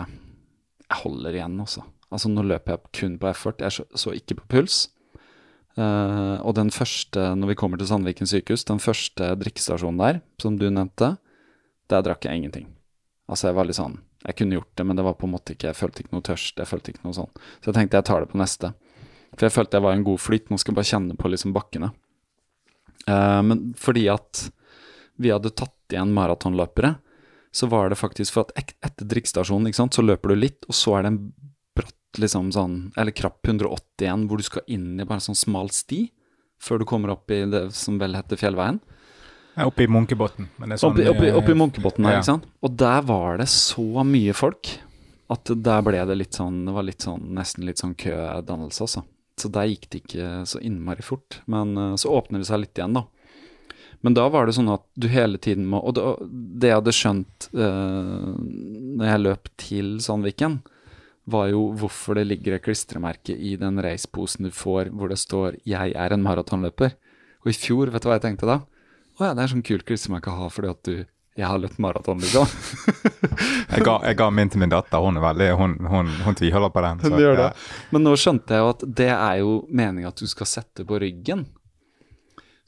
Jeg 0.91 1.03
holder 1.05 1.39
igjen, 1.39 1.61
også. 1.63 1.85
Altså, 2.11 2.29
nå 2.33 2.43
løper 2.43 2.75
jeg 2.75 2.95
kun 2.99 3.19
på 3.23 3.31
effort. 3.31 3.63
Jeg 3.63 3.87
så 3.95 4.15
ikke 4.17 4.41
på 4.41 4.49
puls. 4.57 4.89
Uh, 5.79 6.43
og 6.43 6.57
den 6.59 6.73
første, 6.75 7.29
når 7.39 7.53
vi 7.53 7.55
kommer 7.61 7.79
til 7.79 7.87
Sandviken 7.87 8.27
sykehus, 8.27 8.67
den 8.67 8.83
første 8.83 9.29
drikkestasjonen 9.39 10.03
der, 10.03 10.19
som 10.43 10.59
du 10.59 10.67
nevnte, 10.67 11.13
der 11.89 12.03
drakk 12.03 12.27
jeg 12.27 12.41
ingenting. 12.41 12.67
Altså, 13.31 13.49
jeg 13.49 13.57
var 13.61 13.71
litt 13.71 13.79
sånn 13.79 14.01
jeg 14.27 14.37
kunne 14.37 14.59
gjort 14.59 14.77
det, 14.77 14.85
men 14.85 14.99
det 14.99 15.05
var 15.05 15.17
på 15.17 15.25
en 15.25 15.33
måte 15.33 15.55
ikke 15.55 15.71
Jeg 15.71 15.79
følte 15.79 16.03
ikke 16.03 16.13
noe 16.13 16.25
tørst. 16.27 16.59
Jeg 16.61 16.69
følte 16.69 16.93
ikke 16.93 17.07
noe 17.07 17.17
sånn. 17.17 17.31
Så 17.61 17.71
jeg 17.71 17.77
tenkte 17.79 18.01
jeg 18.01 18.09
tar 18.11 18.25
det 18.25 18.33
på 18.33 18.41
neste. 18.41 18.73
For 19.33 19.47
jeg 19.47 19.55
følte 19.55 19.79
jeg 19.79 19.87
var 19.87 19.97
i 19.97 20.01
en 20.01 20.07
god 20.07 20.21
flyt. 20.21 20.51
Nå 20.51 20.59
skal 20.61 20.75
jeg 20.75 20.81
bare 20.81 20.91
kjenne 20.91 21.17
på 21.17 21.31
liksom 21.33 21.55
bakkene. 21.57 21.93
Uh, 23.09 23.41
men 23.47 23.71
fordi 23.79 24.09
at 24.13 24.49
vi 25.21 25.33
hadde 25.33 25.53
tatt 25.53 25.95
igjen 25.95 26.15
maratonløpere, 26.17 26.95
så 27.53 27.67
var 27.67 27.91
det 27.91 27.99
faktisk 27.99 28.37
for 28.37 28.47
at 28.47 28.75
etter 28.85 29.09
drikkestasjonen, 29.11 29.69
ikke 29.69 29.81
sant, 29.83 29.97
så 29.97 30.05
løper 30.05 30.33
du 30.33 30.39
litt, 30.39 30.65
og 30.71 30.77
så 30.77 30.97
er 30.97 31.05
det 31.05 31.13
en 31.13 31.21
bratt 31.77 32.21
liksom 32.23 32.53
sånn, 32.55 32.79
eller 33.01 33.15
krapp 33.17 33.43
180 33.47 34.07
igjen, 34.07 34.27
hvor 34.31 34.41
du 34.41 34.47
skal 34.47 34.71
inn 34.71 34.95
i 35.01 35.07
bare 35.07 35.23
sånn 35.25 35.39
smal 35.39 35.73
sti 35.75 36.07
før 36.61 36.83
du 36.83 36.87
kommer 36.89 37.15
opp 37.15 37.33
i 37.33 37.43
det 37.51 37.71
som 37.77 37.99
vel 38.01 38.15
heter 38.19 38.39
Fjellveien. 38.39 38.79
Oppe 39.61 39.85
i 39.85 39.91
Munkebotn. 39.91 40.47
Sånn, 40.79 40.93
oppe, 40.93 41.09
oppe, 41.11 41.33
oppe, 41.37 41.53
i 41.53 41.59
Munkebotn 41.59 42.07
her, 42.07 42.19
ja. 42.19 42.21
ikke 42.21 42.31
sant. 42.31 42.47
Og 42.65 42.77
der 42.81 43.03
var 43.09 43.41
det 43.41 43.49
så 43.53 44.05
mye 44.07 44.37
folk 44.37 44.77
at 45.31 45.53
der 45.63 45.83
ble 45.87 46.01
det 46.09 46.17
litt 46.17 46.35
sånn 46.35 46.65
Det 46.67 46.73
var 46.75 46.83
litt 46.83 47.05
sånn, 47.07 47.29
nesten 47.37 47.67
litt 47.67 47.79
sånn 47.83 47.95
kødannelse, 47.99 48.87
altså. 48.87 49.05
Så 49.41 49.49
der 49.53 49.71
gikk 49.71 49.89
det 49.91 50.03
ikke 50.05 50.29
så 50.49 50.61
innmari 50.61 51.05
fort. 51.05 51.41
Men 51.51 51.73
uh, 51.79 51.95
så 52.01 52.13
åpner 52.19 52.43
det 52.43 52.51
seg 52.51 52.65
litt 52.65 52.77
igjen, 52.79 52.99
da. 52.99 53.07
Men 54.01 54.17
da 54.17 54.27
var 54.33 54.49
det 54.49 54.57
sånn 54.57 54.71
at 54.73 54.85
du 54.97 55.11
hele 55.13 55.37
tiden 55.37 55.67
må 55.69 55.83
Og 55.85 55.93
da, 55.99 56.15
det 56.25 56.71
jeg 56.71 56.79
hadde 56.79 56.95
skjønt 56.97 57.49
uh, 57.53 58.31
når 58.33 59.11
jeg 59.11 59.25
løp 59.27 59.51
til 59.61 59.91
Sandviken, 60.01 60.61
var 61.31 61.51
jo 61.53 61.67
hvorfor 61.79 62.17
det 62.17 62.25
ligger 62.27 62.57
et 62.57 62.65
klistremerke 62.65 63.37
i 63.37 63.53
den 63.61 63.79
raceposen 63.85 64.49
du 64.49 64.51
får 64.55 64.91
hvor 64.97 65.13
det 65.13 65.21
står 65.21 65.61
'Jeg 65.69 65.93
er 65.93 66.13
en 66.13 66.25
maratonløper'. 66.25 66.97
Og 67.45 67.53
i 67.53 67.57
fjor, 67.57 67.93
vet 67.93 68.03
du 68.03 68.09
hva 68.09 68.17
jeg 68.19 68.25
tenkte 68.25 68.49
da? 68.49 68.61
Å 69.21 69.29
ja, 69.29 69.35
det 69.35 69.45
er 69.45 69.53
sånn 69.53 69.67
kult 69.67 69.85
klistremerke 69.87 70.33
å 70.33 70.39
ha 70.41 70.49
fordi 70.49 70.71
at 70.73 70.83
du 70.89 71.05
jeg 71.39 71.47
har 71.47 71.61
løpt 71.63 71.79
maraton, 71.79 72.19
liksom. 72.21 72.47
jeg, 73.71 73.85
ga, 73.87 73.95
jeg, 74.05 74.17
ga, 74.19 74.27
min 74.35 74.51
til 74.51 74.61
min 74.61 74.73
datter. 74.73 75.01
Hun 75.01 75.17
er 75.17 75.25
veldig, 75.25 75.49
hun, 75.61 75.77
hun, 75.89 76.11
hun 76.27 76.37
tviholder 76.37 76.73
på 76.75 76.83
den. 76.85 77.01
Så, 77.05 77.13
gjør 77.23 77.39
det. 77.39 77.47
Ja. 77.53 77.87
Men 77.95 78.05
nå 78.05 78.17
skjønte 78.19 78.57
jeg 78.57 78.65
jo 78.65 78.73
at 78.75 78.85
det 79.01 79.09
er 79.15 79.39
jo 79.41 79.55
meninga 79.71 80.11
at 80.11 80.21
du 80.21 80.29
skal 80.31 80.51
sette 80.51 80.85
på 80.87 80.99
ryggen. 81.01 81.47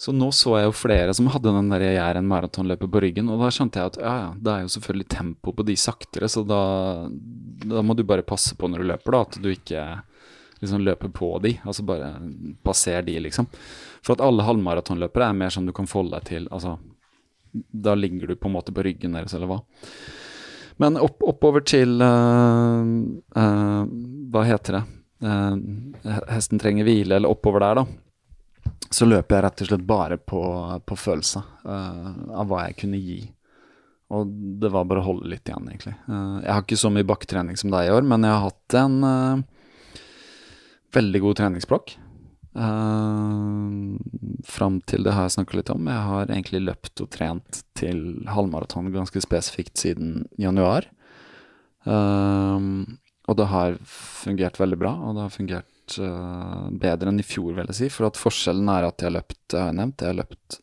Så 0.03 0.15
nå 0.15 0.33
så 0.35 0.57
jeg 0.59 0.67
jo 0.67 0.75
flere 0.75 1.13
som 1.15 1.29
hadde 1.31 1.53
den 1.55 1.69
der 1.71 1.83
'jeg 1.85 1.99
er 2.03 2.19
en 2.19 2.27
maratonløper' 2.27 2.91
på 2.91 3.03
ryggen, 3.05 3.29
og 3.31 3.39
da 3.39 3.51
skjønte 3.55 3.79
jeg 3.79 3.93
at 3.93 3.99
ja, 4.01 4.15
ja, 4.19 4.31
det 4.35 4.53
er 4.53 4.63
jo 4.65 4.73
selvfølgelig 4.75 5.09
tempo 5.09 5.53
på 5.55 5.63
de 5.63 5.77
saktere, 5.79 6.27
så 6.27 6.43
da, 6.43 6.63
da 7.63 7.83
må 7.87 7.95
du 7.95 8.03
bare 8.03 8.27
passe 8.27 8.57
på 8.59 8.67
når 8.67 8.83
du 8.83 8.89
løper, 8.91 9.13
da, 9.13 9.21
at 9.21 9.39
du 9.39 9.49
ikke 9.53 9.85
liksom 10.63 10.83
løper 10.83 11.09
på 11.09 11.39
de, 11.45 11.55
altså 11.63 11.85
bare 11.87 12.19
passer 12.65 13.03
de, 13.03 13.15
liksom. 13.21 13.47
For 14.03 14.17
at 14.17 14.25
alle 14.27 14.43
halvmaratonløpere 14.43 15.29
er 15.29 15.39
mer 15.39 15.55
sånn 15.55 15.71
du 15.71 15.73
kan 15.77 15.87
folde 15.87 16.19
deg 16.19 16.27
til. 16.27 16.49
Altså, 16.51 16.79
da 17.53 17.95
ligger 17.95 18.33
du 18.33 18.37
på 18.37 18.49
en 18.49 18.57
måte 18.57 18.73
på 18.73 18.83
ryggen 18.83 19.17
deres, 19.17 19.35
eller 19.35 19.51
hva. 19.51 19.61
Men 20.81 20.97
opp, 20.97 21.21
oppover 21.23 21.65
til 21.69 22.01
uh, 22.01 22.83
uh, 23.37 23.83
Hva 24.33 24.45
heter 24.49 24.79
det? 24.79 24.83
Uh, 25.23 26.17
hesten 26.33 26.59
trenger 26.63 26.89
hvile, 26.89 27.19
eller 27.19 27.31
oppover 27.31 27.63
der, 27.63 27.83
da. 27.83 28.73
Så 28.93 29.07
løper 29.09 29.37
jeg 29.37 29.45
rett 29.47 29.63
og 29.65 29.71
slett 29.71 29.87
bare 29.89 30.19
på, 30.19 30.41
på 30.85 30.97
følelse 30.99 31.41
av 31.65 32.51
hva 32.51 32.67
jeg 32.67 32.77
kunne 32.83 32.99
gi. 33.01 33.23
Og 34.13 34.29
det 34.61 34.69
var 34.75 34.85
bare 34.85 35.01
å 35.01 35.07
holde 35.07 35.31
litt 35.33 35.49
igjen, 35.49 35.71
egentlig. 35.71 35.95
jeg 36.05 36.51
har 36.53 36.61
ikke 36.61 36.77
så 36.77 36.91
mye 36.93 37.07
bakketrening 37.09 37.57
som 37.57 37.73
deg 37.73 37.89
i 37.89 37.95
år, 37.95 38.05
men 38.05 38.27
jeg 38.27 38.35
har 38.35 38.45
hatt 38.45 38.77
en 38.83 38.99
veldig 40.93 41.23
god 41.25 41.41
treningsblokk. 41.41 41.95
Uh, 42.53 43.97
fram 44.45 44.83
til 44.85 45.07
det 45.07 45.15
har 45.17 45.25
jeg 45.25 45.39
snakka 45.39 45.57
litt 45.57 45.71
om. 45.73 45.87
Jeg 45.89 46.09
har 46.09 46.29
egentlig 46.29 46.61
løpt 46.67 47.01
og 47.05 47.09
trent 47.15 47.63
til 47.79 48.03
halvmaraton 48.29 48.91
ganske 48.93 49.23
spesifikt 49.25 49.81
siden 49.81 50.27
januar. 50.41 50.89
Uh, 51.87 52.85
og 53.31 53.39
det 53.39 53.49
har 53.49 53.79
fungert 53.89 54.61
veldig 54.61 54.79
bra, 54.81 54.93
og 54.99 55.17
det 55.17 55.25
har 55.25 55.33
fungert 55.33 55.97
uh, 56.03 56.69
bedre 56.69 57.13
enn 57.13 57.23
i 57.23 57.27
fjor, 57.27 57.55
vil 57.57 57.73
jeg 57.73 57.79
si. 57.79 57.91
For 57.95 58.11
at 58.11 58.21
forskjellen 58.21 58.69
er 58.75 58.91
at 58.91 59.01
jeg 59.01 59.09
har 59.09 59.17
løpt, 59.17 59.41
jeg 59.49 59.63
har 59.63 59.79
nevnt, 59.79 60.03
jeg 60.03 60.13
har 60.13 60.21
løpt 60.21 60.61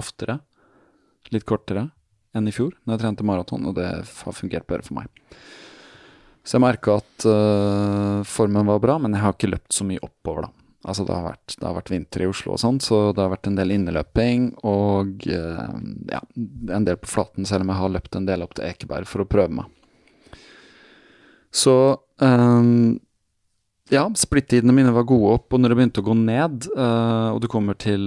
oftere, 0.00 0.40
litt 1.34 1.46
kortere, 1.46 1.88
enn 2.36 2.48
i 2.48 2.54
fjor 2.54 2.72
når 2.84 2.94
jeg 2.94 3.02
trente 3.04 3.26
maraton, 3.26 3.66
og 3.68 3.76
det 3.78 3.86
har 3.88 4.34
fungert 4.34 4.66
bedre 4.68 4.86
for 4.86 4.98
meg. 4.98 5.10
Så 6.42 6.56
jeg 6.56 6.64
merka 6.64 6.96
at 7.02 7.26
formen 8.28 8.70
var 8.70 8.80
bra, 8.80 8.96
men 9.02 9.12
jeg 9.12 9.20
har 9.20 9.34
ikke 9.36 9.50
løpt 9.52 9.76
så 9.76 9.84
mye 9.84 10.00
oppover, 10.00 10.46
da. 10.48 10.57
Altså 10.86 11.02
det 11.04 11.14
har, 11.14 11.24
vært, 11.24 11.56
det 11.58 11.66
har 11.66 11.74
vært 11.74 11.90
vinter 11.90 12.22
i 12.22 12.28
Oslo 12.30 12.52
og 12.54 12.60
sånn, 12.62 12.78
så 12.78 13.08
det 13.10 13.24
har 13.24 13.32
vært 13.32 13.48
en 13.50 13.56
del 13.58 13.74
inneløping 13.74 14.44
og 14.62 15.24
eh, 15.26 15.72
ja, 16.12 16.20
en 16.76 16.86
del 16.86 17.00
på 17.02 17.10
flaten, 17.10 17.48
selv 17.48 17.66
om 17.66 17.72
jeg 17.72 17.80
har 17.80 17.92
løpt 17.96 18.14
en 18.14 18.28
del 18.28 18.44
opp 18.46 18.54
til 18.54 18.68
Ekeberg 18.68 19.08
for 19.10 19.24
å 19.24 19.28
prøve 19.28 19.58
meg. 19.58 19.74
Så 21.50 21.74
um, 22.22 22.94
ja, 23.90 24.04
splittidene 24.14 24.74
mine 24.76 24.94
var 24.94 25.08
gode 25.08 25.34
opp, 25.40 25.50
og 25.50 25.64
når 25.64 25.72
det 25.72 25.80
begynte 25.80 26.04
å 26.04 26.08
gå 26.08 26.16
ned, 26.20 26.70
uh, 26.76 27.34
og 27.34 27.42
du 27.42 27.50
kommer 27.50 27.78
til 27.80 28.06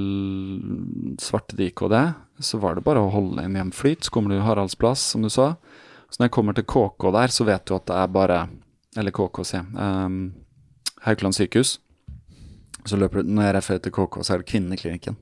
Svartediket 1.20 1.88
og 1.90 1.94
det, 1.96 2.06
så 2.40 2.62
var 2.62 2.78
det 2.78 2.86
bare 2.88 3.04
å 3.04 3.12
holde 3.14 3.44
en 3.44 3.58
jevn 3.58 3.76
flyt. 3.76 4.06
Så 4.06 4.14
kommer 4.14 4.32
du 4.32 4.46
Haraldsplass, 4.46 5.04
som 5.12 5.26
du 5.26 5.30
sa. 5.34 5.56
Så 6.08 6.22
når 6.22 6.30
jeg 6.30 6.38
kommer 6.38 6.58
til 6.58 6.68
KK 6.70 7.12
der, 7.18 7.34
så 7.34 7.46
vet 7.48 7.68
du 7.68 7.76
at 7.78 7.88
det 7.90 8.00
er 8.00 8.12
bare 8.12 8.42
Eller 9.00 9.14
KK, 9.16 9.44
sier. 9.48 9.68
Um, 9.76 10.34
Haukeland 11.06 11.38
sykehus. 11.38 11.78
Så 12.86 12.98
løper 12.98 13.22
du, 13.22 13.32
Når 13.32 13.48
jeg 13.48 13.56
refererer 13.58 13.84
til 13.86 13.96
KK, 13.96 14.22
så 14.24 14.34
er 14.34 14.42
det 14.42 14.50
Kvinneklinikken. 14.52 15.18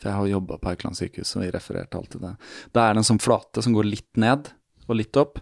For 0.00 0.10
jeg 0.10 0.18
har 0.18 0.32
jobba 0.32 0.58
på 0.58 0.72
Haukeland 0.72 0.98
sykehus, 0.98 1.36
og 1.36 1.44
vi 1.44 1.52
refererte 1.54 1.98
alltid 1.98 2.24
det. 2.24 2.34
Da 2.74 2.86
er 2.86 2.94
det 2.94 3.02
en 3.02 3.10
sånn 3.12 3.22
flate 3.22 3.62
som 3.62 3.74
går 3.76 3.86
litt 3.86 4.10
ned 4.18 4.50
og 4.88 4.98
litt 4.98 5.18
opp. 5.20 5.38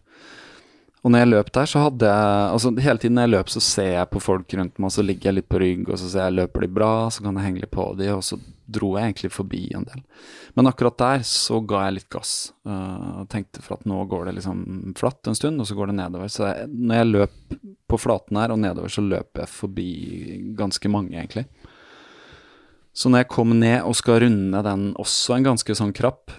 Og 1.01 1.13
når 1.13 1.23
jeg 1.23 1.31
løp 1.31 1.53
der, 1.57 1.69
så 1.71 1.85
hadde 1.87 2.09
jeg 2.11 2.41
Altså 2.53 2.73
hele 2.77 3.01
tiden 3.01 3.17
når 3.17 3.27
jeg 3.27 3.33
løp, 3.33 3.53
så 3.55 3.63
ser 3.65 3.93
jeg 3.95 4.11
på 4.13 4.21
folk 4.21 4.57
rundt 4.59 4.77
meg, 4.77 4.91
og 4.91 4.93
så 4.93 5.05
ligger 5.07 5.31
jeg 5.31 5.39
litt 5.39 5.49
på 5.49 5.61
rygg, 5.63 5.87
og 5.89 6.01
så 6.01 6.11
ser 6.13 6.27
jeg 6.29 6.37
løper 6.43 6.67
de 6.67 6.73
bra, 6.81 6.93
så 7.09 7.25
kan 7.25 7.39
jeg 7.39 7.47
henge 7.47 7.63
litt 7.65 7.73
på 7.73 7.87
de, 7.97 8.11
og 8.13 8.25
så 8.27 8.37
dro 8.73 8.93
jeg 8.97 9.11
egentlig 9.11 9.31
forbi 9.35 9.63
en 9.77 9.87
del. 9.89 10.03
Men 10.59 10.71
akkurat 10.71 10.99
der 11.01 11.25
så 11.27 11.61
ga 11.67 11.85
jeg 11.87 11.97
litt 11.99 12.09
gass, 12.13 12.35
uh, 12.69 13.23
tenkte 13.33 13.63
for 13.65 13.79
at 13.79 13.89
nå 13.89 14.03
går 14.11 14.29
det 14.29 14.37
liksom 14.39 14.63
flatt 14.99 15.31
en 15.31 15.39
stund, 15.39 15.61
og 15.61 15.69
så 15.69 15.77
går 15.79 15.91
det 15.91 15.99
nedover. 16.01 16.31
Så 16.33 16.47
jeg, 16.49 16.71
når 16.75 17.01
jeg 17.01 17.11
løp 17.11 17.57
på 17.91 18.01
flaten 18.01 18.39
her 18.41 18.55
og 18.55 18.63
nedover, 18.63 18.93
så 18.93 19.05
løper 19.05 19.45
jeg 19.45 19.55
forbi 19.55 19.91
ganske 20.59 20.93
mange, 20.93 21.17
egentlig. 21.17 21.47
Så 22.97 23.11
når 23.11 23.25
jeg 23.25 23.33
kom 23.33 23.55
ned 23.59 23.81
og 23.87 23.97
skal 23.99 24.23
runde 24.25 24.63
den, 24.67 24.87
også 24.99 25.37
en 25.37 25.51
ganske 25.53 25.77
sånn 25.79 25.95
krapp, 25.97 26.35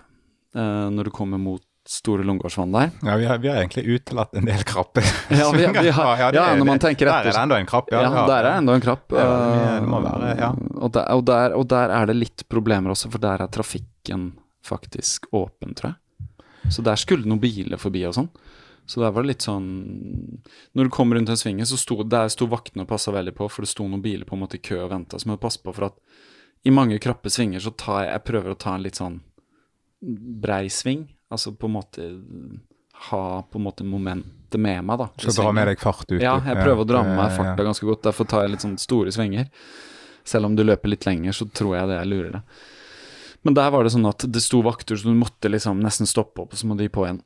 uh, 0.57 0.87
når 0.91 1.09
du 1.09 1.15
kommer 1.15 1.41
mot 1.41 1.65
Store 1.89 2.23
Lungegårdsvann 2.23 2.71
der. 2.71 2.91
Ja, 3.01 3.15
vi 3.17 3.25
har, 3.25 3.37
vi 3.41 3.49
har 3.49 3.55
egentlig 3.57 3.83
utelatt 3.83 4.35
en 4.37 4.45
del 4.45 4.63
krabber. 4.63 5.05
Ja, 5.29 5.47
vi, 5.51 5.65
vi 5.65 5.89
har, 5.89 6.17
ja, 6.21 6.29
ja, 6.33 6.43
når 6.55 6.67
man 6.69 6.79
tenker 6.79 7.09
etter. 7.09 7.31
Der 7.31 7.31
er 7.31 7.33
det 7.33 7.41
enda 7.41 7.57
en 7.57 7.69
krabb, 7.71 7.89
ja. 7.91 8.03
ja 8.05 8.25
der 8.29 8.37
er 8.37 8.47
det 8.49 8.53
enda 8.61 8.75
en 8.77 8.85
krabb. 8.85 9.17
Ja, 9.17 9.25
det 9.81 9.89
må 9.89 10.01
være, 10.05 10.35
ja. 10.37 10.51
Og 10.77 10.93
der, 10.93 11.07
og, 11.09 11.25
der, 11.25 11.57
og 11.57 11.65
der 11.73 11.95
er 11.97 12.11
det 12.11 12.17
litt 12.19 12.45
problemer 12.53 12.93
også, 12.93 13.09
for 13.09 13.23
der 13.23 13.41
er 13.41 13.49
trafikken 13.51 14.31
faktisk 14.65 15.25
åpen, 15.33 15.73
tror 15.77 15.93
jeg. 15.93 15.97
Så 16.71 16.85
der 16.85 16.99
skulle 17.01 17.25
noen 17.25 17.41
biler 17.41 17.81
forbi 17.81 18.03
og 18.05 18.13
sånn. 18.19 18.29
Så 18.85 19.01
der 19.01 19.13
var 19.13 19.23
det 19.23 19.31
litt 19.31 19.45
sånn 19.45 19.67
Når 20.75 20.87
du 20.87 20.91
kom 20.91 21.13
rundt 21.13 21.29
den 21.29 21.39
svingen, 21.39 21.67
så 21.69 21.77
sto 21.79 22.01
der 22.03 22.29
sto 22.33 22.47
vaktene 22.49 22.83
og 22.83 22.89
passa 22.89 23.13
veldig 23.13 23.33
på, 23.37 23.47
for 23.49 23.65
det 23.65 23.71
sto 23.71 23.85
noen 23.87 24.03
biler 24.03 24.27
på 24.27 24.35
en 24.35 24.43
måte 24.43 24.59
i 24.59 24.63
kø 24.63 24.81
og 24.83 24.91
venta. 24.91 25.17
Så 25.17 25.29
må 25.29 25.37
du 25.37 25.43
passe 25.43 25.61
på 25.63 25.73
for 25.73 25.89
at 25.89 25.97
i 26.67 26.73
mange 26.73 26.99
krappe 27.01 27.31
svinger 27.33 27.63
så 27.63 27.73
tar 27.73 28.03
jeg 28.03 28.11
Jeg 28.11 28.25
prøver 28.27 28.53
å 28.53 28.59
ta 28.59 28.75
en 28.75 28.85
litt 28.85 28.99
sånn 28.99 29.21
brei 30.01 30.67
sving. 30.69 31.07
Altså 31.31 31.53
på 31.55 31.69
en 31.69 31.75
måte 31.77 32.07
ha 33.09 33.41
på 33.41 33.57
en 33.57 33.63
måte 33.65 33.85
momentet 33.87 34.59
med 34.59 34.83
meg, 34.85 34.99
da. 34.99 35.07
Så 35.17 35.33
dra 35.41 35.53
med 35.55 35.69
deg 35.71 35.79
fart 35.81 36.05
ut? 36.11 36.19
Ja, 36.21 36.35
jeg 36.45 36.59
prøver 36.59 36.83
å 36.83 36.87
dra 36.89 37.01
med 37.07 37.17
meg 37.17 37.33
farta 37.33 37.65
ganske 37.65 37.87
godt. 37.87 38.03
Derfor 38.05 38.27
tar 38.29 38.45
jeg 38.45 38.53
litt 38.55 38.65
sånn 38.65 38.77
store 38.81 39.13
svinger. 39.15 39.47
Selv 40.27 40.49
om 40.49 40.57
du 40.57 40.63
løper 40.65 40.91
litt 40.91 41.07
lenger, 41.07 41.33
så 41.33 41.47
tror 41.49 41.77
jeg 41.79 41.89
det 41.89 41.97
er 41.97 42.09
lurere. 42.09 42.43
Men 43.41 43.57
der 43.57 43.71
var 43.73 43.83
det 43.83 43.93
sånn 43.95 44.05
at 44.05 44.27
det 44.29 44.43
sto 44.43 44.61
vakter, 44.65 44.99
så 44.99 45.09
du 45.09 45.17
måtte 45.17 45.49
liksom 45.49 45.81
nesten 45.81 46.09
stoppe 46.09 46.43
opp, 46.43 46.53
og 46.53 46.61
så 46.61 46.69
må 46.69 46.77
de 46.77 46.91
på 46.93 47.07
igjen. 47.07 47.23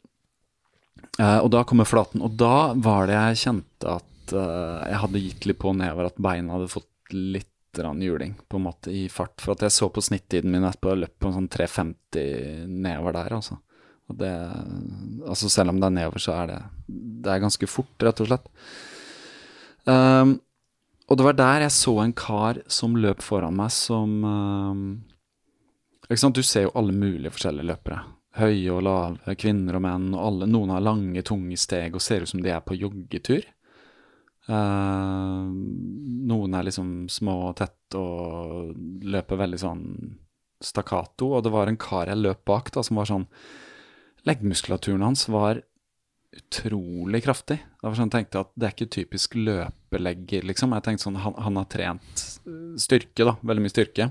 Uh, 1.20 1.42
og 1.42 1.50
da 1.52 1.66
kommer 1.68 1.88
flaten. 1.88 2.24
Og 2.24 2.38
da 2.40 2.72
var 2.80 3.10
det 3.10 3.18
jeg 3.18 3.42
kjente 3.44 3.98
at 3.98 4.36
uh, 4.36 4.86
jeg 4.86 5.02
hadde 5.04 5.24
gitt 5.26 5.50
litt 5.50 5.60
på 5.60 5.76
nedover, 5.76 6.08
at 6.08 6.24
beina 6.24 6.56
hadde 6.56 6.72
fått 6.72 7.16
litt 7.16 7.52
juling 7.76 8.38
på 8.48 8.56
en 8.56 8.64
måte 8.70 8.92
i 8.96 9.10
fart. 9.12 9.42
For 9.44 9.52
at 9.52 9.66
jeg 9.66 9.76
så 9.76 9.90
på 9.92 10.00
snittiden 10.00 10.52
min 10.52 10.64
etterpå 10.64 10.94
jeg 10.94 11.02
løp 11.02 11.18
på 11.20 11.28
en 11.28 11.36
sånn 11.42 11.50
3,50 11.52 12.70
nedover 12.72 13.18
der, 13.18 13.36
altså. 13.36 13.60
Og 14.10 14.18
det, 14.20 14.32
altså 15.26 15.50
selv 15.50 15.74
om 15.74 15.80
det 15.82 15.88
er 15.90 15.96
nedover, 15.98 16.22
så 16.22 16.36
er 16.38 16.52
det 16.52 16.60
Det 16.88 17.32
er 17.34 17.42
ganske 17.42 17.70
fort, 17.70 17.96
rett 18.06 18.22
og 18.22 18.30
slett. 18.30 18.50
Um, 19.86 20.38
og 21.10 21.18
det 21.18 21.26
var 21.26 21.38
der 21.38 21.66
jeg 21.66 21.74
så 21.74 21.96
en 22.02 22.14
kar 22.18 22.60
som 22.72 22.98
løp 22.98 23.22
foran 23.22 23.58
meg, 23.58 23.74
som 23.74 24.14
um, 24.26 24.86
ikke 26.06 26.22
sant? 26.22 26.38
Du 26.38 26.46
ser 26.46 26.68
jo 26.68 26.76
alle 26.78 26.94
mulige 26.94 27.34
forskjellige 27.34 27.70
løpere. 27.70 28.00
Høye 28.36 28.74
og 28.74 28.84
lave, 28.86 29.36
kvinner 29.42 29.78
og 29.78 29.86
menn, 29.86 30.08
og 30.14 30.22
alle, 30.22 30.50
noen 30.50 30.74
har 30.76 30.86
lange, 30.86 31.26
tunge 31.26 31.58
steg 31.58 31.96
og 31.96 32.04
ser 32.04 32.26
ut 32.26 32.30
som 32.30 32.42
de 32.46 32.52
er 32.54 32.62
på 32.66 32.78
joggetur. 32.78 33.46
Uh, 34.46 35.50
noen 36.30 36.54
er 36.54 36.68
liksom 36.68 37.08
små 37.10 37.40
og 37.50 37.56
tett 37.58 37.98
og 37.98 38.76
løper 39.06 39.42
veldig 39.42 39.62
sånn 39.62 39.86
stakkato. 40.62 41.32
Og 41.38 41.46
det 41.46 41.54
var 41.54 41.72
en 41.72 41.80
kar 41.82 42.12
jeg 42.12 42.22
løp 42.22 42.44
bak, 42.46 42.74
da, 42.76 42.86
som 42.86 43.02
var 43.02 43.10
sånn 43.10 43.30
Leggmuskulaturen 44.26 45.06
hans 45.06 45.28
var 45.30 45.62
utrolig 46.36 47.24
kraftig. 47.24 47.60
Det 47.62 47.86
var 47.86 47.96
sånn 47.96 48.10
Jeg 48.10 48.16
tenkte 48.16 48.42
at 48.44 48.50
det 48.56 48.68
er 48.68 48.74
ikke 48.74 48.94
typisk 48.96 49.36
løpelegger, 49.38 50.48
liksom. 50.50 50.74
Jeg 50.76 50.86
tenkte 50.88 51.06
sånn, 51.08 51.20
han, 51.22 51.38
han 51.40 51.60
har 51.62 51.70
trent 51.72 52.26
styrke, 52.82 53.28
da. 53.28 53.36
Veldig 53.46 53.64
mye 53.64 53.74
styrke. 53.74 54.10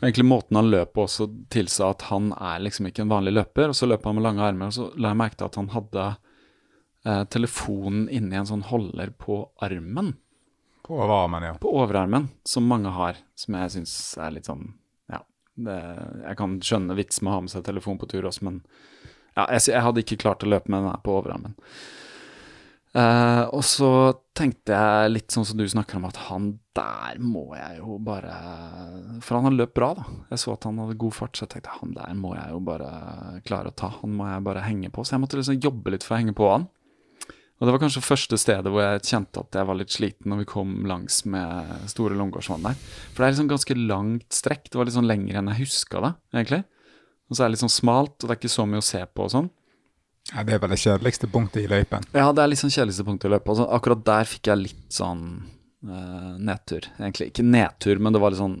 Og 0.00 0.06
egentlig 0.06 0.26
Måten 0.26 0.56
han 0.56 0.70
løp 0.72 0.94
på 0.96 1.04
også 1.04 1.28
tilsa 1.52 1.90
at 1.92 2.06
han 2.08 2.32
er 2.32 2.62
liksom 2.64 2.88
ikke 2.88 3.04
en 3.04 3.12
vanlig 3.12 3.34
løper. 3.36 3.70
Og 3.70 3.76
så 3.76 3.88
løp 3.90 4.08
han 4.08 4.16
med 4.16 4.24
lange 4.24 4.44
armer, 4.46 4.72
og 4.72 4.76
så 4.78 4.88
la 4.96 5.12
jeg 5.12 5.20
merke 5.20 5.38
til 5.38 5.50
at 5.50 5.60
han 5.60 5.70
hadde 5.74 6.06
eh, 7.04 7.24
telefonen 7.36 8.06
inni 8.08 8.40
en 8.40 8.48
sånn 8.48 8.66
holder 8.70 9.12
på 9.20 9.42
armen. 9.62 10.14
På 10.86 10.96
overarmen, 10.96 11.44
ja. 11.44 11.58
På 11.60 11.74
overarmen, 11.78 12.30
som 12.48 12.66
mange 12.66 12.90
har. 12.96 13.20
Som 13.38 13.60
jeg 13.60 13.76
syns 13.76 13.98
er 14.18 14.32
litt 14.34 14.48
sånn 14.48 14.70
Ja. 15.12 15.20
Det, 15.60 15.76
jeg 16.24 16.40
kan 16.40 16.56
skjønne 16.64 16.96
vits 16.96 17.20
med 17.20 17.30
å 17.30 17.36
ha 17.36 17.44
med 17.44 17.52
seg 17.52 17.68
telefon 17.68 18.00
på 18.00 18.08
tur 18.08 18.24
også, 18.30 18.48
men 18.48 18.62
ja, 19.36 19.46
jeg, 19.54 19.66
jeg, 19.70 19.82
hadde 19.86 20.04
ikke 20.04 20.20
klart 20.24 20.44
å 20.44 20.50
løpe 20.50 20.70
med 20.70 20.82
den 20.82 20.92
her 20.92 21.02
på 21.04 21.16
overarmen. 21.18 21.56
Uh, 22.90 23.46
og 23.54 23.62
så 23.62 23.88
tenkte 24.34 24.74
jeg 24.74 25.10
litt 25.12 25.30
sånn 25.30 25.44
som 25.46 25.60
du 25.60 25.62
snakker 25.70 26.00
om, 26.00 26.08
at 26.08 26.16
han 26.26 26.48
der 26.74 27.20
må 27.22 27.44
jeg 27.54 27.76
jo 27.78 28.00
bare 28.02 28.32
For 29.22 29.36
han 29.36 29.46
har 29.46 29.54
løpt 29.54 29.76
bra, 29.78 29.92
da. 29.94 30.06
Jeg 30.32 30.42
så 30.42 30.56
at 30.56 30.66
han 30.66 30.80
hadde 30.82 30.98
god 30.98 31.14
fart, 31.14 31.36
så 31.38 31.46
jeg 31.46 31.52
tenkte 31.54 31.76
han 31.76 31.94
der 31.94 32.18
må 32.18 32.34
jeg 32.34 32.50
jo 32.50 32.58
bare 32.66 32.90
klare 33.46 33.70
å 33.70 33.76
ta. 33.78 33.92
Han 34.00 34.16
må 34.18 34.26
jeg 34.26 34.46
bare 34.48 34.66
henge 34.66 34.90
på. 34.90 35.06
Så 35.06 35.14
jeg 35.14 35.22
måtte 35.22 35.38
liksom 35.38 35.62
jobbe 35.62 35.94
litt 35.94 36.06
for 36.06 36.16
å 36.16 36.22
henge 36.22 36.34
på 36.34 36.50
han. 36.50 36.66
Og 37.60 37.68
det 37.68 37.74
var 37.74 37.82
kanskje 37.82 38.00
første 38.00 38.38
stedet 38.40 38.70
hvor 38.72 38.80
jeg 38.80 39.04
kjente 39.04 39.42
at 39.42 39.56
jeg 39.58 39.68
var 39.68 39.76
litt 39.76 39.92
sliten 39.92 40.32
når 40.32 40.42
vi 40.42 40.48
kom 40.48 40.70
langs 40.88 41.20
med 41.28 41.88
Store 41.92 42.16
Långårdsvann 42.16 42.64
der. 42.64 42.78
For 43.12 43.20
det 43.20 43.26
er 43.26 43.34
liksom 43.34 43.50
ganske 43.50 43.76
langt 43.76 44.28
strekk. 44.32 44.70
Det 44.70 44.80
var 44.80 44.88
litt 44.88 44.96
sånn 44.96 45.10
lenger 45.10 45.38
enn 45.38 45.50
jeg 45.52 45.66
huska 45.66 46.00
det, 46.06 46.14
egentlig. 46.32 46.62
Og 47.30 47.36
så 47.36 47.44
er 47.44 47.48
det 47.48 47.54
litt 47.54 47.62
sånn 47.62 47.72
smalt, 47.72 48.16
og 48.18 48.26
det 48.26 48.34
er 48.34 48.40
ikke 48.40 48.52
så 48.52 48.66
mye 48.66 48.82
å 48.82 48.86
se 48.86 49.00
på 49.06 49.26
og 49.26 49.32
sånn. 49.32 49.50
Ja, 50.30 50.42
Det 50.44 50.54
er 50.54 50.62
vel 50.62 50.74
det 50.74 50.80
kjedeligste 50.82 51.30
punktet 51.30 51.64
i 51.64 51.70
løypen? 51.70 52.04
Ja, 52.14 52.28
det 52.34 52.42
er 52.42 52.50
litt 52.50 52.60
sånn 52.60 52.74
kjedeligste 52.74 53.06
punktet 53.06 53.30
i 53.30 53.32
løypa. 53.34 53.54
Altså, 53.54 53.66
akkurat 53.72 54.02
der 54.06 54.28
fikk 54.28 54.50
jeg 54.50 54.62
litt 54.66 54.94
sånn 54.94 55.22
uh, 55.86 56.34
nedtur. 56.38 56.90
Egentlig 56.98 57.30
ikke 57.30 57.46
nedtur, 57.46 58.02
men 58.02 58.14
det 58.14 58.22
var 58.22 58.34
litt 58.34 58.42
sånn 58.42 58.60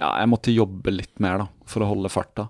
Ja, 0.00 0.10
jeg 0.18 0.30
måtte 0.30 0.54
jobbe 0.54 0.90
litt 0.90 1.22
mer, 1.22 1.44
da, 1.44 1.48
for 1.70 1.84
å 1.84 1.90
holde 1.92 2.10
farta. 2.10 2.48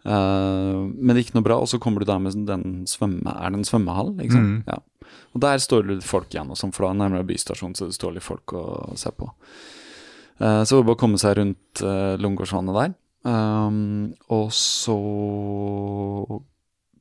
Uh, 0.00 0.88
men 0.96 1.12
det 1.12 1.26
gikk 1.26 1.34
noe 1.36 1.44
bra, 1.44 1.58
og 1.60 1.68
så 1.68 1.80
kommer 1.80 2.00
du 2.00 2.08
der 2.08 2.20
med 2.24 2.46
den 2.48 2.86
svømme... 2.88 3.34
Er 3.36 3.52
det 3.52 3.60
en 3.60 3.68
svømmehall? 3.68 4.14
liksom? 4.22 4.46
Mm. 4.46 4.62
Ja. 4.70 4.80
Og 5.34 5.44
der 5.44 5.60
står 5.60 5.86
det 5.88 6.00
folk 6.06 6.32
igjen, 6.32 6.48
og 6.52 6.58
sånn, 6.58 6.72
for 6.72 6.86
da 6.86 6.94
er 6.94 7.02
nærmere 7.02 7.28
bystasjonen, 7.28 7.76
så 7.76 7.90
det 7.90 7.98
står 7.98 8.16
litt 8.16 8.26
folk 8.26 8.56
å 8.56 8.64
se 9.00 9.12
på. 9.12 9.28
Uh, 10.40 10.64
så 10.64 10.72
det 10.72 10.80
var 10.80 10.88
bare 10.90 10.98
å 10.98 11.02
komme 11.04 11.20
seg 11.20 11.36
rundt 11.36 11.84
uh, 11.84 12.16
Lungegårdsvannet 12.20 12.80
der. 12.80 12.96
Um, 13.22 14.14
og 14.32 14.48
så 14.56 14.96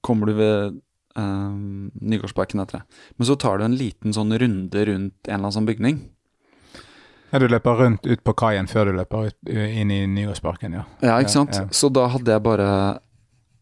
kommer 0.03 0.27
du 0.27 0.33
ved 0.35 0.79
um, 1.15 1.91
Nygårdsparken 1.93 2.59
etter 2.63 2.79
det. 2.79 3.01
Men 3.17 3.29
så 3.29 3.35
tar 3.39 3.59
du 3.59 3.65
en 3.65 3.77
liten 3.79 4.15
sånn 4.15 4.33
runde 4.35 4.85
rundt 4.91 5.15
en 5.27 5.33
eller 5.33 5.39
annen 5.39 5.55
sånn 5.55 5.69
bygning. 5.69 6.01
Ja, 7.29 7.39
Du 7.39 7.47
løper 7.47 7.77
rundt 7.83 8.07
ut 8.09 8.23
på 8.25 8.33
kaien 8.33 8.67
før 8.67 8.89
du 8.89 8.97
løper 8.97 9.29
ut, 9.29 9.37
inn 9.49 9.91
i 9.93 10.01
Nygårdsparken, 10.09 10.79
ja. 10.79 10.87
Ja, 11.05 11.19
ikke 11.21 11.35
sant. 11.35 11.55
Ja, 11.55 11.67
ja. 11.67 11.75
Så 11.75 11.91
da 11.93 12.07
hadde 12.09 12.33
jeg 12.33 12.43
bare 12.45 12.69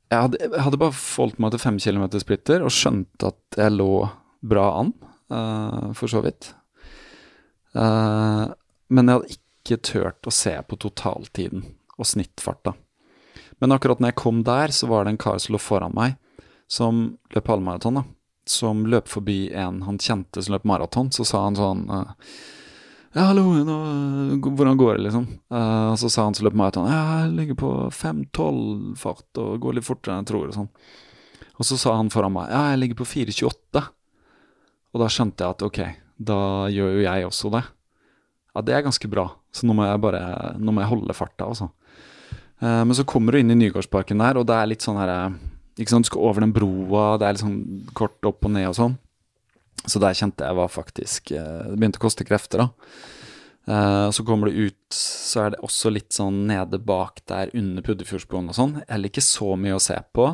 Jeg 0.08 0.24
hadde, 0.24 0.38
jeg 0.40 0.64
hadde 0.64 0.80
bare 0.80 0.96
foldt 0.96 1.42
meg 1.44 1.52
til 1.52 1.60
fem 1.60 1.82
kilometer 1.84 2.22
splitter 2.24 2.64
og 2.64 2.72
skjønte 2.72 3.34
at 3.34 3.58
jeg 3.60 3.74
lå 3.76 4.08
bra 4.48 4.70
an, 4.80 4.94
uh, 5.34 5.92
for 5.98 6.08
så 6.08 6.22
vidt. 6.24 6.54
Uh, 7.76 8.48
men 8.88 9.10
jeg 9.12 9.20
hadde 9.20 9.36
ikke 9.36 9.82
turt 9.84 10.30
å 10.30 10.32
se 10.32 10.54
på 10.64 10.80
totaltiden 10.80 11.66
og 11.98 12.08
snittfarta. 12.08 12.74
Men 13.62 13.74
akkurat 13.74 14.02
når 14.02 14.14
jeg 14.14 14.20
kom 14.22 14.44
der, 14.46 14.74
så 14.74 14.90
var 14.90 15.06
det 15.06 15.16
en 15.16 15.22
kar 15.22 15.40
som 15.42 15.56
lå 15.56 15.62
foran 15.62 15.96
meg, 15.98 16.18
som 16.70 17.18
løp 17.34 17.50
halvmaraton, 17.50 18.00
da. 18.02 18.06
Som 18.48 18.86
løp 18.88 19.10
forbi 19.12 19.50
en 19.58 19.82
han 19.88 19.98
kjente 20.00 20.44
som 20.44 20.56
løp 20.56 20.68
maraton. 20.68 21.10
Så 21.12 21.26
sa 21.28 21.42
han 21.44 21.58
sånn 21.58 21.84
uh, 21.92 22.14
Ja, 23.16 23.26
hallo, 23.32 23.50
nå, 23.66 23.78
hvordan 24.46 24.78
går 24.80 24.98
det, 24.98 25.08
liksom? 25.08 25.26
Og 25.52 25.98
så 26.00 26.12
sa 26.12 26.28
han 26.28 26.38
som 26.38 26.48
løp 26.48 26.56
maraton 26.60 26.88
Ja, 26.88 27.02
jeg 27.24 27.34
ligger 27.36 27.60
på 27.60 27.72
5-12 27.92 28.96
fart 29.00 29.42
og 29.42 29.60
går 29.64 29.80
litt 29.80 29.88
fortere 29.88 30.16
enn 30.16 30.24
jeg 30.24 30.32
tror, 30.32 30.48
og 30.48 30.56
sånn. 30.56 30.72
Og 31.58 31.68
så 31.68 31.80
sa 31.82 31.96
han 31.98 32.12
foran 32.14 32.36
meg 32.36 32.52
Ja, 32.54 32.68
jeg 32.72 32.84
ligger 32.84 33.02
på 33.02 33.10
4,28. 33.10 33.84
Og 34.94 35.02
da 35.02 35.10
skjønte 35.12 35.44
jeg 35.44 35.58
at 35.58 35.66
ok, 35.66 35.82
da 36.30 36.40
gjør 36.72 36.94
jo 36.96 37.04
jeg 37.04 37.28
også 37.28 37.52
det. 37.58 37.64
Ja, 38.54 38.64
det 38.66 38.78
er 38.78 38.86
ganske 38.86 39.10
bra. 39.12 39.28
Så 39.54 39.68
nå 39.68 39.76
må 39.78 39.86
jeg 39.86 40.02
bare 40.02 40.22
Nå 40.62 40.74
må 40.74 40.84
jeg 40.84 40.92
holde 40.94 41.18
farta, 41.18 41.50
altså. 41.50 41.72
Uh, 42.58 42.82
men 42.86 42.96
så 42.98 43.06
kommer 43.06 43.34
du 43.34 43.40
inn 43.42 43.54
i 43.54 43.58
Nygårdsparken 43.60 44.22
der, 44.24 44.40
og 44.40 44.48
det 44.50 44.56
er 44.58 44.70
litt 44.72 44.86
sånn 44.86 44.98
her 44.98 45.12
eh, 45.14 45.36
ikke 45.78 45.94
sant, 45.94 46.08
Du 46.08 46.10
skal 46.10 46.24
over 46.26 46.42
den 46.42 46.56
broa, 46.56 47.12
det 47.22 47.28
er 47.28 47.36
litt 47.36 47.44
sånn 47.44 47.60
kort 47.98 48.18
opp 48.26 48.48
og 48.48 48.56
ned 48.56 48.72
og 48.72 48.78
sånn. 48.80 48.96
Så 49.86 50.02
der 50.02 50.18
kjente 50.18 50.48
jeg 50.48 50.58
var 50.58 50.74
faktisk 50.74 51.32
uh, 51.38 51.70
Det 51.70 51.78
begynte 51.78 52.02
å 52.02 52.08
koste 52.08 52.26
krefter, 52.28 52.66
da. 52.66 52.98
Uh, 53.68 54.10
så 54.16 54.24
kommer 54.26 54.50
du 54.50 54.68
ut, 54.72 54.96
så 54.96 55.44
er 55.44 55.54
det 55.54 55.62
også 55.68 55.92
litt 55.94 56.16
sånn 56.16 56.46
nede 56.50 56.80
bak 56.82 57.22
der 57.30 57.54
under 57.54 57.86
Puddefjordsbroen 57.86 58.50
og 58.50 58.58
sånn. 58.58 58.76
Heller 58.88 59.12
ikke 59.12 59.26
så 59.28 59.54
mye 59.60 59.78
å 59.78 59.84
se 59.84 60.00
på. 60.18 60.32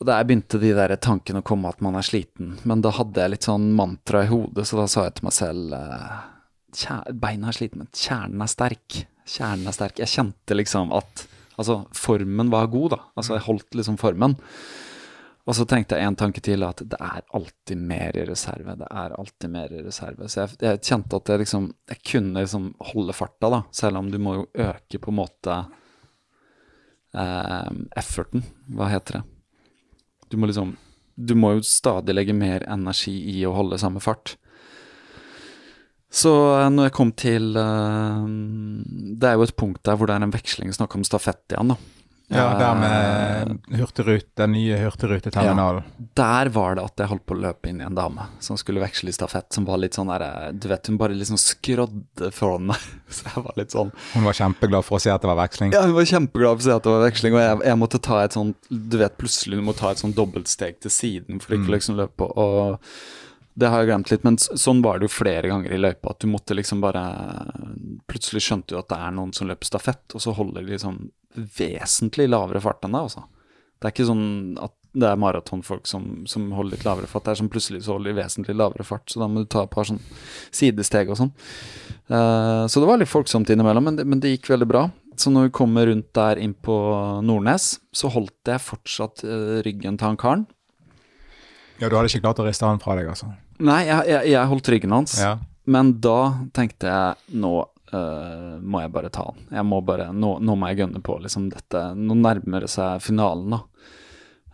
Og 0.00 0.08
der 0.08 0.24
begynte 0.26 0.60
de 0.62 0.72
der 0.74 0.94
tankene 0.96 1.42
å 1.42 1.46
komme 1.46 1.68
at 1.68 1.84
man 1.84 1.98
er 1.98 2.06
sliten. 2.06 2.56
Men 2.64 2.80
da 2.86 2.94
hadde 2.96 3.20
jeg 3.20 3.34
litt 3.34 3.46
sånn 3.50 3.74
mantra 3.76 4.24
i 4.24 4.30
hodet, 4.30 4.64
så 4.70 4.80
da 4.80 4.88
sa 4.90 5.04
jeg 5.08 5.18
til 5.18 5.28
meg 5.28 5.36
selv 5.36 5.74
Beina 7.20 7.52
er 7.52 7.54
slitne, 7.54 7.84
men 7.84 7.92
kjernen 7.94 8.42
er 8.42 8.50
sterk 8.50 9.04
kjernen 9.28 9.70
er 9.70 9.76
sterk. 9.76 10.00
Jeg 10.02 10.12
kjente 10.12 10.58
liksom 10.58 10.92
at 10.96 11.28
Altså, 11.54 11.84
formen 11.94 12.48
var 12.50 12.66
god, 12.66 12.88
da. 12.96 12.96
Altså, 13.14 13.36
jeg 13.36 13.46
holdt 13.46 13.76
liksom 13.78 13.94
formen. 14.00 14.32
Og 15.44 15.56
så 15.58 15.66
tenkte 15.68 15.98
jeg 15.98 16.08
en 16.08 16.16
tanke 16.16 16.40
til, 16.44 16.64
at 16.64 16.80
det 16.88 16.98
er 16.98 17.20
alltid 17.36 17.78
mer 17.78 18.16
i 18.16 18.24
reserve. 18.26 18.76
Det 18.80 18.88
er 18.88 19.14
alltid 19.18 19.52
mer 19.52 19.74
i 19.74 19.82
reserve. 19.84 20.28
Så 20.32 20.40
jeg, 20.40 20.56
jeg 20.64 20.80
kjente 20.88 21.20
at 21.20 21.30
jeg 21.30 21.42
liksom 21.44 21.68
Jeg 21.92 22.00
kunne 22.10 22.40
liksom 22.40 22.70
holde 22.92 23.16
farta, 23.16 23.50
da. 23.52 23.60
Selv 23.76 24.00
om 24.00 24.08
du 24.10 24.18
må 24.18 24.38
jo 24.38 24.46
øke 24.66 24.98
på 24.98 25.12
en 25.12 25.18
måte 25.20 25.58
eh, 27.12 27.70
efforten. 28.00 28.46
Hva 28.72 28.88
heter 28.94 29.20
det? 29.20 29.24
Du 30.32 30.38
må 30.40 30.48
liksom 30.48 30.74
Du 31.14 31.36
må 31.38 31.52
jo 31.54 31.62
stadig 31.62 32.16
legge 32.16 32.34
mer 32.34 32.64
energi 32.66 33.14
i 33.36 33.44
å 33.46 33.54
holde 33.54 33.78
samme 33.78 34.00
fart. 34.02 34.34
Så 36.14 36.30
eh, 36.60 36.70
når 36.70 36.88
jeg 36.88 36.94
kom 36.94 37.10
til 37.18 37.56
uh, 37.58 38.22
Det 39.18 39.28
er 39.28 39.34
jo 39.34 39.48
et 39.48 39.56
punkt 39.58 39.82
der 39.86 39.98
hvor 39.98 40.10
det 40.10 40.14
er 40.14 40.26
en 40.26 40.34
veksling 40.34 40.70
snakk 40.76 40.94
om 40.94 41.06
stafett 41.06 41.42
igjen, 41.50 41.74
da. 41.74 41.80
Ja, 42.32 42.46
der 42.58 42.70
Eh, 42.70 42.80
med 42.80 43.78
hurtigrut, 43.78 44.36
den 44.36 44.52
nye 44.52 44.78
hurtigruteterminalen. 44.80 45.82
Der 46.16 46.48
var 46.48 46.74
det 46.74 46.84
at 46.84 47.02
jeg 47.02 47.10
holdt 47.10 47.24
på 47.28 47.34
å 47.36 47.40
løpe 47.42 47.68
inn 47.68 47.82
i 47.82 47.84
en 47.84 47.94
dame 47.94 48.24
som 48.40 48.56
skulle 48.56 48.80
veksle 48.80 49.12
i 49.12 49.16
stafett, 49.16 49.50
som 49.52 49.66
var 49.68 49.78
litt 49.82 49.94
sånn 49.94 50.08
der 50.08 50.54
Du 50.56 50.68
vet, 50.70 50.88
hun 50.88 50.96
bare 50.98 51.14
liksom 51.14 51.36
skrådde 51.40 52.30
foran 52.32 52.70
meg. 52.70 52.86
Så 53.14 53.28
jeg 53.28 53.44
var 53.44 53.60
litt 53.60 53.74
sånn 53.76 53.92
Hun 54.14 54.24
var 54.24 54.38
kjempeglad 54.38 54.86
for 54.86 54.96
å 54.96 55.02
se 55.04 55.12
at 55.12 55.20
det 55.20 55.30
var 55.30 55.42
veksling. 55.42 55.74
Ja, 55.76 55.84
hun 55.84 55.98
var 55.98 56.08
kjempeglad 56.08 56.56
for 56.56 56.64
å 56.64 56.68
se 56.68 56.78
at 56.78 56.86
det 56.86 56.94
var 56.94 57.04
veksling, 57.04 57.36
og 57.36 57.44
jeg, 57.44 57.58
jeg 57.68 57.80
måtte 57.82 58.00
ta 58.08 58.22
et 58.24 58.38
sånn 58.38 58.54
Du 58.70 58.96
vet, 59.02 59.18
plutselig 59.20 59.60
du 59.60 59.66
må 59.66 59.76
ta 59.76 59.92
et 59.92 60.00
sånn 60.00 60.16
dobbeltsteg 60.16 60.80
til 60.80 60.94
siden 60.94 61.44
for 61.44 61.58
ikke 61.58 61.68
mm. 61.68 61.76
liksom 61.76 62.00
løpe 62.00 62.30
og 62.32 62.80
det 63.54 63.70
har 63.70 63.82
jeg 63.82 63.90
glemt 63.92 64.10
litt, 64.10 64.24
men 64.26 64.38
sånn 64.38 64.80
var 64.82 64.98
det 64.98 65.06
jo 65.06 65.14
flere 65.14 65.50
ganger 65.50 65.74
i 65.74 65.78
løypa. 65.78 66.10
At 66.10 66.24
du 66.24 66.30
måtte 66.30 66.56
liksom 66.58 66.80
bare 66.82 67.04
Plutselig 68.10 68.42
skjønte 68.44 68.74
du 68.74 68.78
at 68.80 68.90
det 68.90 68.98
er 69.00 69.14
noen 69.14 69.30
som 69.34 69.48
løper 69.48 69.68
stafett, 69.68 70.04
og 70.14 70.22
så 70.22 70.34
holder 70.36 70.64
de 70.64 70.74
liksom 70.74 70.98
vesentlig 71.56 72.26
lavere 72.28 72.60
fart 72.62 72.84
enn 72.86 72.94
deg, 72.94 73.06
altså. 73.08 73.24
Det 73.78 73.88
er 73.88 73.94
ikke 73.94 74.06
sånn 74.08 74.26
at 74.62 74.74
det 74.94 75.08
er 75.08 75.18
maratonfolk 75.18 75.88
som, 75.90 76.04
som 76.30 76.46
holder 76.54 76.76
litt 76.76 76.84
lavere 76.86 77.08
fart. 77.10 77.24
Det 77.26 77.32
er 77.32 77.40
sånn 77.40 77.50
plutselig 77.50 77.82
så 77.86 77.96
holder 77.96 78.12
de 78.12 78.20
vesentlig 78.20 78.54
lavere 78.56 78.86
fart, 78.86 79.08
så 79.10 79.22
da 79.22 79.28
må 79.30 79.42
du 79.42 79.48
ta 79.50 79.64
et 79.66 79.72
par 79.72 79.88
sånn 79.88 79.98
sidesteg 80.54 81.10
og 81.10 81.18
sånn. 81.18 81.32
Uh, 82.06 82.64
så 82.70 82.82
det 82.82 82.90
var 82.90 83.00
litt 83.00 83.10
folksomt 83.10 83.50
innimellom, 83.50 83.88
men 83.88 83.98
det, 83.98 84.06
men 84.06 84.22
det 84.22 84.36
gikk 84.36 84.52
veldig 84.54 84.70
bra. 84.70 84.84
Så 85.18 85.32
når 85.34 85.48
vi 85.48 85.54
kommer 85.58 85.88
rundt 85.90 86.10
der 86.16 86.38
inn 86.42 86.54
på 86.54 86.76
Nordnes, 87.26 87.74
så 87.94 88.10
holdt 88.14 88.50
jeg 88.50 88.62
fortsatt 88.62 89.24
uh, 89.26 89.58
ryggen 89.66 89.98
til 89.98 90.10
han 90.10 90.20
karen. 90.20 90.46
Ja, 91.80 91.88
du 91.90 91.98
hadde 91.98 92.10
ikke 92.12 92.22
klart 92.28 92.42
å 92.42 92.46
riste 92.46 92.68
han 92.68 92.82
fra 92.82 92.94
deg, 92.98 93.10
altså. 93.10 93.32
Nei, 93.62 93.84
jeg, 93.86 94.08
jeg, 94.10 94.32
jeg 94.34 94.50
holdt 94.50 94.70
ryggen 94.72 94.94
hans. 94.96 95.18
Ja. 95.20 95.36
Men 95.70 95.94
da 96.04 96.18
tenkte 96.56 96.90
jeg 96.90 97.38
nå 97.40 97.52
uh, 97.94 98.56
må 98.60 98.82
jeg 98.82 98.92
bare 98.94 99.12
ta 99.12 99.28
han. 99.30 99.46
Jeg 99.54 99.66
må 99.68 99.80
bare, 99.86 100.10
nå, 100.12 100.36
nå 100.44 100.56
må 100.58 100.70
jeg 100.70 100.82
gønne 100.82 101.02
på 101.04 101.18
liksom 101.22 101.48
dette. 101.52 101.86
Nå 101.96 102.16
nærmer 102.20 102.66
det 102.66 102.72
seg 102.72 103.02
finalen, 103.04 103.56
da. 103.56 103.62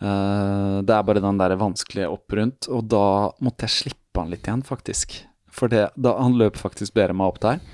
Uh, 0.00 0.78
det 0.86 0.94
er 0.96 1.06
bare 1.06 1.22
den 1.24 1.40
der 1.40 1.56
vanskelige 1.60 2.10
opp 2.12 2.36
rundt, 2.36 2.70
og 2.72 2.86
da 2.88 3.04
måtte 3.44 3.66
jeg 3.66 3.76
slippe 3.76 4.22
han 4.22 4.32
litt 4.32 4.46
igjen, 4.46 4.64
faktisk. 4.66 5.18
For 5.50 5.72
det, 5.72 5.90
da, 5.96 6.14
han 6.20 6.38
løp 6.40 6.60
faktisk 6.60 6.94
bedre 6.96 7.16
meg 7.16 7.32
opp 7.32 7.40
der. 7.44 7.64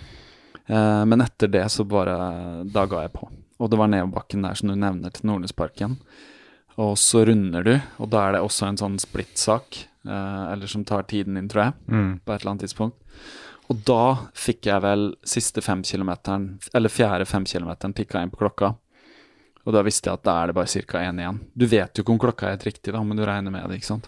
Uh, 0.67 1.05
men 1.07 1.23
etter 1.23 1.47
det 1.47 1.63
så 1.71 1.85
bare 1.87 2.17
Da 2.75 2.83
ga 2.91 3.05
jeg 3.05 3.13
på. 3.15 3.29
Og 3.63 3.69
det 3.71 3.79
var 3.79 3.87
nedoverbakken 3.87 4.43
der 4.43 4.57
som 4.59 4.73
du 4.73 4.75
nevner 4.75 5.13
til 5.15 5.29
Nordnesparken. 5.31 5.95
Og 6.83 6.97
så 7.01 7.23
runder 7.25 7.65
du, 7.65 7.77
og 8.03 8.11
da 8.13 8.27
er 8.27 8.37
det 8.37 8.43
også 8.45 8.67
en 8.69 8.81
sånn 8.81 8.99
splittsak, 9.01 9.87
eller 10.09 10.67
som 10.67 10.85
tar 10.85 11.03
tiden 11.03 11.35
din, 11.35 11.49
tror 11.49 11.65
jeg 11.65 11.73
Mm. 11.89 12.21
på 12.25 12.33
et 12.35 12.41
eller 12.41 12.51
annet 12.53 12.63
tidspunkt. 12.63 12.97
Og 13.69 13.85
da 13.85 14.15
fikk 14.35 14.67
jeg 14.67 14.81
vel 14.83 15.15
siste 15.25 15.61
fem 15.63 15.83
kilometeren, 15.83 16.59
eller 16.75 16.89
fjerde 16.89 17.27
fem 17.27 17.45
kilometeren 17.45 17.93
tikka 17.95 18.23
inn 18.23 18.31
på 18.31 18.39
klokka. 18.39 18.75
Og 19.67 19.73
da 19.75 19.83
visste 19.83 20.07
jeg 20.07 20.15
at 20.15 20.23
da 20.23 20.43
er 20.43 20.47
det 20.47 20.55
bare 20.55 20.67
ca. 20.67 20.99
én 20.99 21.19
igjen. 21.19 21.41
Du 21.57 21.67
vet 21.67 21.93
jo 21.95 22.03
ikke 22.05 22.13
om 22.13 22.19
klokka 22.19 22.47
er 22.47 22.51
helt 22.57 22.65
riktig, 22.69 22.93
da, 22.93 23.03
men 23.03 23.17
du 23.17 23.25
regner 23.27 23.51
med 23.51 23.69
det, 23.69 23.79
ikke 23.81 23.91
sant. 23.99 24.07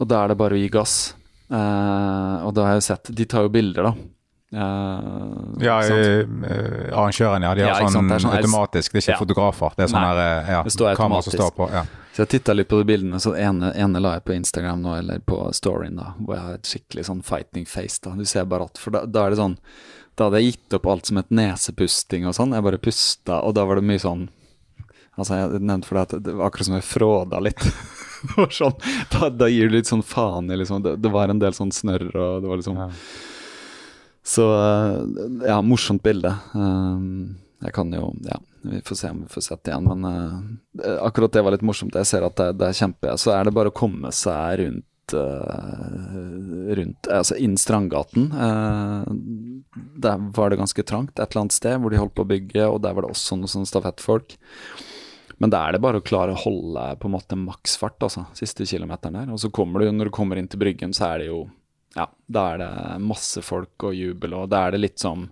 Og 0.00 0.08
da 0.08 0.24
er 0.24 0.28
det 0.28 0.38
bare 0.38 0.54
å 0.56 0.58
gi 0.62 0.68
gass. 0.70 1.14
Uh, 1.50 2.46
og 2.46 2.54
da 2.54 2.62
har 2.64 2.74
jeg 2.78 2.82
sett 2.82 3.10
De 3.14 3.24
tar 3.26 3.42
jo 3.42 3.50
bilder, 3.50 3.82
da. 3.82 3.92
Uh, 4.52 5.60
Ja, 5.60 5.78
arrangørene, 5.80 6.48
eh, 6.48 6.96
arrangøren, 6.96 7.42
ja. 7.42 7.54
De 7.54 7.60
har 7.62 7.68
Ja, 7.68 7.88
sånn, 7.88 8.08
sånn- 8.20 8.36
automatisk, 8.38 8.92
det 8.92 8.96
er 8.96 9.12
ikke 9.12 9.18
Ja. 9.18 9.24
fotografer. 9.24 9.76
Det 9.76 9.84
er 9.84 9.92
sånn 9.92 10.16
eh, 10.16 10.48
ja, 10.48 10.94
kamera 10.96 11.22
som 11.22 11.32
står 11.32 11.50
på. 11.54 11.70
Ja. 11.70 11.84
Så 12.12 12.22
jeg 12.22 12.28
titta 12.34 12.52
litt 12.52 12.68
på 12.68 12.76
de 12.82 12.84
bildene, 12.84 13.16
så 13.24 13.32
ene, 13.40 13.70
ene 13.72 14.00
la 14.02 14.18
jeg 14.18 14.24
på 14.26 14.34
Instagram 14.36 14.82
nå, 14.84 14.96
eller 14.98 15.22
på 15.24 15.38
storyen, 15.56 15.96
da, 15.96 16.10
hvor 16.18 16.36
jeg 16.36 16.44
har 16.44 16.58
et 16.58 16.68
skikkelig 16.68 17.04
sånn 17.08 17.22
fighting 17.24 17.64
face, 17.66 17.98
da. 18.04 18.12
Du 18.18 18.26
ser 18.28 18.44
bare 18.50 18.66
at 18.68 18.76
For 18.82 18.92
da, 18.92 19.06
da 19.08 19.22
er 19.26 19.32
det 19.32 19.38
sånn 19.40 19.56
Da 20.18 20.26
hadde 20.28 20.42
jeg 20.42 20.52
gitt 20.52 20.76
opp 20.76 20.86
alt 20.92 21.08
som 21.08 21.16
het 21.22 21.30
nesepusting 21.32 22.26
og 22.28 22.36
sånn. 22.36 22.52
Jeg 22.52 22.66
bare 22.66 22.80
pusta, 22.84 23.40
og 23.40 23.54
da 23.56 23.64
var 23.64 23.80
det 23.80 23.86
mye 23.88 24.02
sånn 24.02 24.26
Altså, 25.16 25.36
jeg 25.36 25.60
nevnte 25.60 25.88
for 25.88 25.98
deg 25.98 26.04
at 26.08 26.24
det 26.24 26.32
var 26.38 26.46
akkurat 26.48 26.66
som 26.70 26.74
jeg 26.78 26.86
fråda 26.88 27.40
litt. 27.44 27.64
Sånn, 28.56 28.76
da, 29.12 29.28
da 29.28 29.48
gir 29.50 29.68
du 29.68 29.74
litt 29.74 29.88
sånn 29.90 30.00
faen 30.06 30.46
i 30.48 30.56
liksom 30.56 30.80
det, 30.86 30.94
det 31.04 31.10
var 31.12 31.28
en 31.28 31.40
del 31.42 31.52
sånn 31.52 31.72
snørr, 31.74 32.06
og 32.14 32.36
det 32.40 32.48
var 32.48 32.60
liksom 32.60 32.78
Ja. 32.80 32.86
Så 34.24 34.46
eh, 34.54 34.94
ja, 35.50 35.58
morsomt 35.66 36.00
bilde. 36.06 36.30
Eh, 36.54 37.04
Jeg 37.66 37.74
kan 37.76 37.92
jo 37.92 38.12
Ja, 38.24 38.38
vi 38.62 38.80
får 38.86 38.98
se 38.98 39.10
om 39.10 39.20
vi 39.24 39.32
får 39.32 39.44
sett 39.48 39.68
igjen, 39.68 39.88
men 39.90 40.04
uh, 40.04 40.96
akkurat 41.02 41.32
det 41.34 41.42
var 41.42 41.54
litt 41.54 41.66
morsomt. 41.66 41.96
Jeg 41.98 42.08
ser 42.08 42.26
at 42.26 42.38
det, 42.38 42.48
det 42.60 42.68
er 42.68 42.78
kjempe 42.78 43.16
Så 43.20 43.34
er 43.34 43.46
det 43.46 43.54
bare 43.56 43.72
å 43.72 43.76
komme 43.76 44.12
seg 44.14 44.62
rundt 44.62 45.14
eh, 45.16 46.74
rundt, 46.78 47.08
altså 47.10 47.36
inn 47.36 47.58
Strandgaten. 47.60 48.30
Eh, 48.32 49.10
der 50.06 50.24
var 50.36 50.50
det 50.50 50.60
ganske 50.62 50.84
trangt 50.86 51.18
et 51.18 51.26
eller 51.26 51.44
annet 51.44 51.56
sted 51.56 51.80
hvor 51.82 51.92
de 51.92 52.00
holdt 52.00 52.14
på 52.16 52.24
å 52.24 52.32
bygge, 52.32 52.68
og 52.68 52.80
der 52.84 52.96
var 52.96 53.04
det 53.04 53.12
også 53.12 53.38
noen 53.40 53.50
sånne 53.50 53.70
stafettfolk. 53.70 54.36
Men 55.42 55.50
da 55.50 55.64
er 55.66 55.74
det 55.74 55.82
bare 55.82 55.98
å 55.98 56.06
klare 56.06 56.36
å 56.36 56.38
holde 56.38 56.84
på 57.02 57.08
en 57.08 57.16
måte 57.16 57.36
maksfart, 57.38 57.98
altså, 58.06 58.28
siste 58.38 58.66
kilometeren 58.68 59.16
der. 59.18 59.32
Og 59.34 59.40
så 59.42 59.50
kommer 59.50 59.82
du, 59.82 59.90
når 59.90 60.10
du 60.10 60.14
kommer 60.14 60.38
inn 60.38 60.46
til 60.50 60.60
Bryggen, 60.62 60.94
så 60.94 61.10
er 61.10 61.24
det 61.24 61.32
jo 61.32 61.42
Ja, 61.92 62.06
da 62.24 62.42
er 62.54 62.60
det 62.62 62.70
masse 63.04 63.42
folk 63.44 63.84
og 63.84 63.92
jubel, 63.92 64.32
og 64.38 64.46
da 64.48 64.62
er 64.64 64.72
det 64.72 64.78
litt 64.80 65.02
som 65.02 65.26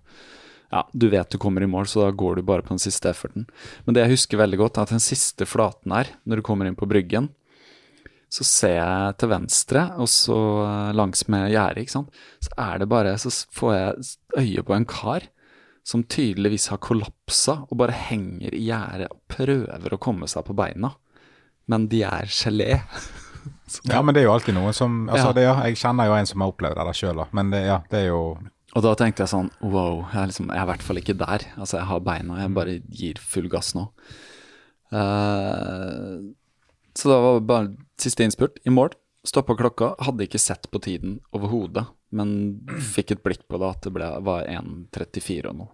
ja, 0.71 0.85
du 0.93 1.09
vet 1.11 1.31
du 1.33 1.39
kommer 1.43 1.65
i 1.65 1.69
mål, 1.71 1.89
så 1.91 2.05
da 2.07 2.13
går 2.15 2.39
du 2.39 2.47
bare 2.47 2.63
på 2.63 2.75
den 2.75 2.83
siste 2.83 3.11
efforten. 3.11 3.47
Men 3.85 3.97
det 3.97 4.05
jeg 4.05 4.15
husker 4.15 4.41
veldig 4.41 4.61
godt, 4.61 4.79
er 4.79 4.87
at 4.87 4.95
den 4.95 5.03
siste 5.03 5.47
flaten 5.49 5.95
her, 5.95 6.13
når 6.25 6.41
du 6.41 6.47
kommer 6.47 6.69
inn 6.69 6.79
på 6.79 6.89
Bryggen, 6.91 7.29
så 8.31 8.47
ser 8.47 8.77
jeg 8.77 9.17
til 9.19 9.33
venstre, 9.33 9.83
og 9.99 10.07
så 10.07 10.37
langsmed 10.95 11.01
langs 11.01 11.25
med 11.33 11.49
gjerdet, 11.51 11.83
ikke 11.83 11.97
sant, 11.97 12.21
så 12.47 12.53
er 12.63 12.79
det 12.79 12.87
bare 12.93 13.17
Så 13.19 13.33
får 13.51 13.73
jeg 13.75 14.11
øye 14.39 14.63
på 14.69 14.77
en 14.77 14.87
kar 14.87 15.27
som 15.83 16.05
tydeligvis 16.05 16.69
har 16.71 16.79
kollapsa 16.79 17.65
og 17.67 17.79
bare 17.81 17.97
henger 17.97 18.55
i 18.55 18.63
gjerdet 18.69 19.09
og 19.11 19.23
prøver 19.33 19.97
å 19.97 19.99
komme 19.99 20.29
seg 20.31 20.45
på 20.47 20.55
beina. 20.55 20.93
Men 21.67 21.89
de 21.91 22.05
er 22.07 22.31
gelé. 22.31 22.77
Ja, 23.89 24.03
men 24.03 24.13
det 24.13 24.21
er 24.21 24.27
jo 24.27 24.33
alltid 24.35 24.53
noen 24.53 24.75
som 24.77 25.09
altså, 25.09 25.31
Ja. 25.31 25.33
det, 25.33 25.43
ja, 25.47 25.53
Jeg 25.65 25.77
kjenner 25.81 26.09
jo 26.11 26.13
en 26.13 26.27
som 26.27 26.43
har 26.43 26.51
opplevd 26.51 26.77
det 26.77 26.85
der 26.91 26.97
sjøl, 26.99 27.21
men 27.33 27.53
det, 27.55 27.61
ja, 27.65 27.77
det 27.89 28.01
er 28.03 28.09
jo 28.11 28.19
Og 28.77 28.85
da 28.87 28.93
tenkte 28.95 29.25
jeg 29.25 29.33
sånn 29.33 29.49
Wow, 29.65 30.05
jeg 30.13 30.21
er, 30.21 30.29
liksom, 30.31 30.51
jeg 30.53 30.61
er 30.61 30.67
i 30.67 30.71
hvert 30.71 30.85
fall 30.87 31.01
ikke 31.01 31.17
der. 31.19 31.47
Altså, 31.57 31.79
jeg 31.81 31.89
har 31.91 32.05
beina, 32.07 32.41
jeg 32.43 32.55
bare 32.57 32.77
gir 33.01 33.23
full 33.33 33.49
gass 33.51 33.73
nå. 33.75 33.89
Uh, 34.91 36.31
så 36.95 37.11
da 37.11 37.19
var 37.23 37.41
bare 37.47 37.73
siste 38.01 38.27
innspurt, 38.27 38.61
i 38.67 38.73
mål. 38.75 38.95
Stoppa 39.27 39.57
klokka. 39.59 39.95
Hadde 40.07 40.27
ikke 40.27 40.41
sett 40.41 40.71
på 40.73 40.81
tiden 40.83 41.19
overhodet, 41.37 41.85
men 42.17 42.33
fikk 42.95 43.15
et 43.17 43.25
blikk 43.27 43.45
på 43.51 43.61
det 43.61 43.69
at 43.75 43.85
det 43.87 43.93
ble, 43.95 44.09
var 44.27 44.47
1.34 44.49 45.51
og 45.51 45.59
noe. 45.65 45.73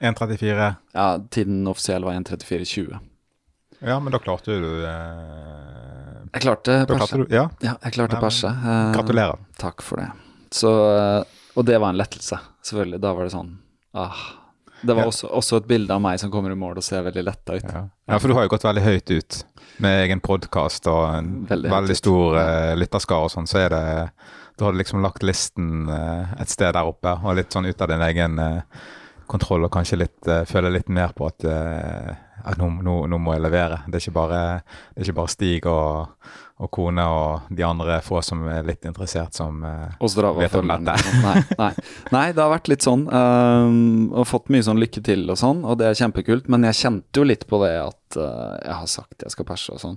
1,34. 0.00 0.68
Ja, 0.96 1.08
tiden 1.28 1.66
offisiell 1.68 2.06
var 2.06 2.16
1.34,20. 2.16 3.00
Ja, 3.80 3.96
men 4.00 4.12
da 4.12 4.20
klarte 4.20 4.56
du 4.60 4.70
eh, 4.84 6.16
Jeg 6.34 6.42
klarte 6.44 6.78
perse. 6.88 7.20
Ja, 7.32 7.46
Ja, 7.64 7.74
jeg 7.80 7.94
klarte 7.96 8.20
perse. 8.20 8.48
Eh, 8.48 8.88
gratulerer. 8.96 9.40
Takk 9.60 9.84
for 9.84 10.00
det. 10.00 10.08
Så, 10.52 10.72
eh, 10.94 11.39
og 11.54 11.66
det 11.66 11.78
var 11.80 11.92
en 11.92 11.98
lettelse, 11.98 12.38
selvfølgelig. 12.66 13.00
Da 13.02 13.14
var 13.16 13.26
det 13.26 13.34
sånn 13.34 13.54
ah. 13.98 14.20
Det 14.80 14.94
var 14.96 15.10
også, 15.10 15.28
også 15.36 15.58
et 15.60 15.66
bilde 15.68 15.92
av 15.92 16.00
meg 16.00 16.20
som 16.20 16.30
kommer 16.32 16.54
i 16.54 16.58
mål 16.58 16.78
og 16.80 16.84
ser 16.84 17.02
veldig 17.04 17.24
letta 17.26 17.56
ut. 17.58 17.66
Ja. 17.66 17.82
ja, 18.08 18.18
for 18.18 18.30
du 18.30 18.36
har 18.36 18.46
jo 18.46 18.52
gått 18.54 18.64
veldig 18.64 18.84
høyt 18.84 19.12
ut 19.12 19.40
med 19.84 20.04
egen 20.06 20.22
podkast 20.24 20.88
og 20.90 21.02
en 21.18 21.28
Veldig 21.48 21.72
veldig, 21.72 21.96
stor 21.98 22.38
uh, 22.38 22.70
lytterskare 22.80 23.28
og 23.28 23.34
sånn, 23.34 23.48
så 23.50 23.60
er 23.64 23.74
det 23.74 23.84
Du 24.58 24.64
har 24.66 24.76
liksom 24.76 25.04
lagt 25.04 25.24
listen 25.26 25.88
uh, 25.88 26.32
et 26.40 26.52
sted 26.52 26.72
der 26.76 26.88
oppe, 26.88 27.12
og 27.12 27.36
litt 27.36 27.52
sånn 27.52 27.68
ut 27.68 27.80
av 27.80 27.92
din 27.92 28.04
egen 28.08 28.40
uh, 28.40 28.80
kontroll, 29.30 29.68
og 29.68 29.72
kanskje 29.72 30.00
litt 30.00 30.30
uh, 30.32 30.42
føle 30.48 30.72
litt 30.72 30.88
mer 30.88 31.12
på 31.16 31.28
at, 31.28 31.44
at 31.44 32.60
nå, 32.60 32.70
nå, 32.84 32.96
nå 33.08 33.20
må 33.20 33.36
jeg 33.36 33.44
levere. 33.44 33.82
Det 33.86 34.00
er 34.00 34.04
ikke 34.04 34.16
bare, 34.16 34.40
det 34.94 35.04
er 35.04 35.08
ikke 35.08 35.20
bare 35.20 35.34
Stig 35.36 35.68
og, 35.70 36.32
og 36.60 36.68
kone 36.74 37.04
og 37.08 37.52
de 37.56 37.64
andre 37.64 37.96
få 38.04 38.20
som 38.24 38.42
er 38.52 38.66
litt 38.68 38.84
interessert, 38.88 39.32
som 39.36 39.62
eh, 39.64 39.94
Vet 40.36 40.56
om 40.58 40.68
dette. 40.68 40.96
Nei, 41.22 41.42
nei. 41.58 41.70
nei, 42.12 42.24
det 42.36 42.42
har 42.42 42.52
vært 42.52 42.68
litt 42.68 42.84
sånn. 42.84 43.06
Um, 43.08 44.10
og 44.12 44.28
fått 44.28 44.52
mye 44.52 44.66
sånn 44.66 44.80
lykke 44.82 45.02
til 45.06 45.24
og 45.32 45.38
sånn, 45.40 45.62
og 45.64 45.78
det 45.80 45.88
er 45.88 46.00
kjempekult. 46.02 46.50
Men 46.52 46.68
jeg 46.68 46.80
kjente 46.82 47.22
jo 47.22 47.24
litt 47.24 47.46
på 47.48 47.62
det 47.64 47.72
at 47.80 48.20
uh, 48.20 48.58
jeg 48.60 48.76
har 48.82 48.92
sagt 48.92 49.24
jeg 49.24 49.32
skal 49.32 49.48
perse 49.48 49.72
og 49.72 49.80
sånn. 49.80 49.96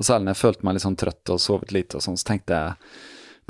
Og 0.00 0.08
særlig 0.08 0.26
når 0.26 0.34
jeg 0.34 0.42
følte 0.42 0.66
meg 0.66 0.76
litt 0.76 0.86
sånn 0.88 0.98
trøtt 0.98 1.34
og 1.36 1.42
sovet 1.42 1.74
lite 1.76 2.00
og 2.00 2.06
sånn, 2.08 2.18
så 2.18 2.32
tenkte 2.32 2.58
jeg 2.58 2.96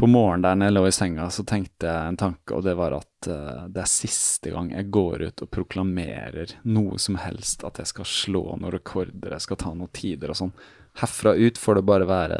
på 0.01 0.09
morgenen 0.09 0.45
der 0.45 0.57
når 0.57 0.69
jeg 0.69 0.74
lå 0.77 0.82
i 0.89 0.93
senga, 0.97 1.28
så 1.32 1.45
tenkte 1.49 1.89
jeg 1.89 2.11
en 2.11 2.19
tanke, 2.20 2.57
og 2.57 2.65
det 2.65 2.73
var 2.77 2.95
at 2.97 3.28
uh, 3.28 3.65
det 3.73 3.82
er 3.82 3.89
siste 3.89 4.53
gang 4.53 4.69
jeg 4.73 4.91
går 4.93 5.24
ut 5.31 5.47
og 5.47 5.51
proklamerer 5.53 6.55
noe 6.69 7.01
som 7.01 7.16
helst, 7.20 7.65
at 7.65 7.81
jeg 7.81 7.89
skal 7.95 8.09
slå 8.09 8.45
noen 8.53 8.73
rekorder, 8.77 9.32
jeg 9.37 9.49
skal 9.49 9.61
ta 9.61 9.73
noen 9.73 9.93
tider 9.97 10.32
og 10.32 10.41
sånn. 10.41 10.55
Herfra 10.99 11.35
ut 11.39 11.59
får 11.59 11.79
det 11.79 11.87
bare 11.87 12.09
være 12.09 12.39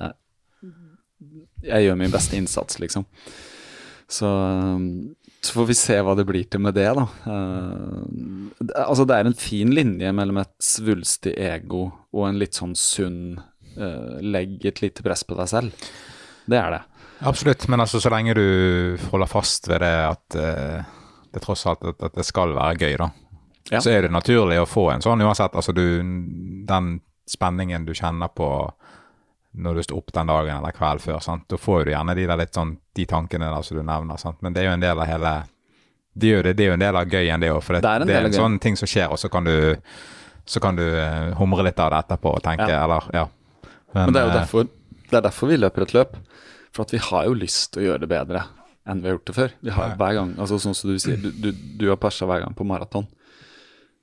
Jeg 1.63 1.87
gjør 1.87 1.97
min 2.01 2.13
beste 2.13 2.37
innsats, 2.37 2.79
liksom. 2.81 3.05
Så, 4.11 4.27
um, 4.27 5.15
så 5.41 5.53
får 5.53 5.67
vi 5.69 5.75
se 5.79 5.97
hva 6.03 6.17
det 6.19 6.25
blir 6.27 6.47
til 6.51 6.63
med 6.65 6.75
det, 6.75 6.89
da. 6.97 7.05
Uh, 7.27 8.49
altså, 8.75 9.05
det 9.07 9.19
er 9.19 9.29
en 9.29 9.37
fin 9.39 9.71
linje 9.71 10.11
mellom 10.17 10.41
et 10.43 10.55
svulstig 10.65 11.37
ego 11.37 11.85
og 12.11 12.25
en 12.27 12.41
litt 12.41 12.59
sånn 12.59 12.75
sunn 12.75 13.37
uh, 13.39 14.17
Legg 14.25 14.65
et 14.67 14.83
lite 14.83 15.05
press 15.07 15.23
på 15.29 15.39
deg 15.39 15.53
selv. 15.53 15.93
Det 16.51 16.59
er 16.59 16.75
det. 16.75 16.83
Absolutt, 17.29 17.69
men 17.69 17.85
altså 17.85 18.01
så 18.01 18.11
lenge 18.11 18.35
du 18.35 18.97
holder 19.13 19.29
fast 19.31 19.69
ved 19.69 19.85
det 19.85 19.95
at 20.09 20.39
uh, 20.41 20.97
det 21.31 21.45
tross 21.45 21.67
alt 21.69 21.85
at, 21.85 22.01
at, 22.03 22.17
det 22.17 22.25
skal 22.27 22.57
være 22.57 22.81
gøy, 22.81 22.97
da. 22.99 23.11
Ja. 23.71 23.79
Så 23.85 23.93
er 23.93 24.03
det 24.07 24.15
naturlig 24.15 24.59
å 24.59 24.67
få 24.67 24.89
en 24.91 25.05
sånn 25.05 25.23
uansett. 25.23 25.55
Altså 25.55 25.71
du 25.77 25.85
Den 26.67 26.97
spenningen 27.31 27.87
du 27.87 27.95
kjenner 27.95 28.29
på 28.35 28.51
når 29.51 29.75
du 29.75 29.83
står 29.83 29.99
opp 29.99 30.13
den 30.15 30.31
dagen 30.31 30.57
eller 30.57 30.75
kvelden 30.75 31.03
før. 31.03 31.19
Sant? 31.25 31.49
Da 31.51 31.59
får 31.59 31.85
du 31.85 31.93
gjerne 31.95 32.15
de, 32.15 32.27
litt 32.39 32.55
sånn, 32.55 32.77
de 32.97 33.07
tankene 33.11 33.49
der 33.51 33.67
som 33.67 33.81
du 33.81 33.83
nevner. 33.83 34.21
Sant? 34.21 34.39
Men 34.45 34.55
det 34.55 34.63
er 34.63 34.71
jo 34.71 34.77
en 34.77 34.85
del 34.85 35.03
av 35.03 35.11
hele 35.11 35.33
Det 36.13 36.29
er 36.29 36.37
jo, 36.37 36.43
det, 36.43 36.55
det 36.59 36.65
er 36.65 36.73
jo 36.73 36.77
en 36.77 36.85
del 36.85 36.97
av 36.99 37.11
gøyen, 37.11 37.43
det 37.43 37.51
òg. 37.51 37.61
For 37.65 37.77
det, 37.77 37.83
det, 37.83 37.91
er 37.91 38.05
en, 38.05 38.11
det 38.11 38.17
er 38.19 38.29
en 38.29 38.39
sånn 38.39 38.59
ting 38.63 38.79
som 38.79 38.91
skjer, 38.91 39.11
og 39.11 39.19
så 39.19 39.31
kan 39.31 39.47
du, 39.47 39.55
så 40.47 40.63
kan 40.63 40.79
du 40.79 40.85
uh, 40.85 41.31
humre 41.39 41.67
litt 41.67 41.79
av 41.83 41.93
det 41.95 42.01
etterpå 42.05 42.35
og 42.39 42.43
tenke, 42.47 42.71
ja. 42.71 42.85
eller 42.85 43.11
Ja. 43.15 43.27
Men, 43.93 44.05
Men, 44.05 44.15
det 44.15 44.21
er 44.21 44.27
jo 44.27 44.31
eh, 44.31 44.39
derfor, 44.39 44.67
det 45.11 45.17
er 45.19 45.23
derfor 45.25 45.51
vi 45.51 45.57
løper 45.59 45.83
et 45.83 45.95
løp. 45.97 46.19
For 46.71 46.87
at 46.87 46.93
vi 46.95 47.01
har 47.03 47.27
jo 47.27 47.35
lyst 47.35 47.73
til 47.75 47.83
å 47.83 47.87
gjøre 47.89 48.05
det 48.05 48.11
bedre 48.13 48.45
enn 48.91 49.01
vi 49.03 49.11
har 49.11 49.17
gjort 49.17 49.31
det 49.31 49.35
før. 49.37 49.55
Vi 49.67 49.73
har 49.75 49.97
hver 49.99 50.15
gang, 50.17 50.31
altså 50.39 50.59
Sånn 50.63 50.77
som 50.79 50.93
du 50.93 51.01
sier, 51.03 51.19
du, 51.19 51.31
du, 51.35 51.51
du 51.53 51.89
har 51.91 51.99
persa 52.01 52.27
hver 52.31 52.45
gang 52.45 52.55
på 52.57 52.67
maraton. 52.67 53.09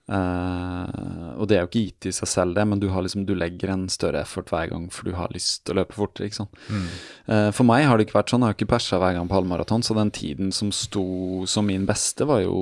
Uh, 0.08 1.36
og 1.36 1.50
det 1.50 1.58
er 1.58 1.66
jo 1.66 1.68
ikke 1.68 1.82
gitt 1.90 2.06
i 2.08 2.14
seg 2.16 2.30
selv, 2.32 2.56
det, 2.56 2.64
men 2.70 2.80
du, 2.80 2.88
liksom, 2.88 3.26
du, 3.28 3.34
legger 3.36 3.74
en 3.74 3.90
større 3.92 4.22
effort 4.24 4.48
hver 4.54 4.70
gang 4.72 4.86
for 4.94 5.10
du 5.10 5.18
har 5.18 5.34
lyst 5.36 5.66
til 5.68 5.76
å 5.76 5.82
løpe 5.82 5.98
fortere. 5.98 6.30
ikke 6.30 6.40
sant? 6.40 6.62
Mm. 6.72 6.86
Uh, 7.28 7.50
for 7.56 7.68
meg 7.68 7.84
har 7.88 8.00
det 8.00 8.08
ikke 8.08 8.20
vært 8.22 8.32
sånn. 8.32 8.46
Jeg 8.46 8.56
har 8.56 8.58
ikke 8.58 8.72
persa 8.72 9.02
hver 9.04 9.18
gang 9.18 9.28
på 9.28 9.36
halvmaraton, 9.36 9.84
så 9.84 9.98
den 9.98 10.14
tiden 10.16 10.56
som 10.56 10.72
sto 10.76 11.04
som 11.50 11.68
min 11.68 11.88
beste, 11.90 12.28
var 12.30 12.46
jo 12.46 12.58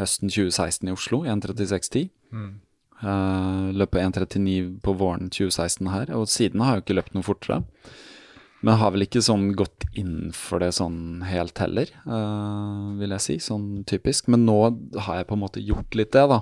høsten 0.00 0.32
2016 0.32 0.90
i 0.90 0.96
Oslo, 0.96 1.22
1.36,10. 1.30 2.10
Mm. 2.34 2.52
Uh, 3.02 3.70
løp 3.78 3.94
på 3.94 4.02
1.39 4.02 4.80
på 4.82 4.94
våren 4.98 5.30
2016 5.30 5.90
her, 5.94 6.10
og 6.18 6.30
siden 6.30 6.62
har 6.62 6.76
jeg 6.76 6.82
jo 6.82 6.86
ikke 6.86 6.98
løpt 6.98 7.16
noe 7.16 7.26
fortere. 7.26 7.62
Men 8.62 8.78
har 8.78 8.92
vel 8.94 9.06
ikke 9.08 9.22
sånn 9.24 9.50
gått 9.58 9.88
inn 9.98 10.30
for 10.36 10.62
det 10.62 10.70
sånn 10.76 11.24
helt 11.26 11.58
heller, 11.58 11.90
uh, 12.06 12.94
vil 13.00 13.14
jeg 13.16 13.24
si. 13.24 13.36
Sånn 13.42 13.82
typisk. 13.88 14.28
Men 14.30 14.46
nå 14.46 14.58
har 15.02 15.18
jeg 15.18 15.28
på 15.28 15.36
en 15.36 15.42
måte 15.42 15.62
gjort 15.62 15.98
litt 15.98 16.12
det, 16.14 16.22
da. 16.30 16.38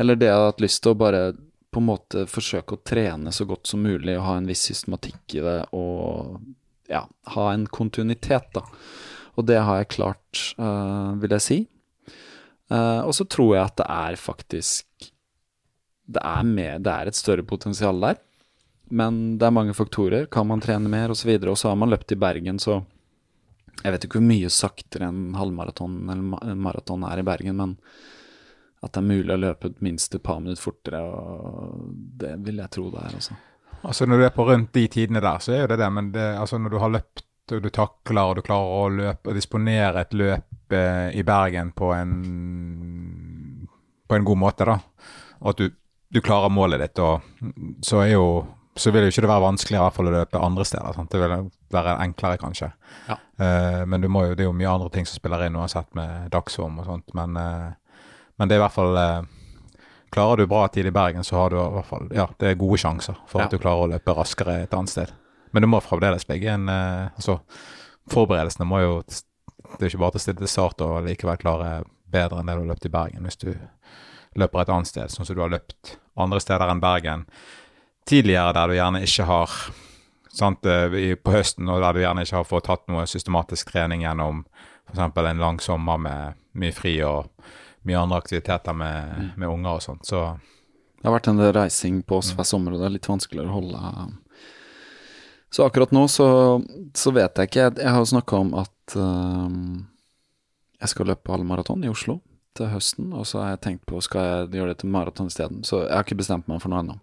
Eller 0.00 0.16
det 0.16 0.30
jeg 0.30 0.38
har 0.38 0.52
hatt 0.54 0.64
lyst 0.64 0.82
til 0.84 0.94
å 0.94 1.00
bare 1.02 1.22
på 1.70 1.82
en 1.82 1.86
måte 1.90 2.24
forsøke 2.26 2.74
å 2.74 2.82
trene 2.82 3.30
så 3.34 3.46
godt 3.46 3.70
som 3.70 3.84
mulig 3.84 4.16
og 4.16 4.24
ha 4.26 4.38
en 4.40 4.48
viss 4.48 4.64
systematikk 4.66 5.36
i 5.38 5.44
det 5.44 5.58
og 5.76 6.40
ja, 6.90 7.04
ha 7.36 7.44
en 7.52 7.68
kontinuitet, 7.70 8.48
da. 8.56 8.64
Og 9.38 9.46
det 9.46 9.60
har 9.62 9.82
jeg 9.82 9.92
klart, 9.94 10.40
uh, 10.58 11.12
vil 11.20 11.36
jeg 11.36 11.46
si. 11.46 11.60
Uh, 12.70 13.04
og 13.04 13.12
så 13.16 13.26
tror 13.28 13.54
jeg 13.56 13.66
at 13.66 13.78
det 13.82 13.86
er 13.90 14.18
faktisk 14.18 15.10
det 16.10 16.22
er, 16.26 16.42
med, 16.46 16.82
det 16.86 16.90
er 16.90 17.10
et 17.10 17.18
større 17.18 17.44
potensial 17.46 18.00
der. 18.02 18.18
Men 18.90 19.38
det 19.38 19.46
er 19.46 19.54
mange 19.54 19.74
faktorer. 19.74 20.26
Kan 20.26 20.48
man 20.50 20.62
trene 20.62 20.90
mer, 20.90 21.12
osv. 21.14 21.30
Og, 21.38 21.58
så 21.58 21.70
har 21.70 21.76
man 21.78 21.92
løpt 21.92 22.12
i 22.12 22.18
Bergen, 22.18 22.58
så 22.58 22.82
Jeg 23.80 23.94
vet 23.94 24.02
ikke 24.04 24.18
hvor 24.18 24.26
mye 24.28 24.48
saktere 24.52 25.06
en 25.08 25.34
halvmaraton 25.38 26.10
eller 26.12 26.56
maraton 26.58 27.04
er 27.08 27.22
i 27.22 27.24
Bergen, 27.24 27.56
men 27.56 27.70
at 28.82 28.92
det 28.92 29.00
er 29.00 29.06
mulig 29.06 29.32
å 29.32 29.38
løpe 29.40 29.70
minst 29.84 30.14
et 30.14 30.22
par 30.24 30.40
minutter 30.40 30.60
fortere, 30.60 31.00
og 31.00 31.86
det 32.20 32.34
vil 32.44 32.60
jeg 32.60 32.72
tro 32.74 32.90
det 32.92 33.00
er. 33.00 33.16
Også. 33.16 33.36
Altså. 33.36 33.80
altså 33.88 34.08
Når 34.10 34.20
du 34.20 34.24
er 34.26 34.34
på 34.36 34.46
rundt 34.50 34.72
de 34.76 34.84
tidene 34.92 35.22
der, 35.24 35.40
så 35.40 35.54
er 35.54 35.62
jo 35.62 35.70
det 35.72 35.80
det, 35.80 35.90
men 35.96 36.12
det, 36.12 36.26
altså 36.42 36.60
når 36.60 36.74
du 36.74 36.78
har 36.82 36.92
løpt 36.96 37.24
og 37.50 37.64
du 37.64 37.70
takler 37.74 38.30
og 38.30 38.36
du 38.38 38.44
klarer 38.46 38.76
å 38.76 38.92
løpe 38.94 39.32
og 39.32 39.36
disponere 39.36 40.04
et 40.04 40.12
løp 40.14 40.76
eh, 40.76 41.08
i 41.18 41.24
Bergen 41.26 41.72
på 41.76 41.90
en, 41.96 42.14
på 44.06 44.16
en 44.16 44.28
god 44.28 44.40
måte, 44.44 44.68
da, 44.68 44.76
og 45.40 45.52
at 45.54 45.62
du, 45.62 45.76
du 46.10 46.20
klarer 46.24 46.52
målet 46.52 46.84
ditt, 46.84 47.00
og 47.02 47.82
så 47.86 48.04
er 48.04 48.12
jo 48.14 48.26
så 48.80 48.90
vil 48.94 49.04
jo 49.04 49.12
ikke 49.12 49.24
det 49.24 49.28
være 49.30 49.44
vanskeligere 49.44 49.82
i 49.82 49.86
hvert 49.86 49.96
fall 49.98 50.08
å 50.08 50.14
løpe 50.14 50.40
andre 50.40 50.64
steder. 50.64 50.94
Sant? 50.96 51.10
Det 51.12 51.20
vil 51.20 51.50
være 51.74 51.96
enklere, 52.04 52.38
kanskje. 52.40 52.70
Ja. 53.08 53.16
Uh, 53.40 53.82
men 53.90 54.06
jo, 54.06 54.22
det 54.32 54.44
er 54.44 54.48
jo 54.48 54.56
mye 54.56 54.70
andre 54.70 54.88
ting 54.94 55.08
som 55.08 55.20
spiller 55.20 55.44
inn 55.46 55.58
uansett, 55.60 55.90
med 55.98 56.30
dagsform 56.32 56.80
og 56.80 56.88
sånt. 56.88 57.12
Men, 57.18 57.36
uh, 57.36 58.00
men, 58.38 58.48
det 58.48 58.56
er 58.56 58.62
i 58.62 58.64
hvert 58.64 58.76
fall 58.78 58.96
uh, 58.96 59.20
Klarer 60.10 60.40
du 60.42 60.50
bra 60.50 60.64
tid 60.66 60.88
i 60.88 60.90
Bergen, 60.90 61.22
så 61.22 61.36
har 61.38 61.52
du 61.52 61.58
i 61.60 61.66
hvert 61.76 61.86
fall 61.86 62.08
Ja, 62.16 62.24
det 62.42 62.48
er 62.48 62.56
gode 62.58 62.80
sjanser 62.82 63.14
for 63.30 63.38
ja. 63.38 63.44
at 63.46 63.52
du 63.54 63.60
klarer 63.62 63.84
å 63.84 63.90
løpe 63.92 64.16
raskere 64.16 64.56
et 64.64 64.72
annet 64.74 64.90
sted. 64.90 65.12
Men 65.54 65.62
du 65.62 65.68
må 65.70 65.78
fremdeles 65.84 66.26
ligge 66.26 66.50
en 66.50 66.66
Altså, 66.66 67.36
forberedelsene 68.10 68.66
må 68.66 68.80
jo 68.82 68.96
Det 69.06 69.84
er 69.84 69.86
ikke 69.86 70.02
bare 70.02 70.16
til 70.16 70.18
å 70.18 70.24
stille 70.24 70.42
til 70.42 70.50
start 70.50 70.82
og 70.82 71.06
likevel 71.06 71.38
klare 71.38 71.70
bedre 72.10 72.40
enn 72.40 72.50
det 72.50 72.56
du 72.58 72.64
har 72.64 72.72
løpt 72.72 72.88
i 72.88 72.90
Bergen. 72.90 73.22
Hvis 73.22 73.38
du 73.38 73.52
løper 74.34 74.64
et 74.64 74.74
annet 74.74 74.90
sted, 74.90 75.14
sånn 75.14 75.28
som 75.28 75.38
du 75.38 75.44
har 75.44 75.54
løpt 75.54 75.94
andre 76.18 76.42
steder 76.42 76.74
enn 76.74 76.82
Bergen 76.82 77.28
tidligere 78.08 78.52
der 78.56 78.70
du 78.70 78.76
gjerne 78.78 79.02
ikke 79.06 79.26
har 79.28 79.54
sant, 80.32 80.66
eh, 80.66 81.14
på 81.16 81.34
høsten, 81.34 81.68
og 81.68 81.82
der 81.82 81.96
du 81.96 82.04
gjerne 82.04 82.24
ikke 82.26 82.40
har 82.40 82.48
fått 82.48 82.68
tatt 82.70 82.86
noe 82.90 83.06
systematisk 83.10 83.72
trening 83.72 84.04
gjennom 84.06 84.44
f.eks. 84.90 85.02
en 85.02 85.42
lang 85.42 85.60
sommer 85.62 85.98
med 85.98 86.38
mye 86.58 86.74
fri 86.74 86.96
og 87.06 87.28
mye 87.86 87.98
andre 87.98 88.20
aktiviteter 88.20 88.76
med, 88.76 89.12
mm. 89.18 89.28
med 89.36 89.48
unger 89.48 89.76
og 89.76 89.84
sånt. 89.84 90.06
Så 90.06 90.24
det 91.00 91.08
har 91.08 91.16
vært 91.16 91.30
en 91.30 91.38
del 91.40 91.54
reising 91.56 92.02
på 92.04 92.18
oss 92.20 92.34
hver 92.36 92.44
sommer, 92.44 92.74
og 92.74 92.82
det 92.82 92.90
er 92.90 92.96
litt 92.98 93.08
vanskeligere 93.08 93.48
å 93.48 93.54
holde 93.56 94.10
Så 95.50 95.64
akkurat 95.64 95.94
nå 95.96 96.02
så, 96.12 96.26
så 96.94 97.12
vet 97.16 97.38
jeg 97.40 97.48
ikke. 97.48 97.62
Jeg, 97.62 97.76
jeg 97.80 97.94
har 97.94 98.02
jo 98.02 98.10
snakka 98.10 98.40
om 98.44 98.50
at 98.60 98.96
um, 99.00 99.86
jeg 100.80 100.92
skal 100.92 101.08
løpe 101.08 101.32
halvmaraton 101.32 101.86
i 101.86 101.90
Oslo 101.90 102.20
til 102.58 102.68
høsten, 102.68 103.14
og 103.16 103.24
så 103.26 103.40
har 103.40 103.54
jeg 103.54 103.62
tenkt 103.64 103.86
på 103.88 104.02
skal 104.04 104.26
jeg 104.26 104.60
gjøre 104.60 104.74
det 104.74 104.82
til 104.82 104.92
maraton 104.92 105.30
isteden. 105.32 105.64
Så 105.64 105.86
jeg 105.86 105.94
har 105.94 106.04
ikke 106.04 106.20
bestemt 106.20 106.50
meg 106.50 106.60
for 106.62 106.72
noe 106.72 106.84
ennå. 106.84 106.98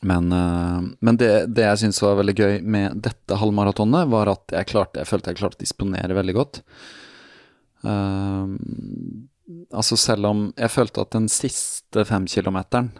Men, 0.00 0.32
uh, 0.32 0.80
men 1.00 1.18
det, 1.20 1.30
det, 1.52 1.66
jeg 1.66 1.82
syntes 1.82 2.00
var 2.02 2.16
veldig 2.20 2.36
gøy 2.38 2.54
med 2.64 3.02
dette 3.04 3.36
halvmaratonet, 3.36 4.08
var 4.08 4.32
at 4.32 4.56
jeg 4.56 4.70
klarte, 4.70 5.02
jeg 5.02 5.10
følte 5.10 5.32
jeg 5.34 5.40
klarte 5.42 5.60
å 5.60 5.64
disponere 5.64 6.16
veldig 6.16 6.36
godt. 6.38 6.62
Uh, 7.84 8.48
altså 9.76 9.98
selv 10.00 10.30
om 10.30 10.42
jeg 10.56 10.72
følte 10.72 11.04
at 11.04 11.12
den 11.16 11.28
siste 11.32 12.04
femkilometeren, 12.08 12.92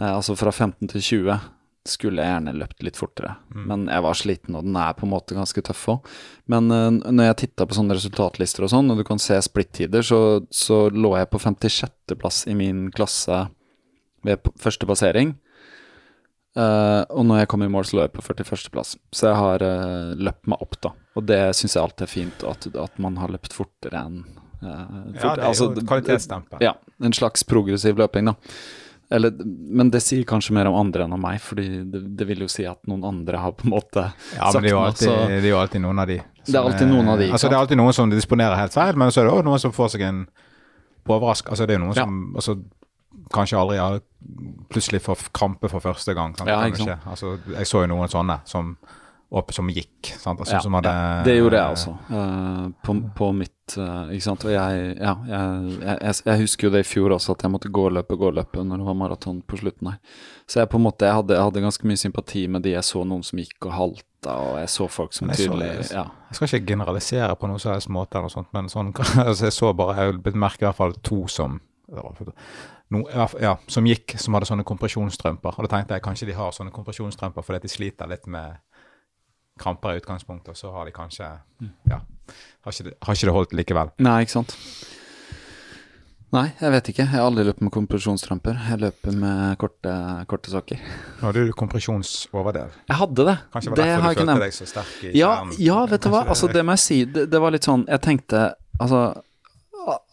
uh, 0.00 0.12
altså 0.14 0.36
fra 0.36 0.52
15 0.52 0.92
til 0.92 1.06
20, 1.08 1.50
skulle 1.84 2.24
jeg 2.24 2.32
gjerne 2.32 2.54
løpt 2.56 2.84
litt 2.84 2.96
fortere. 2.96 3.34
Mm. 3.52 3.64
Men 3.68 3.82
jeg 3.92 4.04
var 4.06 4.16
sliten, 4.16 4.56
og 4.56 4.64
den 4.64 4.76
er 4.80 4.94
på 4.96 5.04
en 5.04 5.12
måte 5.12 5.36
ganske 5.36 5.64
tøff 5.64 5.82
òg. 5.92 6.12
Men 6.52 6.68
uh, 6.72 6.88
når 7.08 7.30
jeg 7.30 7.40
titta 7.44 7.68
på 7.68 7.76
sånne 7.76 7.96
resultatlister 7.96 8.64
og 8.64 8.72
sånn, 8.72 8.92
og 8.92 9.00
du 9.00 9.04
kan 9.08 9.20
se 9.20 9.40
splittider, 9.48 10.04
så, 10.04 10.20
så 10.52 10.86
lå 10.92 11.16
jeg 11.20 11.32
på 11.32 11.40
56.-plass 11.40 12.44
i 12.52 12.56
min 12.58 12.90
klasse 12.92 13.46
ved 14.24 14.52
første 14.60 14.88
passering. 14.88 15.34
Uh, 16.54 17.02
og 17.10 17.24
når 17.26 17.42
jeg 17.42 17.50
kom 17.50 17.64
i 17.66 17.70
mål, 17.70 17.86
så 17.88 17.98
lå 17.98 18.04
jeg 18.04 18.14
på 18.14 18.22
41.-plass. 18.22 18.94
Så 19.10 19.26
jeg 19.26 19.38
har 19.40 19.64
uh, 19.66 20.14
løpt 20.14 20.46
meg 20.50 20.62
opp, 20.62 20.78
da. 20.86 20.92
Og 21.18 21.26
det 21.26 21.40
syns 21.58 21.74
jeg 21.74 21.82
alltid 21.82 22.06
er 22.06 22.12
fint, 22.12 22.46
at, 22.46 22.68
at 22.84 23.02
man 23.02 23.18
har 23.18 23.32
løpt 23.34 23.56
fortere 23.56 24.04
enn 24.06 24.22
uh, 24.62 24.62
fort, 24.62 25.18
Ja, 25.18 25.34
det 25.34 25.34
er 25.34 25.48
altså, 25.48 25.68
jo 25.70 25.82
et 25.82 25.88
kvalitetsstempel. 25.90 26.62
Ja, 26.62 26.76
en 27.02 27.16
slags 27.16 27.42
progressiv 27.50 27.98
løping, 27.98 28.30
da. 28.30 28.36
Eller, 29.14 29.34
men 29.44 29.90
det 29.92 30.00
sier 30.02 30.24
kanskje 30.26 30.54
mer 30.56 30.70
om 30.70 30.78
andre 30.78 31.04
enn 31.04 31.12
om 31.14 31.20
meg, 31.20 31.42
fordi 31.42 31.66
det, 31.90 32.00
det, 32.18 32.26
vil 32.28 32.46
jo 32.46 32.48
si 32.50 32.64
at 32.66 32.80
noen 32.88 33.04
andre 33.06 33.42
har 33.42 33.52
på 33.58 33.66
en 33.66 33.74
måte 33.74 34.06
ja, 34.06 34.14
sagt 34.14 34.38
noe. 34.38 34.40
Ja, 34.40 34.54
men 34.54 34.64
det 34.64 34.72
er, 34.72 34.78
alltid, 34.80 35.08
så, 35.10 35.18
det 35.28 35.36
er 35.42 35.50
jo 35.50 35.58
alltid, 35.60 35.84
noen 35.84 36.00
av 36.00 36.08
de. 36.10 36.16
Det 36.46 36.54
er 36.54 36.62
alltid 36.62 36.90
noen 36.90 37.10
av 37.12 37.20
de. 37.20 37.28
Altså, 37.34 37.50
det 37.50 37.58
er 37.58 37.64
alltid 37.66 37.80
noen 37.82 37.96
som 37.98 38.14
disponerer 38.14 38.58
helt 38.58 38.74
feil, 38.74 38.96
men 39.00 39.12
så 39.12 39.22
er 39.22 39.28
det 39.28 39.34
òg 39.36 39.44
noen 39.46 39.60
som 39.62 39.74
får 39.76 39.92
seg 39.94 40.06
en 40.06 40.24
overrask. 41.04 41.52
Altså, 41.52 41.68
det 41.68 41.76
er 41.76 41.84
noen 41.84 41.98
ja. 41.98 42.06
som 42.06 42.40
altså, 42.40 42.56
kanskje 43.34 43.58
aldri 43.58 43.78
har 43.78 44.00
plutselig 44.72 45.02
får 45.02 45.28
krampe 45.32 45.68
for 45.68 45.84
første 45.84 46.14
gang. 46.14 46.34
Sant? 46.38 46.50
Ja, 46.50 46.60
altså, 47.06 47.38
jeg 47.52 47.68
så 47.68 47.84
jo 47.84 47.90
noen 47.90 48.10
sånne 48.10 48.38
som, 48.48 48.74
opp, 49.34 49.52
som 49.54 49.68
gikk. 49.72 50.14
Altså, 50.24 50.56
ja, 50.56 50.62
som 50.64 50.76
hadde, 50.78 50.92
ja, 50.94 51.18
det 51.26 51.36
gjorde 51.36 51.60
jeg 51.60 51.76
også, 51.76 51.94
uh, 52.10 52.64
på, 52.84 52.96
på, 53.18 53.30
mitt 53.36 53.76
uh, 53.78 54.12
Ikke 54.14 54.26
sant. 54.28 54.46
Og 54.48 54.54
jeg, 54.54 54.86
ja, 54.98 55.14
jeg, 55.28 55.74
jeg, 55.82 56.16
jeg, 56.24 56.40
husker 56.44 56.68
jo 56.68 56.72
det 56.74 56.84
i 56.84 56.88
fjor 56.88 57.16
også, 57.16 57.36
at 57.36 57.46
jeg 57.46 57.54
måtte 57.54 57.72
gå 57.74 57.86
og 57.90 57.94
løpe, 57.98 58.18
gå 58.20 58.30
og 58.30 58.38
løpe 58.40 58.64
når 58.64 58.82
det 58.82 58.88
var 58.88 58.98
maraton 59.04 59.42
på 59.46 59.60
slutten 59.60 59.92
her. 59.92 60.24
Så 60.48 60.62
jeg 60.62 60.72
på 60.72 60.80
en 60.80 60.86
måte, 60.88 61.08
jeg 61.08 61.20
hadde, 61.20 61.36
jeg 61.36 61.48
hadde 61.50 61.64
ganske 61.68 61.88
mye 61.88 62.00
sympati 62.00 62.44
med 62.50 62.66
de 62.66 62.74
jeg 62.76 62.90
så 62.90 63.04
noen 63.08 63.24
som 63.26 63.40
gikk 63.40 63.68
og 63.68 63.76
halta, 63.76 64.34
og 64.34 64.58
jeg 64.62 64.72
så 64.72 64.88
folk 64.88 65.16
som 65.16 65.32
tydelig 65.32 65.70
ja. 65.92 66.06
Jeg 66.30 66.38
skal 66.38 66.48
ikke 66.48 66.72
generalisere 66.72 67.34
på 67.36 67.48
noen 67.48 67.60
som 67.60 67.74
helst 67.74 67.92
måte, 67.92 68.20
eller 68.20 68.32
sånt, 68.32 68.48
men 68.56 68.70
sånn, 68.72 68.94
altså, 69.26 69.50
jeg 69.50 69.56
så 69.56 69.72
bare, 69.76 69.98
jeg 70.00 70.22
bemerker 70.24 70.66
i 70.66 70.70
hvert 70.70 70.80
fall 70.80 70.96
to 71.04 71.24
som 71.32 71.60
no, 72.92 73.04
ja, 73.40 73.56
som 73.68 73.86
gikk, 73.88 74.16
som 74.20 74.36
hadde 74.36 74.48
sånne 74.50 74.66
kompresjonsstrømper. 74.68 75.56
Og 75.56 75.66
da 75.66 75.76
tenkte 75.76 75.96
jeg 75.96 76.04
kanskje 76.04 76.28
de 76.30 76.36
har 76.38 76.52
sånne 76.52 76.74
kompresjonsstrømper 76.74 77.46
fordi 77.46 77.62
de 77.64 77.72
sliter 77.72 78.10
litt 78.10 78.26
med 78.30 78.58
kramper 79.60 79.94
i 79.94 80.02
utgangspunktet, 80.02 80.50
og 80.50 80.58
så 80.58 80.72
har 80.74 80.88
de 80.88 80.92
kanskje 80.94 81.28
mm. 81.62 81.70
Ja, 81.92 82.00
har 82.66 82.74
ikke, 82.74 82.96
har 83.06 83.14
ikke 83.16 83.28
det 83.30 83.34
holdt 83.36 83.52
likevel. 83.54 83.92
Nei, 84.02 84.18
ikke 84.26 84.34
sant. 84.40 84.56
Nei, 86.34 86.48
jeg 86.58 86.72
vet 86.74 86.88
ikke. 86.90 87.04
Jeg 87.04 87.12
har 87.12 87.28
aldri 87.28 87.44
løpt 87.46 87.60
med 87.62 87.70
kompresjonsstrømper. 87.76 88.56
Jeg 88.72 88.80
løper 88.82 89.14
med 89.14 89.52
korte, 89.60 89.92
korte 90.30 90.50
sokker. 90.50 90.80
Nå 91.20 91.28
hadde 91.28 91.44
du 91.46 91.52
kompresjonsoverdel. 91.54 92.72
Jeg 92.90 92.98
hadde 92.98 93.26
det. 93.28 93.34
Kanskje 93.54 93.70
det 93.70 93.76
det 93.78 93.84
var 93.84 93.92
derfor 93.94 94.16
du 94.16 94.18
følte 94.24 94.40
deg 94.42 94.56
så 94.56 94.66
sterk 94.66 94.96
i 95.04 95.12
Ja, 95.14 95.28
kjernen. 95.36 95.60
ja, 95.62 95.76
vet 95.92 96.02
du 96.02 96.10
hva. 96.10 96.24
Altså, 96.34 96.50
det 96.50 96.64
må 96.66 96.74
jeg 96.74 96.82
si. 96.82 96.98
Det, 97.06 97.28
det 97.30 97.42
var 97.44 97.54
litt 97.54 97.68
sånn 97.68 97.86
Jeg 97.86 98.02
tenkte 98.02 98.42
Altså, 98.82 99.04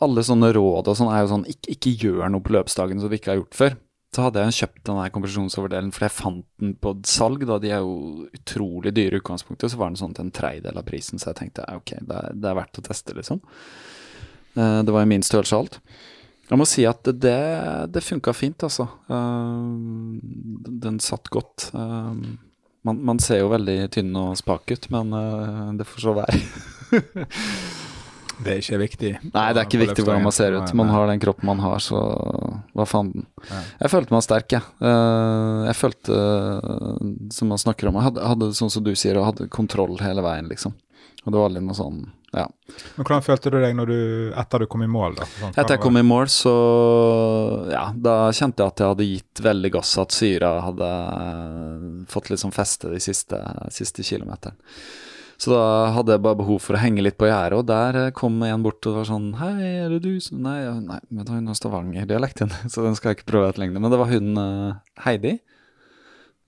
alle 0.04 0.24
sånne 0.28 0.50
råd 0.56 0.88
og 0.92 0.98
sånn 1.00 1.12
er 1.14 1.22
jo 1.24 1.30
sånn 1.32 1.46
ikke, 1.50 1.72
ikke 1.76 1.94
gjør 2.06 2.30
noe 2.34 2.44
på 2.44 2.54
løpsdagen 2.58 3.00
som 3.00 3.10
du 3.12 3.16
ikke 3.18 3.32
har 3.34 3.40
gjort 3.42 3.58
før. 3.58 3.78
Så 4.12 4.26
hadde 4.26 4.42
jeg 4.44 4.56
kjøpt 4.58 4.82
den 4.90 4.98
der 5.00 5.12
kompresjonsoverdelen 5.16 5.92
fordi 5.96 6.08
jeg 6.10 6.16
fant 6.18 6.46
den 6.60 6.74
på 6.84 6.92
salg. 7.08 7.46
da 7.48 7.56
De 7.64 7.70
er 7.72 7.80
jo 7.86 8.26
utrolig 8.36 8.92
dyre 8.98 9.16
i 9.16 9.22
utgangspunktet. 9.22 9.72
Så 9.72 9.80
var 9.80 9.88
den 9.94 10.00
sånn 10.02 10.12
til 10.18 10.26
en 10.28 10.34
tredjedel 10.36 10.82
av 10.82 10.84
prisen, 10.90 11.22
så 11.22 11.30
jeg 11.32 11.40
tenkte 11.40 11.64
ok, 11.78 11.94
det 12.10 12.18
er, 12.20 12.34
det 12.36 12.50
er 12.52 12.58
verdt 12.60 12.82
å 12.82 12.84
teste, 12.90 13.16
liksom. 13.16 13.40
Eh, 14.60 14.82
Det 14.84 14.92
var 14.92 15.06
i 15.08 15.12
min 15.14 15.24
størrelse 15.24 15.56
alt. 15.62 15.80
Jeg 16.52 16.60
må 16.60 16.66
si 16.68 16.84
at 16.84 17.08
det, 17.08 17.38
det 17.96 18.04
funka 18.04 18.34
fint, 18.36 18.68
altså. 18.68 18.90
Eh, 19.08 20.20
Den 20.84 21.00
satt 21.00 21.32
godt. 21.32 21.70
Eh, 21.74 22.14
Man, 22.84 22.98
man 23.06 23.20
ser 23.22 23.44
jo 23.46 23.52
veldig 23.54 23.92
tynn 23.94 24.12
og 24.18 24.36
spak 24.40 24.72
ut, 24.74 24.88
men 24.90 25.12
det 25.78 25.86
får 25.86 26.02
så 26.02 26.14
være. 26.18 26.40
Det 28.42 28.54
er 28.56 28.62
ikke 28.64 28.80
viktig. 28.82 29.12
Nei, 29.34 29.46
det 29.54 29.62
er 29.62 29.68
ikke 29.68 29.82
viktig 29.84 30.04
hvordan 30.06 30.24
man 30.26 30.34
ser 30.36 30.56
ut. 30.58 30.74
Man 30.78 30.90
har 30.94 31.08
den 31.12 31.22
kroppen 31.22 31.46
man 31.52 31.60
har, 31.64 31.80
så 31.84 32.00
hva 32.74 32.86
faen. 32.90 33.26
Jeg 33.82 33.92
følte 33.94 34.16
meg 34.16 34.24
sterk, 34.26 34.56
jeg. 34.58 34.64
Eh, 34.82 35.66
Jeg 35.72 35.78
følte, 35.78 36.22
eh, 36.22 37.12
som 37.36 37.52
man 37.54 37.62
snakker 37.62 37.90
om, 37.92 38.00
jeg 38.00 38.10
hadde, 38.10 38.26
hadde 38.34 38.52
sånn 38.58 38.72
som 38.74 38.84
du 38.86 38.94
sier, 38.96 39.18
og 39.22 39.30
hadde 39.34 39.50
kontroll 39.54 39.98
hele 40.02 40.24
veien, 40.26 40.50
liksom. 40.50 40.74
Og 41.22 41.30
det 41.36 41.38
var 41.38 41.52
litt 41.54 41.62
noe 41.68 41.78
sånn, 41.78 42.00
ja. 42.34 42.48
Men 42.96 43.06
hvordan 43.06 43.22
følte 43.22 43.52
du 43.54 43.60
deg 43.62 43.76
når 43.78 43.90
du, 43.92 44.00
etter 44.42 44.64
du 44.64 44.66
kom 44.72 44.82
i 44.82 44.88
mål? 44.90 45.20
da? 45.20 45.26
Sånn, 45.38 45.52
Etter 45.54 45.76
jeg 45.76 45.82
kom 45.84 46.00
i 46.00 46.02
mål, 46.08 46.26
så 46.34 46.54
ja, 47.70 47.84
da 47.94 48.16
kjente 48.34 48.64
jeg 48.64 48.72
at 48.74 48.82
jeg 48.82 48.94
hadde 48.96 49.08
gitt 49.10 49.42
veldig 49.46 49.72
gass, 49.76 49.92
at 50.02 50.16
syra 50.16 50.54
hadde 50.66 50.90
eh, 50.90 51.86
fått 52.10 52.32
litt 52.32 52.42
sånn 52.42 52.56
feste 52.56 52.90
de 52.90 53.02
siste, 53.04 53.38
siste 53.76 54.06
kilometeren. 54.08 54.58
Så 55.42 55.50
da 55.50 55.62
hadde 55.96 56.14
jeg 56.14 56.22
bare 56.22 56.38
behov 56.38 56.60
for 56.62 56.78
å 56.78 56.82
henge 56.84 57.02
litt 57.02 57.18
på 57.18 57.26
gjerdet, 57.26 57.58
og 57.58 57.70
der 57.70 57.98
eh, 57.98 58.12
kom 58.14 58.36
en 58.46 58.66
bort 58.66 58.86
og 58.86 59.00
var 59.00 59.08
sånn 59.10 59.32
Hei, 59.40 59.54
er 59.82 59.96
det 59.96 60.04
du 60.04 60.20
som 60.22 60.44
Nei, 60.46 60.60
nei 60.86 61.00
men 61.10 61.26
hun 61.26 61.50
har 61.50 61.58
Stavanger-dialekten, 61.58 62.52
så 62.72 62.84
den 62.86 62.98
skal 62.98 63.12
jeg 63.12 63.22
ikke 63.22 63.32
prøve 63.34 63.50
et 63.50 63.62
lenger. 63.62 63.82
Men 63.82 63.94
det 63.94 64.02
var 64.02 64.12
hun 64.12 64.38
eh, 64.38 64.76
Heidi, 65.08 65.32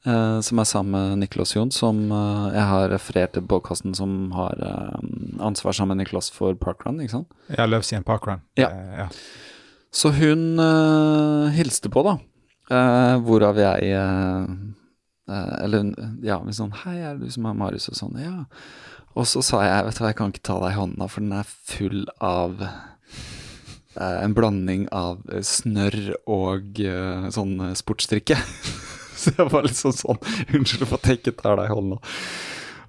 eh, 0.06 0.38
som 0.46 0.62
er 0.62 0.70
sammen 0.70 0.94
med 0.94 1.24
Niklas 1.24 1.56
Jon, 1.56 1.74
som 1.74 2.04
jeg 2.54 2.68
har 2.70 2.94
referert 2.94 3.34
til 3.34 3.48
podkasten 3.50 3.98
som 3.98 4.30
har 4.38 4.62
ansvar 5.42 5.74
sammen 5.74 5.98
med 5.98 6.06
Niklas 6.06 6.30
for 6.36 6.54
parkrun, 6.62 7.02
ikke 7.02 7.16
sant? 7.16 7.34
Ja, 7.50 7.66
Løvsien 7.66 8.06
Parkrun. 8.06 8.46
Ja. 8.62 8.70
Ja. 9.00 9.10
Så 9.94 10.14
hun 10.14 10.62
hilste 11.58 11.90
på, 11.94 12.06
da. 12.06 12.20
Eh, 12.70 13.18
hvorav 13.26 13.58
jeg 13.60 13.98
Eller 15.28 15.94
Ja, 16.26 16.42
med 16.44 16.56
sånn 16.58 16.74
Hei, 16.84 16.98
er 17.00 17.16
det 17.16 17.30
du 17.30 17.36
som 17.36 17.48
er 17.48 17.56
Marius? 17.58 17.90
Og 17.92 18.00
sånn, 18.00 18.18
ja. 18.20 18.44
Og 19.14 19.28
så 19.30 19.44
sa 19.46 19.62
jeg, 19.64 19.86
vet 19.86 19.98
du 19.98 20.02
hva, 20.02 20.10
jeg 20.10 20.20
kan 20.20 20.34
ikke 20.34 20.48
ta 20.50 20.58
deg 20.64 20.74
i 20.74 20.80
hånda, 20.80 21.08
for 21.12 21.22
den 21.22 21.36
er 21.38 21.50
full 21.70 22.00
av 22.18 22.64
eh, 22.66 24.18
en 24.24 24.34
blanding 24.34 24.88
av 24.90 25.22
eh, 25.30 25.44
snørr 25.46 26.16
og 26.26 26.82
eh, 26.82 27.28
sånn 27.34 27.54
eh, 27.70 27.76
sportsdrikke. 27.78 28.40
så 29.22 29.36
jeg 29.38 29.52
var 29.54 29.68
litt 29.68 29.78
sånn 29.78 29.96
sånn 29.96 30.20
Unnskyld 30.50 30.88
for 30.88 30.98
at 30.98 31.12
jeg 31.12 31.22
ikke 31.22 31.38
tar 31.44 31.62
deg 31.62 31.70
i 31.70 31.78
hånda. 31.78 32.02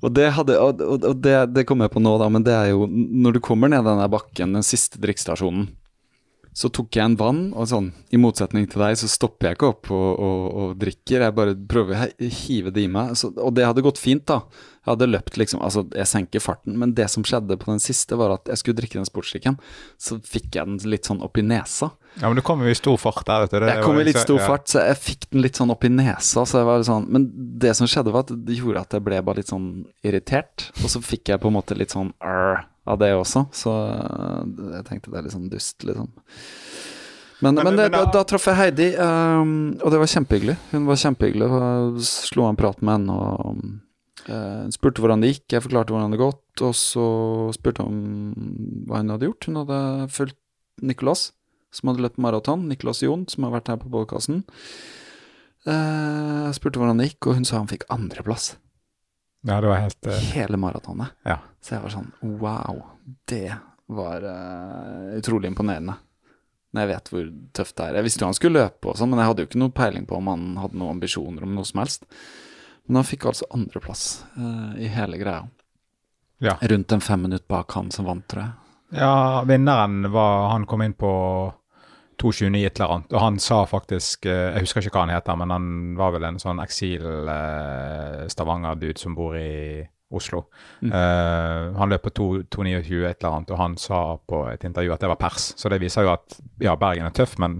Og 0.05 0.13
det, 0.17 0.27
hadde, 0.37 0.57
og, 0.61 0.81
og 0.81 1.21
det, 1.25 1.37
det 1.55 1.65
kom 1.69 1.85
jeg 1.85 1.93
på 1.93 2.03
nå, 2.03 2.17
da, 2.21 2.29
men 2.33 2.45
det 2.45 2.53
er 2.57 2.73
jo 2.75 2.85
Når 2.89 3.37
du 3.37 3.45
kommer 3.45 3.71
ned 3.73 3.87
den 3.87 4.01
der 4.03 4.11
bakken, 4.13 4.57
den 4.57 4.67
siste 4.67 5.01
drikkestasjonen, 5.01 5.69
så 6.55 6.69
tok 6.71 6.95
jeg 6.95 7.03
en 7.03 7.17
vann, 7.19 7.41
og 7.59 7.67
sånn, 7.67 7.89
i 8.15 8.19
motsetning 8.23 8.69
til 8.71 8.85
deg, 8.85 8.95
så 9.01 9.09
stopper 9.11 9.49
jeg 9.49 9.57
ikke 9.57 9.71
opp 9.73 9.89
og, 9.91 10.11
og, 10.23 10.43
og 10.55 10.77
drikker. 10.79 11.25
Jeg 11.27 11.35
bare 11.35 11.57
prøver 11.59 12.05
å 12.05 12.29
hive 12.45 12.71
det 12.71 12.85
i 12.85 12.91
meg. 12.95 13.17
Så, 13.19 13.33
og 13.35 13.57
det 13.57 13.65
hadde 13.67 13.83
gått 13.83 13.99
fint, 13.99 14.23
da. 14.31 14.45
Jeg 14.85 14.93
hadde 14.93 15.09
løpt 15.09 15.39
liksom 15.41 15.63
Altså, 15.65 15.83
jeg 15.97 16.07
senker 16.07 16.45
farten, 16.45 16.77
men 16.79 16.93
det 16.95 17.09
som 17.11 17.25
skjedde 17.27 17.57
på 17.59 17.73
den 17.73 17.83
siste, 17.83 18.15
var 18.21 18.37
at 18.37 18.53
jeg 18.53 18.61
skulle 18.61 18.79
drikke 18.79 19.01
den 19.01 19.09
sportsdrikken. 19.09 19.59
Så 19.99 20.21
fikk 20.23 20.55
jeg 20.55 20.69
den 20.69 20.77
litt 20.93 21.11
sånn 21.11 21.25
opp 21.27 21.41
i 21.41 21.43
nesa. 21.43 21.91
ja, 22.21 22.29
men 22.29 22.39
du 22.39 22.45
kom 22.47 22.63
jo 22.63 22.71
i 22.71 22.77
stor 22.79 23.01
fart 23.03 23.27
der, 23.27 23.49
vet 23.49 23.57
du. 23.57 23.59
Det 23.65 23.73
Jeg 23.73 23.87
kom 23.89 23.99
i 23.99 24.05
litt 24.07 24.21
stor 24.23 24.39
ja. 24.39 24.47
fart, 24.53 24.71
så 24.71 24.85
jeg 24.87 25.01
fikk 25.01 25.27
den 25.33 25.43
litt 25.43 25.59
sånn 25.59 25.75
opp 25.75 25.89
i 25.89 25.91
nesa. 25.91 26.45
Så 26.47 26.61
jeg 26.61 26.69
var 26.69 26.87
sånn, 26.87 27.09
men 27.11 27.27
det 27.65 27.75
som 27.75 27.91
skjedde, 27.91 28.15
var 28.15 28.29
at 28.29 28.31
det 28.47 28.61
gjorde 28.61 28.87
at 28.87 28.95
jeg 28.95 29.07
ble 29.11 29.19
bare 29.27 29.43
litt 29.43 29.51
sånn 29.51 29.73
irritert. 30.07 30.69
Og 30.85 30.87
så 30.95 31.03
fikk 31.03 31.35
jeg 31.35 31.43
på 31.43 31.51
en 31.51 31.59
måte 31.59 31.75
litt 31.75 31.97
sånn 31.97 32.15
arr 32.23 32.63
av 32.87 32.99
det 33.01 33.13
også. 33.17 33.47
Så 33.57 33.71
øh, 33.73 34.75
jeg 34.77 34.85
tenkte 34.89 35.11
det 35.13 35.19
er 35.21 35.27
litt 35.29 35.35
sånn 35.37 35.49
dust, 35.53 35.85
liksom. 35.89 36.11
Men, 37.43 37.57
men, 37.59 37.65
Men- 37.67 37.77
det, 37.81 37.87
da, 37.93 38.05
da- 38.13 38.25
traff 38.25 38.47
jeg 38.49 38.57
Heidi, 38.57 38.87
um, 38.97 39.75
og 39.83 39.91
det 39.93 39.99
var 40.01 40.09
kjempehyggelig. 40.13 40.55
Hun 40.71 40.87
var 40.89 41.01
kjempehyggelig. 41.03 41.49
Jeg 41.51 42.05
Slo 42.09 42.47
en 42.49 42.57
prat 42.61 42.81
med 42.81 42.95
henne 42.95 43.17
og 43.21 43.65
øh, 44.31 44.71
spurte 44.73 45.03
hvordan 45.03 45.21
det 45.25 45.33
gikk. 45.35 45.47
Jeg 45.57 45.65
forklarte 45.67 45.93
hvordan 45.93 46.13
det 46.15 46.19
hadde 46.21 46.25
gått, 46.25 46.65
og 46.65 46.75
så 46.79 47.07
spurte 47.57 47.85
hun 47.85 47.99
hva 48.89 49.03
hun 49.03 49.13
hadde 49.13 49.29
gjort. 49.29 49.49
Hun 49.51 49.61
hadde 49.65 49.81
fulgt 50.15 50.39
Nicolas, 50.83 51.27
som 51.75 51.91
hadde 51.91 52.05
løpt 52.07 52.21
maraton. 52.23 52.65
Nicolas 52.71 53.03
Jon, 53.05 53.27
som 53.29 53.45
har 53.49 53.57
vært 53.59 53.69
her 53.75 53.81
på 53.83 53.91
podkasten. 53.93 54.45
Jeg 55.65 56.57
spurte 56.59 56.81
hvordan 56.81 56.99
det 57.01 57.11
gikk, 57.13 57.29
og 57.31 57.39
hun 57.39 57.47
sa 57.49 57.59
han 57.61 57.69
fikk 57.71 57.87
andreplass. 57.93 58.55
Ja, 59.45 59.61
det 59.61 59.69
var 59.69 59.83
helt 59.83 60.07
Uh... 60.09 60.17
Hele 60.33 60.57
maratonet. 60.61 61.15
Ja. 61.29 61.39
Så 61.61 61.77
jeg 61.77 61.85
var 61.85 61.93
sånn 61.93 62.11
wow, 62.41 62.81
det 63.29 63.57
var 63.93 64.25
uh, 64.25 65.13
utrolig 65.19 65.51
imponerende. 65.53 65.99
Når 66.75 66.83
jeg 66.83 66.91
vet 66.91 67.11
hvor 67.13 67.27
tøft 67.55 67.77
det 67.79 67.85
er. 67.87 67.99
Jeg 68.01 68.07
visste 68.09 68.25
jo 68.25 68.31
han 68.31 68.37
skulle 68.37 68.65
løpe 68.65 68.91
og 68.91 68.97
sånn, 68.99 69.13
men 69.13 69.21
jeg 69.23 69.31
hadde 69.31 69.45
jo 69.45 69.51
ikke 69.51 69.61
noe 69.63 69.75
peiling 69.77 70.09
på 70.09 70.17
om 70.19 70.31
han 70.33 70.47
hadde 70.59 70.81
noen 70.81 70.97
ambisjoner 70.97 71.45
om 71.47 71.55
noe 71.55 71.69
som 71.69 71.83
helst. 71.85 72.09
Men 72.89 73.01
han 73.01 73.09
fikk 73.09 73.29
altså 73.31 73.49
andreplass 73.55 74.05
uh, 74.37 74.73
i 74.81 74.89
hele 74.93 75.21
greia. 75.21 75.45
Ja. 76.45 76.57
Rundt 76.61 76.93
en 76.93 77.05
fem 77.05 77.23
minutter 77.29 77.47
bak 77.49 77.73
han 77.77 77.93
som 77.95 78.09
vant, 78.09 78.27
tror 78.29 78.43
jeg. 78.43 78.57
Ja, 78.95 79.43
vinneren 79.49 80.11
var 80.13 80.51
Han 80.53 80.67
kom 80.67 80.83
inn 80.85 80.93
på 80.95 81.11
2.29 82.23 82.67
et 82.67 82.77
eller 82.79 82.93
annet, 82.95 83.13
og 83.15 83.21
han 83.23 83.37
sa 83.43 83.59
faktisk 83.69 84.27
eh, 84.31 84.53
Jeg 84.55 84.63
husker 84.65 84.81
ikke 84.83 84.97
hva 84.99 85.07
han 85.07 85.17
heter, 85.17 85.35
men 85.41 85.51
han 85.55 85.67
var 85.99 86.11
vel 86.17 86.25
en 86.29 86.43
sånn 86.43 86.63
eksil-Stavanger-dude 86.65 89.01
som 89.01 89.13
bor 89.19 89.33
i 89.39 89.43
Oslo. 90.15 90.41
Mm. 90.85 90.91
Uh, 90.93 91.65
han 91.79 91.91
løp 91.91 92.03
på 92.07 92.17
2.29 92.21 93.09
et 93.09 93.19
eller 93.19 93.33
annet, 93.33 93.51
og 93.51 93.59
han 93.59 93.75
sa 93.81 93.99
på 94.21 94.39
et 94.53 94.65
intervju 94.69 94.91
at 94.95 95.03
det 95.03 95.11
var 95.11 95.21
pers. 95.21 95.43
Så 95.59 95.67
det 95.73 95.83
viser 95.83 96.03
jo 96.07 96.15
at 96.15 96.27
ja, 96.63 96.73
Bergen 96.79 97.09
er 97.09 97.17
tøff, 97.17 97.35
men 97.43 97.53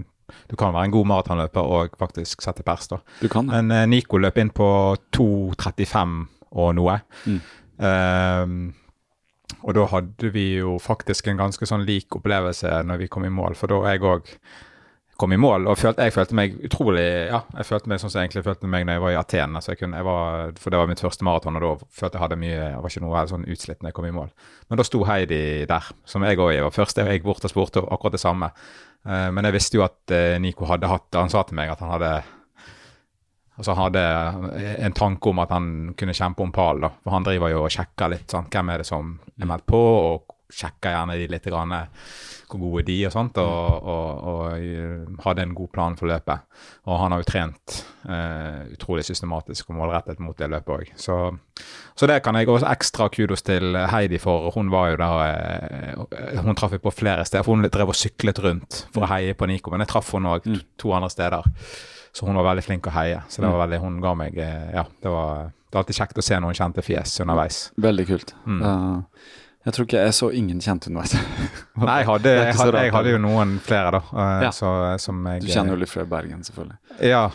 du 0.49 0.55
kan 0.57 0.73
være 0.73 0.85
en 0.87 0.95
god 0.95 1.05
maratonløper 1.11 1.63
og 1.75 1.89
faktisk 1.99 2.35
sette 2.45 2.63
pers, 2.65 2.85
da. 2.91 2.97
Du 3.19 3.27
kan 3.31 3.43
det. 3.49 3.53
Men 3.57 3.65
uh, 3.75 3.89
Nico 3.91 4.15
løp 4.21 4.37
inn 4.41 4.51
på 4.55 4.67
2.35 5.17 6.01
og 6.55 6.69
noe. 6.77 6.95
Mm. 7.27 7.39
Ehm, 7.83 8.59
og 9.61 9.75
da 9.77 9.87
hadde 9.91 10.29
vi 10.33 10.47
jo 10.59 10.77
faktisk 10.81 11.27
en 11.29 11.41
ganske 11.41 11.67
sånn 11.69 11.85
lik 11.87 12.15
opplevelse 12.17 12.83
når 12.85 13.03
vi 13.03 13.09
kom 13.11 13.25
i 13.27 13.33
mål, 13.33 13.57
for 13.57 13.71
da 13.71 13.81
jeg 13.91 14.03
òg 14.05 14.31
kom 15.15 15.31
i 15.31 15.39
mål. 15.39 15.67
Og 15.71 15.77
følte, 15.79 16.03
jeg 16.03 16.13
følte 16.15 16.35
meg 16.35 16.55
utrolig 16.67 17.05
Ja, 17.29 17.41
jeg 17.55 17.67
følte 17.69 17.91
meg 17.91 18.01
sånn 18.01 18.11
som 18.11 18.19
jeg 18.19 18.29
egentlig 18.29 18.45
følte 18.47 18.69
meg 18.71 18.85
når 18.87 18.97
jeg 18.97 19.03
var 19.05 19.13
i 19.13 19.19
Aten. 19.19 19.55
Altså 19.57 19.71
jeg 19.71 19.79
kunne, 19.81 20.01
jeg 20.01 20.07
var, 20.07 20.51
for 20.59 20.73
det 20.73 20.81
var 20.81 20.89
mitt 20.91 21.03
første 21.03 21.27
maraton, 21.27 21.59
og 21.59 21.63
da 21.63 21.91
følte 22.01 22.17
jeg 22.17 22.23
hadde 22.25 22.39
mye 22.41 22.55
Jeg 22.57 22.81
var 22.83 22.91
ikke 22.91 23.05
noe 23.05 23.23
sånn 23.31 23.47
utslitt 23.55 23.81
når 23.81 23.91
jeg 23.91 23.97
kom 23.99 24.09
i 24.09 24.15
mål. 24.15 24.33
Men 24.69 24.81
da 24.81 24.87
sto 24.87 25.03
Heidi 25.07 25.41
der, 25.69 25.91
som 26.09 26.25
jeg 26.27 26.39
òg 26.41 26.59
var 26.67 26.75
først. 26.75 26.99
Jeg 26.99 27.19
gikk 27.19 27.29
bort 27.29 27.47
og 27.47 27.53
spurte 27.53 27.85
akkurat 27.85 28.17
det 28.17 28.23
samme. 28.23 28.51
Eh, 29.05 29.29
men 29.31 29.47
jeg 29.47 29.55
visste 29.55 29.79
jo 29.79 29.85
at 29.87 30.15
eh, 30.15 30.35
Nico 30.41 30.67
hadde 30.67 30.89
hatt 30.89 31.15
Han 31.15 31.31
sa 31.31 31.45
til 31.45 31.59
meg 31.59 31.71
at 31.71 31.83
han 31.83 31.93
hadde 31.95 32.11
Altså 33.55 33.75
hadde 33.79 34.01
en 34.83 34.95
tanke 34.95 35.31
om 35.31 35.39
at 35.39 35.51
han 35.55 35.67
kunne 35.97 36.15
kjempe 36.15 36.43
om 36.43 36.51
pallen. 36.55 36.89
For 37.03 37.15
han 37.15 37.27
driver 37.27 37.53
jo 37.53 37.63
og 37.63 37.71
sjekker 37.71 38.11
litt 38.11 38.31
sant? 38.31 38.51
hvem 38.51 38.71
er 38.73 38.83
det 38.83 38.89
som 38.89 39.13
er 39.39 39.47
meldt 39.47 39.67
på, 39.69 39.79
og 39.79 40.35
sjekker 40.51 40.93
gjerne 40.93 41.15
de 41.17 41.27
litt 41.29 41.47
grann, 41.49 41.73
hvor 42.45 42.61
gode 42.61 42.83
de 42.87 42.99
er 43.01 43.09
og 43.09 43.15
sånt, 43.15 43.39
og, 43.41 43.87
og, 43.89 44.27
og 44.29 44.59
eh, 44.59 45.07
hadde 45.25 45.45
en 45.47 45.55
god 45.57 45.71
plan 45.73 45.95
for 45.97 46.09
løpet. 46.11 46.45
Og 46.85 46.99
han 47.01 47.15
har 47.15 47.23
jo 47.23 47.27
trent 47.27 47.77
eh, 48.05 48.75
utrolig 48.75 49.05
systematisk 49.07 49.71
og 49.71 49.79
målrettet 49.79 50.21
mot 50.23 50.37
det 50.37 50.51
løpet 50.53 50.75
òg. 50.75 50.93
Så, 51.01 51.17
så 51.97 52.09
det 52.11 52.19
kan 52.25 52.37
jeg 52.37 52.51
også 52.51 52.69
ekstra 52.69 53.09
kudos 53.13 53.43
til 53.47 53.79
Heidi 53.91 54.21
for. 54.21 54.51
Hun 54.55 54.69
var 54.73 54.93
jo 54.93 55.01
der 55.01 55.25
eh, 55.25 56.37
Hun 56.45 56.55
traff 56.55 56.77
jeg 56.77 56.85
på 56.85 56.93
flere 56.93 57.25
steder, 57.25 57.47
for 57.47 57.57
hun 57.57 57.65
drev 57.65 57.95
og 57.95 57.97
syklet 57.97 58.43
rundt 58.45 58.85
for 58.93 59.07
å 59.07 59.11
heie 59.15 59.35
på 59.35 59.49
Nico, 59.49 59.73
men 59.73 59.83
jeg 59.83 59.95
traff 59.95 60.13
henne 60.13 60.37
òg 60.37 60.47
to 60.81 60.93
andre 60.95 61.11
steder. 61.11 61.51
Så 62.15 62.25
hun 62.29 62.37
var 62.39 62.45
veldig 62.47 62.63
flink 62.63 62.85
å 62.87 62.93
heie. 62.95 63.21
Så 63.27 63.41
det 63.43 63.49
var 63.51 63.65
veldig, 63.65 63.79
hun 63.83 63.97
ga 64.03 64.13
meg 64.15 64.37
eh, 64.39 64.69
Ja, 64.71 64.85
det 65.03 65.11
var, 65.11 65.49
det 65.51 65.75
var 65.75 65.81
alltid 65.83 65.97
kjekt 65.97 66.21
å 66.21 66.23
se 66.23 66.37
noen 66.39 66.55
kjente 66.55 66.83
fjes 66.85 67.17
underveis. 67.25 67.57
Veldig 67.83 68.05
kult. 68.07 68.31
Mm. 68.47 68.61
Uh, 68.63 69.33
jeg 69.65 69.73
tror 69.75 69.87
ikke 69.89 70.03
jeg 70.05 70.13
så 70.15 70.29
ingen 70.37 70.61
kjente 70.63 70.87
underveis. 70.93 71.17
Nei, 71.89 71.97
jeg 72.03 72.07
hadde, 72.13 72.35
jeg 72.39 72.55
hadde, 72.61 72.85
jeg 72.87 72.93
hadde 72.95 73.11
jo 73.17 73.19
noen 73.25 73.57
flere, 73.65 73.97
da. 73.97 74.01
Uh, 74.15 74.45
Ja. 74.47 74.53
Så, 74.55 74.71
som 75.03 75.19
jeg 75.27 75.43
Du 75.43 75.51
kjenner 75.51 75.75
jo 75.75 75.81
litt 75.83 75.91
fra 75.91 76.07
Bergen, 76.15 76.45
selvfølgelig. 76.47 76.79
Ja. 77.09 77.25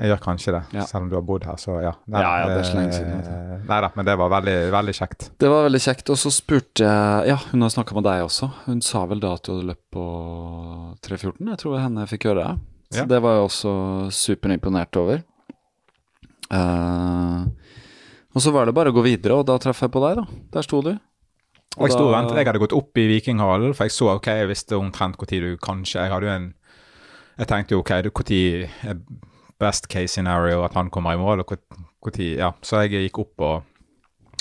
jeg 0.00 0.10
gjør 0.10 0.22
kanskje 0.26 0.56
det. 0.56 0.62
Ja. 0.80 0.88
Selv 0.90 1.04
om 1.04 1.08
du 1.12 1.16
har 1.20 1.24
bodd 1.30 1.46
her, 1.46 1.60
så 1.62 1.78
ja. 1.84 1.94
Ja, 2.10 2.24
ja, 2.24 2.50
det 2.50 2.58
er 2.64 2.68
så 2.72 2.78
lenge 2.80 2.98
siden, 2.98 3.22
Eh, 3.30 3.64
Nei 3.70 3.80
da, 3.86 3.92
men 3.94 4.10
det 4.10 4.18
var 4.18 4.34
veldig, 4.34 4.58
veldig 4.74 4.98
kjekt. 4.98 5.28
Det 5.38 5.48
var 5.54 5.68
veldig 5.68 5.84
kjekt. 5.86 6.10
Og 6.10 6.18
så 6.18 6.34
spurte 6.34 6.82
jeg 6.90 7.30
Ja, 7.30 7.38
hun 7.52 7.62
har 7.62 7.70
snakka 7.70 7.94
med 7.94 8.10
deg 8.10 8.26
også. 8.26 8.50
Hun 8.66 8.82
sa 8.82 9.06
vel 9.06 9.22
da 9.22 9.36
at 9.38 9.46
du 9.46 9.54
hadde 9.54 9.70
løpt 9.70 9.86
på 9.94 10.04
3.14? 11.06 11.38
Jeg 11.54 11.60
tror 11.62 11.78
henne 11.86 12.10
fikk 12.10 12.32
høre 12.32 12.42
det. 12.48 12.73
Så 13.02 13.08
det 13.10 13.20
var 13.24 13.38
jeg 13.38 13.48
også 13.48 13.72
superimponert 14.14 15.00
over. 15.00 15.24
Uh, 16.52 17.48
og 18.34 18.42
så 18.42 18.52
var 18.54 18.68
det 18.68 18.74
bare 18.76 18.92
å 18.92 18.96
gå 18.96 19.04
videre, 19.06 19.40
og 19.40 19.48
da 19.48 19.56
traff 19.62 19.82
jeg 19.84 19.92
på 19.94 20.02
deg, 20.04 20.20
da. 20.20 20.40
Der 20.56 20.66
sto 20.66 20.82
du. 20.84 20.94
Og 21.74 21.88
jeg 21.88 21.94
sto 21.96 22.06
og 22.06 22.14
ventet. 22.14 22.38
Jeg 22.38 22.48
hadde 22.48 22.62
gått 22.62 22.76
opp 22.76 22.98
i 23.00 23.06
Vikinghallen, 23.10 23.74
for 23.74 23.88
jeg 23.88 23.94
så 23.94 24.12
ok, 24.14 24.30
jeg 24.40 24.50
visste 24.50 24.78
omtrent 24.78 25.18
når 25.18 25.46
du 25.46 25.56
kanskje 25.62 26.04
Jeg 26.04 26.12
hadde 26.12 26.28
jo 26.28 26.34
en 26.34 26.48
Jeg 27.38 27.48
tenkte 27.50 27.74
jo 27.74 27.82
ok, 27.82 27.90
når 28.04 28.94
best 29.58 29.88
case 29.90 30.12
scenario 30.12 30.62
at 30.64 30.74
han 30.74 30.90
kommer 30.90 31.14
i 31.14 31.18
mål, 31.18 31.42
og 31.42 31.54
når 32.06 32.20
Ja, 32.38 32.52
så 32.62 32.84
jeg 32.84 33.08
gikk 33.08 33.18
opp 33.18 33.40
og, 33.40 33.62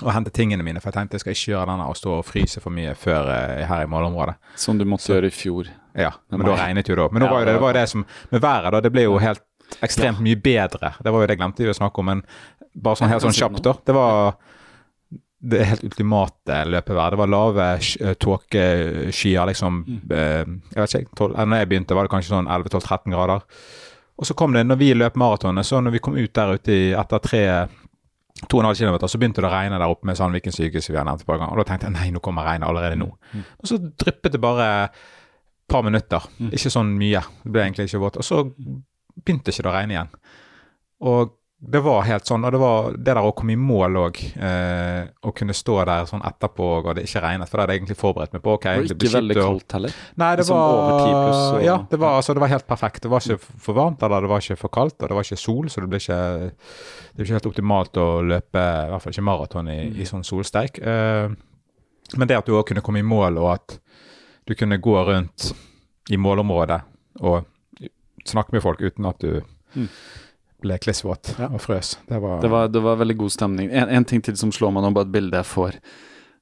og 0.04 0.12
hentet 0.14 0.34
tingene 0.34 0.66
mine, 0.66 0.82
for 0.82 0.92
jeg 0.92 1.00
tenkte 1.00 1.16
jeg 1.16 1.24
skal 1.26 1.38
ikke 1.38 1.52
gjøre 1.54 1.70
denne 1.72 1.88
og 1.90 1.98
stå 1.98 2.18
og 2.20 2.26
fryse 2.26 2.62
for 2.62 2.74
mye 2.74 2.94
før 2.94 3.30
eh, 3.34 3.66
her 3.66 3.86
i 3.86 3.90
målområdet. 3.90 4.36
Som 4.56 4.78
du 4.78 4.86
måtte 4.86 5.14
gjøre 5.14 5.32
i 5.32 5.34
fjor. 5.34 5.70
Ja, 5.94 6.12
men 6.34 6.46
da 6.48 6.58
regnet 6.58 6.90
jo 6.90 6.98
det 6.98 7.06
opp. 7.06 7.14
Men 7.14 7.26
nå 7.26 7.30
var 7.30 7.44
jo 7.44 7.50
det, 7.50 7.58
det 7.58 7.64
var 7.64 7.78
det 7.78 7.88
som 7.92 8.06
Med 8.32 8.42
været, 8.42 8.72
da. 8.74 8.82
Det 8.82 8.92
ble 8.94 9.06
jo 9.06 9.20
helt 9.22 9.44
ekstremt 9.86 10.22
mye 10.22 10.38
bedre. 10.38 10.94
Det 11.02 11.14
var 11.14 11.24
jo 11.24 11.30
det 11.30 11.38
glemte 11.40 11.66
vi 11.66 11.72
å 11.72 11.78
snakke 11.78 12.02
om, 12.02 12.10
men 12.12 12.26
bare 12.74 13.00
sånn 13.00 13.12
helt 13.12 13.26
sånn 13.26 13.36
kjapt, 13.38 13.64
da. 13.66 13.76
Det 13.86 13.96
var 13.96 14.36
det 15.44 15.64
helt 15.68 15.84
ultimate 15.84 16.60
løpevær. 16.72 17.14
Det 17.14 17.20
var 17.20 17.32
lave 17.32 17.70
eh, 17.76 18.14
tåkeskyer, 18.26 19.46
liksom. 19.50 19.80
Mm. 19.84 20.04
Eh, 20.16 20.44
jeg 20.76 20.80
vet 20.80 20.96
ikke, 21.02 21.18
12, 21.20 21.34
eh, 21.34 21.48
når 21.50 21.62
jeg 21.62 21.70
begynte, 21.72 21.98
var 21.98 22.08
det 22.08 22.14
kanskje 22.14 22.32
sånn 22.32 22.48
11-12-13 22.48 23.16
grader. 23.16 23.48
Og 24.14 24.30
så 24.30 24.36
kom 24.40 24.54
det, 24.56 24.64
når 24.70 24.80
vi 24.80 24.92
løp 24.96 25.18
maratonet, 25.20 25.68
så 25.68 25.82
når 25.84 25.98
vi 25.98 26.04
kom 26.06 26.16
ut 26.16 26.36
der 26.38 26.54
ute 26.56 26.76
i, 26.76 26.84
etter 26.96 27.24
tre 27.24 27.44
2,5 28.44 28.80
km, 28.80 28.96
så 29.08 29.20
begynte 29.20 29.44
det 29.44 29.50
å 29.50 29.54
regne 29.54 29.80
der 29.80 29.92
oppe 29.92 30.08
med 30.08 30.18
Sandviken 30.20 30.56
sykehus. 30.56 30.90
vi 30.90 30.98
har 31.00 31.06
nevnt 31.08 31.26
par 31.28 31.42
ganger, 31.42 31.54
Og 31.54 31.64
da 31.64 31.68
tenkte 31.70 31.90
jeg 31.90 31.96
nei, 31.98 32.08
nå 32.12 32.22
kommer 32.24 32.48
regnet 32.48 32.68
allerede 32.70 33.00
nå. 33.00 33.10
Og 33.60 33.68
så 33.70 33.80
dryppet 33.80 34.36
det 34.36 34.42
bare 34.42 34.68
par 35.68 35.84
minutter. 35.84 36.22
Ikke 36.52 36.70
sånn 36.74 36.96
mye. 36.98 37.22
Det 37.44 37.52
ble 37.52 37.62
egentlig 37.68 37.88
ikke 37.90 38.04
våt. 38.04 38.18
Og 38.18 38.24
så 38.28 38.44
begynte 39.24 39.52
ikke 39.54 39.64
det 39.64 39.72
å 39.72 39.78
regne 39.78 39.96
igjen. 39.98 40.12
Og 41.04 41.32
det 41.64 41.80
var 41.80 42.02
helt 42.04 42.28
sånn, 42.28 42.44
og 42.44 42.52
det 42.52 42.60
var 42.60 42.88
det 42.92 43.06
der 43.08 43.24
å 43.24 43.30
komme 43.32 43.54
i 43.54 43.56
mål 43.56 43.96
òg, 44.02 44.18
eh, 44.36 45.06
å 45.24 45.32
kunne 45.32 45.54
stå 45.56 45.78
der 45.88 46.04
sånn 46.10 46.24
etterpå 46.28 46.66
og 46.82 46.90
det 46.98 47.06
ikke 47.08 47.22
regnet, 47.24 47.48
for 47.48 47.56
det 47.56 47.64
hadde 47.64 47.72
jeg 47.78 47.80
egentlig 47.82 47.98
forberedt 48.02 48.34
meg 48.36 48.42
på. 48.44 48.56
Okay, 48.58 48.74
det 48.74 48.82
var 48.82 48.84
ikke 48.90 49.00
det 49.06 49.12
veldig 49.14 49.38
kaldt 49.38 49.72
heller. 49.78 49.94
Nei, 50.20 50.32
det 50.36 50.44
Liksom 50.44 50.58
var 50.60 50.74
over 50.74 51.06
10 51.06 51.14
pluss 51.22 51.54
og- 51.54 51.64
Ja, 51.64 51.78
det 51.90 52.00
var, 52.00 52.18
altså, 52.20 52.34
det 52.36 52.42
var 52.44 52.48
helt 52.52 52.68
perfekt. 52.68 53.00
Det 53.02 53.10
var 53.10 53.20
ikke 53.22 53.40
for 53.40 53.74
varmt, 53.74 54.04
eller 54.04 54.22
det 54.22 54.30
var 54.30 54.40
ikke 54.44 54.58
for 54.58 54.68
kaldt, 54.70 55.00
og 55.02 55.08
det 55.08 55.16
var 55.16 55.24
ikke 55.24 55.38
sol, 55.40 55.66
så 55.70 55.80
det 55.82 55.90
ble 55.90 56.00
ikke 56.00 56.52
Det 57.16 57.16
ble 57.16 57.24
ikke 57.26 57.40
helt 57.40 57.54
optimalt 57.54 57.94
å 57.94 58.22
løpe, 58.28 58.60
i 58.60 58.90
hvert 58.92 59.02
fall 59.02 59.14
ikke 59.14 59.24
maraton 59.24 59.68
i, 59.70 59.80
Mm. 59.88 59.96
i 60.02 60.04
sånn 60.04 60.24
solsteik. 60.26 60.80
Eh, 60.86 61.30
men 62.18 62.28
det 62.28 62.38
at 62.38 62.46
du 62.46 62.52
òg 62.52 62.66
kunne 62.66 62.82
komme 62.82 63.00
i 63.00 63.04
mål, 63.04 63.38
og 63.38 63.54
at 63.54 63.80
du 64.48 64.56
kunne 64.56 64.78
gå 64.82 64.96
rundt 65.08 65.52
i 66.12 66.18
målområdet 66.20 66.82
og 67.22 67.46
snakke 68.28 68.54
med 68.56 68.64
folk 68.66 68.82
uten 68.82 69.06
at 69.10 69.20
du 69.24 69.42
Mm. 69.74 69.88
ble 70.62 70.76
klissvåt 70.78 71.32
Ja. 71.40 71.48
og 71.50 71.60
frøs. 71.60 71.96
Det 72.08 72.22
var, 72.22 72.40
Det 72.42 72.50
var, 72.52 72.68
det 72.70 72.82
var 72.84 72.96
veldig 72.98 73.18
god 73.18 73.32
stemning. 73.32 73.72
En, 73.72 73.90
en 73.90 74.06
ting 74.06 74.22
til 74.22 74.36
som 74.38 74.52
slår 74.52 74.72
meg 74.72 74.84
nå, 74.84 74.94
bare 74.94 75.08
et 75.08 75.12
bilde 75.12 75.34
jeg 75.40 75.46
får, 75.50 75.80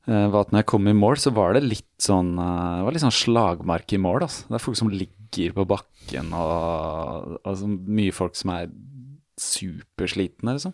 uh, 0.08 0.28
var 0.30 0.42
at 0.42 0.52
når 0.52 0.60
jeg 0.60 0.66
kom 0.66 0.88
i 0.88 0.94
mål, 0.94 1.16
så 1.18 1.32
var 1.34 1.54
det 1.54 1.64
litt 1.64 1.88
sånn 1.98 2.34
uh, 2.38 2.78
Det 2.82 2.84
var 2.86 2.92
litt 2.92 3.06
sånn 3.06 3.16
slagmark 3.16 3.94
i 3.94 3.98
mål, 4.04 4.22
altså. 4.28 4.44
Det 4.50 4.58
er 4.60 4.66
folk 4.66 4.78
som 4.78 4.90
ligger 4.92 5.54
på 5.56 5.66
bakken, 5.66 6.34
og 6.34 7.40
altså, 7.46 7.68
mye 7.88 8.12
folk 8.12 8.36
som 8.36 8.52
er 8.52 8.68
superslitne, 9.42 10.54
liksom. 10.58 10.74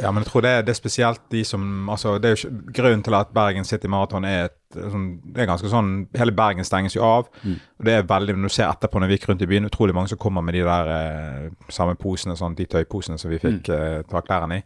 Ja, 0.00 0.10
men 0.10 0.24
jeg 0.24 0.30
tror 0.32 0.42
det, 0.42 0.50
er- 0.50 0.62
det 0.66 0.72
er 0.74 0.78
spesielt 0.80 1.20
de 1.30 1.44
som 1.44 1.88
altså 1.92 2.16
det 2.20 2.30
er 2.30 2.34
jo 2.34 2.48
ikke, 2.48 2.72
Grunnen 2.74 3.02
til 3.04 3.14
at 3.14 3.28
Bergen 3.34 3.64
City 3.64 3.86
Marathon 3.86 4.24
er 4.24 4.44
et 4.48 4.56
sånn, 4.74 5.20
det 5.32 5.42
er 5.44 5.46
ganske 5.52 5.70
sånn 5.70 5.90
Hele 6.18 6.32
Bergen 6.34 6.64
stenges 6.66 6.96
jo 6.96 7.02
av. 7.06 7.28
og 7.44 7.84
det 7.84 7.92
er 7.94 8.02
veldig, 8.02 8.34
Når 8.36 8.48
du 8.50 8.54
ser 8.56 8.70
etterpå 8.72 9.00
når 9.00 9.08
vi 9.08 9.16
gikk 9.18 9.28
rundt 9.28 9.42
i 9.42 9.46
byen, 9.46 9.66
utrolig 9.70 9.94
mange 9.94 10.08
som 10.08 10.18
kommer 10.18 10.42
med 10.42 10.54
de 10.54 10.64
der 10.66 10.90
eh, 10.96 11.50
samme 11.70 11.94
posene, 11.94 12.34
sånn 12.36 12.56
de 12.58 12.66
tøyposene 12.66 13.18
som 13.18 13.30
vi 13.30 13.38
fikk 13.38 13.68
eh, 13.70 14.02
ta 14.10 14.20
klærne 14.20 14.58
i. 14.58 14.64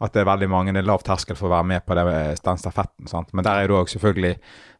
At 0.00 0.14
det 0.14 0.22
er 0.22 0.30
veldig 0.32 0.48
mange, 0.48 0.72
det 0.72 0.80
er 0.80 0.88
lav 0.88 1.02
terskel 1.04 1.36
for 1.36 1.50
å 1.50 1.56
være 1.58 1.66
med 1.74 1.84
på 1.84 1.94
det, 1.94 2.06
eh, 2.14 2.34
den 2.42 2.56
stafetten. 2.56 3.06
sant? 3.06 3.34
Men 3.34 3.44
der 3.44 3.60
er 3.64 3.68
det 3.68 3.76
òg 3.76 3.88
selvfølgelig 3.92 4.38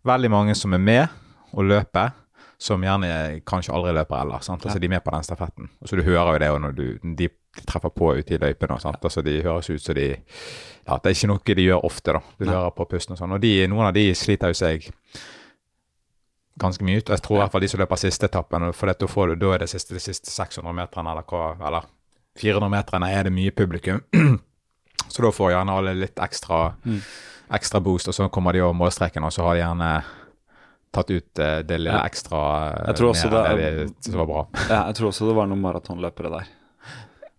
veldig 0.09 0.31
mange 0.31 0.55
som 0.57 0.73
er 0.73 0.79
med 0.79 1.09
og 1.53 1.65
løper, 1.69 2.13
som 2.61 2.81
gjerne 2.81 3.43
kanskje 3.45 3.73
aldri 3.75 3.93
løper 3.93 4.17
heller. 4.17 4.41
sant? 4.41 4.65
Altså 4.65 4.79
De 4.81 4.87
er 4.87 4.91
med 4.97 5.05
på 5.05 5.11
den 5.13 5.23
stafetten. 5.29 5.69
Og 5.83 5.89
så 5.89 5.97
Du 5.97 6.03
hører 6.03 6.33
jo 6.33 6.39
det 6.39 6.61
når 6.63 6.73
du, 6.75 6.99
de 7.17 7.29
treffer 7.67 7.91
på 7.91 8.13
ute 8.19 8.35
i 8.35 8.39
løypene. 8.39 8.79
Altså 8.79 9.23
De 9.27 9.41
høres 9.43 9.71
ut 9.71 9.83
som 9.83 9.95
de 9.99 10.09
ja, 10.11 10.97
Det 10.99 11.11
er 11.11 11.15
ikke 11.17 11.29
noe 11.33 11.55
de 11.57 11.63
gjør 11.67 11.85
ofte. 11.85 12.13
da. 12.13 12.21
Du 12.39 12.47
hører 12.47 12.71
på 12.75 12.87
pusten 12.89 13.15
og 13.15 13.19
sånn. 13.21 13.33
Og 13.37 13.41
de, 13.43 13.67
noen 13.69 13.87
av 13.91 13.95
de 13.95 14.09
sliter 14.15 14.53
jo 14.53 14.59
seg 14.59 14.87
ganske 16.61 16.85
mye 16.85 17.01
ut. 17.01 17.09
Jeg 17.09 17.23
tror 17.25 17.39
i 17.39 17.41
hvert 17.41 17.53
fall 17.55 17.65
de 17.65 17.69
som 17.73 17.81
løper 17.81 18.01
siste 18.01 18.29
etappen, 18.29 18.67
for 18.77 18.91
da 18.91 19.09
får 19.09 19.33
du, 19.33 19.35
da 19.41 19.55
er 19.55 19.63
det 19.65 19.71
siste, 19.73 19.95
de 19.97 20.03
siste 20.03 20.31
600 20.33 20.75
meterne, 20.77 21.13
eller 21.15 21.25
hva, 21.31 21.55
eller 21.69 21.87
400 22.41 22.71
meterne 22.73 23.09
er 23.17 23.27
det 23.29 23.33
mye 23.35 23.51
publikum. 23.57 24.03
Så 25.11 25.25
da 25.25 25.31
får 25.35 25.55
gjerne 25.55 25.75
alle 25.75 25.95
litt 25.97 26.21
ekstra, 26.23 26.75
Mm. 26.85 27.01
ekstra 27.57 27.81
boost, 27.83 28.09
og 28.09 28.15
så 28.15 28.29
kommer 28.31 28.53
de 28.55 28.61
over 28.63 28.77
målstreken, 28.79 29.25
og 29.27 29.33
så 29.35 29.43
har 29.43 29.57
de 29.57 29.63
gjerne 29.65 29.89
tatt 30.95 31.11
ut 31.11 31.39
eh, 31.43 31.63
det 31.67 31.79
lille 31.81 31.97
ekstra 32.05 32.43
eh, 32.69 32.85
Jeg 32.93 32.99
tror 33.01 33.09
også 33.11 33.31
mer 33.33 33.57
det 33.59 33.71
det 33.89 34.05
som 34.07 34.21
var 34.21 34.29
bra. 34.31 34.45
Ja, 34.69 34.79
jeg 34.91 34.95
tror 35.01 35.09
også 35.11 35.27
det 35.27 35.35
var 35.41 35.49
noen 35.51 35.65
maratonløpere 35.65 36.31
der. 36.37 36.53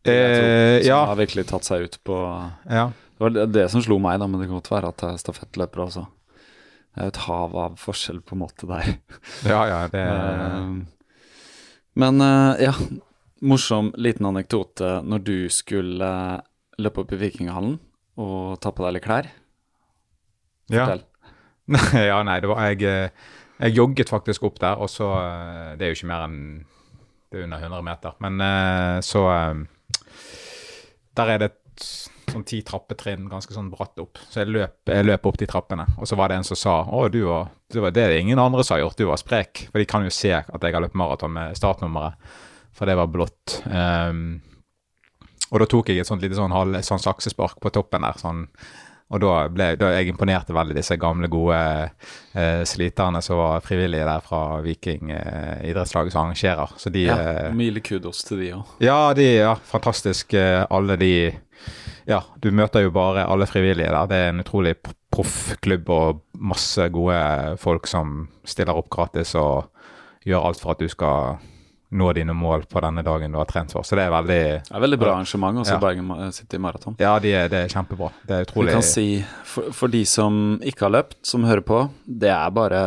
Eh, 0.10 0.80
ja. 0.82 0.98
som 1.04 1.12
har 1.12 1.20
virkelig 1.20 1.46
tatt 1.52 1.68
seg 1.68 1.84
ut 1.86 2.00
på 2.08 2.16
ja. 2.70 2.88
Det 2.90 3.22
var 3.22 3.36
det, 3.54 3.68
som 3.70 3.84
slo 3.86 4.00
meg, 4.02 4.18
da, 4.18 4.26
men 4.26 4.42
det 4.42 4.48
kan 4.50 4.58
godt 4.58 4.72
være 4.72 4.90
at 4.90 4.98
det 5.04 5.10
er 5.12 5.20
stafettløpere 5.22 5.84
også. 5.86 6.08
Det 6.92 7.04
er 7.04 7.06
jo 7.08 7.12
et 7.14 7.20
hav 7.28 7.54
av 7.62 7.76
forskjell 7.80 8.22
på 8.26 8.34
en 8.36 8.42
måte 8.42 8.68
der. 8.70 8.96
ja, 9.46 9.60
ja, 9.70 9.82
det 9.94 10.02
Eh, 10.02 10.72
Men 12.02 12.22
eh, 12.24 12.64
ja, 12.66 12.74
morsom 13.44 13.92
liten 14.00 14.26
anekdote 14.26 15.02
når 15.04 15.24
du 15.28 15.36
skulle 15.54 16.10
løpe 16.82 17.04
opp 17.04 17.12
i 17.14 17.20
Vikinghallen 17.22 17.78
og 18.22 18.58
ta 18.64 18.72
på 18.72 18.86
deg 18.88 18.96
litt 18.98 19.06
klær. 19.06 19.30
ja. 20.72 20.86
Fortell. 20.86 21.04
Ja. 21.72 21.78
ja, 22.12 22.18
nei, 22.26 22.40
det 22.42 22.50
var 22.50 22.66
jeg 22.72 22.82
eh, 22.84 23.10
Jeg 23.62 23.76
jogget 23.78 24.10
faktisk 24.10 24.44
opp 24.50 24.58
der, 24.60 24.80
og 24.82 24.90
så 24.90 25.12
eh, 25.22 25.76
Det 25.78 25.86
er 25.86 25.92
jo 25.94 26.00
ikke 26.00 26.10
mer 26.10 26.24
enn 26.26 26.40
Det 27.30 27.38
er 27.40 27.44
under 27.46 27.62
100 27.62 27.84
meter. 27.86 28.16
Men 28.20 28.42
eh, 28.42 28.98
så 29.06 29.22
eh, 29.32 29.62
Der 31.18 31.34
er 31.34 31.42
det 31.42 31.52
et 31.52 31.88
sånn 32.32 32.46
ti 32.48 32.62
trappetrinn 32.66 33.28
ganske 33.32 33.54
sånn 33.56 33.72
bratt 33.72 34.00
opp. 34.02 34.20
Så 34.32 34.44
jeg 34.44 34.52
løp, 34.54 34.78
jeg 34.88 35.08
løp 35.08 35.26
opp 35.28 35.40
de 35.42 35.48
trappene, 35.50 35.88
og 35.98 36.08
så 36.08 36.18
var 36.20 36.32
det 36.32 36.40
en 36.40 36.48
som 36.48 36.60
sa 36.60 36.78
Å, 36.88 37.02
du 37.12 37.24
var, 37.28 37.52
du 37.72 37.82
var 37.84 37.96
det 37.96 38.08
ingen 38.20 38.40
andre 38.40 38.64
som 38.64 38.78
har 38.78 38.86
gjort, 38.86 39.00
du 39.02 39.10
var 39.10 39.20
sprek. 39.20 39.66
For 39.72 39.82
de 39.82 39.90
kan 39.90 40.06
jo 40.08 40.14
se 40.14 40.34
at 40.40 40.48
jeg 40.64 40.76
har 40.76 40.84
løpt 40.84 40.98
maraton 41.00 41.36
med 41.36 41.58
startnummeret, 41.60 42.32
for 42.76 42.88
det 42.88 42.96
var 43.00 43.12
blått. 43.12 43.60
Um, 43.68 44.40
og 45.52 45.60
da 45.60 45.68
tok 45.68 45.92
jeg 45.92 46.00
et 46.00 46.08
sånt 46.08 46.24
lite 46.24 46.38
sånn, 46.38 46.56
halv, 46.56 46.80
sånn 46.88 47.04
saksespark 47.04 47.60
på 47.60 47.74
toppen 47.76 48.08
der. 48.08 48.20
sånn 48.20 48.46
og 49.12 49.20
da 49.20 49.32
ble 49.52 49.66
da 49.76 49.90
jeg 49.98 50.08
imponerte 50.14 50.54
veldig 50.56 50.76
disse 50.78 50.96
gamle, 51.00 51.28
gode 51.32 51.58
eh, 52.34 52.62
sliterne 52.68 53.20
som 53.22 53.38
var 53.42 53.62
frivillige 53.66 54.06
der 54.08 54.24
fra 54.24 54.62
Viking 54.64 55.12
eh, 55.12 55.60
idrettslag 55.70 56.12
som 56.14 56.26
arrangerer. 56.26 56.72
Så 56.80 56.90
de 56.94 57.06
Ja, 57.10 57.18
eh, 57.20 57.52
Mye 57.54 57.84
kudos 57.84 58.24
til 58.24 58.40
de 58.40 58.52
òg. 58.56 58.76
Ja, 58.80 59.14
de 59.18 59.28
ja, 59.42 59.54
fantastisk. 59.56 60.34
eh, 60.34 60.66
alle 60.72 60.96
de 60.98 61.14
Ja, 62.08 62.22
du 62.42 62.50
møter 62.52 62.82
jo 62.82 62.90
bare 62.92 63.28
alle 63.30 63.46
frivillige 63.46 63.92
der. 63.92 64.08
Det 64.10 64.18
er 64.18 64.30
en 64.32 64.40
utrolig 64.42 64.76
proffklubb 65.12 65.90
og 65.90 66.22
masse 66.40 66.88
gode 66.90 67.58
folk 67.62 67.86
som 67.88 68.28
stiller 68.48 68.74
opp 68.80 68.90
gratis 68.90 69.36
og 69.36 69.68
gjør 70.26 70.48
alt 70.48 70.60
for 70.62 70.72
at 70.72 70.80
du 70.82 70.88
skal 70.90 71.38
nå 71.92 72.08
dine 72.16 72.34
mål 72.38 72.64
på 72.72 72.82
denne 72.84 73.04
dagen 73.04 73.34
du 73.34 73.38
har 73.40 73.48
trent 73.50 73.74
for. 73.76 73.84
Så 73.84 73.98
det 74.00 74.06
er 74.06 74.14
veldig 74.14 74.40
Det 74.70 74.76
er 74.78 74.84
veldig 74.86 75.00
bra 75.02 75.14
arrangement 75.18 75.60
også, 75.64 75.76
Ja. 75.76 75.80
Bergen 75.84 76.32
City 76.32 76.60
Maraton. 76.62 76.96
Ja, 77.00 77.18
de 77.20 77.34
er, 77.36 77.50
det 77.52 77.66
er 77.66 77.74
kjempebra. 77.74 78.12
Det 78.28 78.36
er 78.36 78.46
Vi 78.46 78.50
utrolig 78.50 78.76
kan 78.78 78.86
si, 78.88 79.08
for, 79.44 79.72
for 79.76 79.92
de 79.92 80.06
som 80.08 80.60
ikke 80.64 80.88
har 80.88 80.96
løpt, 80.96 81.20
som 81.28 81.44
hører 81.48 81.66
på, 81.68 81.82
det 82.08 82.32
er 82.32 82.56
bare 82.56 82.82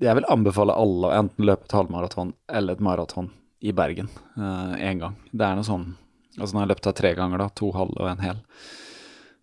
Jeg 0.00 0.18
vil 0.18 0.28
anbefale 0.28 0.76
alle 0.76 1.08
å 1.08 1.16
enten 1.22 1.48
løpe 1.48 1.64
et 1.68 1.76
halvmaraton 1.78 2.34
eller 2.52 2.76
et 2.76 2.84
maraton 2.84 3.30
i 3.62 3.72
Bergen 3.72 4.08
én 4.36 4.98
gang. 5.00 5.16
Det 5.32 5.46
er 5.46 5.56
noe 5.56 5.66
sånn 5.66 5.92
Altså 6.40 6.54
nå 6.54 6.62
har 6.62 6.64
jeg 6.64 6.72
løpt 6.72 6.86
her 6.88 6.94
tre 6.96 7.10
ganger, 7.12 7.42
da. 7.42 7.48
To 7.60 7.72
halve 7.76 8.00
og 8.00 8.08
en 8.08 8.22
hel. 8.24 8.38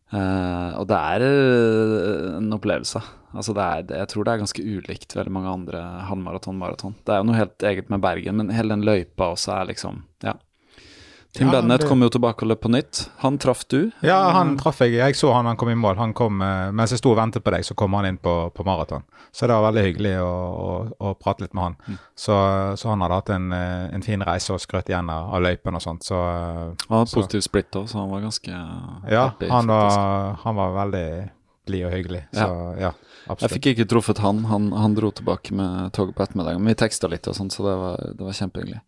Uh, 0.09 0.73
og 0.79 0.87
det 0.89 0.97
er 0.97 1.21
eh, 1.21 2.37
en 2.39 2.55
opplevelse. 2.55 3.01
Altså 3.35 3.53
det 3.53 3.61
er, 3.63 3.97
jeg 3.99 4.07
tror 4.09 4.23
det 4.25 4.33
er 4.33 4.43
ganske 4.43 4.63
ulikt 4.65 5.15
veldig 5.15 5.31
mange 5.31 5.49
andre 5.53 5.81
halvmaraton, 6.09 6.57
maraton. 6.57 6.95
Det 7.05 7.13
er 7.13 7.17
jo 7.21 7.27
noe 7.29 7.37
helt 7.37 7.65
eget 7.69 7.89
med 7.93 8.01
Bergen, 8.01 8.35
men 8.41 8.49
hele 8.49 8.73
den 8.73 8.81
løypa 8.87 9.33
også 9.35 9.53
er 9.61 9.65
liksom 9.73 10.03
Ja. 10.25 10.33
Tim 11.31 11.51
Ja, 11.51 11.59
Bennett 11.61 11.83
kom 11.87 12.01
jo 12.01 12.07
tilbake 12.09 12.41
og 12.41 12.49
løp 12.49 12.61
på 12.63 12.71
nytt. 12.73 13.03
Han 13.21 13.35
traff 13.37 13.59
du. 13.69 13.91
Ja, 14.01 14.31
han 14.33 14.55
traff 14.57 14.79
jeg. 14.81 14.95
Jeg 14.97 15.13
så 15.13 15.29
han 15.35 15.45
han 15.45 15.57
kom 15.61 15.69
i 15.69 15.75
mål. 15.77 15.95
Han 15.99 16.13
kom, 16.17 16.41
eh, 16.41 16.71
Mens 16.73 16.89
jeg 16.89 16.97
sto 17.03 17.11
og 17.11 17.17
ventet 17.19 17.43
på 17.45 17.51
deg, 17.53 17.61
så 17.67 17.75
kom 17.77 17.93
han 17.93 18.05
inn 18.09 18.17
på, 18.17 18.49
på 18.51 18.65
maraton. 18.65 19.03
Så 19.31 19.45
det 19.45 19.53
var 19.53 19.67
veldig 19.71 19.83
hyggelig 19.85 20.15
å, 20.25 20.31
å, 20.57 20.71
å 21.05 21.13
prate 21.21 21.43
litt 21.45 21.53
med 21.53 21.63
han. 21.67 21.75
Mm. 21.85 21.99
Så, 22.17 22.33
så 22.81 22.89
han 22.89 23.01
hadde 23.05 23.19
hatt 23.21 23.29
en, 23.29 23.51
eh, 23.53 23.93
en 23.93 24.01
fin 24.01 24.25
reise 24.25 24.55
og 24.57 24.59
skrøt 24.63 24.89
igjen 24.89 25.09
av, 25.13 25.29
av 25.37 25.43
løypen 25.45 25.77
og 25.77 25.85
sånt. 25.85 26.01
Så 26.09 26.17
eh, 26.17 26.73
Han 26.89 26.97
hadde 26.97 27.11
Så- 27.13 27.21
positiv 27.21 27.45
splitt 27.45 27.77
òg, 27.77 27.85
så 27.93 27.99
han 28.01 28.09
var 28.09 28.25
ganske 28.25 28.49
ja, 28.49 29.27
happy, 29.29 29.49
han 29.53 29.67
var, 29.69 30.33
han 30.47 30.55
var 30.63 30.73
veldig 30.81 31.07
blid 31.69 31.85
og 31.85 31.93
hyggelig. 31.93 32.23
Så 32.33 32.49
ja, 32.81 32.89
Jeg 32.89 32.93
absolutt. 33.29 33.55
fikk 33.55 33.71
ikke 33.73 33.87
truffet 33.89 34.21
han. 34.23 34.43
Han, 34.49 34.71
han 34.73 34.97
dro 34.97 35.11
tilbake 35.15 35.55
med 35.55 35.93
toget 35.95 36.17
på 36.17 36.25
ettermiddagen. 36.25 36.61
Men 36.63 36.73
vi 36.73 36.81
teksta 36.81 37.09
litt 37.11 37.29
og 37.29 37.37
sånn, 37.37 37.51
så 37.53 37.65
det 37.67 37.77
var, 37.79 38.05
det 38.17 38.27
var 38.27 38.37
kjempehyggelig. 38.37 38.83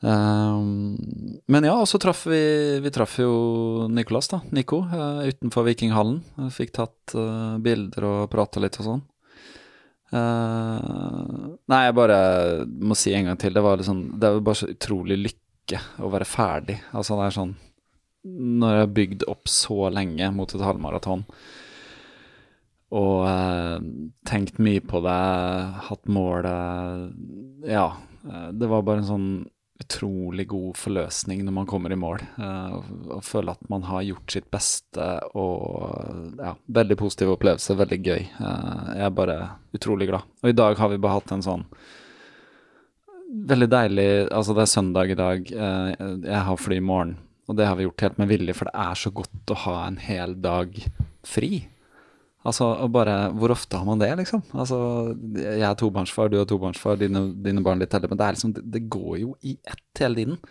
Um, 0.00 0.96
men 1.48 1.64
ja, 1.64 1.72
og 1.80 1.88
så 1.88 1.96
traff 1.96 2.26
vi 2.28 2.38
Vi 2.84 2.90
traff 2.92 3.14
jo 3.16 3.86
Nicolas, 3.88 4.28
da. 4.28 4.42
Nico, 4.52 4.82
uh, 4.84 5.24
utenfor 5.24 5.64
Vikinghallen. 5.70 6.20
Jeg 6.44 6.56
Fikk 6.58 6.74
tatt 6.76 7.16
uh, 7.16 7.56
bilder 7.62 8.08
og 8.08 8.32
prata 8.32 8.62
litt 8.62 8.76
og 8.80 8.90
sånn. 8.90 9.04
Uh, 10.12 11.56
nei, 11.66 11.80
jeg 11.88 11.96
bare 11.98 12.18
må 12.66 12.96
si 12.98 13.14
en 13.16 13.30
gang 13.30 13.40
til. 13.40 13.56
Det 13.56 13.64
var 13.64 13.80
liksom 13.80 14.02
Det 14.20 14.32
var 14.36 14.48
bare 14.50 14.60
så 14.60 14.70
utrolig 14.70 15.20
lykke 15.24 15.80
å 16.04 16.12
være 16.12 16.28
ferdig. 16.28 16.80
Altså, 16.92 17.16
det 17.18 17.26
er 17.26 17.38
sånn 17.40 17.54
Når 18.62 18.74
jeg 18.74 18.84
har 18.84 18.98
bygd 19.00 19.30
opp 19.32 19.50
så 19.50 19.88
lenge 19.90 20.30
mot 20.34 20.52
et 20.52 20.66
halvmaraton 20.66 21.24
og 22.96 23.26
eh, 23.28 23.76
tenkt 24.28 24.60
mye 24.62 24.80
på 24.84 25.02
det, 25.04 25.18
hatt 25.90 26.08
målet 26.08 27.12
Ja. 27.68 27.90
eh, 28.24 28.48
det 28.56 28.70
var 28.72 28.86
bare 28.86 29.02
en 29.04 29.10
sånn 29.10 29.28
utrolig 29.76 30.46
god 30.48 30.78
forløsning 30.80 31.42
når 31.44 31.52
man 31.52 31.66
kommer 31.68 31.92
i 31.92 31.98
mål. 32.00 32.22
eh, 32.40 32.76
og, 33.12 33.20
føler 33.26 33.52
at 33.52 33.68
man 33.68 33.84
har 33.90 34.06
gjort 34.06 34.32
sitt 34.32 34.48
beste 34.50 35.04
og 35.36 36.38
ja, 36.40 36.54
veldig 36.78 36.96
positiv 36.96 37.34
opplevelse, 37.34 37.76
veldig 37.76 37.98
gøy. 38.06 38.22
Eh, 38.24 38.88
jeg 38.96 39.04
er 39.10 39.14
bare 39.18 39.36
utrolig 39.76 40.08
glad. 40.08 40.24
Og 40.42 40.48
i 40.50 40.56
dag 40.56 40.80
har 40.80 40.88
vi 40.94 41.00
bare 41.02 41.18
hatt 41.20 41.36
en 41.36 41.44
sånn 41.44 41.66
veldig 43.46 43.68
deilig 43.68 44.08
Altså, 44.30 44.54
det 44.56 44.64
er 44.64 44.72
søndag 44.72 45.10
i 45.12 45.18
dag, 45.18 45.52
eh, 45.52 45.92
jeg 46.24 46.42
har 46.48 46.56
fly 46.62 46.80
i 46.80 46.84
morgen, 46.84 47.16
og 47.48 47.56
det 47.58 47.66
har 47.68 47.76
vi 47.78 47.84
gjort 47.86 48.00
helt 48.06 48.18
med 48.22 48.28
vilje, 48.32 48.54
for 48.56 48.70
det 48.70 48.74
er 48.86 48.94
så 48.98 49.12
godt 49.14 49.52
å 49.52 49.60
ha 49.66 49.76
en 49.86 49.98
hel 50.02 50.34
dag 50.40 50.72
fri. 51.26 51.66
Altså, 52.46 52.70
bare, 52.92 53.30
Hvor 53.34 53.50
ofte 53.50 53.78
har 53.78 53.86
man 53.88 53.98
det, 53.98 54.12
liksom? 54.20 54.42
Altså, 54.54 54.78
Jeg 55.34 55.66
er 55.66 55.74
tobarnsfar, 55.74 56.30
du 56.30 56.40
er 56.40 56.48
tobarnsfar, 56.48 56.98
dine, 57.00 57.28
dine 57.42 57.62
barn 57.64 57.82
litt 57.82 57.94
eldre, 57.94 58.12
men 58.12 58.20
det 58.20 58.26
er 58.26 58.36
liksom, 58.36 58.56
det, 58.56 58.88
går 58.90 59.14
jo 59.22 59.36
i 59.42 59.56
ett 59.66 60.02
hele 60.02 60.20
tiden. 60.20 60.42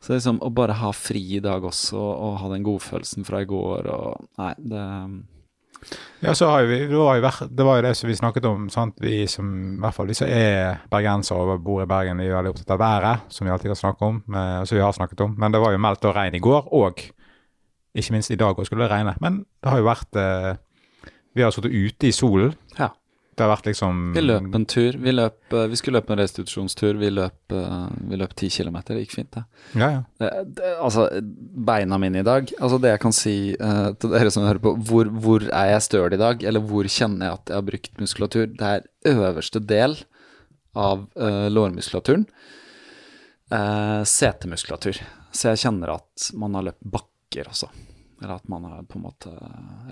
Så 0.00 0.14
liksom, 0.14 0.38
å 0.40 0.50
bare 0.54 0.78
ha 0.78 0.92
fri 0.94 1.24
i 1.36 1.42
dag 1.44 1.64
også, 1.64 1.98
og 1.98 2.38
ha 2.42 2.52
den 2.52 2.64
godfølelsen 2.66 3.26
fra 3.26 3.42
i 3.42 3.48
går 3.50 3.90
og 3.92 4.28
Nei, 4.38 4.54
det 4.58 4.84
Ja, 6.24 6.32
så 6.34 6.48
har 6.50 6.64
vi, 6.66 6.78
det, 6.90 6.96
var 6.96 7.18
jo, 7.18 7.30
det 7.54 7.66
var 7.66 7.76
jo 7.78 7.82
det 7.86 7.92
som 7.98 8.08
vi 8.08 8.16
snakket 8.18 8.46
om, 8.48 8.64
sant? 8.70 8.96
vi 8.98 9.26
som 9.30 9.50
i 9.76 9.82
hvert 9.82 9.94
fall 9.94 10.08
vi 10.10 10.16
som 10.18 10.30
er 10.32 10.80
bergensere 10.90 11.54
og 11.54 11.62
bor 11.62 11.84
i 11.84 11.90
Bergen, 11.90 12.18
vi 12.18 12.30
er 12.30 12.38
veldig 12.38 12.54
opptatt 12.54 12.72
av 12.74 12.80
været, 12.82 13.28
som 13.30 13.46
vi 13.46 13.52
alltid 13.54 13.70
kan 13.74 13.82
snakke 13.82 14.08
om, 14.08 14.22
eh, 14.32 14.64
som 14.64 14.78
vi 14.78 14.82
har 14.82 14.96
snakket 14.96 15.22
om. 15.26 15.36
Men 15.38 15.54
det 15.54 15.60
var 15.62 15.74
jo 15.74 15.82
meldt 15.82 16.08
og 16.08 16.16
regn 16.16 16.34
i 16.34 16.42
går, 16.42 16.72
og 16.74 17.04
ikke 17.94 18.14
minst 18.16 18.30
i 18.34 18.38
dag 18.38 18.58
også 18.58 18.72
skulle 18.72 18.86
det 18.86 18.92
regne. 18.92 19.14
Men 19.22 19.44
det 19.62 19.70
har 19.70 19.78
jo 19.78 19.86
vært 19.86 20.18
eh, 20.18 20.58
Vi 21.38 21.44
har 21.46 21.52
sittet 21.54 21.70
ute 21.70 22.08
i 22.08 22.12
solen. 22.12 22.56
Ja. 22.74 22.88
Det 23.38 23.44
har 23.44 23.52
vært 23.52 23.68
liksom 23.68 23.98
Vi 24.16 24.22
løp 24.24 24.56
en 24.58 24.64
tur. 24.66 24.96
Vi, 24.98 25.12
løp, 25.14 25.52
eh, 25.54 25.68
vi 25.70 25.76
skulle 25.78 26.00
løpe 26.00 26.10
en 26.10 26.18
restitusjonstur. 26.18 26.96
Vi 26.98 27.10
løp, 27.12 27.52
eh, 27.54 27.84
vi 28.10 28.18
løp 28.18 28.32
10 28.34 28.48
km. 28.50 28.78
Det 28.88 28.96
gikk 29.04 29.14
fint, 29.14 29.30
det. 29.36 29.44
Ja, 29.78 29.90
ja. 29.92 30.00
Det, 30.18 30.30
det, 30.58 30.72
altså, 30.82 31.04
beina 31.68 32.00
mine 32.02 32.24
i 32.24 32.26
dag 32.26 32.50
Altså, 32.58 32.80
det 32.82 32.90
jeg 32.90 33.02
kan 33.04 33.14
si 33.14 33.36
uh, 33.54 33.92
til 33.94 34.10
dere 34.16 34.32
som 34.34 34.48
hører 34.48 34.58
på, 34.64 34.72
hvor, 34.88 35.12
hvor 35.22 35.46
er 35.46 35.70
jeg 35.76 35.84
støl 35.86 36.16
i 36.16 36.18
dag? 36.18 36.42
Eller 36.42 36.66
hvor 36.72 36.90
kjenner 36.90 37.28
jeg 37.28 37.38
at 37.38 37.52
jeg 37.52 37.60
har 37.60 37.68
brukt 37.68 38.02
muskulatur? 38.02 38.50
Det 38.58 38.72
er 38.72 39.14
øverste 39.14 39.62
del 39.62 39.94
av 40.74 41.06
uh, 41.14 41.46
lårmuskulaturen. 41.54 42.26
Uh, 43.54 44.02
setemuskulatur. 44.02 44.98
Så 45.30 45.52
jeg 45.52 45.62
kjenner 45.62 45.94
at 45.94 46.32
man 46.34 46.58
har 46.58 46.72
løpt 46.72 46.82
bakker 46.98 47.54
også. 47.54 47.70
Eller 48.18 48.40
at 48.40 48.50
man 48.50 48.66
har 48.66 48.82
på 48.82 48.98
en 48.98 49.06
måte 49.06 49.30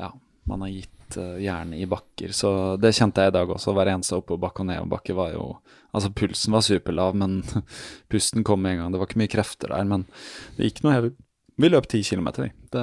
Ja, 0.01 0.11
man 0.51 0.67
har 0.67 0.75
gitt 0.75 0.96
uh, 1.17 1.37
jernet 1.43 1.81
i 1.83 1.89
bakker. 1.91 2.35
Så 2.37 2.51
det 2.83 2.95
kjente 2.97 3.23
jeg 3.23 3.33
i 3.33 3.37
dag 3.37 3.53
også. 3.55 3.75
Hver 3.77 3.93
eneste 3.93 4.19
oppoverbakke 4.19 4.65
og 4.65 4.71
nedoverbakke 4.73 5.17
var 5.19 5.35
jo 5.37 5.49
Altså, 5.97 6.11
pulsen 6.13 6.53
var 6.53 6.61
superlav, 6.61 7.15
men 7.17 7.39
pusten 8.13 8.43
kom 8.45 8.61
med 8.61 8.75
en 8.75 8.81
gang. 8.83 8.91
Det 8.93 8.99
var 9.01 9.09
ikke 9.09 9.21
mye 9.23 9.31
krefter 9.33 9.71
der, 9.73 9.87
men 9.89 10.03
det 10.59 10.69
gikk 10.69 10.83
noe 10.85 10.93
heller. 10.93 11.15
Vi 11.57 11.71
løp 11.73 11.87
ti 11.89 12.03
kilometer, 12.05 12.43
vi. 12.43 12.51
Det, 12.75 12.83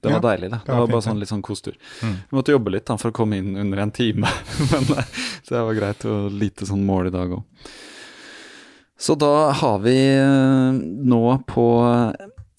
det 0.00 0.08
var 0.08 0.16
Ja, 0.16 0.22
deilig, 0.30 0.48
det. 0.54 0.60
Det 0.64 0.72
var 0.72 0.80
var, 0.80 0.86
bare 0.86 1.02
fint, 1.02 1.10
sånn 1.10 1.20
litt 1.20 1.32
sånn 1.32 1.44
kostur. 1.44 1.76
Mm. 2.00 2.14
Vi 2.30 2.38
måtte 2.38 2.54
jobbe 2.54 2.72
litt 2.72 2.86
da, 2.88 2.96
for 2.96 3.12
å 3.12 3.16
komme 3.18 3.36
inn 3.42 3.52
under 3.60 3.82
en 3.84 3.92
time, 3.92 4.30
men 4.70 4.88
eh, 4.96 5.12
det 5.50 5.64
var 5.68 5.76
greit. 5.76 6.08
Og 6.08 6.32
lite 6.32 6.68
sånn 6.70 6.86
mål 6.88 7.10
i 7.10 7.14
dag 7.18 7.36
òg. 7.36 7.68
Så 8.98 9.14
da 9.20 9.50
har 9.60 9.84
vi 9.84 9.98
eh, 10.16 10.80
nå 11.12 11.22
på 11.52 11.66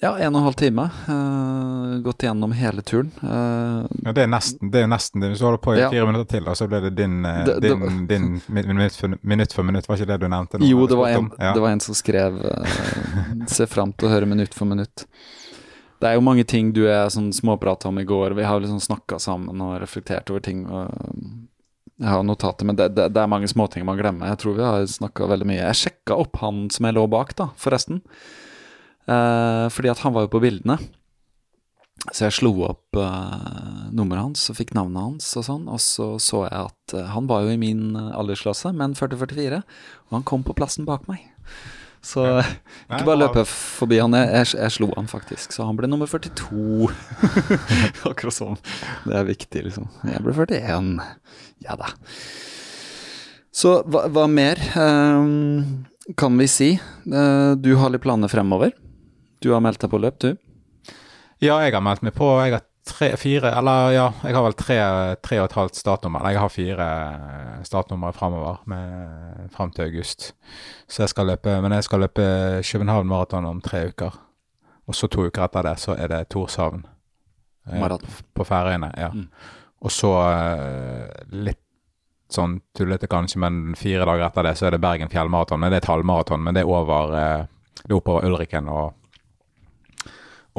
ja, 0.01 0.13
en 0.17 0.35
og 0.35 0.39
en 0.39 0.45
halv 0.45 0.55
time 0.59 0.85
Uh, 1.09 1.97
gått 2.05 2.23
gjennom 2.23 2.51
hele 2.55 2.81
turen. 2.85 3.09
Uh, 3.23 3.83
Ja, 4.05 4.13
det 4.15 4.23
er 4.23 4.29
nesten 4.31 4.69
det. 4.71 4.83
er 4.85 4.87
nesten 4.91 5.21
det. 5.23 5.31
Hvis 5.33 5.39
du 5.41 5.45
holder 5.47 5.61
på 5.63 5.73
i 5.75 5.79
Ja. 5.81 5.89
fire 5.89 6.05
minutter 6.07 6.29
til, 6.37 6.43
da, 6.45 6.53
så 6.55 6.67
blir 6.69 6.81
det 6.85 6.95
din, 6.95 7.25
uh, 7.25 7.43
Det- 7.45 7.59
det- 7.61 7.69
din, 8.07 8.07
din 8.07 8.41
minutt, 8.47 8.95
for, 8.95 9.17
minutt 9.23 9.53
for 9.53 9.63
minutt. 9.63 9.87
Var 9.89 9.97
ikke 9.97 10.07
det 10.07 10.19
du 10.19 10.27
nevnte? 10.27 10.59
nå? 10.59 10.65
jo, 10.69 10.87
det 10.87 10.97
var, 10.97 11.07
en. 11.09 11.31
Ja. 11.39 11.53
det 11.53 11.61
var 11.61 11.69
en 11.69 11.79
som 11.79 11.95
skrev 11.95 12.39
Se 13.47 13.65
fram 13.67 13.93
til 13.93 14.07
å 14.07 14.11
høre 14.11 14.25
minutt 14.27 14.53
for 14.53 14.65
minutt. 14.65 15.05
Det 15.99 16.07
er 16.07 16.13
jo 16.15 16.21
mange 16.21 16.45
ting 16.47 16.71
du 16.71 16.85
jeg 16.85 17.11
sånn 17.11 17.33
småprata 17.33 17.87
om 17.89 17.97
i 17.99 18.05
går. 18.05 18.33
Vi 18.35 18.43
har 18.43 18.59
liksom 18.59 18.79
snakka 18.79 19.19
sammen 19.19 19.59
og 19.61 19.81
reflektert 19.81 20.29
over 20.29 20.39
ting. 20.39 20.65
Jeg 21.99 22.07
har 22.07 22.23
notater, 22.23 22.63
men 22.65 22.75
det, 22.77 22.95
det, 22.95 23.09
det 23.13 23.17
er 23.21 23.27
mange 23.27 23.47
småting 23.49 23.83
man 23.83 23.97
glemmer. 23.97 24.27
Jeg 24.29 24.37
tror 24.37 24.55
vi 24.55 24.63
har 24.63 24.85
snakka 24.87 25.27
veldig 25.27 25.45
mye. 25.45 25.59
Jeg 25.73 25.75
sjekka 25.75 26.15
opp 26.17 26.37
han 26.39 26.69
som 26.69 26.85
jeg 26.85 26.95
lå 26.95 27.03
bak, 27.09 27.35
da, 27.35 27.49
forresten. 27.57 28.01
Eh, 29.07 29.65
fordi 29.73 29.91
at 29.91 30.01
han 30.03 30.15
var 30.15 30.25
jo 30.25 30.33
på 30.35 30.41
bildene. 30.43 30.79
Så 32.09 32.29
jeg 32.29 32.37
slo 32.37 32.53
opp 32.63 32.95
eh, 32.95 33.89
nummeret 33.91 34.29
hans 34.29 34.45
og 34.51 34.55
fikk 34.59 34.71
navnet 34.77 35.03
hans 35.03 35.27
og 35.39 35.45
sånn. 35.47 35.67
Og 35.71 35.81
så 35.83 36.13
så 36.23 36.45
jeg 36.47 36.69
at 36.69 36.95
eh, 36.95 37.11
han 37.13 37.27
var 37.29 37.45
jo 37.45 37.53
i 37.53 37.59
min 37.59 37.91
aldersklasse, 37.97 38.71
men 38.75 38.95
40-44. 38.97 39.61
Og 40.09 40.17
han 40.19 40.25
kom 40.27 40.45
på 40.47 40.55
plassen 40.57 40.87
bak 40.89 41.07
meg. 41.11 41.27
Så 42.05 42.23
ikke 42.89 43.03
bare 43.03 43.19
løpe 43.25 43.43
forbi 43.49 43.99
han, 43.99 44.15
jeg, 44.15 44.29
jeg, 44.31 44.51
jeg 44.61 44.75
slo 44.77 44.91
han 44.95 45.09
faktisk. 45.11 45.55
Så 45.55 45.67
han 45.67 45.79
ble 45.79 45.89
nummer 45.91 46.07
42. 46.07 46.87
Akkurat 48.11 48.35
sånn. 48.35 48.61
Det 49.03 49.17
er 49.19 49.27
viktig, 49.27 49.65
liksom. 49.67 49.89
Jeg 50.07 50.23
ble 50.23 50.35
41. 50.37 50.93
Ja 51.65 51.75
da. 51.79 51.91
Så 53.51 53.81
hva, 53.91 54.05
hva 54.13 54.27
mer 54.31 54.61
um, 54.79 55.83
kan 56.19 56.37
vi 56.39 56.47
si? 56.47 56.69
Uh, 57.09 57.57
du 57.59 57.73
har 57.81 57.91
litt 57.91 58.05
planer 58.05 58.31
fremover. 58.31 58.71
Du 59.43 59.51
har 59.53 59.61
meldt 59.63 59.81
deg 59.83 59.91
på 59.91 59.99
løp, 60.01 60.19
du. 60.19 60.33
Ja, 61.39 61.59
jeg 61.63 61.71
har 61.73 61.83
meldt 61.83 62.03
meg 62.03 62.13
på. 62.17 62.27
Jeg 62.43 62.57
har 62.57 62.65
tre, 62.89 63.11
fire, 63.21 63.51
eller 63.55 63.91
ja, 63.95 64.05
jeg 64.25 64.35
har 64.35 64.43
vel 64.43 64.55
tre, 64.59 64.77
tre 65.23 65.39
og 65.39 65.45
et 65.47 65.55
halvt 65.55 65.77
startnummer. 65.79 66.25
Jeg 66.27 66.41
har 66.41 66.51
fire 66.51 66.87
startnumre 67.67 68.11
fremover 68.17 68.57
fram 68.65 69.47
frem 69.55 69.71
til 69.75 69.85
august. 69.85 70.33
Så 70.89 71.03
jeg 71.05 71.13
skal 71.13 71.29
løpe, 71.31 71.53
men 71.63 71.71
jeg 71.77 71.85
skal 71.87 72.03
løpe 72.03 72.25
København 72.65 73.07
Maraton 73.07 73.47
om 73.47 73.61
tre 73.63 73.85
uker. 73.93 74.17
Og 74.89 74.97
så 74.97 75.07
to 75.07 75.27
uker 75.29 75.45
etter 75.45 75.63
det 75.69 75.75
så 75.79 75.95
er 75.95 76.09
det 76.09 76.23
Torshavn. 76.33 76.83
eh, 77.69 77.79
Maraton. 77.79 78.09
På 78.35 78.43
Færøyene, 78.43 78.91
ja. 78.97 79.09
Mm. 79.13 79.27
Og 79.85 79.91
så 79.93 80.11
eh, 80.33 81.25
litt 81.31 81.61
sånn 82.29 82.59
tullete 82.77 83.07
kanskje, 83.09 83.39
men 83.41 83.75
fire 83.77 84.05
dager 84.05 84.27
etter 84.27 84.43
det 84.49 84.57
så 84.59 84.67
er 84.67 84.75
det 84.75 84.81
Bergen 84.83 85.09
fjellmaraton. 85.09 85.61
Men 85.61 85.71
det 85.71 85.79
er 85.79 85.85
et 85.85 85.91
halvmaraton, 85.93 86.43
men 86.43 86.57
det 86.57 86.65
er 86.65 86.73
over 86.73 87.15
eh, 87.15 87.45
Det 87.79 87.93
er 87.93 87.95
oppover 87.95 88.25
Ulriken 88.27 88.67
og 88.67 88.95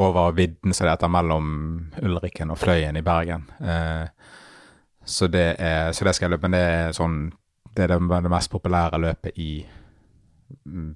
over 0.00 0.32
vidden 0.36 0.72
som 0.74 0.86
det 0.86 0.94
heter 0.96 1.12
mellom 1.12 1.50
Ulriken 2.02 2.50
og 2.54 2.58
Fløyen 2.58 2.96
i 2.96 3.02
Bergen. 3.06 3.44
Eh, 3.60 4.06
så, 5.04 5.28
det 5.32 5.56
er, 5.58 5.92
så 5.92 6.04
det 6.06 6.14
skal 6.16 6.28
jeg 6.28 6.36
løpe, 6.36 6.48
men 6.48 6.56
det 6.58 6.64
er 6.66 6.96
sånn 6.96 7.20
Det 7.70 7.84
er 7.84 7.92
det, 7.92 8.00
det 8.24 8.30
mest 8.32 8.50
populære 8.50 8.98
løpet 8.98 9.36
i 9.38 9.52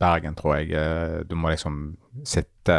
Bergen, 0.00 0.34
tror 0.34 0.56
jeg. 0.58 0.72
Eh, 0.74 1.20
Du 1.28 1.36
må 1.38 1.52
liksom 1.52 1.96
sitte 2.26 2.76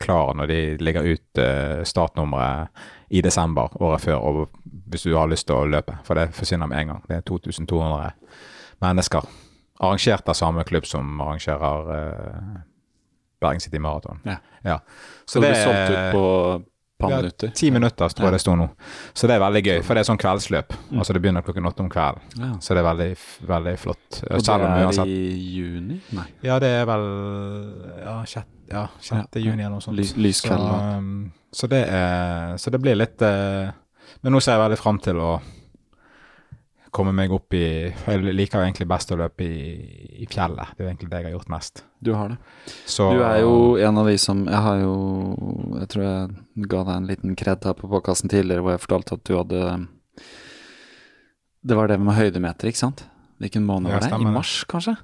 klar 0.00 0.34
når 0.36 0.46
de 0.50 0.58
legger 0.84 1.08
ut 1.14 1.40
eh, 1.40 1.80
startnummeret 1.88 2.68
i 3.10 3.22
desember 3.24 3.72
året 3.80 4.04
før, 4.04 4.20
og 4.20 4.48
hvis 4.92 5.06
du 5.08 5.14
har 5.16 5.28
lyst 5.30 5.46
til 5.48 5.56
å 5.56 5.68
løpe. 5.68 5.96
For 6.04 6.14
det 6.20 6.34
forsvinner 6.36 6.68
med 6.68 6.82
en 6.82 6.92
gang. 6.92 7.04
Det 7.08 7.16
er 7.16 7.24
2200 7.24 8.12
mennesker. 8.84 9.24
Arrangert 9.80 10.28
av 10.28 10.34
samme 10.36 10.64
klubb 10.68 10.86
som 10.86 11.20
arrangerer 11.24 11.92
eh, 11.96 12.58
Bergen 13.40 13.60
City 13.62 13.78
Marathon. 13.82 14.20
Ja. 14.26 14.38
ja. 14.64 14.80
Så 15.28 15.42
det 15.42 15.52
ble 15.52 15.62
solgt 15.62 15.94
ut 15.94 16.16
på 16.16 16.26
par 16.98 17.10
Ja, 17.10 17.16
minutter. 17.16 17.48
Ti 17.54 17.70
minutter, 17.70 18.08
tror 18.08 18.26
jeg 18.26 18.34
det 18.34 18.40
sto 18.42 18.54
nå. 18.58 18.66
Så 19.14 19.28
det 19.30 19.36
er 19.36 19.42
veldig 19.42 19.62
gøy, 19.62 19.76
for 19.86 19.94
det 19.94 20.02
er 20.02 20.08
sånn 20.08 20.18
kveldsløp. 20.18 20.74
Altså 20.98 21.14
det 21.14 21.22
begynner 21.22 21.44
klokken 21.46 21.68
åtte 21.70 21.84
om 21.84 21.90
kvelden. 21.92 22.24
Ja. 22.42 22.50
Så 22.64 22.74
det 22.74 22.82
er 22.82 22.88
veldig, 22.88 23.08
veldig 23.52 23.74
flott. 23.78 24.20
Og 24.26 24.42
det 24.42 24.56
er 24.56 25.02
i 25.06 25.20
juni? 25.54 26.00
Nei. 26.18 26.26
Ja, 26.42 26.58
det 26.62 26.72
er 26.80 26.88
vel 26.90 27.06
ja, 28.02 28.16
6. 28.26 28.48
Ja, 28.72 28.86
6. 28.98 29.12
Ja, 29.14 29.44
juni 29.44 29.62
eller 29.62 29.76
noe 29.76 29.84
sånt. 29.84 29.98
Lys- 29.98 30.16
lyskveld, 30.18 30.64
Så, 30.64 30.98
um, 30.98 31.12
så, 31.54 31.70
det 31.70 31.84
er, 31.86 32.56
så 32.58 32.74
det 32.74 32.82
blir 32.82 32.98
litt 32.98 33.22
uh, 33.24 33.70
Men 34.24 34.34
nå 34.34 34.42
ser 34.42 34.58
jeg 34.58 34.64
veldig 34.66 34.80
fram 34.82 34.98
til 35.04 35.22
å 35.22 35.30
komme 36.98 37.14
meg 37.16 37.32
opp 37.34 37.54
i 37.56 37.62
Jeg 37.88 38.34
liker 38.34 38.64
egentlig 38.64 38.88
best 38.90 39.12
å 39.14 39.18
løpe 39.20 39.46
i, 39.46 39.58
i 40.24 40.26
fjellet. 40.30 40.74
Det 40.76 40.84
er 40.84 40.90
egentlig 40.90 41.10
det 41.12 41.20
jeg 41.22 41.28
har 41.30 41.36
gjort 41.36 41.52
mest. 41.54 41.84
Du 42.04 42.12
har 42.18 42.32
det. 42.34 42.38
Så, 42.84 43.08
Du 43.14 43.22
er 43.26 43.40
jo 43.42 43.54
en 43.82 44.00
av 44.02 44.10
de 44.10 44.16
som 44.20 44.44
Jeg 44.46 44.62
har 44.66 44.82
jo 44.82 44.94
Jeg 45.80 45.88
tror 45.94 46.04
jeg 46.04 46.66
ga 46.70 46.82
deg 46.84 46.94
en 46.96 47.08
liten 47.08 47.38
kred 47.38 47.64
her 47.70 47.78
på 47.78 47.90
podkasten 47.90 48.30
tidligere 48.32 48.66
hvor 48.66 48.76
jeg 48.76 48.84
fortalte 48.84 49.18
at 49.18 49.24
du 49.26 49.34
hadde 49.38 49.62
Det 51.62 51.78
var 51.78 51.90
det 51.90 51.98
med 52.02 52.18
høydemeter, 52.18 52.70
ikke 52.70 52.84
sant? 52.84 53.06
Hvilken 53.38 53.66
måned 53.66 53.92
var 53.94 54.02
det? 54.02 54.12
I 54.18 54.30
mars, 54.34 54.60
kanskje? 54.70 54.96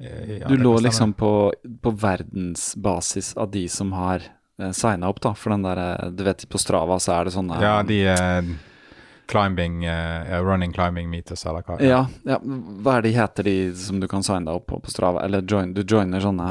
Ja, 0.00 0.48
du 0.48 0.56
lå 0.56 0.78
liksom 0.80 1.12
på, 1.12 1.52
på 1.82 1.90
verdensbasis 1.92 3.34
av 3.36 3.50
de 3.52 3.66
som 3.68 3.90
har 3.92 4.22
eh, 4.62 4.70
signa 4.72 5.10
opp, 5.10 5.20
da. 5.20 5.34
For 5.36 5.52
den 5.52 5.66
derre 5.66 6.08
Du 6.16 6.24
vet, 6.24 6.46
på 6.48 6.60
Strava 6.60 6.96
så 7.02 7.18
er 7.18 7.28
det 7.28 7.34
sånne 7.36 7.58
Ja, 7.60 7.74
de 7.84 7.98
eh, 8.08 8.52
climbing 9.30 9.84
uh, 9.86 10.40
Running 10.42 10.72
climbing 10.74 11.10
meters, 11.10 11.46
eller 11.46 11.62
hva? 11.66 11.78
ja, 11.84 12.02
ja, 12.26 12.38
hva 12.42 12.98
er 12.98 13.06
de 13.06 13.14
heter, 13.14 13.46
de 13.46 13.56
som 13.78 14.00
du 14.02 14.08
kan 14.10 14.24
signe 14.26 14.48
deg 14.50 14.58
opp 14.58 14.66
på 14.72 14.80
på 14.82 14.90
Strava? 14.92 15.22
Eller 15.24 15.46
join, 15.46 15.74
du 15.76 15.84
joiner 15.86 16.20
sånne 16.24 16.48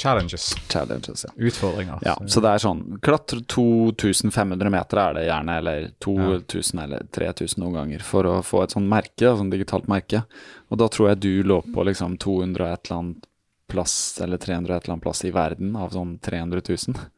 Challenges. 0.00 0.54
challenges, 0.70 1.26
ja. 1.26 1.32
Utfordringer. 1.36 1.98
Ja, 2.06 2.14
så 2.26 2.40
det 2.40 2.48
er 2.54 2.62
sånn 2.62 2.78
Klatre 3.04 3.42
2500 3.44 4.70
meter 4.72 5.00
er 5.02 5.16
det 5.18 5.24
gjerne, 5.26 5.56
eller 5.60 5.88
2000 6.00 6.80
eller 6.84 7.04
3000 7.12 7.60
noen 7.60 7.74
ganger, 7.80 8.04
for 8.06 8.28
å 8.30 8.38
få 8.46 8.62
et 8.64 8.76
sånt 8.76 8.88
merke, 8.88 9.26
et 9.28 9.40
sånt 9.42 9.52
digitalt 9.52 9.90
merke. 9.92 10.22
Og 10.70 10.80
da 10.80 10.88
tror 10.88 11.10
jeg 11.10 11.20
du 11.20 11.32
lå 11.44 11.60
på 11.74 11.84
liksom 11.84 12.16
200 12.22 12.64
og 12.64 12.72
et 12.72 12.88
eller 12.88 13.00
annet 13.02 13.28
plass, 13.70 13.96
eller 14.24 14.40
300 14.40 14.72
og 14.72 14.76
et 14.76 14.84
eller 14.86 14.96
annet 14.96 15.04
plass 15.08 15.24
i 15.24 15.34
verden 15.34 15.76
av 15.76 15.92
sånn 15.94 16.16
300 16.24 16.62
000. 16.70 17.08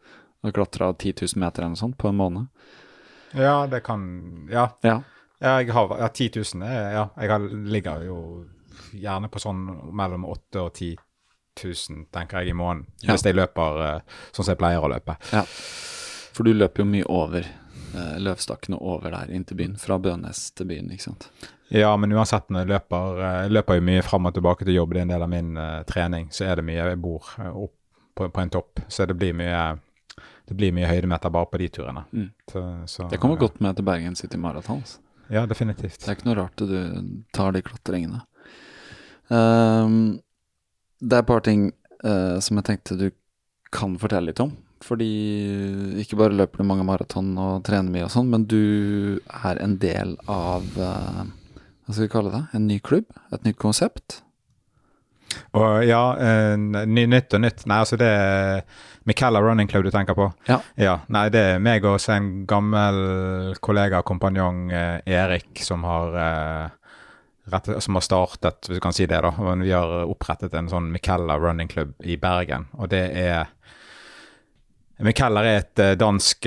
Og 0.43 0.55
klatra 0.57 0.91
10 0.93 1.23
000 1.23 1.45
meter 1.45 1.63
eller 1.63 1.77
noe 1.77 1.83
sånt 1.85 1.99
på 2.01 2.11
en 2.11 2.19
måned. 2.19 2.51
Ja, 3.35 3.67
det 3.67 3.83
kan 3.87 4.49
Ja. 4.51 4.69
Ja. 4.83 5.01
Jeg 5.43 5.73
har 5.75 5.97
ja, 5.99 6.09
10 6.09 6.31
000. 6.55 6.63
er- 6.63 6.93
Ja, 6.93 7.09
jeg 7.19 7.31
har, 7.31 7.39
ligger 7.51 8.05
jo 8.07 8.47
gjerne 8.95 9.29
på 9.29 9.41
sånn 9.43 9.65
mellom 9.93 10.25
8 10.25 10.61
og 10.63 10.73
10 10.75 10.97
000, 11.65 12.07
tenker 12.13 12.39
jeg, 12.41 12.49
i 12.49 12.53
måneden. 12.57 12.87
Ja. 13.03 13.13
Hvis 13.13 13.25
jeg 13.27 13.35
løper 13.37 13.81
eh, 13.87 14.01
sånn 14.33 14.45
som 14.47 14.53
jeg 14.53 14.59
pleier 14.61 14.81
å 14.85 14.89
løpe. 14.93 15.17
ja. 15.33 15.43
For 16.33 16.45
du 16.49 16.55
løper 16.55 16.81
jo 16.81 16.87
mye 16.89 17.05
over 17.13 17.43
eh, 17.45 18.15
løvstakken 18.23 18.79
over 18.81 19.11
der 19.13 19.31
inn 19.35 19.45
til 19.45 19.57
byen. 19.59 19.75
Fra 19.77 19.99
Bønes 19.99 20.51
til 20.57 20.65
byen, 20.71 20.89
ikke 20.95 21.03
sant. 21.11 21.27
Ja, 21.69 21.91
men 21.97 22.13
uansett 22.13 22.49
når 22.49 22.61
jeg 22.65 22.69
løper 22.69 23.21
eh, 23.21 23.43
Jeg 23.45 23.53
løper 23.53 23.75
jo 23.75 23.85
mye 23.91 24.03
fram 24.07 24.27
og 24.31 24.35
tilbake 24.39 24.65
til 24.65 24.75
jobb, 24.79 24.95
det 24.95 25.01
er 25.03 25.03
en 25.03 25.13
del 25.13 25.23
av 25.27 25.29
min 25.33 25.57
uh, 25.59 25.83
trening. 25.89 26.31
Så 26.33 26.47
er 26.49 26.57
det 26.57 26.65
mye 26.65 26.87
Jeg 26.89 27.01
bor 27.03 27.29
opp 27.51 27.75
på, 28.15 28.29
på 28.33 28.41
en 28.41 28.51
topp, 28.53 28.81
så 28.89 29.05
det 29.09 29.17
blir 29.21 29.35
mye 29.37 29.61
det 30.49 30.57
blir 30.59 30.75
mye 30.75 30.89
høydemeter 30.91 31.33
bare 31.33 31.49
på 31.51 31.61
de 31.63 31.69
turene. 31.73 32.05
Mm. 32.13 32.29
Så, 32.51 32.63
så, 32.91 33.07
Det 33.11 33.21
kommer 33.23 33.41
godt 33.41 33.61
med 33.63 33.79
til 33.79 33.87
Bergen 33.87 34.17
City 34.19 34.41
Marathon. 34.41 34.83
Altså. 34.83 35.01
Ja, 35.33 35.47
definitivt. 35.47 36.01
Det 36.03 36.11
er 36.11 36.19
ikke 36.19 36.29
noe 36.29 36.41
rart 36.43 36.65
at 36.65 36.73
du 36.73 37.23
tar 37.33 37.55
de 37.55 37.63
klatringene. 37.65 38.25
Um, 39.33 40.21
det 41.01 41.17
er 41.17 41.25
et 41.25 41.31
par 41.31 41.45
ting 41.47 41.71
uh, 42.05 42.39
som 42.43 42.59
jeg 42.59 42.69
tenkte 42.69 42.99
du 42.99 43.09
kan 43.73 43.95
fortelle 44.01 44.33
litt 44.33 44.43
om. 44.43 44.53
Fordi 44.83 45.09
ikke 46.03 46.19
bare 46.19 46.35
løper 46.35 46.61
du 46.61 46.67
mange 46.67 46.85
maraton 46.87 47.31
og 47.39 47.63
trener 47.67 47.93
mye 47.95 48.09
og 48.09 48.13
sånn, 48.13 48.33
men 48.33 48.49
du 48.51 49.21
er 49.23 49.61
en 49.63 49.79
del 49.83 50.17
av 50.27 50.67
uh, 50.75 51.23
Hva 51.87 51.95
skal 51.95 52.05
vi 52.09 52.13
kalle 52.13 52.35
det? 52.35 52.43
En 52.59 52.67
ny 52.67 52.81
klubb? 52.83 53.07
Et 53.35 53.47
nytt 53.47 53.61
konsept? 53.63 54.21
Og 55.59 55.85
ja, 55.87 56.03
eh, 56.19 56.55
ny, 56.59 57.07
nytt 57.11 57.35
og 57.37 57.43
nytt. 57.45 57.65
Nei, 57.69 57.79
altså 57.85 57.99
det 58.01 58.09
er 58.09 58.63
Michaela 59.09 59.43
Running 59.43 59.71
Club 59.71 59.87
du 59.87 59.91
tenker 59.95 60.17
på? 60.19 60.29
Ja. 60.49 60.61
Ja, 60.81 60.99
Nei, 61.13 61.27
det 61.35 61.43
er 61.55 61.63
meg 61.63 61.87
og 61.89 61.99
en 62.13 62.31
gammel 62.49 63.57
kollega, 63.65 64.03
kompanjong, 64.07 64.65
eh, 64.73 65.01
Erik, 65.07 65.63
som 65.65 65.85
har 65.89 66.19
eh, 66.23 66.79
som 67.83 67.99
har 67.99 68.05
startet, 68.07 68.69
hvis 68.69 68.79
du 68.79 68.83
kan 68.85 68.95
si 68.95 69.09
det, 69.11 69.19
da. 69.25 69.33
Vi 69.59 69.73
har 69.75 70.07
opprettet 70.07 70.55
en 70.55 70.71
sånn 70.71 70.93
Michaela 70.95 71.35
Running 71.43 71.69
Club 71.69 71.97
i 72.07 72.15
Bergen, 72.17 72.69
og 72.79 72.93
det 72.93 73.03
er 73.19 73.51
Michaela 75.03 75.43
er 75.43 75.65
et 75.65 75.83
dansk 75.99 76.47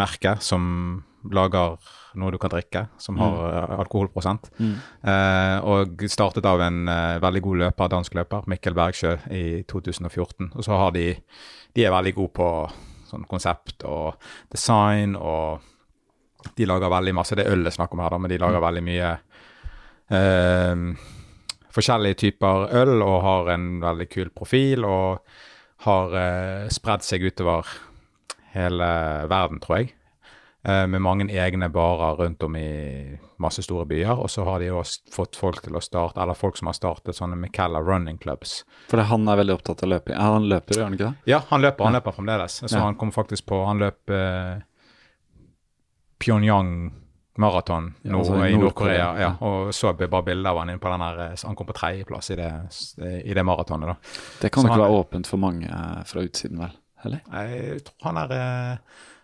merke 0.00 0.38
som 0.40 0.62
lager 1.28 1.76
noe 2.18 2.32
du 2.34 2.38
kan 2.42 2.52
drikke, 2.52 2.84
som 2.98 3.18
har 3.20 3.36
mm. 3.38 3.74
alkoholprosent. 3.78 4.50
Eh, 4.58 5.56
og 5.62 6.04
startet 6.10 6.46
av 6.48 6.62
en 6.64 6.88
eh, 6.90 7.18
veldig 7.22 7.42
god 7.44 7.62
løper, 7.64 7.92
dansk 7.94 8.16
løper, 8.18 8.48
Mikkel 8.50 8.76
Bergsjø, 8.78 9.16
i 9.30 9.44
2014. 9.70 10.52
Og 10.54 10.66
så 10.66 10.78
har 10.80 10.94
de 10.96 11.12
De 11.70 11.84
er 11.86 11.92
veldig 11.94 12.14
gode 12.16 12.34
på 12.34 12.48
sånn 13.06 13.26
konsept 13.30 13.84
og 13.86 14.18
design, 14.50 15.14
og 15.16 15.60
de 16.56 16.66
lager 16.66 16.90
veldig 16.90 17.14
masse 17.14 17.36
Det 17.36 17.44
er 17.44 17.52
øl 17.52 17.64
det 17.64 17.72
er 17.72 17.78
snakk 17.78 17.94
om 17.94 18.02
her, 18.02 18.10
da, 18.10 18.18
men 18.18 18.32
de 18.32 18.38
lager 18.40 18.62
veldig 18.64 18.82
mye 18.86 19.10
eh, 20.16 20.84
forskjellige 21.70 22.20
typer 22.24 22.74
øl 22.80 23.02
og 23.06 23.22
har 23.22 23.52
en 23.54 23.70
veldig 23.82 24.08
kul 24.10 24.32
profil 24.34 24.86
og 24.88 25.22
har 25.86 26.16
eh, 26.18 26.66
spredd 26.72 27.06
seg 27.06 27.24
utover 27.30 27.68
hele 28.54 28.90
verden, 29.30 29.60
tror 29.62 29.80
jeg. 29.80 29.94
Eh, 30.62 30.86
med 30.86 31.00
mange 31.00 31.24
egne 31.32 31.70
barer 31.72 32.18
rundt 32.18 32.42
om 32.44 32.56
i 32.56 33.18
masse 33.40 33.62
store 33.64 33.86
byer. 33.88 34.10
Og 34.20 34.28
så 34.28 34.44
har 34.44 34.58
de 34.60 34.66
også 34.76 35.08
fått 35.14 35.36
folk 35.40 35.62
til 35.64 35.72
å 35.72 35.80
starte, 35.80 36.20
eller 36.20 36.34
folk 36.36 36.58
som 36.60 36.68
har 36.68 36.74
startet 36.76 37.16
sånne 37.16 37.38
Micalla 37.40 37.80
running 37.80 38.18
clubs. 38.20 38.64
For 38.90 39.00
han 39.08 39.24
er 39.32 39.36
veldig 39.40 39.54
opptatt 39.56 39.82
av 39.86 39.88
løping. 39.94 40.16
Han 40.20 40.48
løper, 40.52 40.76
gjør 40.76 40.84
han 40.84 40.98
ikke 40.98 41.06
det? 41.08 41.30
Ja, 41.32 41.40
han 41.48 41.62
løper, 41.64 41.84
han 41.88 41.96
løper 41.96 42.12
fremdeles. 42.18 42.58
Så 42.66 42.76
Ja. 42.76 42.82
han 42.84 42.94
kom 43.00 43.10
faktisk 43.10 43.46
på 43.46 43.64
Han 43.66 43.78
løp 43.80 44.10
eh, 44.10 44.60
Pyongyang 46.18 46.92
maraton 47.40 47.94
Ja, 48.02 48.18
altså 48.18 48.34
i 48.44 48.52
Nord-Korea, 48.58 48.58
Nord-Korea. 48.58 49.20
Ja, 49.20 49.30
og 49.40 49.72
så 49.74 49.94
bare 49.96 50.22
bilder 50.26 50.50
av 50.50 50.58
han 50.58 50.68
inne 50.74 50.78
på 50.82 50.90
den 50.92 51.00
her 51.00 51.20
eh, 51.30 51.36
Han 51.46 51.56
kom 51.56 51.66
på 51.70 51.76
tredjeplass 51.78 52.30
i 52.30 52.36
det, 52.36 52.50
i 53.24 53.32
det 53.34 53.44
maratonet, 53.46 53.88
da. 53.88 53.96
Det 54.42 54.50
kan 54.52 54.62
Så 54.62 54.68
ikke 54.68 54.76
han- 54.76 54.84
være 54.84 54.98
åpent 55.04 55.26
for 55.26 55.38
mange 55.38 55.64
eh, 55.70 56.02
fra 56.04 56.20
utsiden, 56.20 56.58
vel? 56.60 56.76
Eller? 57.04 57.20
Jeg 57.32 57.84
tror 57.86 58.10
han 58.10 58.18
er 58.26 58.32
eh, 58.36 58.76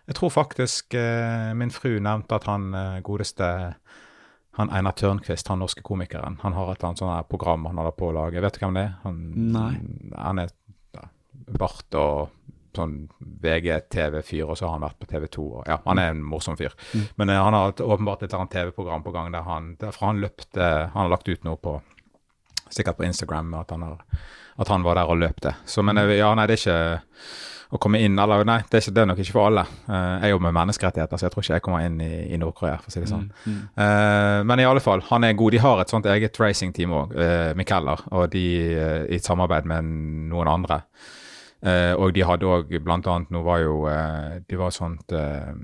Jeg 0.07 0.15
tror 0.15 0.31
faktisk 0.31 0.95
eh, 0.95 1.51
min 1.57 1.73
fru 1.73 1.97
nevnte 1.99 2.37
at 2.37 2.47
han 2.47 2.71
eh, 2.73 2.99
godeste 3.05 3.49
han 4.57 4.71
Einar 4.73 4.95
Tørnquist, 4.97 5.51
han 5.51 5.59
norske 5.61 5.83
komikeren, 5.85 6.39
han 6.41 6.55
har 6.57 6.71
et 6.71 6.79
eller 6.79 6.89
annet 6.89 7.01
sånt 7.03 7.29
program 7.29 7.67
han 7.69 7.77
holder 7.77 7.93
på 7.93 8.07
å 8.09 8.15
lage. 8.15 8.41
Vet 8.41 8.55
du 8.55 8.63
hvem 8.63 8.79
det 8.79 8.85
er? 8.87 8.95
Han, 9.03 9.19
Nei. 9.53 9.73
Han 10.15 10.41
er 10.41 10.53
ja, 10.97 11.03
bart 11.59 11.97
og 11.99 12.31
sånn 12.77 12.95
VG-TV-fyr, 13.43 14.47
og 14.47 14.57
så 14.57 14.67
har 14.67 14.77
han 14.77 14.85
vært 14.85 14.99
på 15.01 15.09
TV 15.11 15.27
2. 15.33 15.45
Og, 15.59 15.61
ja, 15.69 15.77
han 15.85 16.01
er 16.01 16.13
en 16.13 16.23
morsom 16.25 16.57
fyr. 16.59 16.73
Men 17.19 17.33
eh, 17.33 17.41
han 17.41 17.57
har 17.57 17.73
et, 17.73 17.83
åpenbart 17.85 18.23
et 18.23 18.31
eller 18.31 18.45
annet 18.45 18.55
TV-program 18.55 19.05
på 19.05 19.13
gang 19.15 19.29
der 19.35 19.45
han 19.47 19.75
derfor 19.81 20.09
han 20.09 20.23
løpte 20.23 20.71
Han 20.93 21.03
har 21.03 21.13
lagt 21.13 21.29
ut 21.29 21.45
noe 21.47 21.61
på 21.61 21.77
sikkert 22.73 22.97
på 22.97 23.05
Instagram 23.07 23.53
at 23.61 23.69
han, 23.71 23.85
har, 23.85 24.01
at 24.57 24.71
han 24.73 24.83
var 24.83 24.99
der 24.99 25.11
og 25.11 25.21
løpte. 25.21 25.53
Så 25.65 25.85
men 25.85 26.01
eh, 26.01 26.17
ja, 26.17 26.33
nei, 26.35 26.47
det 26.49 26.57
er 26.57 26.63
ikke 26.63 26.79
å 27.69 27.79
komme 27.81 27.99
inn 28.03 28.19
Eller 28.19 28.45
nei, 28.47 28.61
det 28.69 28.79
er, 28.79 28.85
ikke, 28.85 28.93
det 28.95 29.03
er 29.03 29.09
nok 29.11 29.21
ikke 29.23 29.35
for 29.35 29.49
alle. 29.49 29.65
Eh, 29.87 30.15
jeg 30.23 30.33
jobber 30.33 30.45
med 30.47 30.57
menneskerettigheter, 30.59 31.19
så 31.19 31.27
jeg 31.27 31.33
tror 31.33 31.45
ikke 31.45 31.57
jeg 31.57 31.65
kommer 31.67 31.85
inn 31.87 31.99
i, 32.03 32.11
i 32.31 32.39
Nord-Korea, 32.39 32.79
for 32.81 32.91
å 32.91 32.95
si 32.95 33.03
det 33.03 33.11
sånn. 33.11 33.27
Eh, 33.47 34.39
men 34.47 34.63
i 34.63 34.67
alle 34.69 34.83
fall, 34.83 35.03
han 35.09 35.27
er 35.27 35.37
god. 35.37 35.55
De 35.57 35.63
har 35.63 35.83
et 35.83 35.93
sånt 35.93 36.07
eget 36.11 36.39
racingteam 36.41 36.95
òg, 36.95 37.15
uh, 37.17 37.51
Mikeller, 37.57 38.03
og 38.15 38.27
de 38.33 38.45
uh, 38.77 39.03
i 39.11 39.19
samarbeid 39.23 39.67
med 39.69 39.91
noen 40.31 40.51
andre. 40.51 40.81
Uh, 41.57 41.93
og 41.97 42.13
de 42.13 42.21
hadde 42.21 42.45
òg 42.45 42.75
blant 42.85 43.07
annet 43.09 43.31
Nå 43.33 43.39
var 43.41 43.63
jo 43.63 43.87
eh, 43.89 44.35
De 44.45 44.59
var 44.59 44.69
sånt 44.75 45.09
uh, 45.09 45.55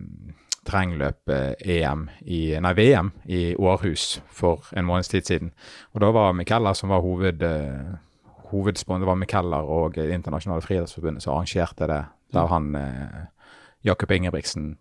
terrengløp-EM 0.65 2.07
i 2.25 2.39
Nei, 2.57 2.71
VM 2.79 3.11
i 3.29 3.41
Århus 3.53 4.23
for 4.25 4.71
en 4.73 4.87
måneds 4.87 5.11
tid 5.11 5.29
siden. 5.29 5.51
Og 5.93 6.01
da 6.01 6.09
var 6.15 6.33
Mikeller 6.37 6.73
som 6.77 6.93
var 6.93 7.03
hoved... 7.05 7.45
Hovedsponsor 8.53 9.09
var 9.09 9.17
Mikeller 9.19 9.65
og 9.77 9.97
internasjonale 9.97 10.61
friidrettsforbundet 10.65 11.25
som 11.25 11.33
arrangerte 11.35 11.87
det, 11.89 12.01
der 12.33 12.47
han 12.53 12.69
eh, 12.79 13.23
Jakob 13.83 14.11
Ingebrigtsen 14.15 14.75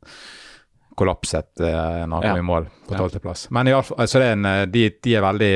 kollapset 0.96 1.60
eh, 1.60 2.02
når 2.06 2.22
han 2.22 2.28
Ja. 2.28 2.36
i 2.38 2.42
mål 2.44 2.66
på 2.88 2.92
Ja. 2.94 2.98
tolvteplass. 2.98 3.46
Men 3.50 3.68
i 3.68 3.72
alle 3.72 3.82
fall, 3.82 3.98
altså 4.04 4.20
en, 4.22 4.44
eh, 4.44 4.66
de, 4.66 4.90
de, 5.02 5.14
er 5.16 5.22
veldig, 5.24 5.54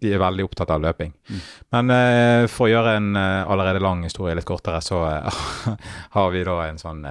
de 0.00 0.12
er 0.14 0.18
veldig 0.22 0.44
opptatt 0.48 0.70
av 0.70 0.80
løping. 0.82 1.12
Men 1.72 1.90
eh, 1.90 2.46
for 2.48 2.66
å 2.68 2.70
gjøre 2.72 2.96
en 2.96 3.10
eh, 3.16 3.44
allerede 3.50 3.82
lang 3.84 4.02
historie 4.06 4.34
litt 4.34 4.48
kortere, 4.48 4.80
så 4.80 5.02
eh, 5.10 5.76
har 6.16 6.30
vi 6.32 6.44
da 6.44 6.56
en 6.68 6.78
sånn 6.80 7.04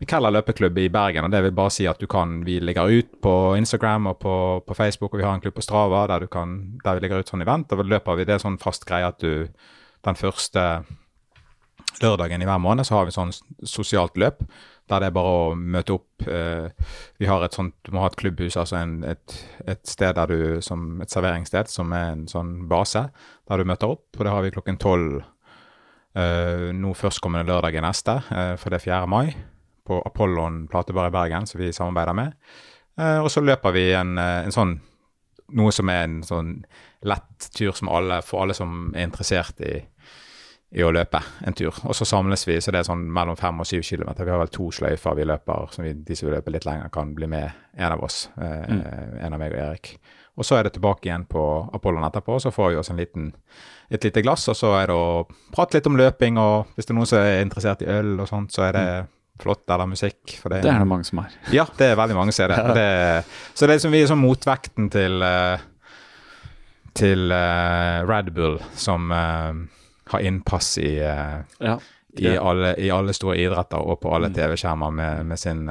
eh, 0.00 0.06
kaller 0.08 0.34
løpeklubb 0.34 0.78
i 0.78 0.88
Bergen, 0.92 1.26
og 1.26 1.34
det 1.34 1.42
vil 1.46 1.56
bare 1.56 1.74
si 1.74 1.88
at 1.90 2.00
du 2.00 2.06
kan, 2.10 2.40
vi 2.46 2.58
ligger 2.60 2.90
ut 2.90 3.18
på 3.24 3.34
Instagram 3.58 4.12
og 4.12 4.20
på, 4.22 4.36
på 4.66 4.78
Facebook, 4.78 5.12
og 5.14 5.22
vi 5.22 5.26
har 5.26 5.34
en 5.34 5.42
klubb 5.44 5.58
på 5.58 5.64
Strava 5.64 6.06
der, 6.10 6.26
kan, 6.30 6.78
der 6.84 6.98
vi 6.98 7.04
ligger 7.06 7.24
ut 7.24 7.34
sånn 7.34 7.44
event, 7.46 7.72
og 7.72 7.84
løper 7.84 8.18
vi, 8.18 8.28
det 8.28 8.38
er 8.38 8.46
sånn 8.46 8.60
fast 8.62 8.86
greie 8.88 9.08
at 9.08 9.20
du, 9.24 9.48
den 10.06 10.18
første 10.18 10.68
lørdagen 12.02 12.42
i 12.42 12.48
hver 12.48 12.60
måned 12.62 12.86
så 12.86 12.98
har 12.98 13.08
vi 13.08 13.14
sånn 13.14 13.32
sosialt 13.66 14.18
løp. 14.20 14.44
Der 14.88 15.02
det 15.02 15.10
er 15.10 15.16
bare 15.16 15.32
å 15.36 15.56
møte 15.58 15.98
opp. 15.98 16.24
Eh, 16.24 16.70
vi 17.20 17.28
har 17.28 17.42
et 17.44 17.56
sånt, 17.56 17.74
Du 17.84 17.92
må 17.92 18.00
ha 18.00 18.08
et 18.08 18.16
klubbhus, 18.16 18.56
altså 18.56 18.78
en, 18.78 19.02
et, 19.04 19.34
et 19.68 19.82
sted 19.86 20.14
der 20.16 20.30
du, 20.30 20.62
som 20.64 21.02
et 21.02 21.12
serveringssted 21.12 21.68
som 21.68 21.92
er 21.92 22.14
en 22.14 22.24
sånn 22.30 22.68
base, 22.70 23.08
der 23.48 23.58
du 23.60 23.68
møter 23.68 23.92
opp. 23.92 24.06
og 24.16 24.24
Det 24.24 24.32
har 24.32 24.46
vi 24.46 24.54
klokken 24.54 24.80
tolv 24.80 25.20
eh, 26.16 26.70
nå 26.72 26.94
førstkommende 26.96 27.50
lørdag 27.50 27.76
i 27.76 27.84
neste, 27.84 28.20
eh, 28.32 28.54
for 28.56 28.72
det 28.72 28.80
er 28.80 28.86
4. 28.88 29.04
mai. 29.10 29.36
På 29.88 30.02
Apollon 30.06 30.66
platebar 30.70 31.08
i 31.08 31.14
Bergen, 31.14 31.48
som 31.48 31.60
vi 31.62 31.72
samarbeider 31.72 32.16
med. 32.18 32.36
Eh, 33.00 33.18
og 33.22 33.30
så 33.32 33.42
løper 33.44 33.74
vi 33.74 33.88
en, 33.96 34.18
eh, 34.20 34.44
en 34.44 34.54
sånn 34.54 34.78
noe 35.56 35.72
som 35.72 35.88
er 35.88 36.02
en 36.04 36.18
sånn 36.26 36.58
lett 37.08 37.46
tur 37.56 37.72
som 37.72 37.88
alle, 37.88 38.20
for 38.22 38.44
alle 38.44 38.56
som 38.56 38.90
er 38.92 39.08
interessert 39.08 39.62
i 39.64 39.78
i 40.70 40.84
å 40.84 40.90
løpe 40.92 41.20
en 41.48 41.56
tur. 41.56 41.72
Og 41.88 41.96
så 41.96 42.04
samles 42.08 42.44
vi, 42.44 42.58
så 42.60 42.72
det 42.74 42.82
er 42.82 42.88
sånn 42.90 43.06
mellom 43.14 43.38
fem 43.40 43.62
og 43.62 43.68
syv 43.68 43.86
kilometer. 43.88 44.26
Vi 44.26 44.32
har 44.34 44.40
vel 44.42 44.52
to 44.52 44.68
sløyfer 44.74 45.16
vi 45.16 45.24
løper, 45.28 45.72
som 45.72 45.86
vi, 45.86 45.94
de 46.04 46.16
som 46.16 46.28
vil 46.28 46.36
løpe 46.36 46.52
litt 46.52 46.66
lenger, 46.68 46.90
kan 46.92 47.14
bli 47.16 47.28
med 47.30 47.48
en 47.78 47.94
av 47.94 48.04
oss. 48.04 48.26
Eh, 48.36 48.66
mm. 48.68 48.82
En 49.24 49.36
av 49.36 49.40
meg 49.40 49.54
og 49.56 49.62
Erik. 49.62 49.94
Og 50.38 50.46
så 50.46 50.58
er 50.58 50.68
det 50.68 50.74
tilbake 50.76 51.08
igjen 51.08 51.24
på 51.30 51.42
Apollon 51.74 52.04
etterpå, 52.06 52.36
og 52.36 52.44
så 52.44 52.52
får 52.54 52.74
vi 52.74 52.80
oss 52.82 52.92
en 52.92 53.00
liten, 53.00 53.30
et 53.88 54.04
lite 54.04 54.22
glass. 54.22 54.44
Og 54.52 54.58
så 54.58 54.74
er 54.78 54.90
det 54.90 54.98
å 54.98 55.24
prate 55.54 55.78
litt 55.78 55.88
om 55.88 55.96
løping, 55.98 56.38
og 56.42 56.74
hvis 56.76 56.86
det 56.86 56.94
er 56.94 57.00
noen 57.00 57.10
som 57.10 57.22
er 57.24 57.46
interessert 57.46 57.86
i 57.86 57.90
øl 57.94 58.18
og 58.18 58.28
sånt, 58.28 58.52
så 58.54 58.68
er 58.68 58.76
det 58.76 58.86
mm. 58.90 59.14
Flott, 59.42 59.64
eller 59.70 59.86
musikk. 59.86 60.38
Det, 60.42 60.62
det, 60.62 60.70
er 60.70 60.78
det 60.82 60.88
mange 60.88 61.06
som 61.06 61.22
er. 61.22 61.34
Ja, 61.54 61.66
det 61.78 61.92
er 61.92 61.98
veldig 61.98 62.16
mange 62.18 62.34
som 62.34 62.46
er 62.46 62.54
det. 62.54 62.74
det 62.78 63.58
så 63.58 63.68
det 63.68 63.78
er 63.78 63.84
som 63.84 63.94
vi 63.94 64.02
er 64.02 64.10
sånn 64.10 64.22
motvekten 64.22 64.90
til, 64.92 65.22
uh, 65.22 65.60
til 66.98 67.32
uh, 67.32 68.04
Red 68.08 68.32
Bull, 68.36 68.58
som 68.78 69.12
uh, 69.14 69.52
har 70.12 70.26
innpass 70.26 70.76
i, 70.82 70.98
uh, 71.02 71.40
ja, 71.62 71.78
i, 72.18 72.34
alle, 72.36 72.74
i, 72.78 72.90
alle, 72.94 73.14
store 73.16 73.38
idretter 73.40 73.82
og 73.82 74.00
på 74.02 74.12
alle 74.14 74.32
mm. 74.32 74.38
TV-skjermer 74.38 74.94
med, 74.94 75.26
med, 75.28 75.38
sin 75.38 75.66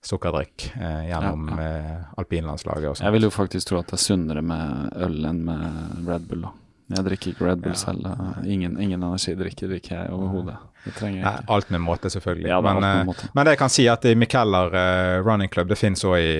sukkerdrikk 0.00 0.70
gjennom 0.80 1.50
ja, 1.60 1.64
ja. 1.68 1.96
alpinlandslaget 2.18 2.88
og 2.88 2.94
sånt. 2.96 3.04
Jeg 3.04 3.14
vil 3.18 3.26
jo 3.26 3.30
faktisk 3.34 3.68
tro 3.68 3.82
at 3.82 3.90
det 3.92 3.98
er 3.98 4.00
sunnere 4.00 4.40
med 4.40 4.94
øl 5.04 5.18
enn 5.28 5.42
med 5.44 6.08
Red 6.08 6.24
Bull. 6.30 6.46
da. 6.46 6.54
Jeg 6.90 7.06
drikker 7.06 7.32
ikke 7.32 7.46
Red 7.46 7.62
Bull 7.62 7.76
selv. 7.78 8.06
Ingen, 8.44 8.74
ingen 8.80 9.02
energidrikker 9.02 9.70
drikker 9.70 9.94
jeg 9.94 10.12
overhodet. 10.16 10.56
Det 10.84 10.94
trenger 10.96 11.20
jeg 11.20 11.26
ikke. 11.28 11.52
Alt 11.54 11.70
med 11.70 11.82
måte, 11.84 12.10
selvfølgelig. 12.10 12.48
Ja, 12.48 12.60
men, 12.64 12.80
med 12.82 13.10
måte. 13.12 13.28
men, 13.34 13.46
det 13.46 13.54
jeg 13.54 13.60
kan 13.60 13.72
si, 13.72 13.86
at 13.92 14.04
i 14.08 14.14
Mikeller 14.18 14.74
uh, 14.74 15.26
Running 15.26 15.52
Club, 15.52 15.68
det 15.70 15.78
finnes 15.78 16.02
òg 16.08 16.16
i 16.18 16.36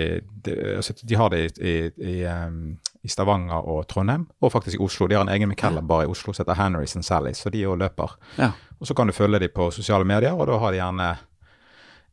de, 0.47 0.57
altså, 0.77 0.97
de, 1.03 1.19
har 1.21 1.31
det 1.35 1.43
i, 1.45 1.51
i, 1.61 1.75
i 2.15 2.17
um, 2.27 2.79
i 3.03 3.09
Stavanger 3.09 3.65
og 3.65 3.87
Trondheim, 3.89 4.27
og 4.41 4.53
faktisk 4.53 4.77
i 4.77 4.83
Oslo. 4.85 5.09
De 5.09 5.17
har 5.17 5.25
en 5.25 5.33
egen 5.33 5.49
Mikeller 5.49 5.85
bare 5.87 6.05
i 6.05 6.11
Oslo 6.11 6.35
som 6.35 6.45
heter 6.45 6.59
Henrys 6.59 6.97
and 6.97 7.07
Sallys, 7.07 7.41
så 7.41 7.53
de 7.53 7.65
òg 7.69 7.79
løper. 7.81 8.17
Ja. 8.37 8.51
Og 8.81 8.89
så 8.89 8.97
kan 8.97 9.09
du 9.09 9.17
følge 9.17 9.41
dem 9.41 9.53
på 9.55 9.71
sosiale 9.73 10.05
medier, 10.05 10.37
og 10.37 10.49
da 10.51 10.59
har 10.61 10.75
de 10.75 10.81
gjerne 10.83 11.09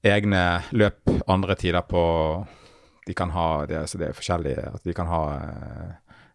egne 0.07 0.43
løp 0.71 1.11
andre 1.27 1.55
tider 1.59 1.81
på 1.81 2.03
De 3.07 3.13
kan 3.15 3.29
ha 3.31 3.65
det, 3.65 3.77
altså 3.79 3.97
det 3.97 4.09
er 4.09 4.15
forskjellige 4.15 4.63
at 4.67 4.83
De 4.83 4.93
kan 4.93 5.07
ha 5.07 5.21
eh, 5.35 5.91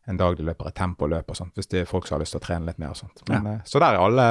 en 0.06 0.16
dag 0.16 0.36
de 0.36 0.46
løper 0.46 0.68
et 0.68 0.76
tempoløp 0.78 1.30
og 1.30 1.38
sånt, 1.38 1.54
hvis 1.58 1.70
det 1.70 1.82
er 1.82 1.88
folk 1.88 2.08
som 2.08 2.16
har 2.16 2.24
lyst 2.24 2.34
til 2.34 2.42
å 2.42 2.44
trene 2.46 2.66
litt 2.66 2.80
mer 2.82 2.94
og 2.94 2.98
sånt. 2.98 3.22
Men, 3.28 3.46
ja. 3.46 3.54
Eh, 3.54 3.66
så 3.70 3.82
der 3.82 3.96
er 3.96 4.02
alle 4.02 4.26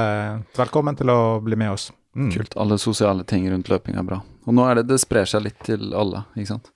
velkommen 0.57 0.98
til 0.99 1.11
å 1.14 1.19
bli 1.43 1.60
med 1.60 1.76
oss. 1.76 1.89
Mm. 2.15 2.31
Kult. 2.34 2.57
Alle 2.60 2.77
sosiale 2.81 3.23
ting 3.23 3.48
rundt 3.52 3.72
løping 3.72 3.95
er 3.95 4.07
bra. 4.07 4.19
Og 4.45 4.57
nå 4.57 4.65
er 4.68 4.81
det, 4.81 4.89
det 4.91 4.99
sprer 5.03 5.30
seg 5.30 5.45
litt 5.45 5.61
til 5.64 5.93
alle, 5.95 6.26
ikke 6.35 6.56
sant. 6.56 6.73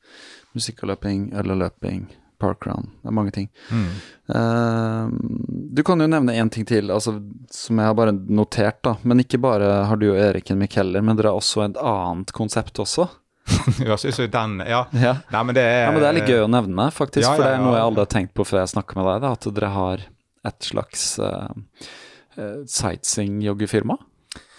Musikk 0.56 0.86
og 0.86 0.94
løping, 0.94 1.28
øl 1.36 1.52
og 1.58 1.60
løping, 1.66 2.06
parkrun. 2.40 2.88
Det 3.02 3.12
er 3.12 3.18
mange 3.18 3.34
ting. 3.36 3.50
Mm. 3.68 3.90
Uh, 4.32 5.12
du 5.76 5.84
kan 5.84 6.00
jo 6.00 6.08
nevne 6.08 6.38
én 6.40 6.52
ting 6.54 6.68
til, 6.68 6.88
altså, 6.94 7.18
som 7.52 7.82
jeg 7.82 7.92
har 7.92 7.98
bare 8.00 8.16
notert. 8.16 8.80
da 8.86 8.96
Men 9.04 9.26
ikke 9.26 9.42
bare 9.44 9.74
har 9.90 10.00
du 10.00 10.08
og 10.14 10.22
Erik 10.22 10.54
en 10.54 10.62
Mikeller, 10.62 11.04
men 11.04 11.20
dere 11.20 11.34
har 11.34 11.42
også 11.42 11.66
et 11.68 11.82
annet 11.84 12.32
konsept 12.36 12.80
også. 12.80 13.10
Ja, 13.86 13.98
den, 14.32 14.58
ja. 14.66 14.82
ja. 14.92 15.14
Nei, 15.34 15.44
men 15.44 15.58
det 15.58 15.64
er, 15.66 15.84
ja, 15.86 15.92
men 15.94 16.02
det 16.02 16.10
er 16.10 16.18
litt 16.18 16.32
gøy 16.32 16.44
å 16.46 16.50
nevne, 16.50 16.90
faktisk. 16.94 17.28
For 17.28 17.44
det 17.44 17.52
er 17.54 17.62
noe 17.62 17.78
jeg 17.78 17.88
aldri 17.92 18.06
har 18.06 18.12
tenkt 18.16 18.34
på 18.38 18.46
før 18.48 18.64
jeg 18.64 18.74
snakker 18.74 19.00
med 19.00 19.08
deg. 19.10 19.22
Da, 19.26 19.32
at 19.38 19.48
dere 19.60 19.72
har 19.76 20.04
et 20.50 20.68
slags 20.70 21.06
uh, 21.22 21.54
uh, 22.38 22.60
sightseeing-joggefirma. 22.70 23.98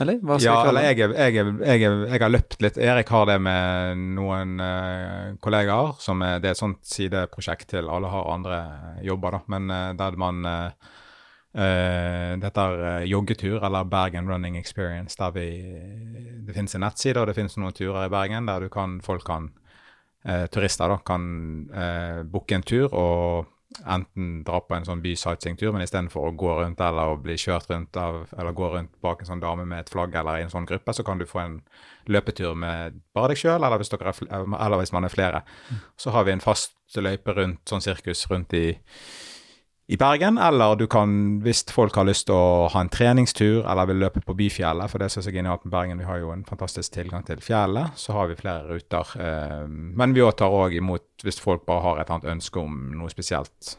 Eller? 0.01 0.21
Hva 0.25 0.37
skal 0.39 0.47
ja, 0.47 0.55
jeg 0.57 0.71
eller 0.71 0.87
jeg, 0.87 0.99
jeg, 1.01 1.55
jeg, 1.61 1.81
jeg, 1.83 2.21
har 2.23 2.33
løpt 2.33 2.63
litt. 2.65 2.79
Erik 2.81 3.11
har 3.13 3.27
det 3.31 3.37
med 3.45 4.05
noen 4.17 4.61
uh, 4.61 5.35
kollegaer. 5.45 5.97
som 6.03 6.23
er, 6.25 6.39
Det 6.43 6.51
er 6.51 6.57
et 6.57 6.63
sånt 6.63 6.83
sideprosjekt 6.89 7.71
til 7.75 7.91
alle 7.93 8.11
har 8.13 8.31
andre 8.33 8.61
jobber, 9.05 9.39
da. 9.39 9.43
Men 9.57 9.73
uh, 9.73 9.91
der 9.99 10.21
man 10.21 10.47
uh, 10.47 10.95
Dette 11.57 12.63
er 12.69 13.07
joggetur, 13.09 13.63
eller 13.65 13.87
Bergen 13.89 14.29
Running 14.29 14.59
Experience, 14.61 15.17
der 15.17 15.31
vi 15.33 15.47
Det 16.45 16.53
finnes 16.53 16.77
en 16.77 16.83
nettside, 16.85 17.17
og 17.17 17.31
det 17.31 17.37
finnes 17.39 17.57
noen 17.57 17.73
turer 17.73 18.05
i 18.05 18.13
Bergen 18.13 18.45
der 18.47 18.67
du 18.67 18.69
kan, 18.69 18.99
folk 19.01 19.25
kan 19.25 19.49
Turister 20.53 20.91
da, 20.91 20.99
kan 21.07 21.25
booke 22.29 22.59
en 22.59 22.67
tur 22.67 22.93
og 22.93 23.47
enten 23.85 24.43
dra 24.47 24.61
på 24.63 24.77
en 24.77 24.87
sånn 24.87 25.03
by-sightseeing-tur, 25.05 25.73
men 25.75 25.85
istedenfor 25.85 26.29
å 26.29 26.35
gå 26.39 26.53
rundt 26.61 26.81
eller 26.83 27.13
å 27.13 27.19
bli 27.21 27.37
kjørt 27.41 27.69
rundt 27.71 27.99
av, 28.01 28.23
eller 28.39 28.57
gå 28.57 28.69
rundt 28.73 28.93
bak 29.05 29.23
en 29.23 29.31
sånn 29.31 29.43
dame 29.43 29.67
med 29.69 29.83
et 29.83 29.93
flagg 29.93 30.15
eller 30.17 30.41
i 30.41 30.47
en 30.47 30.53
sånn 30.53 30.69
gruppe, 30.69 30.95
så 30.95 31.05
kan 31.07 31.21
du 31.21 31.27
få 31.29 31.43
en 31.43 31.57
løpetur 32.11 32.57
med 32.59 33.01
bare 33.17 33.35
deg 33.35 33.43
sjøl, 33.43 33.59
eller, 33.59 33.83
eller, 33.83 34.79
hvis 34.81 34.95
man 34.95 35.09
er 35.09 35.13
flere. 35.13 35.43
Mm. 35.69 35.81
Så 35.99 36.15
har 36.15 36.29
vi 36.29 36.37
en 36.37 36.45
fast 36.45 36.77
løype 36.97 37.35
rundt, 37.37 37.65
sånn 37.69 37.85
sirkus 37.85 38.25
rundt 38.31 38.55
i 38.57 38.69
i 39.87 39.97
Bergen, 39.97 40.39
eller 40.43 40.75
du 40.75 40.89
kan, 40.91 41.11
hvis 41.45 41.61
folk 41.71 41.95
har 41.95 42.09
lyst 42.09 42.27
til 42.27 42.35
å 42.35 42.67
ha 42.73 42.81
en 42.83 42.91
treningstur 42.91 43.61
eller 43.63 43.87
vil 43.87 44.01
løpe 44.03 44.23
på 44.27 44.35
Byfjellet, 44.35 44.91
for 44.91 44.99
det 44.99 45.07
er 45.07 45.15
så 45.15 45.31
genialt 45.31 45.63
med 45.63 45.75
Bergen, 45.77 46.01
vi 46.03 46.09
har 46.09 46.19
jo 46.19 46.33
en 46.35 46.43
fantastisk 46.49 46.97
tilgang 46.97 47.23
til 47.27 47.39
fjellet, 47.45 47.95
så 47.95 48.17
har 48.17 48.27
vi 48.27 48.39
flere 48.41 48.67
ruter. 48.67 49.13
Eh, 49.23 49.63
men 49.71 50.17
vi 50.17 50.27
tar 50.35 50.59
òg 50.59 50.75
imot 50.75 51.23
hvis 51.23 51.39
folk 51.43 51.63
bare 51.69 51.85
har 51.85 52.03
et 52.03 52.11
annet 52.11 52.33
ønske 52.35 52.59
om 52.59 52.81
noe 52.99 53.15
spesielt. 53.15 53.77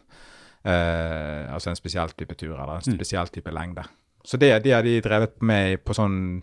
Eh, 0.63 1.43
altså 1.51 1.73
en 1.73 1.79
spesiell 1.79 2.15
type 2.15 2.39
tur 2.39 2.55
eller 2.55 2.77
en 2.77 2.87
mm. 2.87 2.95
spesiell 2.95 3.33
type 3.33 3.51
lengde. 3.51 3.83
Så 4.23 4.39
det, 4.39 4.53
det 4.63 4.77
har 4.77 4.87
de 4.87 5.01
drevet 5.03 5.35
med 5.43 5.83
på 5.83 5.95
sånn 5.95 6.39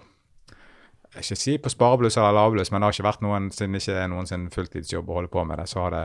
ikke 1.20 1.36
si 1.39 1.57
på 1.62 1.70
sparebluss 1.70 2.16
eller 2.19 2.35
lavbluss, 2.35 2.70
men 2.73 2.81
det 2.81 2.89
har 2.89 2.97
ikke 2.97 3.07
vært 3.07 3.23
noen 3.24 3.51
siden 3.55 3.77
det 3.77 3.82
ikke 3.82 3.99
er 4.03 4.11
noen 4.11 4.28
sin 4.31 4.49
fulltidsjobb 4.55 5.11
å 5.11 5.19
holde 5.20 5.31
på 5.32 5.45
med 5.47 5.61
det. 5.61 5.69
Så 5.70 5.82
har 5.85 5.95
det 5.95 6.03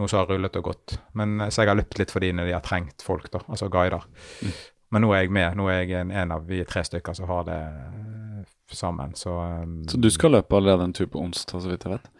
noe 0.00 0.10
som 0.10 0.22
har 0.22 0.28
rullet 0.30 0.58
og 0.60 0.68
gått. 0.72 0.98
Men 1.18 1.40
eh, 1.40 1.52
Så 1.52 1.62
jeg 1.62 1.72
har 1.72 1.80
løpt 1.80 2.00
litt 2.00 2.12
for 2.12 2.24
de 2.24 2.32
når 2.36 2.50
de 2.50 2.56
har 2.56 2.66
trengt 2.66 3.04
folk, 3.06 3.30
da, 3.32 3.42
altså 3.48 3.70
guider. 3.72 4.04
Mm. 4.42 4.54
Men 4.90 5.06
nå 5.06 5.12
er 5.14 5.24
jeg 5.24 5.34
med. 5.34 5.56
Nå 5.58 5.68
er 5.70 5.82
jeg 5.84 5.96
en, 6.00 6.10
en 6.10 6.34
av 6.34 6.46
vi 6.50 6.60
tre 6.66 6.82
stykker 6.86 7.16
som 7.16 7.30
har 7.30 7.46
det 7.48 7.60
eh, 7.60 8.44
sammen. 8.74 9.14
Så, 9.18 9.34
um, 9.34 9.80
så 9.88 9.98
du 9.98 10.10
skal 10.10 10.34
løpe 10.36 10.56
allerede 10.56 10.88
en 10.88 10.94
tur 10.96 11.08
på 11.10 11.22
onsdag, 11.22 11.62
så 11.62 11.70
vidt 11.70 11.86
jeg 11.86 11.96
vet? 11.96 12.10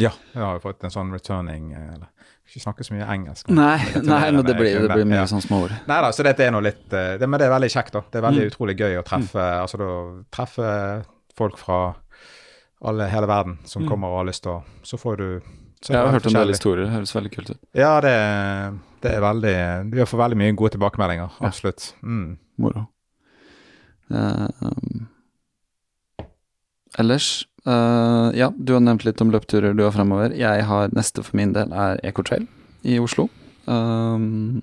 Ja, 0.00 0.12
jeg 0.32 0.40
har 0.40 0.56
jo 0.56 0.62
fått 0.64 0.84
en 0.86 0.92
sånn 0.92 1.10
returning 1.12 1.74
eller, 1.76 2.08
ikke 2.48 2.62
snakke 2.62 2.84
så 2.86 2.94
mye 2.94 3.06
engelsk. 3.12 3.50
Nei, 3.52 3.76
nei 4.00 4.22
men 4.32 4.42
det 4.46 4.54
blir, 4.60 4.86
det 4.86 4.96
blir 4.96 5.08
mye 5.08 5.22
ja. 5.22 5.28
sånn 5.30 5.44
småord. 5.44 5.74
Nei 5.88 5.98
da, 6.04 6.10
så 6.16 6.24
dette 6.26 6.46
er 6.46 6.54
noe 6.54 6.64
litt 6.64 6.86
det, 6.90 7.26
Men 7.26 7.40
det 7.40 7.48
er 7.48 7.54
veldig 7.54 7.70
kjekt, 7.74 7.94
da. 7.96 8.02
Det 8.08 8.20
er 8.20 8.26
veldig 8.26 8.46
mm. 8.46 8.52
utrolig 8.54 8.76
gøy 8.78 8.98
å 9.00 9.04
treffe 9.06 9.42
mm. 9.42 9.60
altså 9.62 9.80
da, 9.82 9.90
treffe 10.32 10.70
folk 11.38 11.58
fra 11.60 11.80
alle, 12.82 13.06
hele 13.10 13.28
verden 13.30 13.58
som 13.64 13.84
mm. 13.84 13.88
kommer 13.90 14.12
og 14.12 14.22
har 14.22 14.30
lyst 14.30 14.44
til 14.46 14.56
å 14.56 14.62
Så 14.86 14.98
får 14.98 15.20
du 15.20 15.26
så 15.82 15.92
Jeg 15.92 15.98
har 15.98 16.12
hørt 16.14 16.26
en 16.30 16.36
del 16.36 16.52
historier. 16.52 16.84
Det 16.86 16.94
høres 16.94 17.14
veldig 17.14 17.30
kult 17.34 17.48
ut. 17.50 17.58
Ja, 17.74 17.96
det, 18.04 18.14
det 19.02 19.16
er 19.16 19.22
veldig 19.24 19.54
Vi 19.90 20.04
får 20.06 20.20
veldig 20.20 20.38
mye 20.38 20.54
gode 20.54 20.76
tilbakemeldinger. 20.76 21.38
Absolutt. 21.42 21.88
Mm. 22.02 22.36
Moro. 22.62 22.84
Uh, 24.12 24.46
um. 24.62 25.08
Ellers 27.00 27.48
uh, 27.66 28.30
Ja, 28.36 28.52
du 28.54 28.74
har 28.76 28.84
nevnt 28.84 29.06
litt 29.08 29.20
om 29.24 29.32
løpturer 29.34 29.74
du 29.74 29.82
har 29.82 29.94
fremover. 29.96 30.36
Jeg 30.38 30.68
har 30.68 30.94
neste 30.94 31.24
for 31.26 31.38
min 31.40 31.54
del 31.56 31.74
er 31.74 31.98
Ecotrail 32.06 32.46
i 32.86 33.00
Oslo. 33.02 33.26
Um, 33.66 34.62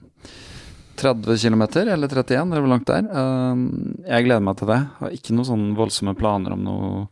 30 1.00 1.38
km, 1.40 1.64
eller 1.80 2.08
31, 2.08 2.52
eller 2.52 2.64
hvor 2.64 2.72
langt 2.74 2.88
det 2.90 2.98
er. 3.00 3.06
Um, 3.14 3.62
jeg 4.04 4.26
gleder 4.26 4.44
meg 4.44 4.58
til 4.60 4.72
det. 4.72 4.80
Har 5.00 5.14
ikke 5.16 5.36
noen 5.36 5.48
sånn 5.48 5.70
voldsomme 5.78 6.16
planer 6.20 6.56
om 6.56 6.66
noe 6.66 7.06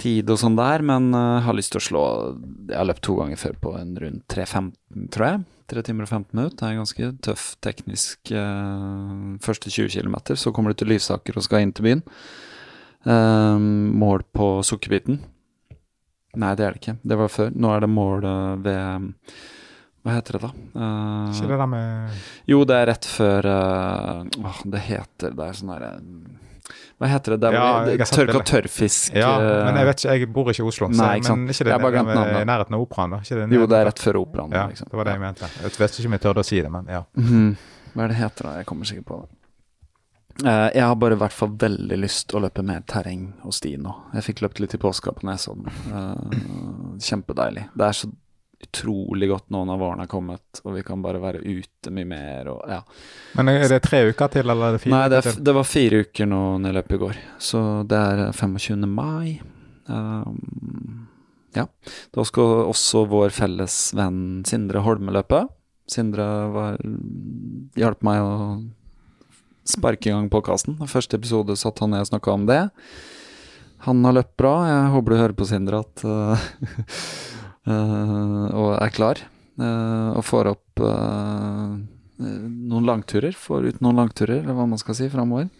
tid 0.00 0.30
og 0.32 0.40
sånn 0.40 0.58
der, 0.58 0.84
men 0.86 1.10
uh, 1.16 1.40
har 1.44 1.56
lyst 1.56 1.74
til 1.74 1.80
å 1.80 1.84
slå 1.84 2.02
Jeg 2.70 2.76
har 2.78 2.86
løpt 2.88 3.04
to 3.04 3.16
ganger 3.18 3.40
før 3.40 3.56
på 3.60 3.74
en 3.80 3.96
rundt 4.00 4.24
3.15, 4.32 4.70
tror 5.14 5.26
jeg. 5.28 5.42
3 5.70 5.84
timer 5.86 6.06
og 6.06 6.10
15 6.10 6.36
minutter. 6.36 6.56
Det 6.60 6.68
er 6.68 6.80
ganske 6.80 7.10
tøff 7.26 7.48
teknisk 7.64 8.32
uh, 8.34 9.36
første 9.44 9.72
20 9.72 9.92
km. 9.96 10.18
Så 10.36 10.52
kommer 10.56 10.72
du 10.72 10.80
til 10.80 10.92
Lysaker 10.92 11.38
og 11.38 11.46
skal 11.46 11.64
inn 11.64 11.74
til 11.76 11.88
byen. 11.88 12.04
Uh, 13.06 13.56
mål 14.00 14.26
på 14.36 14.52
Sukkerbiten. 14.66 15.22
Nei, 16.40 16.52
det 16.54 16.66
er 16.66 16.76
det 16.76 16.82
ikke. 16.82 16.98
Det 17.02 17.18
var 17.18 17.32
før. 17.32 17.56
Nå 17.56 17.72
er 17.74 17.82
det 17.82 17.90
mål 17.90 18.28
ved 18.62 19.10
hva 20.00 20.16
heter 20.16 20.38
det, 20.38 20.46
da? 20.46 20.50
Uh, 20.72 21.30
ikke 21.30 21.48
det 21.50 21.56
der 21.60 21.68
med 21.68 22.20
Jo, 22.48 22.62
det 22.68 22.76
er 22.76 22.86
rett 22.88 23.04
før 23.04 23.48
uh, 23.52 24.54
Det 24.64 24.80
heter 24.86 25.34
Det 25.36 25.48
er 25.48 25.58
sånn 25.58 25.74
herre 25.74 25.90
hva 27.00 27.08
heter 27.08 27.32
det? 27.34 27.38
Der 27.40 27.54
ja, 27.56 28.04
tørka 28.04 28.42
tørrfisk 28.46 29.14
Ja, 29.16 29.30
eh, 29.40 29.62
men 29.64 29.78
jeg 29.80 29.88
vet 29.88 30.02
ikke, 30.02 30.12
jeg 30.12 30.28
bor 30.36 30.50
ikke 30.52 30.60
i 30.60 30.66
Oslo. 30.68 30.88
Nei, 30.92 31.14
ikke 31.16 31.30
sant? 31.30 31.46
Men 31.46 31.54
ikke 31.54 31.66
det 31.66 32.42
i 32.42 32.44
nærheten 32.50 32.76
av 32.76 32.84
operaen? 32.84 33.14
da? 33.16 33.20
Det 33.24 33.56
jo, 33.56 33.66
det 33.72 33.78
er 33.78 33.86
rett 33.88 34.02
før 34.04 34.18
operaen. 34.20 34.52
Ja, 34.52 34.66
liksom. 34.68 34.90
det 34.92 34.98
var 35.00 35.08
det 35.08 35.14
jeg 35.16 35.22
mente. 35.24 35.48
Jeg 35.56 35.72
vet 35.80 35.96
ikke 35.96 36.10
om 36.10 36.16
jeg 36.18 36.24
tørde 36.26 36.44
å 36.44 36.48
si 36.50 36.60
det, 36.60 36.72
men 36.76 36.90
ja. 36.92 37.02
Mm. 37.16 37.54
Hva 37.94 38.04
er 38.04 38.12
det 38.12 38.18
heter 38.20 38.48
da? 38.50 38.54
Jeg 38.60 38.68
kommer 38.68 38.90
sikkert 38.90 39.08
på 39.08 39.20
det. 39.22 39.36
Uh, 40.44 40.68
jeg 40.76 40.84
har 40.84 40.94
bare 41.00 41.16
i 41.16 41.20
hvert 41.20 41.36
fall 41.36 41.56
veldig 41.64 41.98
lyst 42.00 42.36
å 42.36 42.44
løpe 42.44 42.62
mer 42.68 42.84
terreng 42.88 43.26
og 43.48 43.56
sti 43.56 43.74
nå. 43.80 43.96
Jeg 44.18 44.28
fikk 44.28 44.44
løpt 44.44 44.60
litt 44.62 44.76
i 44.76 44.80
påska 44.84 45.16
på 45.16 45.26
Nesodden. 45.28 45.72
Uh, 45.88 46.96
kjempedeilig. 47.00 47.66
Det 47.72 47.88
er 47.88 47.96
så 47.96 48.12
utrolig 48.60 49.28
godt 49.30 49.48
nå 49.54 49.62
når 49.68 49.78
våren 49.80 50.02
er 50.04 50.10
kommet, 50.10 50.60
og 50.64 50.74
vi 50.76 50.82
kan 50.86 51.02
bare 51.02 51.20
være 51.22 51.40
ute 51.42 51.92
mye 51.94 52.08
mer 52.08 52.50
og 52.52 52.60
ja. 52.68 52.80
Men 53.38 53.52
er 53.52 53.68
det 53.72 53.80
tre 53.86 54.02
uker 54.10 54.32
til, 54.32 54.44
eller 54.44 54.68
er 54.68 54.76
det 54.76 54.82
fire 54.84 54.94
Nei, 54.94 55.04
det, 55.12 55.20
er, 55.22 55.38
det 55.48 55.54
var 55.56 55.68
fire 55.68 56.02
uker 56.04 56.28
nå 56.28 56.42
når 56.58 56.68
jeg 56.68 56.78
løp 56.78 56.92
i 56.92 57.00
går. 57.04 57.22
Så 57.40 57.62
det 57.88 58.00
er 58.00 58.26
25. 58.36 58.84
mai. 58.88 59.40
Um, 59.90 61.08
ja. 61.56 61.66
Da 62.14 62.26
skal 62.28 62.66
også 62.70 63.06
vår 63.10 63.32
felles 63.34 63.78
venn 63.96 64.44
Sindre 64.48 64.84
Holme 64.86 65.14
løpe. 65.16 65.46
Sindre 65.90 66.26
var, 66.54 66.76
hjalp 67.78 68.04
meg 68.06 68.22
å 68.22 68.34
sparke 69.70 70.10
i 70.10 70.14
gang 70.14 70.28
podkasten. 70.30 70.78
Første 70.90 71.18
episode 71.18 71.56
satt 71.58 71.80
han 71.82 71.94
ned 71.94 72.04
og 72.04 72.12
snakka 72.12 72.36
om 72.36 72.46
det. 72.50 72.62
Han 73.86 74.04
har 74.04 74.18
løpt 74.18 74.36
bra. 74.38 74.54
Jeg 74.68 74.94
håper 74.94 75.14
du 75.14 75.18
hører 75.18 75.36
på, 75.36 75.48
Sindre, 75.48 75.82
at 75.82 76.04
uh, 76.04 76.50
Og 77.68 78.70
er 78.78 78.94
klar. 78.94 79.20
Uh, 79.60 80.16
og 80.16 80.24
får 80.24 80.48
opp 80.54 80.80
uh, 80.80 81.76
noen 82.20 82.88
langturer. 82.88 83.36
Får 83.36 83.68
ut 83.68 83.82
noen 83.84 84.00
langturer, 84.00 84.40
eller 84.40 84.56
hva 84.56 84.68
man 84.70 84.80
skal 84.80 84.96
si, 84.96 85.10
framover. 85.12 85.50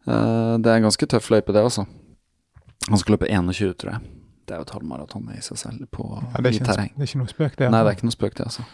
Det 0.00 0.66
er 0.66 0.78
en 0.78 0.86
ganske 0.86 1.06
tøff 1.12 1.28
løype, 1.30 1.52
det 1.54 1.60
også. 1.62 1.84
Han 2.88 2.98
skal 2.98 3.14
løpe 3.14 3.28
21, 3.28 3.74
tror 3.78 3.92
jeg. 3.92 4.14
Det 4.48 4.56
er 4.56 4.62
jo 4.62 4.66
et 4.66 4.72
halvmaraton 4.74 5.28
i 5.36 5.42
seg 5.44 5.58
selv 5.60 5.84
på 5.94 6.06
Ja, 6.08 6.40
det, 6.40 6.48
er 6.48 6.56
ikke, 6.56 6.66
terreng. 6.66 6.88
det 6.96 7.04
er 7.04 7.10
ikke 7.10 7.20
noe 7.20 7.30
spøk, 7.30 7.52
det. 7.60 7.68
Nei, 7.70 7.82
det 7.84 7.90
er 7.92 7.98
ikke 7.98 8.08
noe 8.08 8.16
spøk, 8.16 8.32
det, 8.38 8.46
altså. 8.48 8.64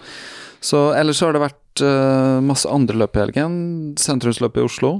Så 0.64 0.78
ellers 0.96 1.20
så 1.20 1.28
har 1.28 1.36
det 1.36 1.42
vært 1.42 1.82
uh, 1.84 2.38
masse 2.44 2.70
andre 2.72 2.96
løp 3.02 3.18
i 3.18 3.22
helgen. 3.24 3.58
Sentrumsløpet 4.00 4.62
i 4.62 4.64
Oslo 4.64 4.92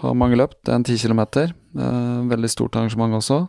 har 0.00 0.16
mange 0.18 0.40
løpt. 0.40 0.58
Det 0.64 0.72
er 0.72 0.80
en 0.80 0.88
ti 0.88 0.96
kilometer. 0.98 1.54
Uh, 1.76 2.24
veldig 2.32 2.50
stort 2.50 2.80
arrangement 2.80 3.14
også. 3.20 3.44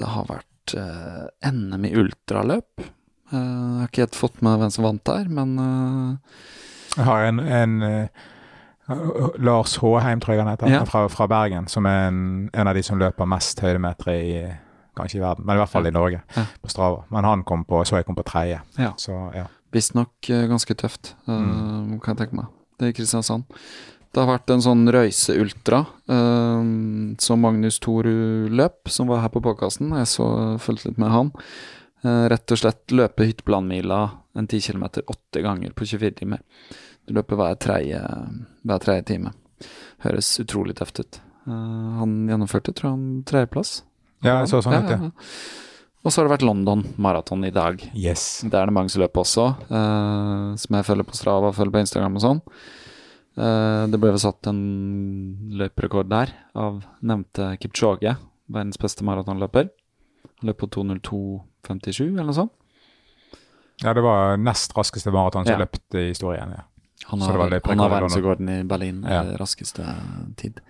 Det 0.00 0.10
har 0.10 0.26
vært 0.26 0.48
uh, 0.78 1.26
NM 1.52 1.84
i 1.84 1.92
ultraløp. 2.00 2.80
Eh, 2.80 3.38
jeg 3.38 3.80
har 3.80 3.88
ikke 3.90 4.02
helt 4.04 4.14
fått 4.18 4.42
med 4.44 4.58
hvem 4.60 4.70
som 4.72 4.84
vant 4.84 5.04
der, 5.04 5.28
men 5.32 5.54
eh, 5.58 6.40
Jeg 6.96 7.04
har 7.08 7.24
en, 7.28 7.38
en 7.40 7.82
eh, 7.82 8.08
Lars 9.40 9.76
Håheim, 9.80 10.20
tror 10.20 10.34
jeg 10.34 10.42
han 10.44 10.50
heter, 10.52 10.68
Ja. 10.70 10.82
fra, 10.84 11.06
fra 11.08 11.26
Bergen, 11.26 11.66
som 11.68 11.86
er 11.88 12.08
en, 12.08 12.50
en 12.52 12.68
av 12.68 12.74
de 12.76 12.82
som 12.84 12.98
løper 13.00 13.24
mest 13.26 13.60
høydemeter 13.64 14.12
i 14.12 14.36
Kanskje 14.94 15.18
i 15.18 15.22
verden, 15.24 15.42
men 15.46 15.56
i 15.56 15.58
hvert 15.58 15.72
fall 15.72 15.86
i 15.88 15.90
Norge, 15.90 16.20
Ja. 16.36 16.44
på 16.62 16.68
Strava. 16.70 17.00
Men 17.10 17.24
han 17.26 17.40
kom 17.42 17.64
på, 17.66 17.80
så 17.84 17.96
jeg 17.98 18.06
kom 18.06 18.14
på 18.14 18.22
tredje. 18.28 18.60
Ja. 18.78 18.92
Så 18.96 19.16
ja. 19.34 19.48
visstnok 19.74 20.12
uh, 20.30 20.44
ganske 20.52 20.74
tøft, 20.78 21.14
eh, 21.26 21.32
Mm. 21.34 21.98
kan 22.00 22.14
jeg 22.14 22.20
tenke 22.28 22.36
meg. 22.38 22.46
Det 22.78 22.88
er 22.88 22.92
Kristiansand. 22.92 23.42
Det 24.14 24.22
har 24.22 24.28
vært 24.30 24.50
en 24.54 24.62
sånn 24.62 24.84
Røyse 24.94 25.34
Ultra 25.42 25.80
eh, 26.06 26.66
som 27.18 27.40
Magnus 27.42 27.80
Thorud 27.82 28.52
løp, 28.54 28.86
som 28.92 29.08
var 29.10 29.24
her 29.24 29.32
på 29.34 29.42
podkasten. 29.42 29.90
Jeg 29.98 30.06
så 30.12 30.26
fulgte 30.62 30.92
litt 30.92 31.00
med 31.02 31.10
han. 31.10 31.32
Eh, 32.04 32.26
rett 32.30 32.54
og 32.54 32.60
slett 32.60 32.94
løpe 32.94 33.26
Hyttelandmila 33.26 33.98
en 34.38 34.46
10 34.50 34.60
km 34.68 34.84
åtte 35.10 35.42
ganger 35.42 35.74
på 35.74 35.86
24 35.90 36.14
timer. 36.20 36.44
Du 37.08 37.14
løper 37.18 37.40
hver 37.40 37.58
tredje, 37.60 38.00
hver 38.62 38.84
tredje 38.86 39.06
time. 39.10 39.34
Høres 40.06 40.30
utrolig 40.44 40.76
tøft 40.78 41.02
ut. 41.02 41.18
Eh, 41.48 41.90
han 41.98 42.14
gjennomførte, 42.30 42.74
tror 42.76 42.94
han 42.94 43.04
tredjeplass. 43.26 43.80
ja, 44.22 44.38
jeg 44.44 44.52
så 44.54 44.62
sånn 44.62 44.78
ut, 44.78 44.94
Ja. 44.94 45.10
Og 46.04 46.12
så 46.12 46.20
har 46.20 46.28
det 46.28 46.34
vært 46.34 46.44
London 46.44 46.82
maraton 47.00 47.46
i 47.48 47.50
dag. 47.50 47.80
Yes. 47.96 48.42
Det 48.44 48.52
er 48.52 48.68
det 48.68 48.74
mange 48.76 48.90
som 48.92 49.00
løper 49.00 49.22
også, 49.24 49.44
eh, 49.72 50.48
som 50.60 50.76
jeg 50.76 50.84
følger 50.84 51.06
på 51.08 51.16
Strava 51.16 51.48
og 51.48 51.54
følger 51.56 51.72
på 51.72 51.80
Instagram 51.80 52.18
og 52.20 52.22
sånn. 52.28 52.42
Eh, 53.36 53.86
det 53.90 53.98
ble 53.98 54.12
vel 54.14 54.20
satt 54.22 54.46
en 54.46 54.60
løperekord 55.58 56.08
der 56.12 56.30
av 56.54 56.84
nevnte 57.02 57.56
Kipchoge, 57.62 58.16
verdens 58.48 58.78
beste 58.78 59.02
maratonløper. 59.06 59.70
Han 60.40 60.50
løp 60.50 60.58
på 60.62 60.68
2.02,57 60.70 62.12
eller 62.14 62.28
noe 62.30 62.36
sånt. 62.36 62.52
Ja, 63.82 63.92
det 63.96 64.04
var 64.06 64.36
nest 64.38 64.72
raskeste 64.76 65.10
maraton 65.10 65.44
som 65.44 65.52
Ja. 65.58 65.64
løpt 65.64 65.94
i 65.98 66.08
historien. 66.12 66.50
ja. 66.56 66.62
Han 67.10 67.20
har, 67.20 67.32
han 67.64 67.78
har 67.78 67.90
verdensrekorden 67.90 68.48
i 68.48 68.62
Berlin, 68.62 69.02
Ja. 69.02 69.22
raskeste 69.36 69.84
tid. 70.36 70.60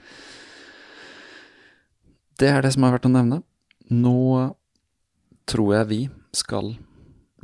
Det 2.39 2.49
er 2.49 2.63
det 2.63 2.73
som 2.73 2.83
har 2.83 2.99
vært 2.99 3.07
å 3.07 3.13
nevne. 3.13 3.43
Nå 3.91 4.55
tror 5.47 5.75
jeg 5.77 5.87
vi 5.89 6.11
skal 6.33 6.77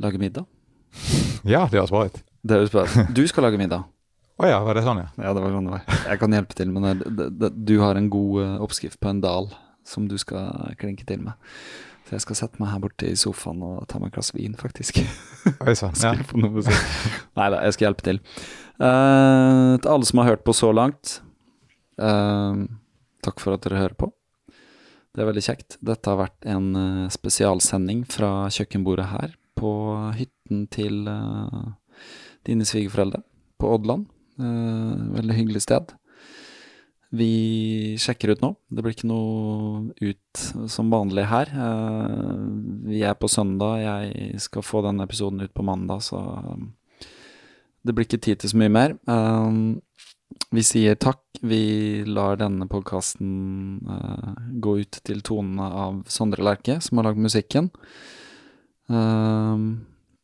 lage 0.01 0.17
middag. 0.19 0.45
Ja. 1.45 1.67
Det 1.67 1.79
høres 1.79 1.91
bra 1.91 2.05
ut. 2.05 3.13
Du 3.13 3.27
skal 3.27 3.43
lage 3.43 3.57
middag. 3.57 3.85
Å 4.41 4.47
ja, 4.49 4.57
var 4.65 4.73
det 4.73 4.81
sånn, 4.81 5.03
ja? 5.03 5.09
Ja, 5.21 5.31
det 5.37 5.41
var 5.43 5.51
sånn 5.53 5.67
det 5.67 5.75
var. 5.75 5.97
Jeg 6.09 6.17
kan 6.17 6.33
hjelpe 6.33 6.55
til, 6.57 6.71
men 6.73 6.85
det, 6.87 7.09
det, 7.13 7.27
det, 7.37 7.49
du 7.69 7.75
har 7.83 7.97
en 7.97 8.07
god 8.09 8.37
eh, 8.41 8.53
oppskrift 8.65 8.97
på 8.97 9.11
en 9.11 9.19
dal 9.21 9.51
som 9.85 10.07
du 10.09 10.15
skal 10.17 10.71
klinke 10.81 11.05
til 11.05 11.21
med. 11.21 11.35
Så 12.07 12.15
jeg 12.15 12.23
skal 12.23 12.37
sette 12.39 12.61
meg 12.61 12.71
her 12.71 12.79
borte 12.81 13.05
i 13.05 13.17
sofaen 13.19 13.61
og 13.63 13.83
ta 13.91 13.99
meg 14.01 14.09
et 14.09 14.15
glass 14.15 14.31
vin, 14.33 14.55
faktisk. 14.57 14.97
Oi 15.67 15.75
sann. 15.77 15.93
Ja. 16.01 16.15
Nei 17.37 17.49
da, 17.53 17.59
jeg 17.67 17.75
skal 17.75 17.87
hjelpe 17.87 18.05
til. 18.07 18.21
Uh, 18.81 19.77
til 19.77 19.91
alle 19.93 20.09
som 20.09 20.21
har 20.23 20.31
hørt 20.31 20.45
på 20.47 20.55
så 20.57 20.71
langt, 20.73 21.19
uh, 22.01 22.63
takk 23.21 23.43
for 23.43 23.53
at 23.53 23.67
dere 23.67 23.83
hører 23.83 23.97
på. 23.99 24.09
Det 25.13 25.21
er 25.21 25.29
veldig 25.29 25.43
kjekt. 25.45 25.77
Dette 25.85 26.09
har 26.09 26.17
vært 26.23 26.49
en 26.49 26.71
spesialsending 27.13 28.05
fra 28.09 28.47
kjøkkenbordet 28.51 29.09
her 29.11 29.35
på 29.59 29.71
hytten 30.17 30.65
til 30.71 31.03
dine 32.47 32.67
svigerforeldre 32.67 33.19
på 33.59 33.73
Oddland. 33.75 34.07
Eh, 34.41 34.93
veldig 35.17 35.37
hyggelig 35.37 35.65
sted. 35.67 35.93
Vi 37.11 37.97
sjekker 37.99 38.31
ut 38.31 38.43
nå. 38.43 38.53
Det 38.71 38.83
blir 38.83 38.95
ikke 38.95 39.09
noe 39.11 39.91
ut 39.99 40.43
som 40.71 40.91
vanlig 40.93 41.27
her. 41.29 41.51
Eh, 41.51 42.37
vi 42.87 43.03
er 43.05 43.17
på 43.19 43.29
søndag. 43.31 43.83
Jeg 43.83 44.41
skal 44.41 44.65
få 44.65 44.83
denne 44.85 45.05
episoden 45.07 45.43
ut 45.43 45.53
på 45.53 45.65
mandag, 45.67 46.03
så 46.07 46.21
eh, 46.39 47.07
det 47.85 47.95
blir 47.95 48.07
ikke 48.07 48.21
tid 48.21 48.41
til 48.41 48.53
så 48.53 48.61
mye 48.61 48.71
mer. 48.71 48.95
Vi 50.51 50.63
sier 50.63 50.97
takk. 50.99 51.23
Vi 51.41 52.03
lar 52.05 52.37
denne 52.37 52.67
podkasten 52.69 53.79
gå 54.61 54.75
ut 54.83 54.99
til 55.07 55.23
tonene 55.25 55.65
av 55.65 56.03
Sondre 56.05 56.45
Lerche, 56.45 56.77
som 56.85 56.99
har 56.99 57.09
lagd 57.09 57.23
musikken. 57.23 57.71
Eh, 58.91 59.65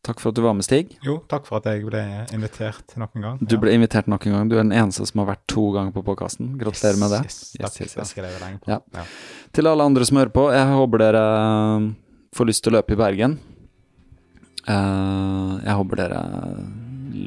takk 0.08 0.22
for 0.24 0.32
at 0.32 0.38
du 0.40 0.42
var 0.46 0.56
med, 0.58 0.64
Stig. 0.66 0.94
Jo, 1.06 1.18
takk 1.30 1.46
for 1.50 1.60
at 1.60 1.68
jeg 1.70 1.84
ble 1.86 2.02
invitert 2.36 2.96
nok 3.00 3.16
en 3.20 3.26
gang. 3.26 3.42
Du 3.44 3.58
ble 3.62 3.74
invitert 3.76 4.08
nok 4.10 4.26
en 4.30 4.38
gang. 4.38 4.50
Du 4.52 4.56
er 4.58 4.64
den 4.64 4.72
eneste 4.76 5.06
som 5.10 5.22
har 5.24 5.30
vært 5.34 5.44
to 5.52 5.68
ganger 5.76 5.92
på 5.96 6.04
podkasten. 6.08 6.54
Gratulerer 6.62 7.00
med 7.02 7.14
det. 7.16 7.22
Yes, 7.28 7.38
Yes, 7.58 7.76
takk, 7.76 7.82
yes, 7.86 7.98
yes. 8.00 8.16
jeg 8.18 8.40
lenge 8.42 8.62
på. 8.64 8.72
Ja. 8.72 8.80
Ja. 8.96 9.06
Til 9.54 9.68
alle 9.70 9.86
andre 9.92 10.08
som 10.08 10.20
hører 10.22 10.34
på, 10.34 10.48
jeg 10.56 10.74
håper 10.80 11.04
dere 11.04 11.24
eh, 11.36 11.88
får 12.40 12.50
lyst 12.52 12.64
til 12.66 12.74
å 12.74 12.78
løpe 12.80 12.96
i 12.96 13.00
Bergen. 13.04 13.38
Eh, 14.68 15.52
jeg 15.68 15.78
håper 15.82 16.02
dere 16.04 16.22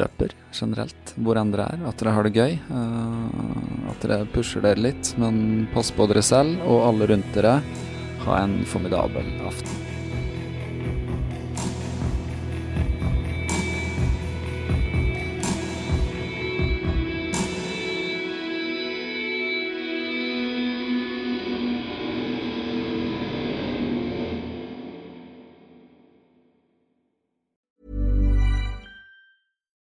løper 0.01 0.33
generelt, 0.55 1.15
hvor 1.19 1.39
enn 1.41 1.53
dere 1.53 1.69
er. 1.75 1.85
At 1.91 2.01
dere 2.01 2.17
har 2.17 2.29
det 2.29 2.35
gøy. 2.37 2.57
eh, 2.57 3.91
at 3.91 4.01
dere 4.07 4.25
pusher 4.33 4.63
dere 4.65 4.81
litt, 4.81 5.15
men 5.19 5.69
pass 5.75 5.91
på 5.93 6.07
dere 6.11 6.23
selv 6.25 6.63
og 6.65 6.85
alle 6.89 7.11
rundt 7.11 7.33
dere. 7.37 7.59
Ha 8.27 8.43
en 8.45 8.61
formidabel 8.69 9.27
aften. 9.49 9.90